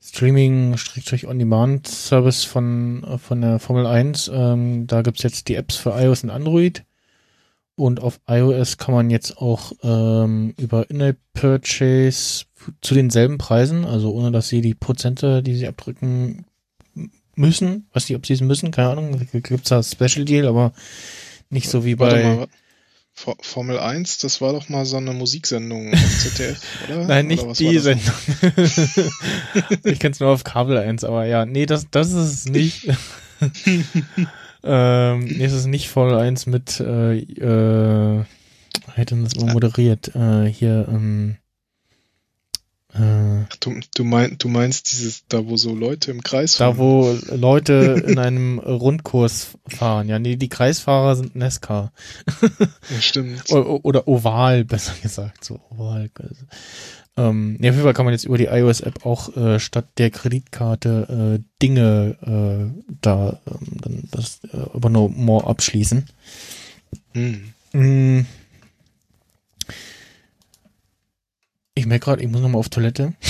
[0.00, 4.30] Streaming-On-Demand-Service von äh, von der Formel 1.
[4.32, 6.84] Ähm, da gibt's jetzt die Apps für iOS und Android.
[7.74, 12.46] Und auf iOS kann man jetzt auch ähm, über In-App-Purchase
[12.80, 16.44] zu denselben Preisen, also ohne dass sie die Prozente, die sie abdrücken,
[17.38, 17.88] müssen.
[17.92, 19.26] Weiß nicht, ob sie es müssen, keine Ahnung.
[19.32, 20.72] Gibt's da Special Deal, aber
[21.50, 22.48] nicht so wie Warte bei.
[23.40, 26.96] Formel 1, das war doch mal so eine Musiksendung auf ZDF, oder?
[26.98, 27.78] Nein, Oder nicht was die?
[27.78, 28.14] Sendung.
[29.84, 32.86] ich kenn's nur auf Kabel 1, aber ja, nee, das, das ist es nicht.
[34.62, 38.24] ähm, nee, es ist nicht Formel 1 mit, äh, äh,
[38.94, 41.38] hätte das mal moderiert, äh, hier, ähm,
[42.94, 46.66] äh, Ach, Du, du, mein, du meinst dieses, da wo so Leute im Kreis da
[46.72, 46.78] fahren?
[46.78, 50.08] wo Leute in einem Rundkurs fahren.
[50.08, 51.92] Ja, nee, die Kreisfahrer sind NASCAR.
[52.90, 53.50] Ja, stimmt.
[53.52, 56.10] O- Oder Oval, besser gesagt, so Oval.
[57.16, 60.10] Ähm, ja, auf jeden Fall kann man jetzt über die iOS-App auch äh, statt der
[60.10, 66.06] Kreditkarte äh, Dinge äh, da ähm, dann das äh, über No More abschließen.
[67.14, 67.52] Hm.
[67.72, 68.20] Mm.
[71.78, 73.14] Ich merke gerade, ich muss noch mal auf Toilette.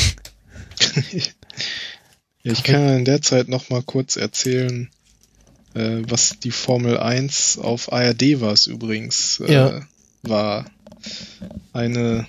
[2.44, 4.88] Ich kann in der Zeit noch mal kurz erzählen,
[5.74, 9.40] äh, was die Formel 1 auf ARD war es übrigens.
[9.40, 9.86] Äh, Ja.
[10.22, 10.70] War
[11.74, 12.26] eine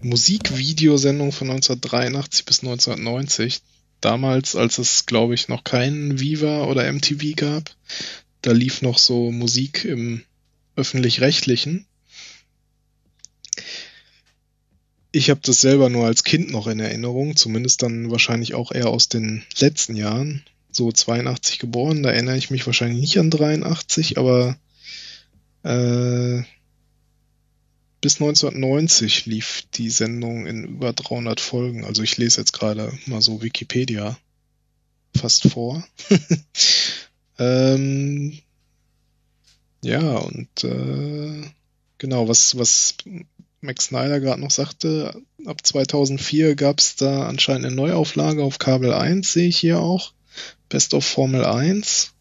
[0.00, 3.60] Musikvideosendung von 1983 bis 1990.
[4.00, 7.70] Damals, als es, glaube ich, noch keinen Viva oder MTV gab.
[8.40, 10.22] Da lief noch so Musik im
[10.76, 11.84] öffentlich-rechtlichen.
[15.10, 18.88] Ich habe das selber nur als Kind noch in Erinnerung, zumindest dann wahrscheinlich auch eher
[18.88, 20.42] aus den letzten Jahren.
[20.70, 24.58] So 82 geboren, da erinnere ich mich wahrscheinlich nicht an 83, aber
[25.62, 26.42] äh,
[28.00, 31.84] bis 1990 lief die Sendung in über 300 Folgen.
[31.84, 34.18] Also ich lese jetzt gerade mal so Wikipedia
[35.16, 35.84] fast vor.
[37.38, 38.38] ähm,
[39.82, 41.42] ja, und äh,
[41.98, 42.94] genau, was, was
[43.60, 48.92] Max Snyder gerade noch sagte, ab 2004 gab es da anscheinend eine Neuauflage auf Kabel
[48.92, 50.12] 1, sehe ich hier auch.
[50.68, 52.12] Best of Formel 1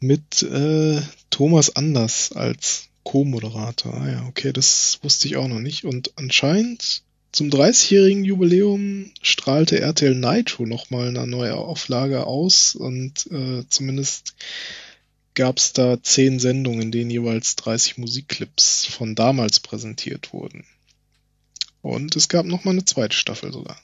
[0.00, 3.94] mit äh, Thomas Anders als Co-Moderator.
[3.94, 5.84] Ah ja, okay, das wusste ich auch noch nicht.
[5.84, 7.02] Und anscheinend
[7.32, 14.34] zum 30-jährigen Jubiläum strahlte RTL Nitro nochmal eine neue Auflage aus und äh, zumindest
[15.40, 20.66] gab es da zehn Sendungen, in denen jeweils 30 Musikclips von damals präsentiert wurden.
[21.80, 23.80] Und es gab noch mal eine zweite Staffel sogar.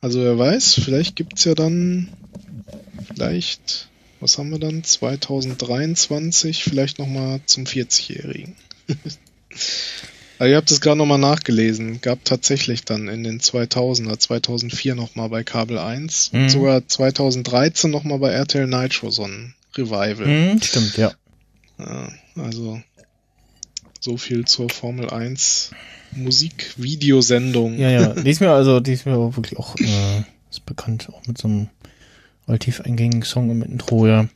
[0.00, 2.08] Also wer weiß, vielleicht gibt's ja dann
[3.08, 3.88] vielleicht,
[4.20, 8.54] was haben wir dann, 2023 vielleicht noch mal zum 40-Jährigen.
[10.38, 12.00] Also ihr habt es gerade noch mal nachgelesen.
[12.00, 16.42] Gab tatsächlich dann in den 2000er, 2004 noch mal bei Kabel 1 Mhm.
[16.42, 20.26] und sogar 2013 noch mal bei RTL Nitro so ein Revival.
[20.26, 21.12] Hm, stimmt, ja.
[21.78, 22.80] Ja, also
[24.00, 25.70] so viel zur Formel 1
[26.12, 27.78] Musikvideosendung.
[27.78, 28.08] Ja, ja.
[28.14, 31.48] Die ist mir also, die ist mir wirklich auch äh, ist bekannt, auch mit so
[31.48, 31.68] einem
[32.46, 34.26] relativ eingängigen Song im Intro, ja.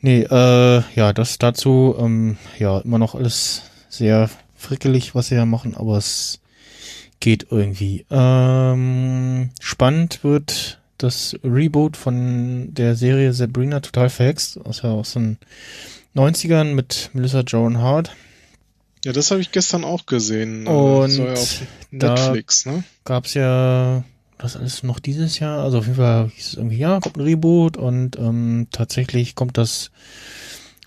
[0.00, 5.44] Nee, äh, ja, das dazu, ähm, ja, immer noch alles sehr frickelig, was sie da
[5.44, 6.40] machen, aber es
[7.20, 8.06] geht irgendwie.
[8.10, 15.38] Ähm, spannend wird das Reboot von der Serie Sabrina total verhext, aus, ja aus den
[16.14, 18.14] 90ern mit Melissa Joan Hart.
[19.04, 20.66] Ja, das habe ich gestern auch gesehen.
[20.66, 21.34] Äh, Und ja
[21.90, 22.82] Netflix, ne?
[23.04, 24.04] gab's ja
[24.38, 25.62] das alles noch dieses Jahr.
[25.62, 29.58] Also auf jeden Fall hieß es irgendwie, ja, kommt ein Reboot und ähm, tatsächlich kommt
[29.58, 29.90] das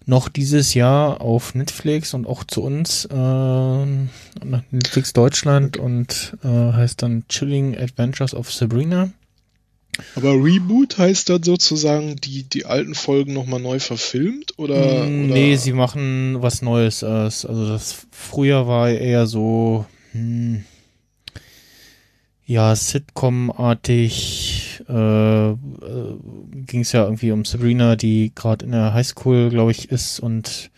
[0.06, 6.48] noch dieses Jahr auf Netflix und auch zu uns äh, nach Netflix Deutschland und äh,
[6.48, 9.10] heißt dann Chilling Adventures of Sabrina.
[10.16, 14.54] Aber Reboot heißt dann sozusagen die, die alten Folgen nochmal neu verfilmt?
[14.58, 15.34] Oder, Mm, oder?
[15.34, 17.02] Nee, sie machen was Neues.
[17.04, 20.66] es- Also das früher war eher so, hm,
[22.46, 24.82] ja, Sitcom-artig.
[24.90, 25.56] Äh, äh,
[26.66, 30.70] Ging es ja irgendwie um Sabrina, die gerade in der Highschool, glaube ich, ist und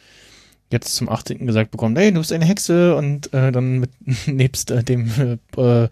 [0.72, 1.46] jetzt zum 18.
[1.48, 3.90] gesagt bekommt, hey, du bist eine Hexe und äh, dann mit
[4.28, 5.10] nebst äh, dem
[5.58, 5.88] äh,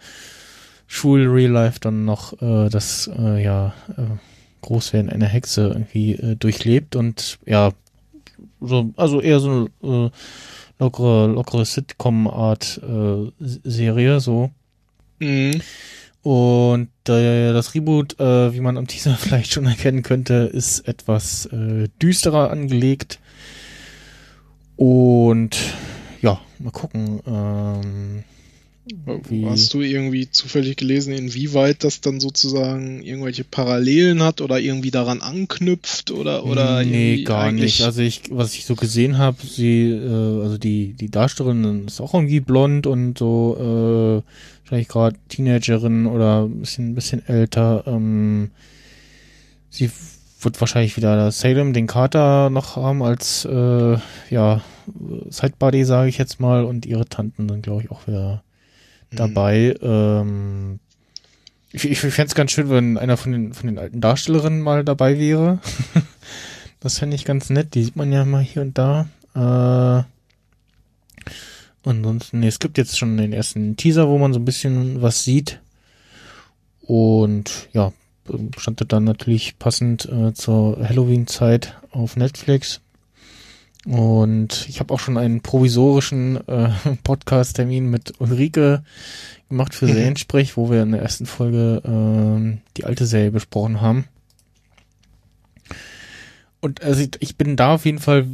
[0.94, 4.02] Schul-Real Life dann noch äh, das, äh, ja, äh,
[4.60, 7.72] Großwerden einer Hexe irgendwie äh, durchlebt und ja,
[8.60, 10.10] so, also eher so eine äh,
[10.80, 14.52] lockere, lockere Sitcom-Art äh, S- Serie, so.
[15.20, 15.62] Mhm.
[16.24, 21.46] Und äh, das Reboot, äh, wie man am Teaser vielleicht schon erkennen könnte, ist etwas
[21.46, 23.20] äh, düsterer angelegt.
[24.76, 25.58] Und
[26.22, 27.22] ja, mal gucken.
[27.26, 28.24] Ähm,
[29.30, 34.90] wie- Hast du irgendwie zufällig gelesen, inwieweit das dann sozusagen irgendwelche Parallelen hat oder irgendwie
[34.92, 37.82] daran anknüpft oder oder nee, gar nicht.
[37.84, 42.14] Also ich, was ich so gesehen habe, sie, äh, also die die Darstellerin ist auch
[42.16, 43.56] irgendwie blond und so
[44.24, 44.32] äh,
[44.64, 47.84] wahrscheinlich gerade Teenagerin oder ein bisschen ein bisschen älter.
[47.86, 48.50] Ähm,
[49.70, 49.92] sie
[50.42, 53.98] wird wahrscheinlich wieder Salem, den Kater noch haben als äh,
[54.32, 54.62] ja
[55.30, 58.44] Sidebody, sage ich jetzt mal, und ihre Tanten dann glaube ich auch wieder
[59.12, 59.76] Dabei.
[59.82, 60.80] Ähm,
[61.72, 64.84] ich ich fände es ganz schön, wenn einer von den von den alten Darstellerinnen mal
[64.84, 65.60] dabei wäre.
[66.80, 67.76] das fände ich ganz nett.
[67.76, 69.08] Die sieht man ja mal hier und da.
[69.36, 70.04] Äh,
[71.84, 75.24] ansonsten, nee, es gibt jetzt schon den ersten Teaser, wo man so ein bisschen was
[75.24, 75.60] sieht.
[76.82, 77.94] Und ja,
[78.58, 82.81] stand dann natürlich passend äh, zur Halloween-Zeit auf Netflix.
[83.86, 86.70] Und ich habe auch schon einen provisorischen äh,
[87.04, 88.84] Podcast-Termin mit Ulrike
[89.50, 89.94] gemacht für Mhm.
[89.94, 94.06] Seriensprech, wo wir in der ersten Folge ähm, die alte Serie besprochen haben.
[96.60, 98.28] Und also ich- ich bin da auf jeden Fall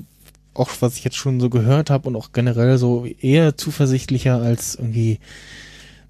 [0.54, 4.76] auch, was ich jetzt schon so gehört habe und auch generell so eher zuversichtlicher als
[4.76, 5.20] irgendwie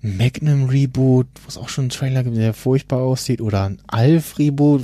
[0.02, 4.40] Magnum Reboot, wo es auch schon einen Trailer gibt, der furchtbar aussieht, oder ein Alf
[4.40, 4.84] Reboot,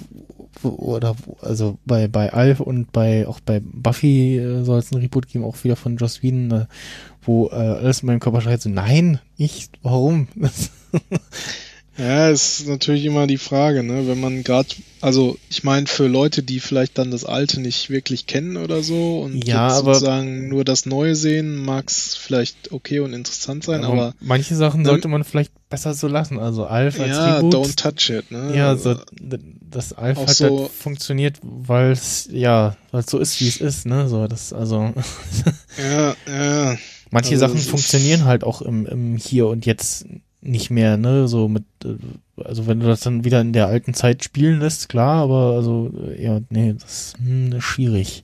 [0.64, 5.28] oder also bei bei Alf und bei auch bei Buffy äh, soll es ein Reboot
[5.28, 6.66] geben, auch wieder von Joss Whedon, äh,
[7.22, 10.28] wo äh, alles in meinem Körper schreit so, nein, nicht, warum?
[11.96, 14.08] Ja, ist natürlich immer die Frage, ne?
[14.08, 18.26] Wenn man gerade, also ich meine, für Leute, die vielleicht dann das Alte nicht wirklich
[18.26, 22.72] kennen oder so und Ja, jetzt aber- sozusagen nur das Neue sehen, mag es vielleicht
[22.72, 26.40] okay und interessant sein, aber, manche Sachen sollte man vielleicht besser so lassen.
[26.40, 27.54] Also Alf als ja, Reboot.
[27.54, 28.56] don't touch it, ne?
[28.56, 33.08] Ja, so, d- das Alpha Auch hat so- halt funktioniert, weil es, ja, weil es
[33.08, 34.94] so ist, wie es ist, ne, so, das, also,
[35.78, 36.78] Ja, ja.
[37.12, 40.06] manche Also Sachen funktionieren halt auch im, im Hier und Jetzt
[40.44, 41.96] nicht mehr, ne, so mit, äh,
[42.44, 45.92] also wenn du das dann wieder in der alten Zeit spielen lässt, klar, aber also,
[46.18, 48.24] ja, nee, das hm, ist schwierig.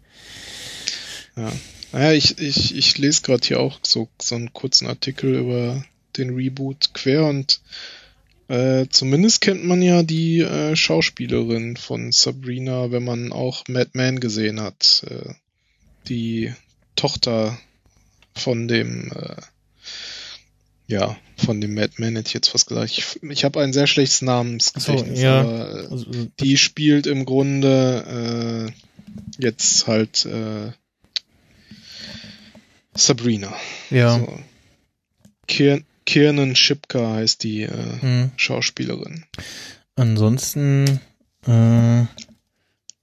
[1.91, 5.83] Naja, ich, ich, ich lese gerade hier auch so, so einen kurzen Artikel über
[6.17, 7.61] den Reboot quer und
[8.47, 14.19] äh, zumindest kennt man ja die äh, Schauspielerin von Sabrina, wenn man auch Mad Men
[14.19, 15.05] gesehen hat.
[15.07, 15.33] Äh,
[16.07, 16.53] die
[16.95, 17.57] Tochter
[18.35, 19.35] von dem, äh,
[20.89, 22.89] ja, von dem Mad Men hätte ich jetzt fast gesagt.
[22.89, 25.41] Ich, ich habe ein sehr schlechtes Namensgedächtnis, So, ja.
[25.41, 26.05] aber äh, Also,
[26.39, 30.71] die spielt im Grunde äh, jetzt halt äh,
[32.95, 33.53] Sabrina.
[33.91, 34.39] ja, So.
[35.47, 38.31] Kier Shipka heißt die äh, hm.
[38.35, 39.25] Schauspielerin.
[39.95, 40.99] Ansonsten,
[41.45, 42.05] äh, äh,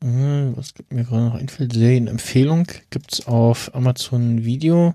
[0.01, 4.95] was gibt mir gerade noch einfällt, Serienempfehlung gibt's auf Amazon Video.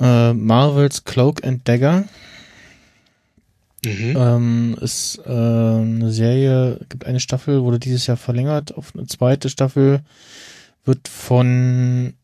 [0.00, 2.04] Äh, Marvels Cloak and Dagger
[3.84, 4.16] Mhm.
[4.16, 9.48] ähm, ist äh, eine Serie, gibt eine Staffel, wurde dieses Jahr verlängert auf eine zweite
[9.48, 10.00] Staffel,
[10.84, 12.14] wird von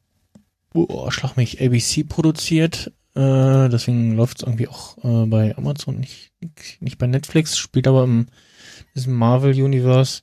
[0.74, 2.92] oh, schlag mich, ABC produziert.
[3.14, 6.32] Äh, deswegen läuft es irgendwie auch äh, bei Amazon, nicht,
[6.80, 8.26] nicht bei Netflix, spielt aber im
[8.94, 10.22] diesem Marvel-Universe.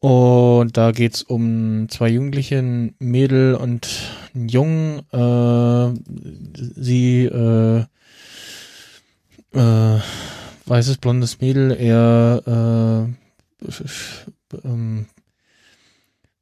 [0.00, 3.88] Und da geht's um zwei Jugendliche, ein Mädel und
[4.34, 5.00] einen Jungen.
[5.12, 5.94] Äh,
[6.76, 7.84] sie äh,
[9.52, 10.00] äh,
[10.66, 13.12] weißes, blondes Mädel, er
[13.62, 15.06] äh, ähm,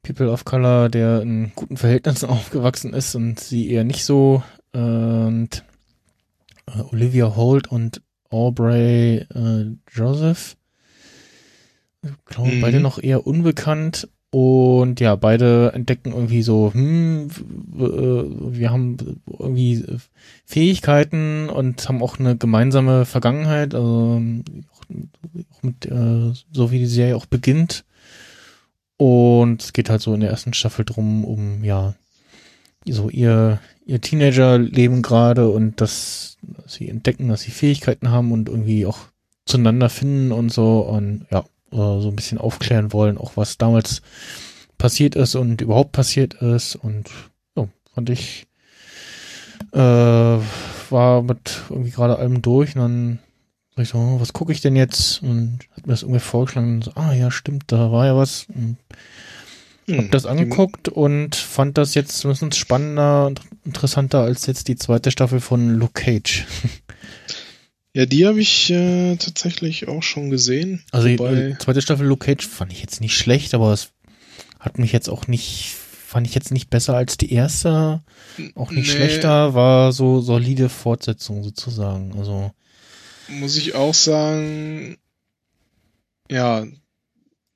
[0.02, 4.42] People of Color, der in guten Verhältnissen aufgewachsen ist und sie eher nicht so.
[4.72, 5.64] Und
[6.66, 10.56] äh, Olivia Holt und Aubrey äh, Joseph.
[12.24, 12.60] Glaube, Mhm.
[12.60, 14.08] beide noch eher unbekannt.
[14.34, 17.28] Und ja, beide entdecken irgendwie so, hm,
[17.78, 18.96] äh, wir haben
[19.26, 19.84] irgendwie
[20.46, 24.42] Fähigkeiten und haben auch eine gemeinsame Vergangenheit, also ähm,
[25.52, 27.84] auch mit, äh, so wie die Serie auch beginnt.
[28.96, 31.92] Und es geht halt so in der ersten Staffel drum, um ja,
[32.88, 38.48] so ihr, ihr Teenager-Leben gerade und dass, dass sie entdecken, dass sie Fähigkeiten haben und
[38.48, 38.98] irgendwie auch
[39.44, 44.02] zueinander finden und so und ja, äh, so ein bisschen aufklären wollen, auch was damals
[44.78, 47.10] passiert ist und überhaupt passiert ist und
[47.56, 48.46] ja, fand ich
[49.72, 53.18] äh, war mit irgendwie gerade allem durch und dann
[53.74, 55.22] sag ich so, oh, was gucke ich denn jetzt?
[55.22, 58.46] Und hat mir das irgendwie vorgeschlagen und so, ah ja, stimmt, da war ja was.
[58.54, 58.76] Und
[59.88, 64.76] hab Hm, das angeguckt und fand das jetzt zumindest spannender und interessanter als jetzt die
[64.76, 66.46] zweite Staffel von Luke Cage.
[67.94, 70.82] Ja, die habe ich äh, tatsächlich auch schon gesehen.
[70.92, 71.16] Also die
[71.58, 73.90] zweite Staffel Luke Cage fand ich jetzt nicht schlecht, aber es
[74.58, 75.74] hat mich jetzt auch nicht,
[76.06, 78.02] fand ich jetzt nicht besser als die erste,
[78.54, 78.94] auch nicht Nee.
[78.94, 82.16] schlechter, war so solide Fortsetzung sozusagen.
[82.18, 82.52] Also
[83.28, 84.96] muss ich auch sagen,
[86.30, 86.66] ja,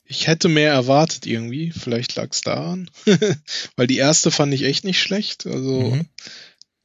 [0.04, 1.70] ich hätte mehr erwartet irgendwie.
[1.72, 2.90] Vielleicht lag es daran.
[3.76, 5.46] Weil die erste fand ich echt nicht schlecht.
[5.46, 6.06] Also, mhm.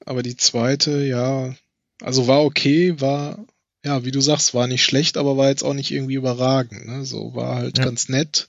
[0.05, 1.53] aber die zweite, ja,
[2.01, 3.45] also war okay, war
[3.83, 6.85] ja, wie du sagst, war nicht schlecht, aber war jetzt auch nicht irgendwie überragend.
[6.85, 7.03] Ne?
[7.03, 7.85] So war halt Ja.
[7.85, 8.47] ganz nett,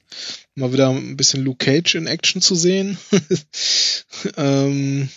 [0.54, 2.98] mal wieder ein bisschen Luke Cage in Action zu sehen.
[4.36, 5.08] ähm,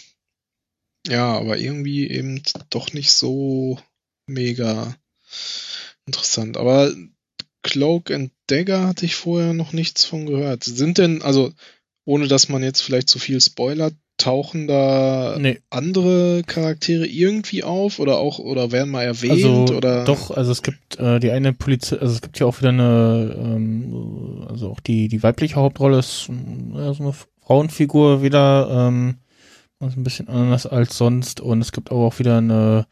[1.08, 3.78] ja, aber irgendwie eben doch nicht so
[4.26, 4.96] mega
[6.06, 6.56] interessant.
[6.58, 6.94] Aber
[7.62, 10.64] Cloak and Dagger hatte ich vorher noch nichts von gehört.
[10.64, 11.52] Sind denn, also
[12.06, 18.00] ohne dass man jetzt vielleicht zu viel spoilert, tauchen da Nee, andere Charaktere irgendwie auf
[18.00, 20.06] oder auch oder werden mal erwähnt also oder?
[20.06, 23.36] doch, also es gibt äh, die eine Polizei, also es gibt ja auch wieder eine,
[23.38, 27.14] ähm, also auch die die weibliche Hauptrolle ist ähm, ja, so eine
[27.46, 29.18] Frauenfigur wieder, ähm,
[29.80, 31.40] was ein bisschen anders als sonst.
[31.40, 32.88] Und es gibt aber auch wieder eine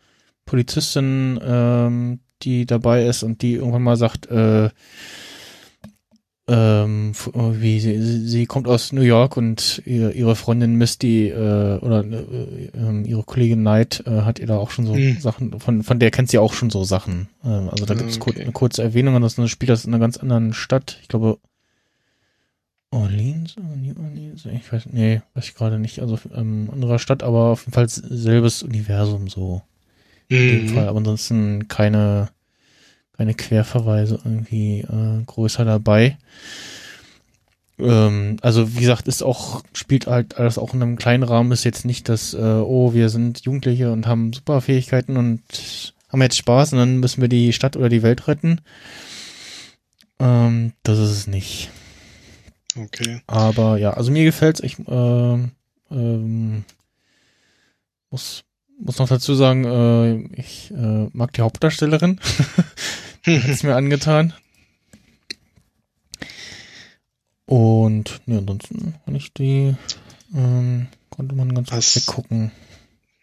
[0.45, 4.69] Polizistin, ähm, die dabei ist und die irgendwann mal sagt, äh,
[6.47, 11.77] ähm, f- wie sie, sie kommt aus New York und ihr, ihre Freundin Misty äh,
[11.80, 15.17] oder äh, ähm, ihre Kollegin Knight äh, hat ihr da auch schon so Hm.
[15.19, 17.30] Sachen, von, von der kennt sie auch schon so Sachen.
[17.45, 18.43] Ähm, also da Ah, gibt es kur okay.
[18.43, 20.97] eine kurze Erwähnung, das spielt das in einer ganz anderen Stadt.
[21.01, 21.39] Ich glaube
[22.91, 25.99] Orleans, oder New Orleans, ich weiß, nee, weiß ich gerade nicht.
[25.99, 29.61] Also ähm, anderer Stadt, aber auf jeden Fall selbes Universum so
[30.30, 30.67] in dem Mhm.
[30.67, 30.88] Fall.
[30.88, 32.30] Aber ansonsten keine,
[33.17, 36.17] keine Querverweise irgendwie äh, größer dabei.
[37.80, 41.64] Ähm, also wie gesagt, ist auch, spielt halt alles auch in einem kleinen Rahmen, ist
[41.64, 45.42] jetzt nicht das, äh, oh, wir sind Jugendliche und haben Superfähigkeiten und
[46.09, 48.61] haben jetzt Spaß und dann müssen wir die Stadt oder die Welt retten.
[50.19, 51.69] Ähm, das ist es nicht.
[52.75, 53.22] Okay.
[53.27, 54.61] Aber ja, also mir gefällt's.
[54.61, 55.51] Ich ähm,
[55.92, 56.64] ähm,
[58.09, 58.43] muss,
[58.86, 62.20] muss noch dazu sagen, äh, ich äh, mag die Hauptdarstellerin.
[63.26, 64.34] Hat's mir angetan.
[67.45, 69.76] Und ja, ansonsten kann ich die,
[70.36, 72.52] ähm, konnte man ganz gut Was- weggucken.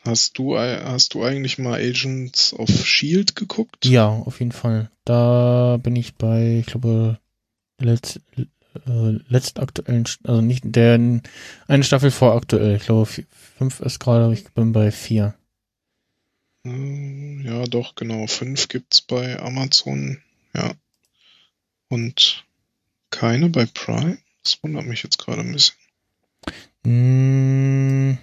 [0.02, 3.84] Hast du hast du eigentlich mal Agents of Shield geguckt?
[3.84, 4.90] Ja, auf jeden Fall.
[5.04, 7.18] Da bin ich bei, ich glaube,
[7.78, 10.94] letzt, äh, letztaktuellen, also nicht der,
[11.68, 12.76] eine Staffel vor aktuell.
[12.76, 13.04] Ich glaube,
[13.58, 15.34] fünf ist gerade, aber ich bin bei vier.
[16.64, 18.26] Äh, Ja, doch, genau.
[18.26, 20.18] Fünf gibt's bei Amazon.
[20.54, 20.72] Ja.
[21.88, 22.44] Und
[23.10, 24.18] keine bei Prime?
[24.42, 25.76] Das wundert mich jetzt gerade ein bisschen.
[26.84, 28.18] Mm,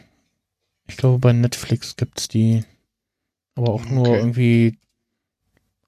[0.87, 2.63] Ich glaube, bei Netflix gibt's die,
[3.55, 4.17] aber auch nur Okay.
[4.19, 4.77] irgendwie,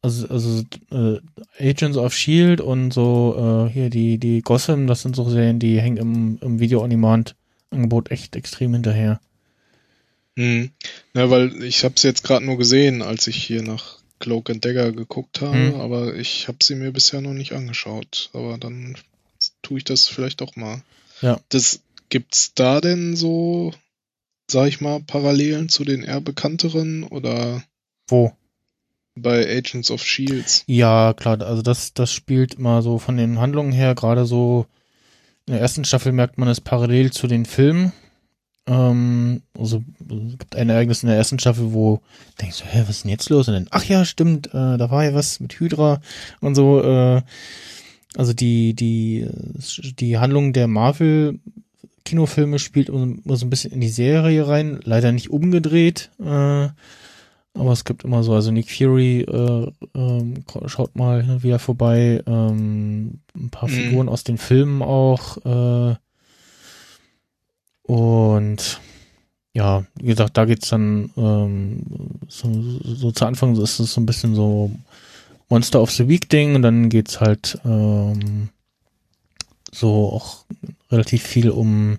[0.02, 1.20] also, also äh,
[1.58, 5.80] Agents of Shield und so äh, hier die die Gotham, das sind so Serien, die
[5.80, 7.36] hängen im, im Video on Demand
[7.72, 9.22] Angebot echt extrem hinterher.
[10.38, 10.72] Hm.
[11.14, 14.64] Ja, weil ich habe es jetzt gerade nur gesehen, als ich hier nach Cloak and
[14.64, 15.76] Dagger geguckt habe, Hm.
[15.76, 18.30] aber ich habe sie mir bisher noch nicht angeschaut.
[18.34, 18.98] Aber dann
[19.62, 20.82] tue ich das vielleicht doch mal.
[21.22, 21.40] Ja.
[21.50, 23.74] Das gibt's da denn so,
[24.50, 27.64] sag ich mal, Parallelen zu den eher bekannteren oder
[28.08, 28.34] Wo?
[29.16, 30.64] bei Agents of Shields?
[30.66, 34.66] Ja, klar, also das, das spielt immer so von den Handlungen her, gerade so
[35.46, 37.92] in der ersten Staffel merkt man es parallel zu den Filmen.
[38.70, 42.02] Ähm, also es gibt ein Ereignis in der ersten Staffel, wo
[42.40, 43.48] denkst du, hä, was ist denn jetzt los?
[43.48, 46.02] Und dann, ach ja, stimmt, äh, da war ja was mit Hydra
[46.40, 46.82] und so.
[46.84, 47.22] Äh,
[48.16, 49.28] also die, die,
[50.00, 51.40] die Handlung der Marvel
[52.06, 56.10] Kinofilme spielt immer so ein bisschen in die Serie rein, leider nicht umgedreht.
[56.20, 56.70] Äh,
[57.54, 63.20] aber es gibt immer so, also Nick Fury äh, ähm, schaut mal wieder vorbei, ähm,
[63.36, 63.74] ein paar Mhm.
[63.74, 65.38] Figuren aus den Filmen auch.
[65.46, 65.96] Äh,
[67.90, 68.80] und
[69.54, 71.82] ja, wie gesagt, da geht's dann ähm,
[72.28, 72.48] so,
[72.84, 74.72] so zu Anfang ist es so ein bisschen so
[75.50, 78.50] Monster of the Week Ding und dann geht's halt ähm,
[79.72, 80.46] so auch
[80.92, 81.98] relativ viel um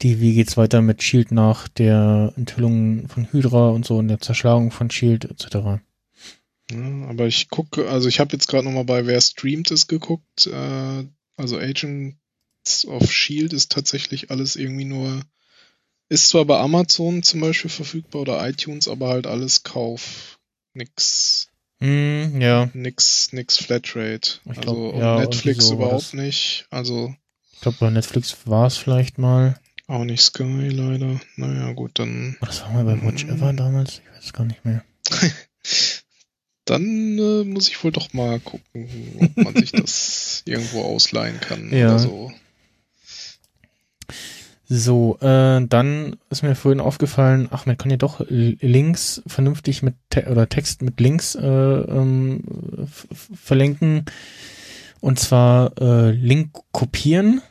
[0.00, 4.20] die, wie geht's weiter mit Shield nach der Enthüllung von Hydra und so und der
[4.20, 5.82] Zerschlagung von Shield etc.
[6.70, 10.46] Ja, aber ich gucke, also ich habe jetzt gerade nochmal bei Wer streamt es geguckt.
[10.46, 11.04] Äh,
[11.36, 12.16] also Agents
[12.86, 15.22] of Shield ist tatsächlich alles irgendwie nur,
[16.08, 20.38] ist zwar bei Amazon zum Beispiel verfügbar oder iTunes, aber halt alles Kauf.
[20.74, 21.48] Nix,
[21.80, 24.38] Hm, ja, nix, nix Flatrate.
[24.52, 26.66] Ich glaub, also ja, Netflix so überhaupt nicht.
[26.70, 27.14] Also
[27.52, 29.58] ich glaube bei Netflix war es vielleicht mal.
[29.88, 31.20] auch nicht Sky leider.
[31.36, 34.84] Naja, gut, dann, das war mal bei Watch Ever damals, ich weiß gar nicht mehr.
[36.64, 41.72] dann äh, muss ich wohl doch mal gucken, ob man sich das irgendwo ausleihen kann
[41.72, 41.86] Ja.
[41.88, 42.32] oder so.
[44.74, 49.96] So, äh, dann ist mir vorhin aufgefallen, ach, man kann ja doch Links vernünftig mit
[50.08, 52.42] Te oder Text mit Links äh, ähm,
[53.34, 54.06] verlinken.
[55.00, 57.42] Und zwar äh, Link kopieren,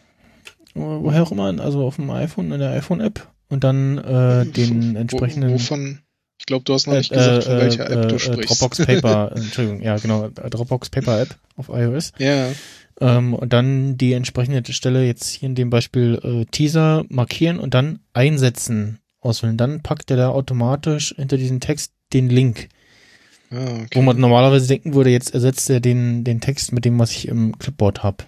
[0.74, 4.96] wo- woher auch immer, also auf dem iPhone, in der iPhone-App und dann äh, den
[4.96, 6.00] Wo- entsprechenden Wovon,
[6.40, 8.50] Ich glaube, du hast noch nicht gesagt, von welcher App du sprichst.
[8.62, 12.14] Dropbox Paper, Entschuldigung, ja genau, Dropbox Paper App auf iOS.
[12.18, 12.48] ja,
[13.02, 17.74] Ähm, und dann die entsprechende Stelle jetzt hier in dem Beispiel äh, Teaser markieren und
[17.74, 19.58] dann einsetzen auswählen.
[19.58, 22.70] Dann packt er da automatisch hinter diesen Text den Link.
[23.52, 23.88] ah, okay.
[23.94, 27.28] Wo man normalerweise denken würde, jetzt ersetzt er den, den Text mit dem, was ich
[27.28, 28.24] im Clipboard habe.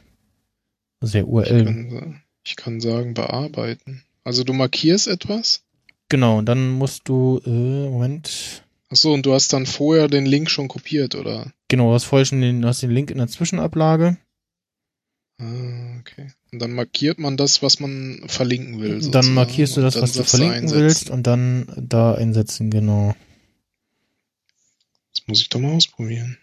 [0.99, 1.65] Also der ich, URL.
[1.65, 2.13] kann, sa-
[2.45, 4.03] ich kann sagen, bearbeiten.
[4.23, 5.63] Also du markierst etwas?
[6.09, 7.49] Genau, und dann musst du, äh,
[7.89, 11.51] Moment, Achso, und du hast dann vorher den Link schon kopiert, oder?
[11.67, 14.17] genau, du hast vorher schon den, du hast den Link in der Zwischenablage.
[15.39, 16.31] Ah, okay.
[16.51, 18.91] Und dann markiert man das, was man verlinken will.
[18.93, 19.33] dann sozusagen.
[19.33, 23.15] markierst du das, dann was du verlinken willst und dann da einsetzen, genau.
[25.15, 26.37] Das muss ich doch mal ausprobieren.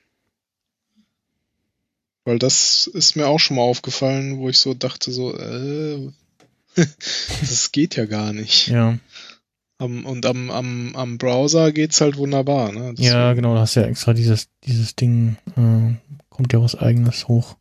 [2.25, 6.11] Weil das ist mir auch schon mal aufgefallen, wo ich so dachte, so, äh,
[7.41, 8.69] das geht ja gar nicht.
[8.69, 8.99] Ja,
[9.79, 12.93] Am, und am, am, am Browser geht's halt wunderbar, ne?
[12.95, 15.95] Das- ja, genau, du hast ja extra dieses, dieses Ding, äh,
[16.29, 17.57] kommt ja was eigenes hoch.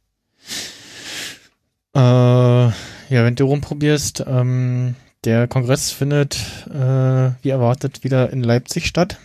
[1.96, 2.74] Äh, ja,
[3.10, 6.38] wenn du rumprobierst, ähm, der Kongress findet,
[6.70, 9.18] äh, wie erwartet, wieder in Leipzig statt.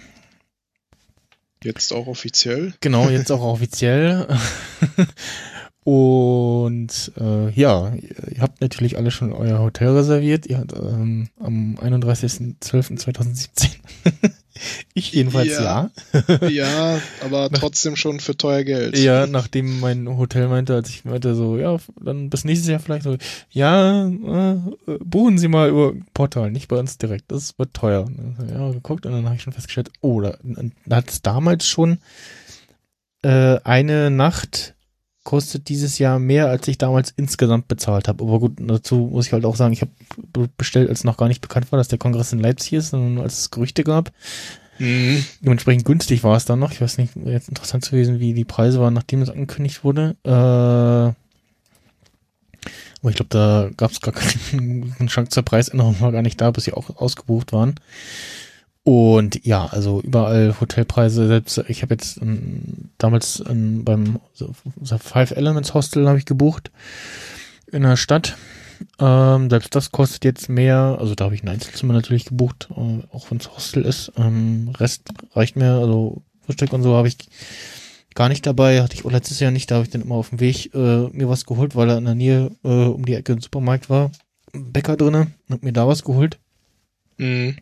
[1.62, 2.74] Jetzt auch offiziell.
[2.80, 4.26] Genau, jetzt auch offiziell.
[5.84, 10.46] Und äh, ja, ihr habt natürlich alle schon euer Hotel reserviert.
[10.46, 13.68] Ihr habt ähm, am 31.12.2017.
[14.94, 15.90] ich jedenfalls Ja.
[16.40, 16.48] ja.
[16.48, 18.98] Ja, aber trotzdem schon für teuer Geld.
[18.98, 23.04] Ja, nachdem mein Hotel meinte, als ich meinte so, ja, dann bis nächstes Jahr vielleicht
[23.04, 23.16] so,
[23.50, 24.56] ja, äh,
[25.00, 28.04] buchen Sie mal über Portal, nicht bei uns direkt, das wird teuer.
[28.04, 30.36] Dann, Ja, geguckt und dann habe ich schon festgestellt, oh, da,
[30.86, 31.98] da hat es damals schon
[33.22, 34.73] äh, eine Nacht
[35.24, 38.22] kostet dieses Jahr mehr, als ich damals insgesamt bezahlt habe.
[38.22, 39.90] Aber gut, dazu muss ich halt auch sagen, ich habe
[40.56, 43.40] bestellt, als noch gar nicht bekannt war, dass der Kongress in Leipzig ist, sondern als
[43.40, 44.12] es Gerüchte gab.
[44.78, 45.24] Mhm.
[45.40, 46.72] Dementsprechend günstig war es dann noch.
[46.72, 50.16] Ich weiß nicht, jetzt interessant zu gewesen, wie die Preise waren, nachdem es angekündigt wurde.
[50.24, 50.30] Äh,
[53.00, 56.50] aber ich glaube, da gab es gar keinen Chance zur Preisänderung, war gar nicht da,
[56.50, 57.74] bis sie auch ausgebucht waren.
[58.84, 64.20] Und ja, also überall Hotelpreise, selbst ich habe jetzt ähm, damals ähm, beim
[65.00, 66.70] Five Elements Hostel habe ich gebucht
[67.72, 68.36] in der Stadt.
[68.98, 73.00] Ähm, selbst das kostet jetzt mehr, also da habe ich ein Einzelzimmer natürlich gebucht, äh,
[73.10, 74.12] auch wenn es Hostel ist.
[74.18, 77.16] Ähm, Rest reicht mir, also Frühstück und so habe ich
[78.14, 80.28] gar nicht dabei, hatte ich auch letztes Jahr nicht, da habe ich dann immer auf
[80.28, 83.32] dem Weg äh, mir was geholt, weil da in der Nähe äh, um die Ecke
[83.32, 84.10] ein Supermarkt war,
[84.52, 86.38] ein Bäcker drinne, hab mir da was geholt.
[87.16, 87.56] Mhm.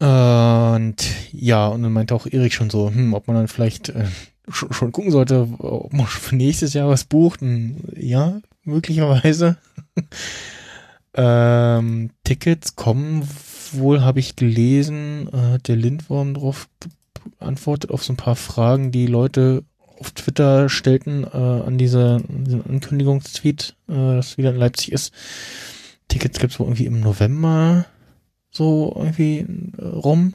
[0.00, 0.96] Und
[1.32, 4.06] ja, und dann meinte auch Erik schon so, hm, ob man dann vielleicht äh,
[4.50, 7.42] schon, gucken sollte, ob man für nächstes Jahr was bucht.
[7.42, 9.56] Und ja, möglicherweise.
[11.14, 13.28] ähm, Tickets kommen
[13.72, 16.68] wohl, habe ich gelesen, äh, hat der Lindwurm drauf
[17.40, 19.64] antwortet auf so ein paar Fragen, die Leute
[19.98, 25.12] auf Twitter stellten äh, an diese, diesen Ankündigungstweet, äh, dass wieder in Leipzig ist.
[26.06, 27.86] Tickets gibt's wohl irgendwie im November
[28.50, 29.46] so irgendwie
[29.78, 30.34] äh, rum.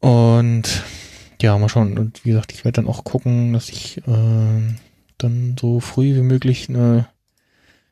[0.00, 0.82] Und
[1.40, 1.98] ja, mal schauen.
[1.98, 4.74] Und wie gesagt, ich werde dann auch gucken, dass ich äh,
[5.18, 7.06] dann so früh wie möglich eine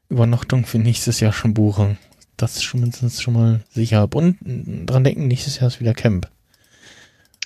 [0.08, 1.96] Übernachtung für nächstes Jahr schon buche.
[2.36, 4.18] Das schon mindestens schon mal sicher habe.
[4.18, 6.28] Und äh, dran denken, nächstes Jahr ist wieder Camp.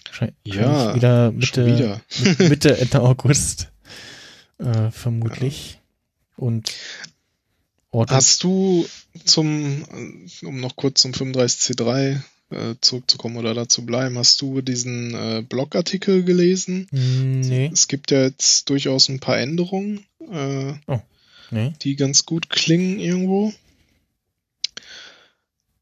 [0.06, 2.00] Wahrscheinlich Ja, wieder Mitte, wieder.
[2.38, 3.70] mit- Mitte, Ende August.
[4.58, 5.80] Äh, vermutlich.
[6.36, 6.72] Und
[7.96, 8.86] Ort Hast du
[9.24, 9.82] zum,
[10.42, 15.42] um noch kurz zum 35C3 äh, zurückzukommen oder da zu bleiben, hast du diesen äh,
[15.48, 16.88] Blogartikel gelesen?
[16.90, 20.74] Nee, Es gibt ja jetzt durchaus ein paar Änderungen, äh,
[21.50, 21.72] nee.
[21.80, 23.54] die ganz gut klingen irgendwo.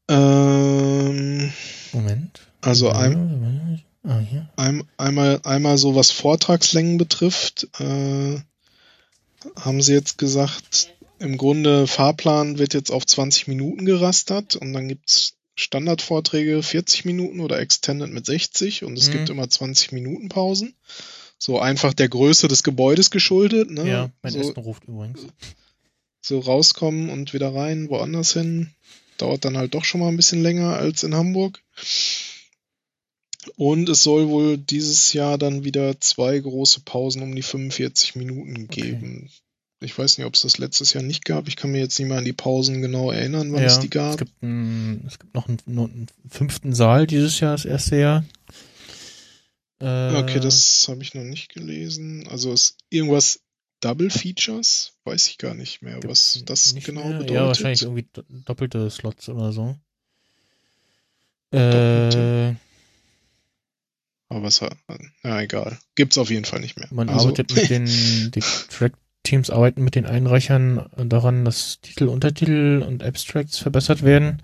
[0.07, 1.51] Ähm,
[1.91, 2.39] Moment.
[2.61, 4.47] also ein, Ah, hier.
[4.55, 8.39] ein, einmal, einmal so was Vortragslängen betrifft, äh,
[9.59, 10.94] haben sie jetzt gesagt,
[11.25, 17.39] im Grunde Fahrplan wird jetzt auf 20 Minuten gerastert und dann gibt's Standardvorträge 40 Minuten
[17.39, 19.11] oder Extended mit 60 und es Mhm.
[19.13, 20.75] gibt immer 20 Minuten Pausen.
[21.37, 23.69] So einfach der Größe des Gebäudes geschuldet.
[23.71, 23.87] Ne?
[23.89, 25.27] Ja, mein so, Essen ruft übrigens.
[26.21, 28.71] so rauskommen und wieder rein, woanders hin.
[29.17, 31.61] Dauert dann halt doch schon mal ein bisschen länger als in Hamburg.
[33.57, 38.67] Und es soll wohl dieses Jahr dann wieder zwei große Pausen um die 45 Minuten
[38.67, 39.29] geben.
[39.85, 41.47] Ich weiß nicht, ob es das letztes Jahr nicht gab.
[41.47, 43.91] Ich kann mir jetzt nicht mehr an die Pausen genau erinnern, wann es die es
[43.91, 44.17] gab.
[44.17, 48.25] gibt, ein, es gibt noch einen, einen fünften Saal dieses Jahr, das erste Jahr.
[49.79, 52.27] Äh, Okay, das habe ich noch nicht gelesen.
[52.29, 53.39] Also ist irgendwas
[53.81, 54.93] Double Features?
[55.03, 57.17] Weiß ich gar nicht mehr, was das genau mehr.
[57.19, 57.35] bedeutet.
[57.35, 59.77] Ja, wahrscheinlich irgendwie do- doppelte Slots oder so.
[61.51, 62.55] Doppelte?
[62.57, 64.75] Äh, Aber es hat,
[65.23, 65.77] ja, egal.
[65.95, 66.87] Gibt's auf jeden Fall nicht mehr.
[66.91, 67.85] Man Also- arbeitet mit den,
[68.31, 68.41] die
[69.25, 74.41] Track-Teams arbeiten mit den Einreichern daran, dass Titel, Untertitel und Abstracts verbessert werden.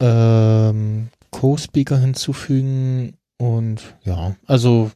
[0.00, 4.90] Ähm, Co-Speaker hinzufügen und ja, also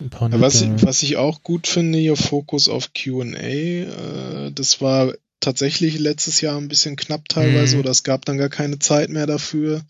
[0.00, 3.24] ein paar was, was ich auch gut finde, hier Fokus auf QA.
[3.34, 7.80] Äh, das war tatsächlich letztes Jahr ein bisschen knapp teilweise Mhm.
[7.80, 9.82] oder es gab dann gar keine Zeit mehr dafür.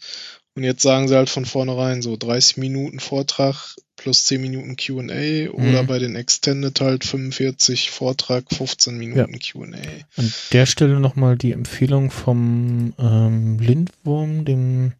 [0.58, 5.50] Und jetzt sagen sie halt von vornherein so 30 Minuten Vortrag plus 10 Minuten QA
[5.52, 5.86] oder Mhm.
[5.86, 9.78] bei den Extended halt 45 Vortrag, 15 Minuten QA.
[10.16, 14.94] An der Stelle nochmal die Empfehlung vom ähm, Lindwurm, dem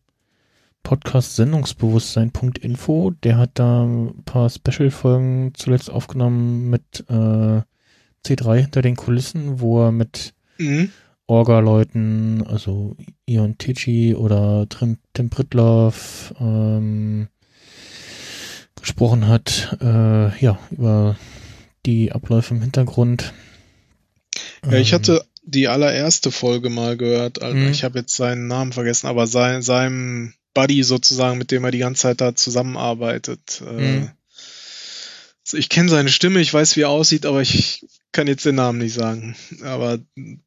[0.85, 3.11] Podcast Sendungsbewusstsein.info.
[3.25, 7.63] Der hat da ein paar Special-Folgen zuletzt aufgenommen mit äh,
[8.25, 10.91] C3 hinter den Kulissen, wo er mit Mhm.
[11.29, 17.29] Orga-Leuten, also Ion Tichy oder Tim, Tim Pritloff, ähm,
[18.81, 21.17] gesprochen hat, äh, ja, über
[21.87, 23.33] die Abläufe im Hintergrund.
[24.65, 27.43] Ja, ich Ähm, hatte die allererste Folge mal gehört.
[27.43, 27.59] Also.
[27.69, 31.79] Ich habe jetzt seinen Namen vergessen, aber sein, seinem Buddy sozusagen, mit dem er die
[31.79, 33.63] ganze Zeit da zusammenarbeitet.
[33.67, 34.11] Äh, Mhm.
[35.45, 38.55] also ich kenne seine Stimme, ich weiß, wie er aussieht, aber ich kann jetzt den
[38.55, 39.37] Namen nicht sagen.
[39.63, 39.99] Aber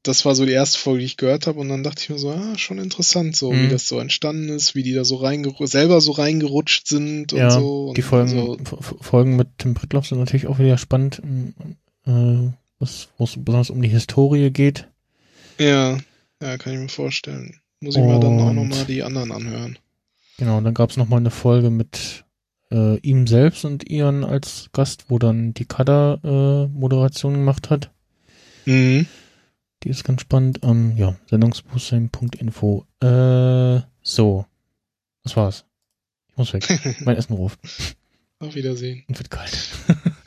[0.03, 2.17] das war so die erste Folge, die ich gehört habe, und dann dachte ich mir
[2.17, 3.64] so, ah, schon interessant, so Mhm.
[3.64, 7.40] wie das so entstanden ist, wie die da so reingerutscht, selber so reingerutscht sind und
[7.40, 7.90] ja, so.
[7.90, 8.57] Und die Folgen, so.
[8.57, 11.22] F- Folgen mit Tim Pritloff sind natürlich auch wieder spannend,
[12.07, 12.49] äh,
[12.80, 14.88] was, wo es besonders um die Historie geht.
[15.59, 15.99] Ja,
[16.41, 17.59] ja, kann ich mir vorstellen.
[17.80, 19.77] Muss ich mir dann auch Und- nochmal die anderen anhören.
[20.38, 22.23] Genau, und dann gab es nochmal eine Folge mit
[22.72, 27.91] äh, ihm selbst und Ian als Gast, wo dann die Kada äh, Moderation gemacht hat.
[28.66, 29.06] Mhm.
[29.83, 30.59] Die ist ganz spannend.
[30.64, 32.85] Ähm, ja, Sendungsbewusstsein.info.
[33.01, 34.45] Äh, so.
[35.24, 35.66] Das war's.
[36.30, 36.67] Ich muss weg.
[37.06, 37.59] mein Essen ruft.
[38.40, 39.03] Auf Wiedersehen.
[39.08, 39.58] Und wird kalt.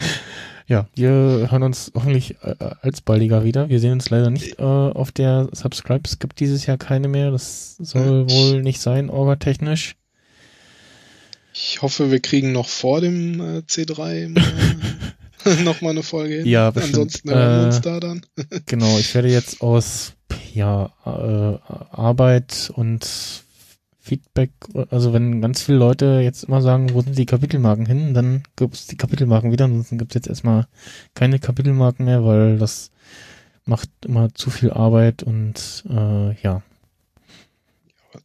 [0.67, 3.69] ja, wir hören uns hoffentlich äh, alsbaldiger wieder.
[3.69, 6.03] Wir sehen uns leider nicht äh, auf der Subscribe.
[6.05, 7.31] Es gibt dieses Jahr keine mehr.
[7.31, 8.35] Das soll Ja.
[8.35, 9.97] wohl nicht sein, orgatechnisch.
[11.55, 16.47] Ich hoffe, wir kriegen noch vor dem äh, C3 mal, noch mal eine Folge hin.
[16.47, 16.95] Ja, bestimmt.
[16.97, 18.27] Ansonsten hören wir uns Äh, da dann.
[18.67, 20.15] Genau, ich werde jetzt aus
[20.53, 21.59] ja, äh,
[21.95, 23.07] Arbeit und
[24.01, 24.51] Feedback,
[24.91, 28.75] also wenn ganz viele Leute jetzt immer sagen, wo sind die Kapitelmarken hin, dann gibt
[28.75, 30.67] es die Kapitelmarken wieder, ansonsten gibt es jetzt erstmal
[31.15, 32.91] keine Kapitelmarken mehr, weil das
[33.65, 36.63] macht immer zu viel Arbeit und äh, ja,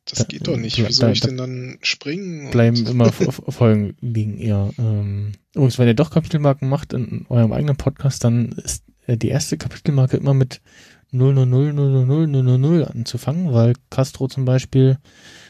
[0.06, 0.77] Das geht doch nicht.
[0.80, 2.51] da- Wie soll ich denn dann springen?
[2.51, 4.69] bleiben immer Folgen liegen eher.
[4.77, 9.30] Ähm, übrigens, wenn ihr doch Kapitelmarken macht in eurem eigenen Podcast, dann ist äh, die
[9.30, 10.61] erste Kapitelmarke immer mit
[11.14, 14.98] 0000000 anzufangen, weil Castro zum Beispiel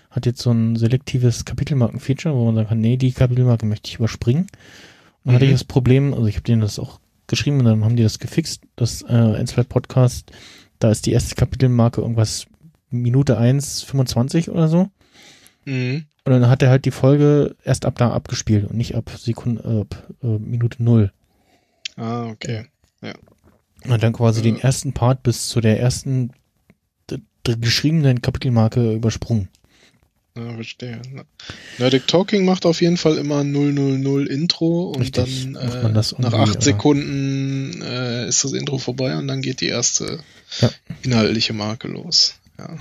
[0.09, 3.95] hat jetzt so ein selektives Kapitelmarken-Feature, wo man sagen kann, nee, die Kapitelmarke möchte ich
[3.97, 4.43] überspringen.
[4.43, 4.49] Und
[5.25, 5.55] dann hatte ich Mhm.
[5.55, 8.61] das Problem, also ich habe denen das auch geschrieben und dann haben die das gefixt,
[8.75, 10.31] das äh, Ensflight Podcast,
[10.79, 12.47] da ist die erste Kapitelmarke irgendwas
[12.91, 14.89] Minute 1, 25 oder so.
[15.65, 16.05] Mhm.
[16.25, 19.63] Und dann hat er halt die Folge erst ab da abgespielt und nicht ab Sekunde,
[19.63, 21.11] äh, ab äh, Minute null.
[21.95, 22.65] Ah, okay.
[23.83, 24.43] Und hat dann quasi Ja.
[24.43, 26.31] den ersten Part bis zu der ersten
[27.43, 29.47] geschriebenen Kapitelmarke übersprungen.
[30.37, 31.01] Ja, verstehe.
[31.79, 35.45] Nerdic Talking macht auf jeden Fall immer 000 Intro und Richtig.
[35.45, 39.27] dann Macht äh, man das nach acht äh, Sekunden äh, ist das Intro vorbei und
[39.27, 40.19] dann geht die erste
[40.59, 40.69] Ja.
[41.01, 42.35] inhaltliche Marke los.
[42.59, 42.75] Ja.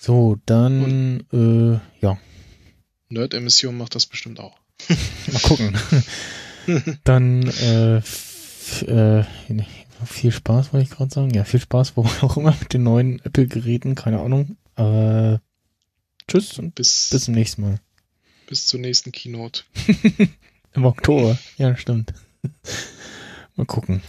[0.00, 2.18] So, dann, äh, ja,
[3.08, 4.58] Nerd-Emission macht das bestimmt auch.
[5.32, 5.78] mal gucken.
[7.04, 9.24] dann, äh, äh,
[10.06, 11.30] viel Spaß, wollte ich gerade sagen.
[11.30, 14.56] Ja, viel Spaß, wo auch immer mit den neuen Apple-Geräten, keine Ahnung.
[14.76, 15.38] Äh,
[16.26, 17.80] tschüss und Bis, bis zum nächsten Mal.
[18.48, 19.62] bis zur nächsten Keynote.
[20.72, 21.38] Im Oktober.
[21.58, 22.12] Ja, stimmt.
[23.54, 24.02] Mal gucken.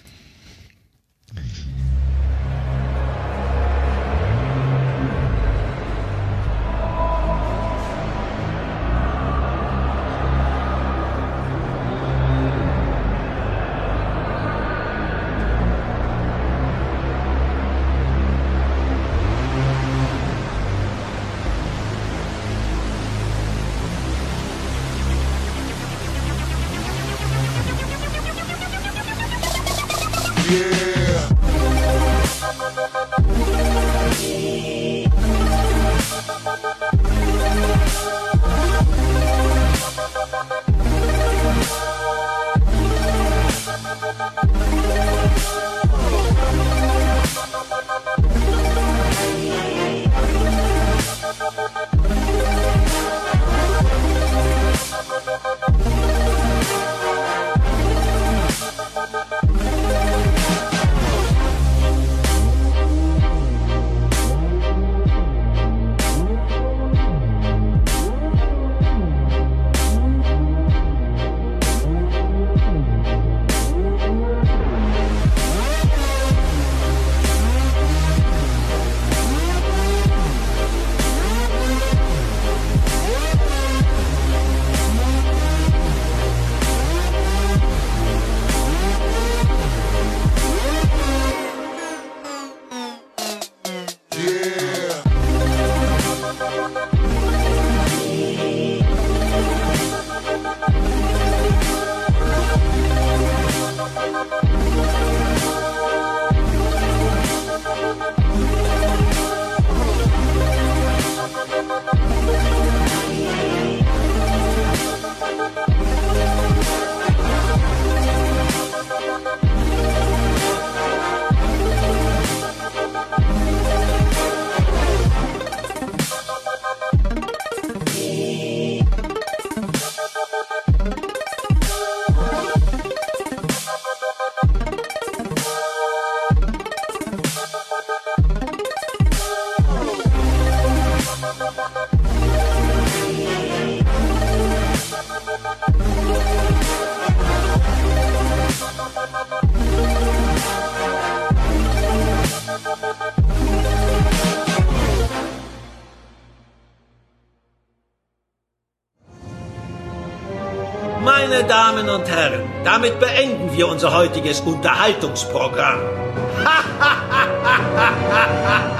[162.01, 165.79] Und Herren, damit beenden wir unser heutiges Unterhaltungsprogramm.